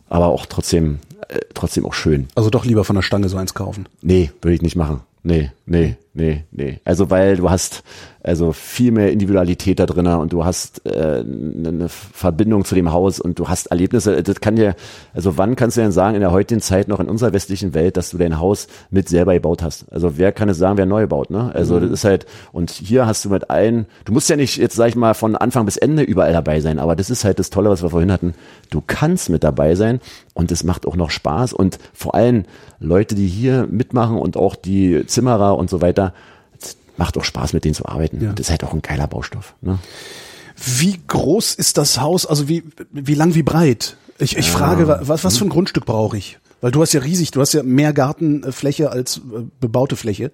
Aber 0.09 0.27
auch 0.27 0.45
trotzdem, 0.45 0.99
äh, 1.27 1.39
trotzdem 1.53 1.85
auch 1.85 1.93
schön. 1.93 2.27
Also 2.35 2.49
doch 2.49 2.65
lieber 2.65 2.83
von 2.83 2.95
der 2.95 3.03
Stange 3.03 3.29
so 3.29 3.37
eins 3.37 3.53
kaufen. 3.53 3.87
Nee, 4.01 4.31
würde 4.41 4.55
ich 4.55 4.61
nicht 4.61 4.75
machen. 4.75 5.01
Nee, 5.29 5.51
nee, 5.67 5.95
nee, 6.15 6.43
nee. 6.51 6.79
Also 6.85 7.11
weil 7.11 7.37
du 7.37 7.51
hast 7.51 7.83
also 8.23 8.51
viel 8.51 8.91
mehr 8.91 9.11
Individualität 9.11 9.79
da 9.79 9.85
drin 9.85 10.07
und 10.07 10.33
du 10.33 10.43
hast 10.43 10.85
äh, 10.85 11.23
eine 11.23 11.87
Verbindung 11.87 12.65
zu 12.65 12.75
dem 12.75 12.91
Haus 12.91 13.19
und 13.19 13.39
du 13.39 13.47
hast 13.47 13.67
Erlebnisse. 13.67 14.21
Das 14.23 14.41
kann 14.41 14.55
dir, 14.55 14.75
also 15.13 15.37
wann 15.37 15.55
kannst 15.55 15.77
du 15.77 15.81
denn 15.81 15.91
sagen, 15.91 16.15
in 16.15 16.21
der 16.21 16.31
heutigen 16.31 16.61
Zeit 16.61 16.87
noch 16.87 16.99
in 16.99 17.07
unserer 17.07 17.31
westlichen 17.31 17.73
Welt, 17.75 17.95
dass 17.95 18.09
du 18.09 18.17
dein 18.17 18.39
Haus 18.39 18.67
mit 18.89 19.07
selber 19.07 19.33
gebaut 19.33 19.61
hast? 19.61 19.85
Also 19.91 20.17
wer 20.17 20.31
kann 20.31 20.49
es 20.49 20.57
sagen, 20.57 20.77
wer 20.77 20.87
neu 20.87 21.07
baut, 21.07 21.29
ne? 21.29 21.51
Also 21.53 21.79
das 21.79 21.91
ist 21.91 22.03
halt, 22.03 22.25
und 22.51 22.71
hier 22.71 23.05
hast 23.05 23.23
du 23.23 23.29
mit 23.29 23.49
allen, 23.51 23.85
du 24.05 24.11
musst 24.11 24.29
ja 24.29 24.35
nicht 24.35 24.57
jetzt, 24.57 24.75
sag 24.75 24.89
ich 24.89 24.95
mal, 24.95 25.13
von 25.13 25.35
Anfang 25.35 25.65
bis 25.65 25.77
Ende 25.77 26.03
überall 26.03 26.33
dabei 26.33 26.59
sein, 26.59 26.79
aber 26.79 26.95
das 26.95 27.09
ist 27.09 27.23
halt 27.23 27.39
das 27.39 27.51
Tolle, 27.51 27.69
was 27.69 27.83
wir 27.83 27.91
vorhin 27.91 28.11
hatten. 28.11 28.33
Du 28.69 28.81
kannst 28.85 29.29
mit 29.29 29.43
dabei 29.43 29.75
sein 29.75 30.01
und 30.39 30.51
es 30.51 30.63
macht 30.63 30.87
auch 30.87 30.95
noch 30.95 31.11
Spaß 31.11 31.53
und 31.53 31.77
vor 31.93 32.15
allem 32.15 32.45
Leute, 32.79 33.13
die 33.13 33.27
hier 33.27 33.67
mitmachen 33.69 34.17
und 34.17 34.37
auch 34.37 34.55
die 34.55 35.05
Zimmerer 35.05 35.57
und 35.57 35.69
so 35.69 35.81
weiter, 35.81 36.13
es 36.59 36.77
macht 36.97 37.17
auch 37.17 37.23
Spaß, 37.25 37.53
mit 37.53 37.65
denen 37.65 37.75
zu 37.75 37.85
arbeiten. 37.85 38.21
Ja. 38.23 38.31
Das 38.31 38.47
ist 38.47 38.49
halt 38.51 38.63
auch 38.63 38.73
ein 38.73 38.81
geiler 38.81 39.07
Baustoff. 39.07 39.53
Ne? 39.61 39.77
Wie 40.55 40.99
groß 41.07 41.55
ist 41.55 41.77
das 41.77 41.99
Haus? 41.99 42.25
Also 42.25 42.47
wie, 42.47 42.63
wie 42.91 43.15
lang, 43.15 43.35
wie 43.35 43.43
breit? 43.43 43.97
Ich, 44.17 44.37
ich 44.37 44.49
frage, 44.49 44.87
wa- 44.87 44.99
was, 45.03 45.23
was 45.23 45.37
für 45.37 45.45
ein 45.45 45.49
Grundstück 45.49 45.85
brauche 45.85 46.17
ich? 46.17 46.39
Weil 46.61 46.71
du 46.71 46.81
hast 46.81 46.91
ja 46.91 46.99
riesig, 46.99 47.31
du 47.31 47.39
hast 47.39 47.53
ja 47.53 47.63
mehr 47.63 47.93
Gartenfläche 47.93 48.91
als 48.91 49.17
äh, 49.17 49.43
bebaute 49.61 49.95
Fläche. 49.95 50.31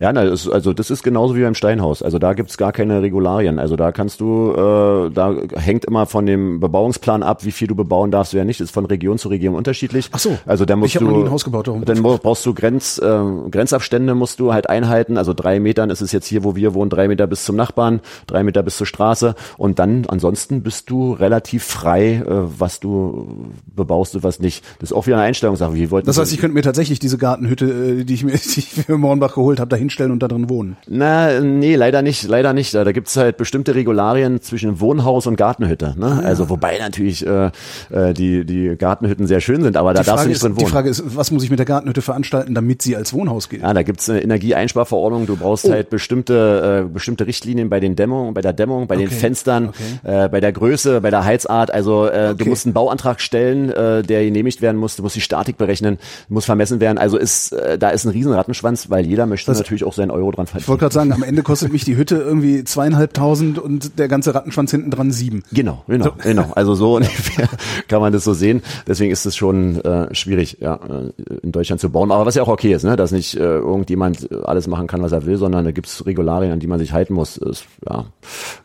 Ja, 0.00 0.14
na, 0.14 0.24
das, 0.24 0.48
also 0.48 0.72
das 0.72 0.90
ist 0.90 1.02
genauso 1.02 1.36
wie 1.36 1.42
beim 1.42 1.54
Steinhaus. 1.54 2.02
Also 2.02 2.18
da 2.18 2.32
gibt's 2.32 2.56
gar 2.56 2.72
keine 2.72 3.02
Regularien. 3.02 3.58
Also 3.58 3.76
da 3.76 3.92
kannst 3.92 4.22
du, 4.22 4.52
äh, 4.52 5.10
da 5.10 5.34
hängt 5.56 5.84
immer 5.84 6.06
von 6.06 6.24
dem 6.24 6.58
Bebauungsplan 6.58 7.22
ab, 7.22 7.44
wie 7.44 7.52
viel 7.52 7.68
du 7.68 7.74
bebauen 7.74 8.10
darfst, 8.10 8.32
wer 8.32 8.46
nicht. 8.46 8.60
Das 8.60 8.68
ist 8.68 8.74
von 8.74 8.86
Region 8.86 9.18
zu 9.18 9.28
Region 9.28 9.54
unterschiedlich. 9.54 10.08
Ach 10.12 10.18
so. 10.18 10.38
Also 10.46 10.64
da 10.64 10.74
musst 10.74 10.94
Ich 10.94 10.98
du, 10.98 11.04
noch 11.04 11.14
nie 11.14 11.24
ein 11.24 11.30
Haus 11.30 11.44
gebaut, 11.44 11.68
darum. 11.68 11.84
Dann 11.84 12.02
brauchst 12.02 12.46
du 12.46 12.54
Grenz, 12.54 12.96
äh, 12.96 13.20
Grenzabstände 13.50 14.14
musst 14.14 14.40
du 14.40 14.54
halt 14.54 14.70
einhalten. 14.70 15.18
Also 15.18 15.34
drei 15.34 15.60
Metern 15.60 15.90
ist 15.90 16.00
es 16.00 16.12
jetzt 16.12 16.26
hier, 16.26 16.44
wo 16.44 16.56
wir 16.56 16.72
wohnen, 16.72 16.88
drei 16.88 17.06
Meter 17.06 17.26
bis 17.26 17.44
zum 17.44 17.56
Nachbarn, 17.56 18.00
drei 18.26 18.42
Meter 18.42 18.62
bis 18.62 18.78
zur 18.78 18.86
Straße. 18.86 19.34
Und 19.58 19.78
dann 19.78 20.06
ansonsten 20.06 20.62
bist 20.62 20.88
du 20.88 21.12
relativ 21.12 21.64
frei, 21.64 22.22
äh, 22.26 22.58
was 22.58 22.80
du 22.80 23.52
bebaust 23.66 24.14
und 24.14 24.22
was 24.22 24.40
nicht. 24.40 24.64
Das 24.78 24.92
ist 24.92 24.96
auch 24.96 25.06
wieder 25.06 25.16
eine 25.16 25.26
Einstellungssache. 25.26 25.74
Wie 25.74 25.90
wollten 25.90 26.06
Das 26.06 26.16
heißt, 26.16 26.32
ich 26.32 26.38
könnte 26.38 26.54
mir 26.54 26.62
tatsächlich 26.62 27.00
diese 27.00 27.18
Gartenhütte, 27.18 27.66
äh, 28.00 28.04
die 28.04 28.14
ich 28.14 28.24
mir 28.24 28.32
die 28.54 28.60
ich 28.60 28.68
für 28.70 28.96
Mornbach 28.96 29.34
geholt 29.34 29.60
habe, 29.60 29.68
da 29.68 29.76
hinstellen 29.90 30.12
und 30.12 30.22
da 30.22 30.28
drin 30.28 30.48
wohnen. 30.48 30.76
Na, 30.88 31.40
nee, 31.40 31.74
leider 31.74 32.02
nicht, 32.02 32.22
leider 32.28 32.52
nicht. 32.52 32.74
Da 32.74 32.90
gibt's 32.92 33.16
halt 33.16 33.36
bestimmte 33.36 33.74
Regularien 33.74 34.40
zwischen 34.40 34.80
Wohnhaus 34.80 35.26
und 35.26 35.36
Gartenhütte. 35.36 35.94
Ah, 35.96 36.00
Ne? 36.00 36.22
Also 36.24 36.48
wobei 36.48 36.78
natürlich 36.78 37.26
äh, 37.26 37.50
äh, 37.90 38.14
die, 38.14 38.44
die 38.44 38.76
Gartenhütten 38.76 39.26
sehr 39.26 39.40
schön 39.40 39.62
sind, 39.62 39.76
aber 39.76 39.92
da 39.92 40.00
Die 40.00 40.06
darfst 40.06 40.10
du 40.10 40.16
Frage, 40.18 40.28
nicht 40.28 40.36
ist, 40.36 40.42
drin 40.44 40.54
die 40.54 40.60
wohnen. 40.62 40.70
Frage 40.72 40.88
ist, 40.88 41.02
was 41.16 41.30
muss 41.30 41.42
ich 41.42 41.50
mit 41.50 41.58
der 41.58 41.66
Gartenhütte 41.66 42.02
veranstalten, 42.02 42.54
damit 42.54 42.82
sie 42.82 42.94
als 42.96 43.12
Wohnhaus 43.12 43.48
gilt? 43.48 43.62
Ja, 43.62 43.74
da 43.74 43.82
gibt's 43.82 44.08
eine 44.08 44.22
Energieeinsparverordnung. 44.22 45.26
Du 45.26 45.36
brauchst 45.36 45.64
Oh. 45.66 45.72
halt 45.72 45.90
bestimmte, 45.90 46.84
äh, 46.86 46.88
bestimmte 46.92 47.26
Richtlinien 47.26 47.68
bei 47.68 47.80
den 47.80 47.96
Dämmungen, 47.96 48.32
bei 48.34 48.40
der 48.40 48.52
Dämmung, 48.52 48.86
bei 48.86 48.96
den 48.96 49.06
Okay. 49.08 49.16
Fenstern, 49.16 49.68
Okay. 49.68 50.24
äh, 50.24 50.28
bei 50.28 50.40
der 50.40 50.52
Größe, 50.52 51.00
bei 51.00 51.10
der 51.10 51.24
Heizart. 51.24 51.72
Also 51.72 52.06
äh, 52.06 52.28
du 52.28 52.32
Okay. 52.34 52.48
musst 52.48 52.66
einen 52.66 52.74
Bauantrag 52.74 53.20
stellen, 53.20 53.70
äh, 53.70 54.02
der 54.02 54.24
genehmigt 54.24 54.62
werden 54.62 54.76
muss. 54.76 54.96
Du 54.96 55.02
musst 55.02 55.16
die 55.16 55.20
Statik 55.20 55.56
berechnen, 55.58 55.98
muss 56.28 56.44
vermessen 56.44 56.80
werden. 56.80 56.98
Also 56.98 57.16
ist 57.18 57.52
äh, 57.52 57.78
da 57.78 57.90
ist 57.90 58.04
ein 58.04 58.10
riesen 58.10 58.32
Rattenschwanz, 58.32 58.90
weil 58.90 59.04
jeder 59.06 59.26
möchte 59.26 59.50
natürlich 59.50 59.79
auch 59.84 59.92
seinen 59.92 60.10
Euro 60.10 60.30
dran 60.30 60.46
verdienen. 60.46 60.64
Ich 60.64 60.68
wollte 60.68 60.80
gerade 60.80 60.94
sagen, 60.94 61.12
am 61.12 61.22
Ende 61.22 61.42
kostet 61.42 61.72
mich 61.72 61.84
die 61.84 61.96
Hütte 61.96 62.16
irgendwie 62.16 62.64
zweieinhalbtausend 62.64 63.58
und 63.58 63.98
der 63.98 64.08
ganze 64.08 64.34
Rattenschwanz 64.34 64.70
hinten 64.70 64.90
dran 64.90 65.10
sieben. 65.10 65.42
Genau, 65.52 65.84
genau, 65.86 66.12
genau. 66.22 66.52
Also 66.54 66.74
so 66.74 66.96
ungefähr 66.96 67.48
kann 67.88 68.00
man 68.00 68.12
das 68.12 68.24
so 68.24 68.34
sehen. 68.34 68.62
Deswegen 68.86 69.10
ist 69.10 69.26
es 69.26 69.36
schon 69.36 69.80
äh, 69.84 70.14
schwierig, 70.14 70.58
ja, 70.60 70.74
äh, 70.74 71.12
in 71.42 71.52
Deutschland 71.52 71.80
zu 71.80 71.90
bauen. 71.90 72.10
Aber 72.10 72.26
was 72.26 72.34
ja 72.34 72.42
auch 72.42 72.48
okay 72.48 72.72
ist, 72.72 72.84
ne, 72.84 72.96
dass 72.96 73.12
nicht 73.12 73.36
äh, 73.36 73.40
irgendjemand 73.40 74.28
alles 74.44 74.66
machen 74.66 74.86
kann, 74.86 75.02
was 75.02 75.12
er 75.12 75.26
will, 75.26 75.36
sondern 75.36 75.64
da 75.64 75.70
gibt's 75.70 76.04
Regularien, 76.06 76.52
an 76.52 76.60
die 76.60 76.66
man 76.66 76.78
sich 76.78 76.92
halten 76.92 77.14
muss. 77.14 77.36
Ist, 77.36 77.64
ja, 77.88 78.06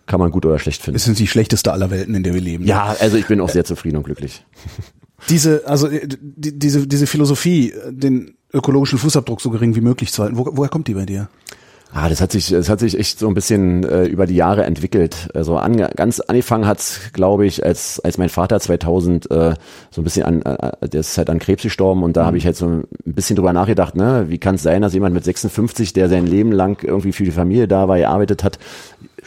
kann 0.05 0.19
man 0.19 0.31
gut 0.31 0.45
oder 0.45 0.59
schlecht 0.59 0.81
finden. 0.81 0.97
Es 0.97 1.07
ist 1.07 1.19
die 1.19 1.27
schlechteste 1.27 1.71
aller 1.71 1.91
Welten, 1.91 2.15
in 2.15 2.23
der 2.23 2.33
wir 2.33 2.41
leben. 2.41 2.65
Ja, 2.65 2.95
also 2.99 3.17
ich 3.17 3.27
bin 3.27 3.41
auch 3.41 3.49
sehr 3.49 3.65
zufrieden 3.65 3.97
und 3.97 4.03
glücklich. 4.03 4.45
Diese, 5.29 5.67
also 5.67 5.87
äh, 5.87 6.07
die, 6.07 6.57
diese, 6.57 6.87
diese 6.87 7.07
Philosophie, 7.07 7.71
äh, 7.71 7.91
den 7.91 8.35
ökologischen 8.53 8.99
Fußabdruck 8.99 9.41
so 9.41 9.49
gering 9.49 9.75
wie 9.75 9.81
möglich 9.81 10.11
zu 10.11 10.23
halten, 10.23 10.37
wo, 10.37 10.47
woher 10.51 10.69
kommt 10.69 10.87
die 10.87 10.93
bei 10.93 11.05
dir? 11.05 11.29
Ah, 11.97 12.09
das 12.09 12.19
hat 12.19 12.33
sich, 12.33 12.49
das 12.49 12.67
hat 12.67 12.81
sich 12.81 12.99
echt 12.99 13.19
so 13.19 13.27
ein 13.29 13.33
bisschen 13.33 13.85
äh, 13.85 14.03
über 14.03 14.25
die 14.25 14.35
Jahre 14.35 14.65
entwickelt. 14.65 15.29
Also 15.33 15.55
an, 15.55 15.77
ganz 15.77 16.19
angefangen 16.19 16.67
hat's, 16.67 16.99
glaube 17.13 17.45
ich, 17.45 17.65
als 17.65 18.01
als 18.01 18.17
mein 18.17 18.27
Vater 18.27 18.59
2000 18.59 19.31
äh, 19.31 19.53
so 19.91 20.01
ein 20.01 20.03
bisschen 20.03 20.23
an, 20.23 20.41
äh, 20.41 20.89
der 20.89 20.99
ist 20.99 21.17
halt 21.17 21.29
an 21.29 21.39
Krebs 21.39 21.63
gestorben 21.63 22.03
und 22.03 22.17
da 22.17 22.25
habe 22.25 22.37
ich 22.37 22.45
halt 22.45 22.57
so 22.57 22.65
ein 22.65 22.87
bisschen 23.05 23.37
drüber 23.37 23.53
nachgedacht, 23.53 23.95
ne, 23.95 24.25
wie 24.27 24.39
kann 24.39 24.55
es 24.55 24.63
sein, 24.63 24.81
dass 24.81 24.93
jemand 24.93 25.13
mit 25.13 25.23
56, 25.23 25.93
der 25.93 26.09
sein 26.09 26.27
Leben 26.27 26.51
lang 26.51 26.83
irgendwie 26.83 27.13
für 27.13 27.23
die 27.23 27.31
Familie 27.31 27.69
da 27.69 27.87
war, 27.87 27.97
gearbeitet 27.97 28.43
hat, 28.43 28.59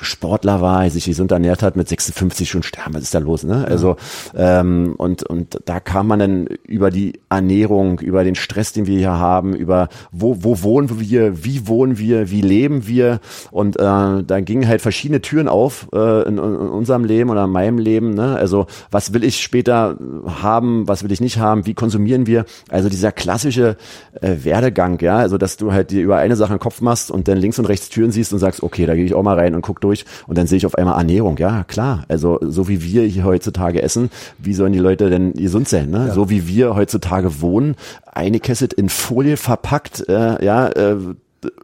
Sportler 0.01 0.61
war, 0.61 0.89
sich 0.91 1.05
gesund 1.05 1.33
ernährt 1.33 1.63
hat, 1.63 1.77
mit 1.77 1.89
56 1.89 2.49
schon 2.49 2.63
sterben. 2.63 2.95
Was 2.95 3.03
ist 3.03 3.15
da 3.15 3.19
los? 3.19 3.45
Ne? 3.45 3.67
Also 3.67 3.97
ähm, 4.37 4.95
und 4.97 5.23
und 5.23 5.59
da 5.65 5.81
kam 5.81 6.09
man 6.09 6.19
dann 6.19 6.47
über 6.65 6.91
die 6.91 7.21
Ernährung, 7.29 8.01
über 8.01 8.25
den 8.25 8.35
Stress, 8.35 8.73
den 8.73 8.87
wir 8.87 8.99
hier 8.99 9.19
haben, 9.19 9.55
über 9.55 9.89
wo 10.13 10.43
wo 10.43 10.63
wohnen 10.63 11.01
wir, 11.01 11.45
wie 11.45 11.67
wohnen 11.67 11.99
wir, 11.99 12.31
wie 12.31 12.41
leben 12.41 12.87
wir 12.87 13.21
und 13.51 13.77
äh, 13.77 13.83
da 13.83 14.41
gingen 14.41 14.67
halt 14.67 14.81
verschiedene 14.81 15.21
Türen 15.21 15.49
auf 15.49 15.89
äh, 15.93 16.23
in, 16.23 16.39
in 16.39 16.41
unserem 16.41 17.05
Leben 17.05 17.31
oder 17.31 17.45
in 17.45 17.51
meinem 17.51 17.79
Leben. 17.79 18.15
Ne? 18.15 18.37
Also 18.37 18.67
was 18.91 19.13
will 19.13 19.25
ich 19.25 19.43
später 19.43 19.97
haben, 20.27 20.87
was 20.89 21.03
will 21.03 21.13
ich 21.13 21.21
nicht 21.21 21.39
haben, 21.39 21.67
wie 21.67 21.75
konsumieren 21.75 22.27
wir? 22.27 22.45
Also 22.69 22.89
dieser 22.89 23.13
klassische 23.13 23.77
äh, 24.21 24.37
Werdegang, 24.43 25.01
ja, 25.01 25.17
also 25.17 25.39
dass 25.39 25.57
du 25.57 25.73
halt 25.73 25.91
dir 25.91 26.03
über 26.03 26.17
eine 26.17 26.37
Sache 26.37 26.51
einen 26.51 26.61
Kopf 26.61 26.81
machst 26.81 27.11
und 27.11 27.29
dann 27.29 27.39
links 27.39 27.59
und 27.59 27.67
rechts 27.67 27.89
Türen 27.89 28.13
siehst 28.13 28.33
und 28.33 28.39
sagst, 28.39 28.63
okay, 28.63 28.87
da 28.87 28.95
gehe 28.95 29.05
ich 29.05 29.15
auch 29.15 29.23
mal 29.23 29.39
rein 29.39 29.55
und 29.55 29.63
guck 29.63 29.81
durch 29.89 30.05
und 30.26 30.36
dann 30.36 30.47
sehe 30.47 30.59
ich 30.59 30.66
auf 30.66 30.74
einmal 30.74 30.99
Ernährung. 30.99 31.39
Ja, 31.39 31.64
klar. 31.64 32.05
Also 32.09 32.39
so 32.43 32.68
wie 32.68 32.82
wir 32.82 33.03
hier 33.05 33.24
heutzutage 33.24 33.82
essen, 33.82 34.11
wie 34.39 34.55
sollen 34.55 34.72
die 34.72 34.78
Leute 34.78 35.11
denn 35.11 35.32
gesund 35.32 35.68
sein? 35.68 35.91
Ne? 35.91 36.09
Ja. 36.09 36.14
So 36.14 36.30
wie 36.30 36.47
wir 36.47 36.74
heutzutage 36.74 37.41
wohnen, 37.41 37.74
eine 38.05 38.41
Kessel 38.41 38.68
in 38.76 38.89
Folie 38.89 39.36
verpackt, 39.36 40.09
äh, 40.09 40.45
ja, 40.45 40.68
äh, 40.68 40.97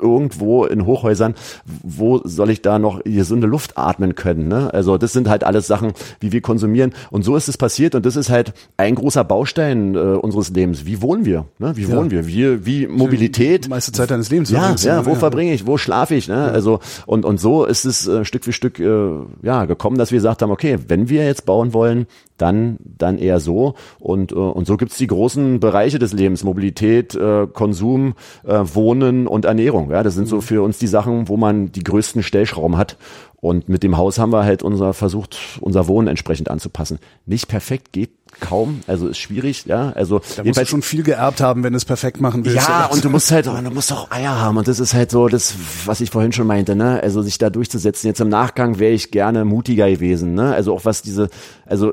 irgendwo 0.01 0.65
in 0.65 0.87
Hochhäusern, 0.87 1.35
wo 1.83 2.21
soll 2.25 2.51
ich 2.51 2.63
da 2.63 2.79
noch 2.79 3.03
gesunde 3.05 3.47
Luft 3.47 3.77
atmen 3.77 4.15
können? 4.15 4.49
Ne? 4.49 4.73
Also 4.73 4.99
das 4.99 5.13
sind 5.13 5.29
halt 5.29 5.45
alles 5.45 5.67
Sachen, 5.67 5.93
wie 6.21 6.33
wir 6.33 6.41
konsumieren. 6.41 6.93
Und 7.11 7.25
so 7.25 7.37
ist 7.37 7.49
es 7.49 7.57
passiert 7.57 7.95
und 7.95 8.07
das 8.07 8.17
ist 8.17 8.31
halt 8.31 8.53
ein 8.77 8.95
großer 8.95 9.25
Baustein 9.25 9.95
äh, 9.95 9.99
unseres 9.99 10.51
Lebens. 10.51 10.87
Wie 10.87 11.03
wohnen 11.03 11.25
wir? 11.25 11.47
Ne? 11.59 11.77
Wie 11.77 11.83
ja. 11.83 11.97
wohnen 11.97 12.11
wir? 12.11 12.27
Wie, 12.27 12.67
wie 12.67 12.87
Mobilität? 12.87 13.65
Die 13.65 13.69
meiste 13.69 13.93
Zeit 13.93 14.11
deines 14.11 14.31
Lebens. 14.31 14.51
Ja, 14.51 14.75
ja, 14.75 15.07
wo 15.07 15.11
ja. 15.11 15.17
verbringe 15.17 15.53
ich? 15.53 15.67
Wo 15.67 15.79
schlafe 15.79 16.15
ich? 16.15 16.29
Ne? 16.29 16.35
Ja. 16.35 16.47
Also 16.47 16.81
und 17.07 17.25
und 17.25 17.41
so 17.41 17.65
ist 17.65 17.85
es 17.85 18.07
äh, 18.07 18.25
Stück 18.25 18.45
für 18.45 18.53
Stück 18.53 18.79
äh, 18.79 19.11
ja 19.43 19.65
gekommen, 19.65 19.99
dass 19.99 20.11
wir 20.11 20.19
gesagt 20.19 20.43
haben, 20.43 20.51
okay, 20.51 20.79
wenn 20.89 21.09
wir 21.09 21.25
jetzt 21.25 21.47
bauen 21.47 21.73
wollen, 21.73 22.07
dann, 22.39 22.79
dann 22.83 23.19
eher 23.19 23.41
so. 23.41 23.75
Und, 24.01 24.33
äh, 24.33 24.35
und 24.35 24.67
so 24.67 24.77
gibt's 24.77 24.97
die 24.97 25.07
großen 25.07 25.61
Bereiche 25.61 25.99
des 25.99 26.13
Lebens, 26.13 26.45
Mobilität, 26.45 27.15
äh, 27.15 27.47
Konsum, 27.47 28.15
äh, 28.45 28.61
Wohnen 28.75 29.27
und 29.27 29.45
Ernährung. 29.45 29.64
Ja, 29.73 30.03
das 30.03 30.15
sind 30.15 30.29
so 30.29 30.37
mhm. 30.37 30.43
für 30.43 30.63
uns 30.63 30.79
die 30.79 30.87
Sachen, 30.87 31.29
wo 31.29 31.37
man 31.37 31.73
die 31.73 31.85
größten 31.85 32.23
Stellschrauben 32.23 32.77
hat. 32.77 32.97
Und 33.37 33.69
mit 33.69 33.83
dem 33.83 33.97
Haus 33.99 34.19
haben 34.19 34.33
wir 34.33 34.45
halt 34.45 34.63
unser 34.63 34.95
versucht, 34.95 35.37
unser 35.61 35.87
Wohnen 35.87 36.09
entsprechend 36.09 36.51
anzupassen. 36.51 36.99
Nicht 37.27 37.47
perfekt 37.47 37.93
geht 37.93 38.11
kaum, 38.41 38.81
also 38.87 39.09
ist 39.09 39.19
schwierig, 39.19 39.67
ja. 39.67 39.91
Also 39.91 40.21
da 40.37 40.45
musst 40.45 40.61
du 40.61 40.67
schon 40.67 40.83
viel 40.83 41.03
geerbt 41.03 41.41
haben, 41.41 41.63
wenn 41.63 41.73
du 41.73 41.77
es 41.77 41.85
perfekt 41.85 42.21
machen 42.21 42.45
willst. 42.45 42.69
Ja, 42.69 42.87
und 42.87 43.05
du 43.05 43.11
musst 43.11 43.31
halt, 43.31 43.47
du 43.47 43.53
musst 43.71 43.93
auch 43.93 44.11
Eier 44.11 44.41
haben 44.41 44.57
und 44.57 44.69
das 44.69 44.81
ist 44.81 44.95
halt 44.95 45.11
so 45.11 45.29
das, 45.29 45.55
was 45.85 46.01
ich 46.01 46.11
vorhin 46.11 46.33
schon 46.33 46.47
meinte, 46.47 46.75
ne? 46.75 47.01
Also 47.03 47.23
sich 47.23 47.39
da 47.39 47.51
durchzusetzen. 47.51 48.07
Jetzt 48.07 48.21
im 48.21 48.29
Nachgang 48.29 48.79
wäre 48.79 48.93
ich 48.93 49.11
gerne 49.11 49.45
mutiger 49.45 49.89
gewesen, 49.91 50.35
ne? 50.35 50.55
Also 50.55 50.75
auch 50.75 50.85
was 50.85 51.03
diese, 51.03 51.29
also 51.67 51.93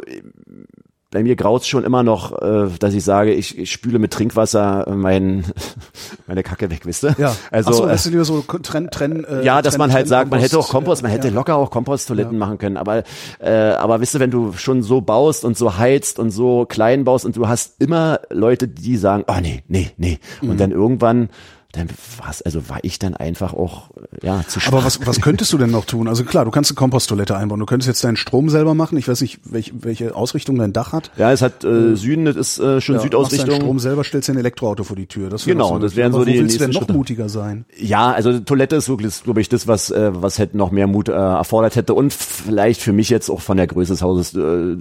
bei 1.11 1.23
mir 1.23 1.35
graut's 1.35 1.67
schon 1.67 1.83
immer 1.83 2.03
noch, 2.03 2.41
äh, 2.41 2.69
dass 2.79 2.93
ich 2.93 3.03
sage, 3.03 3.33
ich, 3.33 3.57
ich 3.57 3.69
spüle 3.69 3.99
mit 3.99 4.11
Trinkwasser 4.11 4.89
mein, 4.95 5.43
meine 6.27 6.41
Kacke 6.41 6.69
weg, 6.69 6.85
wisst 6.85 7.03
ihr? 7.03 7.15
Ja. 7.17 7.35
Also, 7.51 7.69
Ach 7.69 7.73
so, 7.73 7.85
das 7.85 8.03
sind 8.03 8.23
so 8.23 8.41
Trend, 8.41 8.91
Trend, 8.91 9.27
äh, 9.27 9.43
Ja, 9.43 9.61
dass 9.61 9.77
man 9.77 9.91
halt 9.91 10.07
sagt, 10.07 10.31
man 10.31 10.39
hätte 10.39 10.57
auch 10.57 10.69
Kompost, 10.69 11.03
man 11.03 11.11
hätte 11.11 11.27
ja. 11.27 11.33
locker 11.33 11.57
auch 11.57 11.69
Komposttoiletten 11.69 12.33
ja. 12.33 12.39
machen 12.39 12.57
können, 12.57 12.77
aber, 12.77 13.03
äh, 13.39 13.51
aber 13.51 13.99
wisst 13.99 14.15
ihr, 14.15 14.21
wenn 14.21 14.31
du 14.31 14.53
schon 14.53 14.83
so 14.83 15.01
baust 15.01 15.43
und 15.43 15.57
so 15.57 15.77
heizt 15.77 16.17
und 16.17 16.31
so 16.31 16.65
klein 16.65 17.03
baust 17.03 17.25
und 17.25 17.35
du 17.35 17.49
hast 17.49 17.81
immer 17.81 18.21
Leute, 18.29 18.69
die 18.69 18.95
sagen, 18.95 19.25
oh 19.27 19.39
nee, 19.41 19.63
nee, 19.67 19.91
nee. 19.97 20.17
Und 20.41 20.49
mhm. 20.53 20.57
dann 20.57 20.71
irgendwann 20.71 21.29
dann 21.71 21.87
war's, 22.17 22.41
also 22.41 22.69
war 22.69 22.79
ich 22.83 22.99
dann 22.99 23.15
einfach 23.15 23.53
auch 23.53 23.89
ja 24.21 24.43
zu 24.47 24.59
schwach. 24.59 24.73
Aber 24.73 24.83
was, 24.83 25.05
was 25.05 25.21
könntest 25.21 25.53
du 25.53 25.57
denn 25.57 25.71
noch 25.71 25.85
tun? 25.91 26.07
Also 26.07 26.23
klar, 26.23 26.45
du 26.45 26.51
kannst 26.51 26.71
eine 26.71 26.75
Komposttoilette 26.75 27.35
einbauen. 27.35 27.59
Du 27.59 27.65
könntest 27.65 27.87
jetzt 27.87 28.03
deinen 28.03 28.17
Strom 28.17 28.49
selber 28.49 28.73
machen. 28.73 28.97
Ich 28.97 29.07
weiß 29.07 29.21
nicht, 29.21 29.39
welche, 29.45 29.71
welche 29.83 30.15
Ausrichtung 30.15 30.57
dein 30.57 30.73
Dach 30.73 30.91
hat. 30.91 31.11
Ja, 31.17 31.31
es 31.31 31.41
hat 31.41 31.63
äh, 31.63 31.95
Süden, 31.95 32.25
das 32.25 32.35
ist 32.35 32.59
äh, 32.59 32.81
schon 32.81 32.95
ja, 32.95 33.01
Südausrichtung. 33.01 33.47
Machst 33.47 33.51
deinen 33.51 33.61
Strom 33.61 33.79
selber, 33.79 34.03
stellst 34.03 34.27
dir 34.27 34.33
ein 34.33 34.39
Elektroauto 34.39 34.83
vor 34.83 34.95
die 34.95 35.07
Tür. 35.07 35.29
Das 35.29 35.45
genau, 35.45 35.79
das 35.79 35.95
wären 35.95 36.11
so 36.11 36.25
die 36.25 36.39
willst 36.39 36.55
du 36.55 36.59
denn 36.59 36.71
noch 36.71 36.81
Schritte. 36.81 36.93
mutiger 36.93 37.29
sein? 37.29 37.65
Ja, 37.77 38.11
also 38.11 38.39
Toilette 38.39 38.75
ist 38.75 38.89
wirklich, 38.89 39.23
glaube 39.23 39.41
ich, 39.41 39.49
das, 39.49 39.67
was 39.67 39.91
äh, 39.91 40.11
was 40.13 40.39
hätte 40.39 40.57
noch 40.57 40.71
mehr 40.71 40.87
Mut 40.87 41.09
äh, 41.09 41.13
erfordert 41.13 41.75
hätte 41.75 41.93
und 41.93 42.13
vielleicht 42.13 42.81
für 42.81 42.93
mich 42.93 43.09
jetzt 43.09 43.29
auch 43.29 43.41
von 43.41 43.57
der 43.57 43.67
Größe 43.67 43.93
des 43.93 44.01
Hauses 44.01 44.33
äh, 44.33 44.39
äh 44.41 44.77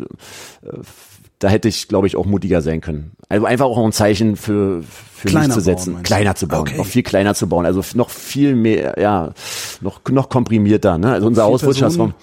da 1.40 1.48
hätte 1.48 1.68
ich, 1.68 1.88
glaube 1.88 2.06
ich, 2.06 2.16
auch 2.16 2.26
mutiger 2.26 2.60
sein 2.60 2.80
können. 2.80 3.12
Also 3.28 3.46
einfach 3.46 3.64
auch 3.64 3.82
ein 3.84 3.92
Zeichen 3.92 4.36
für, 4.36 4.82
für 4.82 5.28
kleiner 5.28 5.46
mich 5.46 5.54
zu 5.54 5.60
setzen, 5.60 5.94
bauen, 5.94 6.02
kleiner 6.02 6.34
zu 6.34 6.46
bauen, 6.46 6.60
okay. 6.60 6.76
noch 6.76 6.86
viel 6.86 7.02
kleiner 7.02 7.34
zu 7.34 7.48
bauen, 7.48 7.64
also 7.64 7.82
noch 7.94 8.10
viel 8.10 8.54
mehr, 8.54 8.96
ja, 9.00 9.32
noch 9.80 10.00
noch 10.10 10.28
komprimierter. 10.28 10.98
Ne? 10.98 11.12
Also 11.12 11.26
unser 11.26 11.46
schon 11.74 12.14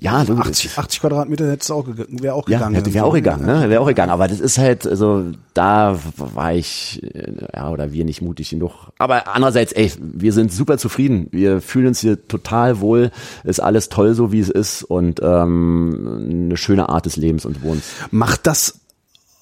ja, 0.00 0.24
du, 0.24 0.34
80, 0.34 0.78
80 0.78 1.00
Quadratmeter 1.00 1.50
hätte 1.50 1.74
auch 1.74 1.86
wäre 1.86 2.34
auch 2.34 2.44
gegangen. 2.44 2.74
Ja, 2.74 2.94
wäre 2.94 3.04
auch 3.04 3.14
gegangen, 3.14 3.46
ne? 3.46 3.68
Wäre 3.68 3.80
auch 3.80 3.86
gegangen. 3.86 4.10
Aber 4.10 4.28
das 4.28 4.40
ist 4.40 4.58
halt, 4.58 4.86
also 4.86 5.24
da 5.54 5.98
war 6.16 6.54
ich, 6.54 7.02
äh, 7.02 7.32
ja, 7.54 7.70
oder 7.70 7.92
wir 7.92 8.04
nicht 8.04 8.22
mutig 8.22 8.50
genug. 8.50 8.72
Aber 8.98 9.34
andererseits, 9.34 9.72
ey, 9.72 9.92
wir 10.00 10.32
sind 10.32 10.52
super 10.52 10.78
zufrieden. 10.78 11.28
Wir 11.32 11.60
fühlen 11.60 11.88
uns 11.88 12.00
hier 12.00 12.28
total 12.28 12.80
wohl. 12.80 13.10
Ist 13.44 13.60
alles 13.60 13.88
toll, 13.88 14.14
so 14.14 14.30
wie 14.32 14.40
es 14.40 14.50
ist 14.50 14.82
und 14.84 15.20
ähm, 15.22 16.46
eine 16.46 16.56
schöne 16.56 16.88
Art 16.88 17.06
des 17.06 17.16
Lebens 17.16 17.44
und 17.44 17.62
Wohnens. 17.62 17.84
Macht 18.10 18.46
das 18.46 18.80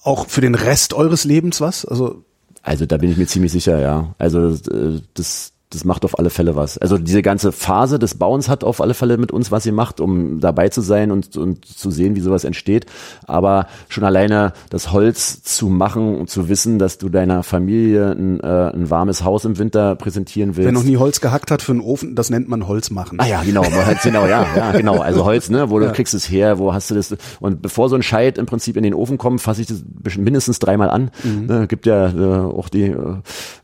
auch 0.02 0.26
für 0.28 0.40
den 0.40 0.54
Rest 0.54 0.94
eures 0.94 1.24
Lebens 1.24 1.60
was? 1.60 1.84
Also 1.84 2.24
also 2.66 2.84
da 2.84 2.96
bin 2.96 3.12
ich 3.12 3.16
mir 3.16 3.26
ziemlich 3.26 3.52
sicher, 3.52 3.78
ja. 3.78 4.14
Also 4.18 4.48
äh, 4.48 5.00
das 5.14 5.52
das 5.70 5.84
macht 5.84 6.04
auf 6.04 6.18
alle 6.18 6.30
Fälle 6.30 6.54
was. 6.54 6.78
Also 6.78 6.96
diese 6.96 7.22
ganze 7.22 7.50
Phase 7.50 7.98
des 7.98 8.14
Bauens 8.14 8.48
hat 8.48 8.62
auf 8.62 8.80
alle 8.80 8.94
Fälle 8.94 9.18
mit 9.18 9.32
uns 9.32 9.50
was 9.50 9.64
gemacht, 9.64 10.00
um 10.00 10.38
dabei 10.38 10.68
zu 10.68 10.80
sein 10.80 11.10
und, 11.10 11.36
und 11.36 11.64
zu 11.64 11.90
sehen, 11.90 12.14
wie 12.14 12.20
sowas 12.20 12.44
entsteht. 12.44 12.86
Aber 13.26 13.66
schon 13.88 14.04
alleine 14.04 14.52
das 14.70 14.92
Holz 14.92 15.42
zu 15.42 15.68
machen 15.68 16.20
und 16.20 16.30
zu 16.30 16.48
wissen, 16.48 16.78
dass 16.78 16.98
du 16.98 17.08
deiner 17.08 17.42
Familie 17.42 18.12
ein, 18.12 18.38
äh, 18.40 18.46
ein 18.46 18.90
warmes 18.90 19.24
Haus 19.24 19.44
im 19.44 19.58
Winter 19.58 19.96
präsentieren 19.96 20.56
willst. 20.56 20.66
Wer 20.66 20.72
noch 20.72 20.84
nie 20.84 20.98
Holz 20.98 21.20
gehackt 21.20 21.50
hat 21.50 21.62
für 21.62 21.72
einen 21.72 21.80
Ofen, 21.80 22.14
das 22.14 22.30
nennt 22.30 22.48
man 22.48 22.68
Holz 22.68 22.90
machen. 22.90 23.18
Ah 23.18 23.26
ja, 23.26 23.42
genau, 23.42 23.62
genau, 24.04 24.26
ja, 24.26 24.46
ja, 24.56 24.72
genau. 24.72 25.00
Also 25.00 25.24
Holz, 25.24 25.50
ne, 25.50 25.68
wo 25.70 25.80
du 25.80 25.86
ja. 25.86 25.92
kriegst 25.92 26.14
es 26.14 26.30
her, 26.30 26.58
wo 26.58 26.74
hast 26.74 26.92
du 26.92 26.94
das? 26.94 27.16
Und 27.40 27.60
bevor 27.60 27.88
so 27.88 27.96
ein 27.96 28.04
Scheit 28.04 28.38
im 28.38 28.46
Prinzip 28.46 28.76
in 28.76 28.84
den 28.84 28.94
Ofen 28.94 29.18
kommt, 29.18 29.40
fasse 29.40 29.62
ich 29.62 29.66
das 29.66 29.82
mindestens 30.16 30.60
dreimal 30.60 30.90
an. 30.90 31.10
Mhm. 31.24 31.46
Ne, 31.46 31.66
gibt 31.66 31.86
ja 31.86 32.08
äh, 32.08 32.46
auch 32.46 32.68
die 32.68 32.84
äh, 32.84 33.16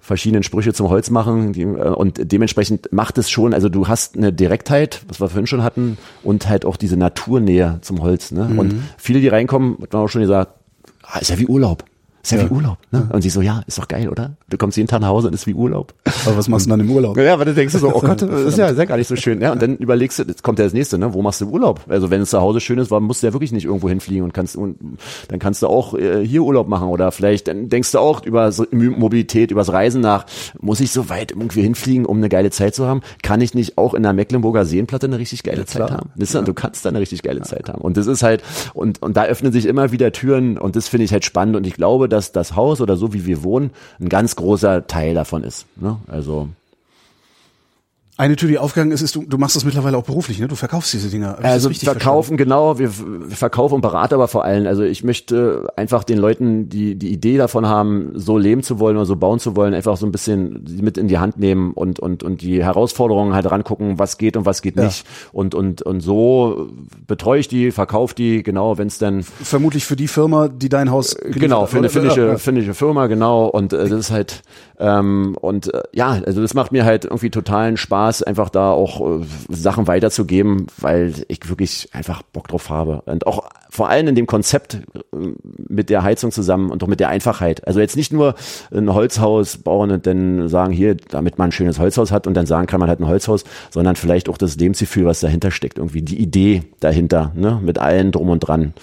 verschiedenen 0.03 0.43
Sprüche 0.43 0.73
zum 0.73 0.89
Holz 0.89 1.11
machen 1.11 1.53
die, 1.53 1.63
äh, 1.63 1.65
und 1.65 2.33
dementsprechend 2.33 2.93
macht 2.93 3.17
es 3.19 3.31
schon, 3.31 3.55
also 3.55 3.69
du 3.69 3.87
hast 3.87 4.17
eine 4.17 4.33
Direktheit, 4.33 5.03
was 5.09 5.21
wir 5.21 5.29
vorhin 5.29 5.47
schon 5.47 5.63
hatten, 5.63 5.97
und 6.25 6.49
halt 6.49 6.65
auch 6.65 6.77
diese 6.77 6.97
Naturnähe 6.97 7.79
zum 7.83 8.03
Holz. 8.03 8.33
Ne? 8.33 8.49
Mhm. 8.49 8.59
Und 8.59 8.75
viele, 8.99 9.21
die 9.21 9.29
reinkommen, 9.29 9.79
hat 9.81 9.93
man 9.93 10.03
auch 10.03 10.09
schon 10.09 10.23
gesagt, 10.23 10.53
ah, 11.05 11.21
ist 11.21 11.31
ja 11.31 11.39
wie 11.39 11.47
Urlaub. 11.47 11.85
Ist 12.23 12.33
ja, 12.33 12.39
ja, 12.39 12.49
wie 12.49 12.55
Urlaub. 12.55 12.79
Ne? 12.91 13.09
Und 13.13 13.23
sie 13.23 13.31
so, 13.31 13.43
ja, 13.43 13.63
ist 13.67 13.79
doch 13.79 13.89
geil, 13.89 14.09
oder? 14.09 14.37
Du 14.49 14.57
kommst 14.57 14.77
jeden 14.77 14.89
Tag 14.89 15.01
nach 15.01 15.09
Hause 15.09 15.29
und 15.29 15.35
ist 15.35 15.47
wie 15.47 15.55
Urlaub. 15.55 15.93
Aber 16.25 16.37
was 16.37 16.49
machst 16.49 16.67
du 16.67 16.71
dann 16.71 16.81
im 16.81 16.91
Urlaub? 16.91 17.17
Ja, 17.17 17.35
aber 17.35 17.45
dann 17.45 17.55
denkst 17.55 17.73
du 17.75 17.79
so, 17.81 17.95
oh 17.95 18.01
Gott, 18.01 18.23
das 18.23 18.43
ist 18.43 18.59
ja, 18.59 18.69
ist 18.69 18.79
ja 18.79 18.85
gar 18.85 18.97
nicht 18.97 19.09
so 19.09 19.17
schön. 19.17 19.41
Ja, 19.41 19.53
und 19.53 19.61
dann 19.61 19.77
überlegst 19.77 20.19
du, 20.19 20.23
jetzt 20.23 20.43
kommt 20.43 20.59
ja 20.59 20.65
das 20.65 20.73
nächste, 20.73 20.99
ne? 20.99 21.13
Wo 21.13 21.21
machst 21.21 21.41
du 21.41 21.49
Urlaub? 21.49 21.81
Also 21.89 22.11
wenn 22.11 22.23
es 22.23 22.31
zu 22.31 22.41
Hause 22.41 22.61
schön 22.61 22.79
ist, 22.79 22.91
warum 22.91 23.05
musst 23.05 23.23
du 23.23 23.27
ja 23.27 23.33
wirklich 23.33 23.53
nicht 23.53 23.65
irgendwo 23.65 23.89
hinfliegen 23.89 24.23
und 24.23 24.33
kannst 24.33 24.57
und 24.57 24.79
dann 25.29 25.39
kannst 25.39 25.63
du 25.63 25.67
auch 25.67 25.95
äh, 25.95 26.25
hier 26.25 26.43
Urlaub 26.43 26.69
machen 26.69 26.89
oder 26.89 27.13
vielleicht 27.13 27.49
dann 27.49 27.69
denkst 27.69 27.93
du 27.93 27.99
auch 27.99 28.25
über 28.25 28.51
Mobilität, 28.71 29.51
übers 29.51 29.73
Reisen 29.73 30.01
nach, 30.01 30.27
muss 30.61 30.81
ich 30.81 30.93
so 30.93 31.09
weit 31.09 31.33
irgendwie 31.33 31.63
hinfliegen, 31.63 32.07
um 32.07 32.19
eine 32.19 32.29
geile 32.29 32.51
Zeit 32.51 32.75
zu 32.75 32.87
haben? 32.87 33.03
Kann 33.23 33.41
ich 33.41 33.55
nicht 33.55 33.79
auch 33.79 33.95
in 33.95 34.05
der 34.05 34.13
Mecklenburger 34.13 34.65
Seenplatte 34.65 35.07
eine 35.07 35.19
richtig 35.19 35.43
geile 35.43 35.59
ja, 35.59 35.67
Zeit 35.67 35.91
haben? 35.91 36.11
Das, 36.17 36.33
ja. 36.33 36.43
Du 36.43 36.55
kannst 36.55 36.85
da 36.85 36.91
eine 36.91 37.01
richtig 37.01 37.23
geile. 37.23 37.43
Zeit 37.43 37.69
haben. 37.69 37.81
Und 37.81 37.97
das 37.97 38.07
ist 38.07 38.23
halt, 38.23 38.43
und, 38.75 39.03
und 39.03 39.17
da 39.17 39.25
öffnen 39.25 39.53
sich 39.53 39.67
immer 39.67 39.93
wieder 39.93 40.13
Türen 40.13 40.59
und 40.59 40.77
das 40.77 40.89
finde 40.89 41.05
ich 41.05 41.13
halt 41.13 41.25
spannend 41.25 41.57
und 41.57 41.67
ich 41.67 41.75
glaube, 41.75 42.09
dass 42.13 42.33
das 42.33 42.55
Haus 42.55 42.81
oder 42.81 42.97
so, 42.97 43.13
wie 43.13 43.27
wir 43.27 43.43
wohnen, 43.43 43.71
ein 44.01 44.09
ganz 44.09 44.37
großer 44.37 44.87
Teil 44.87 45.15
davon 45.15 45.45
ist. 45.45 45.67
Ne? 45.77 45.97
Also 46.07 46.49
eine 48.19 48.37
Tür, 48.37 48.49
die 48.51 48.59
aufgegangen 48.59 48.93
ist, 48.93 49.01
ist, 49.01 49.17
du, 49.17 49.25
du 49.25 49.39
machst 49.39 49.57
das 49.57 49.65
mittlerweile 49.65 49.97
auch 49.97 50.05
beruflich, 50.05 50.39
ne? 50.39 50.47
Du 50.47 50.55
verkaufst 50.55 50.93
diese 50.93 51.09
Dinger. 51.09 51.39
Also 51.43 51.71
verkaufen, 51.71 52.37
genau, 52.37 52.79
wir, 52.79 52.91
wir 52.99 53.37
verkaufen 53.37 53.77
und 53.77 53.81
beraten 53.81 54.13
aber 54.13 54.29
vor 54.29 54.45
allem. 54.45 54.67
Also 54.67 54.83
ich 54.83 55.03
möchte 55.03 55.69
einfach 55.77 56.05
den 56.05 56.19
Leuten, 56.19 56.69
die 56.69 56.95
die 56.95 57.11
Idee 57.11 57.39
davon 57.39 57.67
haben, 57.67 58.13
so 58.15 58.37
leben 58.37 58.63
zu 58.63 58.79
wollen 58.79 58.97
oder 58.97 59.07
so 59.07 59.17
bauen 59.17 59.39
zu 59.39 59.57
wollen, 59.57 59.73
einfach 59.73 59.97
so 59.97 60.05
ein 60.05 60.13
bisschen 60.13 60.63
mit 60.83 60.99
in 60.99 61.09
die 61.09 61.19
Hand 61.19 61.39
nehmen 61.39 61.73
und 61.73 62.01
und 62.01 62.23
und 62.23 62.43
die 62.43 62.63
Herausforderungen 62.63 63.33
halt 63.33 63.51
rangucken, 63.51 63.99
was 63.99 64.19
geht 64.19 64.37
und 64.37 64.45
was 64.45 64.61
geht 64.61 64.77
ja. 64.77 64.85
nicht. 64.85 65.07
Und 65.33 65.55
und 65.55 65.81
und 65.81 66.01
so 66.01 66.69
betreue 67.07 67.41
ich 67.41 67.49
die, 67.49 67.71
verkaufe 67.71 68.15
die, 68.15 68.43
genau, 68.43 68.77
wenn 68.77 68.89
es 68.89 68.99
dann 68.99 69.23
vermutlich 69.23 69.87
für 69.87 69.97
die 69.97 70.09
Firma, 70.09 70.49
die 70.49 70.69
dein 70.69 70.91
Haus 70.91 71.17
genau 71.17 71.65
für 71.65 71.79
eine 71.79 71.89
finnische 71.89 72.37
finnische 72.37 72.75
Firma, 72.75 73.07
genau. 73.07 73.47
Und 73.47 73.73
äh, 73.73 73.89
das 73.89 73.99
ist 73.99 74.11
halt 74.11 74.43
ähm, 74.79 75.35
und 75.41 75.73
äh, 75.73 75.81
ja, 75.93 76.21
also 76.27 76.43
das 76.43 76.53
macht 76.53 76.73
mir 76.73 76.85
halt 76.85 77.07
irgendwie 77.07 77.31
totalen 77.31 77.79
Spaß 77.79 78.02
Spaß, 78.03 78.23
einfach 78.25 78.49
da 78.49 78.71
auch 78.71 79.01
äh, 79.01 79.25
Sachen 79.49 79.87
weiterzugeben, 79.87 80.67
weil 80.79 81.15
ich 81.29 81.49
wirklich 81.49 81.89
einfach 81.93 82.23
Bock 82.23 82.49
drauf 82.49 82.69
habe. 82.69 83.03
Und 83.07 83.27
auch 83.27 83.49
vor 83.71 83.89
allem 83.89 84.09
in 84.09 84.15
dem 84.15 84.27
Konzept 84.27 84.75
äh, 84.75 84.81
mit 85.69 85.89
der 85.89 86.03
Heizung 86.03 86.33
zusammen 86.33 86.71
und 86.71 86.83
auch 86.83 86.89
mit 86.89 87.01
der 87.01 87.09
Einfachheit. 87.09 87.67
Also 87.67 87.81
jetzt 87.81 87.97
nicht 87.97 88.13
nur 88.13 88.35
ein 88.75 88.93
Holzhaus 88.93 89.59
bauen 89.59 89.91
und 89.91 90.07
dann 90.07 90.49
sagen, 90.49 90.73
hier, 90.73 90.97
damit 90.97 91.39
man 91.39 91.49
ein 91.49 91.53
schönes 91.53 91.79
Holzhaus 91.79 92.11
hat 92.11 92.27
und 92.27 92.35
dann 92.35 92.47
sagen 92.47 92.67
kann, 92.67 92.81
man 92.81 92.91
hat 92.91 93.01
ein 93.01 93.07
Holzhaus, 93.07 93.45
sondern 93.71 93.95
vielleicht 93.97 94.29
auch 94.29 94.39
das 94.39 94.57
Lebensgefühl, 94.57 95.05
was 95.05 95.21
dahinter 95.21 95.51
steckt, 95.51 95.79
irgendwie 95.79 96.03
die 96.03 96.21
Idee 96.21 96.65
dahinter, 96.81 97.33
ne, 97.35 97.61
mit 97.63 97.79
allen 97.79 98.11
drum 98.11 98.31
und 98.31 98.41
dran. 98.41 98.75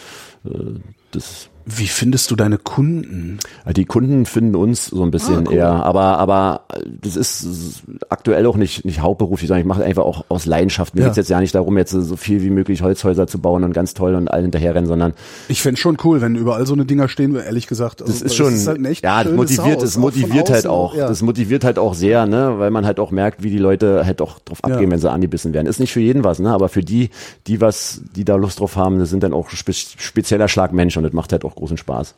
Äh, 0.46 0.80
das 1.12 1.50
wie 1.78 1.88
findest 1.88 2.32
du 2.32 2.36
deine 2.36 2.58
Kunden? 2.58 3.40
Die 3.76 3.86
Kunden 3.86 4.26
finden 4.26 4.56
uns 4.56 4.88
so 4.88 5.04
ein 5.04 5.12
bisschen 5.12 5.48
ah, 5.48 5.50
cool. 5.50 5.56
eher, 5.56 5.70
aber 5.70 6.18
aber 6.18 6.62
das 7.02 7.16
ist 7.16 7.84
aktuell 8.10 8.46
auch 8.46 8.58
nicht 8.58 8.86
nicht 8.86 9.02
hauptberuflich, 9.02 9.48
sondern 9.48 9.62
ich 9.62 9.68
mache 9.68 9.84
einfach 9.84 10.04
auch 10.04 10.26
aus 10.30 10.46
Leidenschaft. 10.46 10.96
Mir 10.96 11.02
ja. 11.02 11.08
geht's 11.08 11.18
jetzt 11.18 11.30
ja 11.30 11.40
nicht 11.40 11.54
darum, 11.54 11.78
jetzt 11.78 11.92
so 11.92 12.16
viel 12.16 12.42
wie 12.42 12.50
möglich 12.50 12.82
Holzhäuser 12.82 13.28
zu 13.28 13.40
bauen 13.40 13.64
und 13.64 13.74
ganz 13.74 13.94
toll 13.94 14.16
und 14.16 14.30
allen 14.30 14.44
hinterherrennen, 14.44 14.88
sondern 14.88 15.14
ich 15.48 15.62
fände 15.62 15.80
schon 15.80 15.98
cool, 16.04 16.22
wenn 16.22 16.36
überall 16.36 16.66
so 16.66 16.74
eine 16.74 16.86
Dinger 16.86 17.08
stehen, 17.08 17.36
ehrlich 17.36 17.68
gesagt. 17.68 18.02
Also, 18.02 18.14
das 18.14 18.22
ist 18.22 18.36
schon, 18.36 18.52
das 18.52 18.62
ist 18.62 18.68
halt 18.68 19.04
ja, 19.04 19.24
das 19.24 19.34
motiviert, 19.34 19.82
das 19.82 19.98
motiviert 19.98 20.50
halt 20.50 20.68
auch, 20.68 20.96
ja. 20.96 21.08
das 21.08 21.22
motiviert 21.22 21.64
halt 21.64 21.78
auch 21.78 21.94
sehr, 21.94 22.26
ne, 22.26 22.56
weil 22.58 22.72
man 22.72 22.86
halt 22.86 23.00
auch 23.00 23.12
merkt, 23.12 23.44
wie 23.44 23.50
die 23.50 23.58
Leute 23.58 24.06
halt 24.06 24.22
auch 24.22 24.40
drauf 24.40 24.64
abgehen, 24.64 24.84
ja. 24.86 24.92
wenn 24.92 25.00
sie 25.00 25.12
angebissen 25.12 25.54
werden. 25.54 25.68
Ist 25.68 25.80
nicht 25.80 25.94
für 25.94 26.02
jeden 26.02 26.24
was, 26.24 26.40
ne, 26.40 26.52
aber 26.52 26.70
für 26.70 26.82
die, 26.82 27.10
die 27.48 27.62
was, 27.62 28.02
die 28.16 28.26
da 28.26 28.36
Lust 28.36 28.60
drauf 28.60 28.76
haben, 28.76 29.00
das 29.00 29.10
sind 29.10 29.24
dann 29.24 29.34
auch 29.34 29.50
spe 29.50 29.74
spezieller 29.74 30.48
Schlag 30.48 30.74
Mensch 30.74 30.98
und 30.98 31.04
das 31.04 31.14
macht 31.14 31.32
halt 31.32 31.46
auch 31.46 31.56
großen 31.60 31.78
Spaß. 31.78 32.16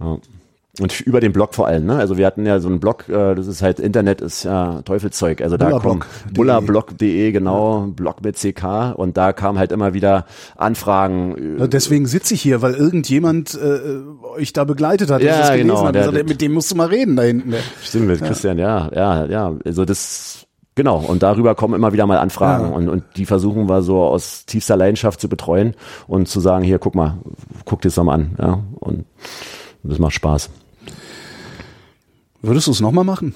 Ja. 0.00 0.18
Und 0.78 1.00
über 1.00 1.20
den 1.20 1.32
Blog 1.32 1.54
vor 1.54 1.66
allem, 1.66 1.86
ne? 1.86 1.96
Also 1.96 2.18
wir 2.18 2.26
hatten 2.26 2.44
ja 2.44 2.60
so 2.60 2.68
einen 2.68 2.80
Blog, 2.80 3.08
äh, 3.08 3.34
das 3.34 3.46
ist 3.46 3.62
halt 3.62 3.80
Internet 3.80 4.20
ist 4.20 4.44
ja 4.44 4.82
Teufelszeug. 4.82 5.40
Also 5.40 5.56
da 5.56 5.78
kommt 5.78 6.04
bullerblog.de, 6.34 7.32
genau, 7.32 7.80
ja. 7.80 7.92
Blog 7.96 8.22
mit 8.22 8.36
CK 8.36 8.92
und 8.94 9.16
da 9.16 9.32
kam 9.32 9.58
halt 9.58 9.72
immer 9.72 9.94
wieder 9.94 10.26
Anfragen. 10.54 11.56
Ja, 11.58 11.66
deswegen 11.66 12.04
sitze 12.06 12.34
ich 12.34 12.42
hier, 12.42 12.60
weil 12.60 12.74
irgendjemand 12.74 13.54
äh, 13.54 14.36
euch 14.36 14.52
da 14.52 14.64
begleitet 14.64 15.10
hat, 15.10 15.22
ja, 15.22 15.48
das 15.48 15.56
genau, 15.56 15.82
hat, 15.86 15.94
der, 15.94 16.08
gesagt, 16.08 16.28
mit 16.28 16.42
dem 16.42 16.52
musst 16.52 16.70
du 16.70 16.74
mal 16.74 16.88
reden 16.88 17.16
da 17.16 17.22
hinten. 17.22 17.54
Stimmt, 17.82 18.08
mit 18.08 18.22
Christian, 18.22 18.58
ja, 18.58 18.90
ja, 18.94 19.24
ja. 19.24 19.54
Also 19.64 19.86
das 19.86 20.46
Genau, 20.76 20.98
und 20.98 21.22
darüber 21.22 21.54
kommen 21.54 21.72
immer 21.72 21.94
wieder 21.94 22.06
mal 22.06 22.18
Anfragen 22.18 22.68
ja. 22.68 22.76
und, 22.76 22.90
und 22.90 23.02
die 23.16 23.24
versuchen 23.24 23.66
wir 23.66 23.80
so 23.80 24.02
aus 24.02 24.44
tiefster 24.44 24.76
Leidenschaft 24.76 25.22
zu 25.22 25.28
betreuen 25.30 25.74
und 26.06 26.28
zu 26.28 26.38
sagen, 26.38 26.62
hier, 26.64 26.78
guck 26.78 26.94
mal, 26.94 27.16
guck 27.66 27.82
dir 27.82 27.88
das 27.90 28.02
mal 28.02 28.14
an. 28.14 28.36
Ja, 28.38 28.62
und 28.80 29.04
das 29.82 29.98
macht 29.98 30.14
Spaß. 30.14 30.48
Würdest 32.40 32.66
du 32.68 32.70
es 32.70 32.80
nochmal 32.80 33.04
machen? 33.04 33.34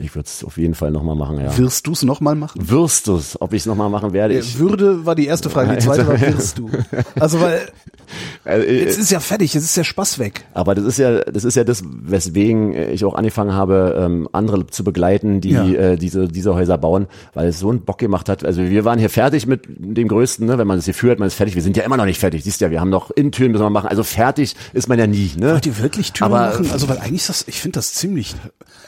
Ich 0.00 0.14
würde 0.14 0.26
es 0.26 0.44
auf 0.44 0.56
jeden 0.58 0.74
Fall 0.74 0.90
nochmal 0.90 1.16
machen, 1.16 1.40
ja. 1.40 1.56
Wirst 1.56 1.86
du 1.86 1.92
es 1.92 2.02
nochmal 2.02 2.34
machen? 2.34 2.68
Wirst 2.68 3.06
du 3.06 3.16
es? 3.16 3.40
Ob 3.40 3.52
ich 3.52 3.62
es 3.62 3.66
nochmal 3.66 3.90
machen 3.90 4.12
werde? 4.12 4.38
Ich 4.38 4.58
würde 4.58 5.06
war 5.06 5.14
die 5.14 5.26
erste 5.26 5.50
Frage, 5.50 5.74
die 5.74 5.84
zweite 5.84 6.06
war, 6.06 6.20
wirst 6.20 6.58
du? 6.58 6.70
Also 7.18 7.40
weil 7.40 7.60
also, 8.44 8.66
äh, 8.66 8.80
jetzt 8.80 8.98
ist 8.98 9.10
ja 9.10 9.20
fertig, 9.20 9.54
jetzt 9.54 9.64
ist 9.64 9.76
der 9.76 9.84
Spaß 9.84 10.18
weg. 10.18 10.44
Aber 10.54 10.74
das 10.74 10.84
ist 10.84 10.98
ja, 10.98 11.20
das 11.20 11.44
ist 11.44 11.56
ja 11.56 11.64
das, 11.64 11.82
weswegen 11.84 12.72
ich 12.72 13.04
auch 13.04 13.14
angefangen 13.14 13.52
habe, 13.52 13.96
ähm, 13.98 14.28
andere 14.32 14.66
zu 14.66 14.84
begleiten, 14.84 15.40
die 15.40 15.50
ja. 15.50 15.64
äh, 15.64 15.96
diese 15.96 16.28
diese 16.28 16.54
Häuser 16.54 16.78
bauen, 16.78 17.06
weil 17.34 17.48
es 17.48 17.60
so 17.60 17.70
einen 17.70 17.82
Bock 17.82 17.98
gemacht 17.98 18.28
hat. 18.28 18.44
Also 18.44 18.62
wir 18.62 18.84
waren 18.84 18.98
hier 18.98 19.10
fertig 19.10 19.46
mit 19.46 19.64
dem 19.68 20.08
Größten, 20.08 20.46
ne? 20.46 20.58
wenn 20.58 20.66
man 20.66 20.78
das 20.78 20.86
hier 20.86 20.94
führt, 20.94 21.18
man 21.18 21.28
ist 21.28 21.34
fertig. 21.34 21.54
Wir 21.54 21.62
sind 21.62 21.76
ja 21.76 21.84
immer 21.84 21.96
noch 21.96 22.04
nicht 22.04 22.18
fertig. 22.18 22.44
Siehst 22.44 22.60
ja, 22.60 22.70
wir 22.70 22.80
haben 22.80 22.90
noch 22.90 23.10
Innentüren 23.10 23.52
müssen 23.52 23.64
wir 23.64 23.70
machen. 23.70 23.88
Also 23.88 24.02
fertig 24.02 24.56
ist 24.72 24.88
man 24.88 24.98
ja 24.98 25.06
nie. 25.06 25.32
Ne? 25.36 25.52
Wollt 25.52 25.66
ihr 25.66 25.78
wirklich 25.78 26.12
Türen 26.12 26.32
Aber, 26.32 26.50
machen? 26.50 26.70
Also 26.72 26.88
weil 26.88 26.98
eigentlich 26.98 27.22
ist 27.22 27.28
das, 27.28 27.44
ich 27.46 27.60
finde 27.60 27.76
das 27.78 27.92
ziemlich. 27.94 28.34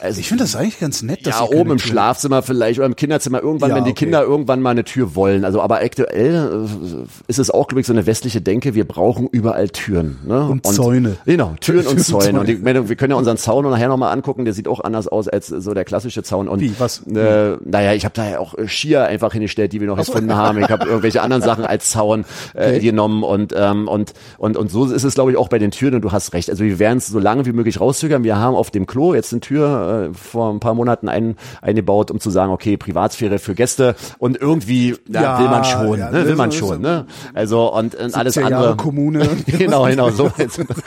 Also 0.01 0.19
ich 0.19 0.27
finde 0.27 0.43
das 0.43 0.55
eigentlich 0.55 0.79
ganz 0.79 1.02
nett. 1.03 1.25
Dass 1.25 1.39
ja, 1.39 1.45
oben 1.45 1.71
im 1.71 1.77
Tür 1.77 1.91
Schlafzimmer 1.91 2.41
vielleicht 2.41 2.79
oder 2.79 2.87
im 2.87 2.95
Kinderzimmer 2.95 3.41
irgendwann, 3.41 3.71
ja, 3.71 3.75
wenn 3.75 3.83
die 3.83 3.91
okay. 3.91 4.05
Kinder 4.05 4.23
irgendwann 4.23 4.61
mal 4.61 4.71
eine 4.71 4.83
Tür 4.83 5.15
wollen. 5.15 5.45
Also 5.45 5.61
aber 5.61 5.81
aktuell 5.81 6.65
äh, 6.65 7.05
ist 7.27 7.39
es 7.39 7.51
auch 7.51 7.67
glaube 7.67 7.81
ich 7.81 7.87
so 7.87 7.93
eine 7.93 8.05
westliche 8.05 8.41
Denke. 8.41 8.75
Wir 8.75 8.87
brauchen 8.87 9.27
überall 9.31 9.69
Türen 9.69 10.19
ne? 10.25 10.41
und, 10.41 10.65
und 10.65 10.73
Zäune. 10.73 11.17
Genau, 11.25 11.55
Türen 11.59 11.87
und 11.87 11.99
Zäune. 12.03 12.39
Und 12.39 12.47
die, 12.47 12.63
wir 12.63 12.95
können 12.95 13.11
ja 13.11 13.17
unseren 13.17 13.37
Zaun 13.37 13.69
nachher 13.69 13.87
noch 13.87 13.97
mal 13.97 14.11
angucken. 14.11 14.45
Der 14.45 14.53
sieht 14.53 14.67
auch 14.67 14.79
anders 14.79 15.07
aus 15.07 15.27
als 15.27 15.47
so 15.47 15.73
der 15.73 15.85
klassische 15.85 16.23
Zaun. 16.23 16.47
Und 16.47 16.59
Wie 16.61 16.73
was? 16.79 17.05
Äh, 17.07 17.57
naja, 17.63 17.93
ich 17.93 18.05
habe 18.05 18.13
da 18.15 18.29
ja 18.29 18.39
auch 18.39 18.57
äh, 18.57 18.67
Skier 18.67 19.05
einfach 19.05 19.33
hingestellt, 19.33 19.73
die 19.73 19.79
wir 19.79 19.87
noch 19.87 19.99
so. 19.99 20.11
gefunden 20.11 20.35
haben. 20.35 20.59
Ich 20.59 20.69
habe 20.69 20.85
irgendwelche 20.85 21.21
anderen 21.21 21.43
Sachen 21.43 21.65
als 21.65 21.89
Zaun 21.89 22.25
äh, 22.53 22.69
okay. 22.69 22.79
genommen 22.79 23.23
und 23.23 23.53
ähm, 23.55 23.87
und 23.87 24.13
und 24.37 24.57
und 24.57 24.71
so 24.71 24.85
ist 24.85 25.03
es 25.03 25.15
glaube 25.15 25.31
ich 25.31 25.37
auch 25.37 25.49
bei 25.49 25.59
den 25.59 25.71
Türen. 25.71 25.95
Und 25.95 26.01
du 26.01 26.11
hast 26.11 26.33
recht. 26.33 26.49
Also 26.49 26.63
wir 26.63 26.79
werden 26.79 26.97
es 26.97 27.07
so 27.07 27.19
lange 27.19 27.45
wie 27.45 27.53
möglich 27.53 27.79
rauszögern. 27.79 28.23
Wir 28.23 28.37
haben 28.37 28.55
auf 28.55 28.71
dem 28.71 28.85
Klo 28.85 29.13
jetzt 29.13 29.33
eine 29.33 29.41
Tür 29.41 30.09
äh, 30.11 30.13
vor 30.13 30.51
ein 30.53 30.59
paar 30.59 30.73
Monaten 30.73 30.92
ein, 31.01 31.35
eingebaut, 31.61 32.11
um 32.11 32.19
zu 32.19 32.29
sagen, 32.29 32.51
okay, 32.51 32.77
Privatsphäre 32.77 33.39
für 33.39 33.55
Gäste 33.55 33.95
und 34.19 34.37
irgendwie 34.39 34.95
ja, 35.09 35.21
ja, 35.21 35.39
will 35.39 35.47
man 35.47 35.63
schon, 35.63 35.99
ja, 35.99 36.11
ne, 36.11 36.25
will 36.25 36.35
man 36.35 36.51
schon, 36.51 36.81
ne? 36.81 37.05
Also 37.33 37.73
und, 37.73 37.95
und 37.95 38.15
alles 38.15 38.37
andere. 38.37 38.75
Kommune. 38.75 39.27
genau, 39.45 39.85
genau 39.85 40.09
so. 40.09 40.31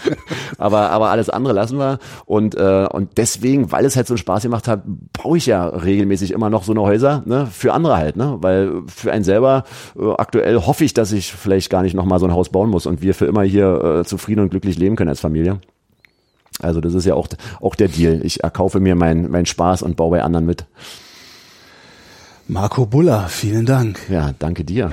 aber 0.59 0.91
aber 0.91 1.11
alles 1.11 1.31
andere 1.31 1.55
lassen 1.55 1.79
wir 1.79 1.99
und 2.27 2.55
äh, 2.55 2.87
und 2.93 3.17
deswegen, 3.17 3.73
weil 3.73 3.85
es 3.85 3.97
halt 3.97 4.07
so 4.07 4.15
einen 4.15 4.19
Spaß 4.19 4.43
gemacht 4.43 4.69
hat, 4.69 4.83
baue 5.23 5.39
ich 5.39 5.47
ja 5.47 5.67
regelmäßig 5.67 6.33
immer 6.33 6.51
noch 6.51 6.65
so 6.65 6.73
eine 6.73 6.83
Häuser, 6.83 7.23
ne? 7.27 7.49
Für 7.51 7.73
andere 7.73 7.97
halt, 7.97 8.17
ne? 8.17 8.37
Weil 8.41 8.83
für 8.87 9.13
einen 9.13 9.25
selber 9.25 9.65
äh, 9.99 10.13
aktuell 10.17 10.57
hoffe 10.61 10.85
ich, 10.85 10.95
dass 10.95 11.13
ich 11.13 11.33
vielleicht 11.33 11.71
gar 11.71 11.83
nicht 11.83 11.95
noch 11.95 12.05
mal 12.05 12.19
so 12.19 12.27
ein 12.27 12.33
Haus 12.33 12.51
bauen 12.51 12.71
muss 12.71 12.87
und 12.87 13.03
wir 13.03 13.15
für 13.15 13.27
immer 13.27 13.43
hier 13.43 14.01
äh, 14.01 14.05
zufrieden 14.05 14.41
und 14.41 14.51
glücklich 14.51 14.79
leben 14.79 14.97
können 14.97 15.11
als 15.11 15.21
Familie. 15.21 15.61
Also 16.61 16.81
das 16.81 16.95
ist 16.95 17.05
ja 17.05 17.15
auch, 17.15 17.29
auch 17.61 17.75
der 17.75 17.89
Deal. 17.89 18.21
Ich 18.25 18.43
erkaufe 18.43 18.81
mir 18.81 18.95
meinen 18.95 19.31
mein 19.31 19.47
Spaß 19.47 19.83
und 19.83 19.97
baue 19.97 20.11
bei 20.13 20.23
anderen 20.23 20.47
mit. 20.47 20.65
Marco 22.49 22.87
Buller, 22.87 23.27
vielen 23.29 23.67
Dank. 23.67 23.99
Ja, 24.09 24.31
danke 24.39 24.65
dir. 24.65 24.89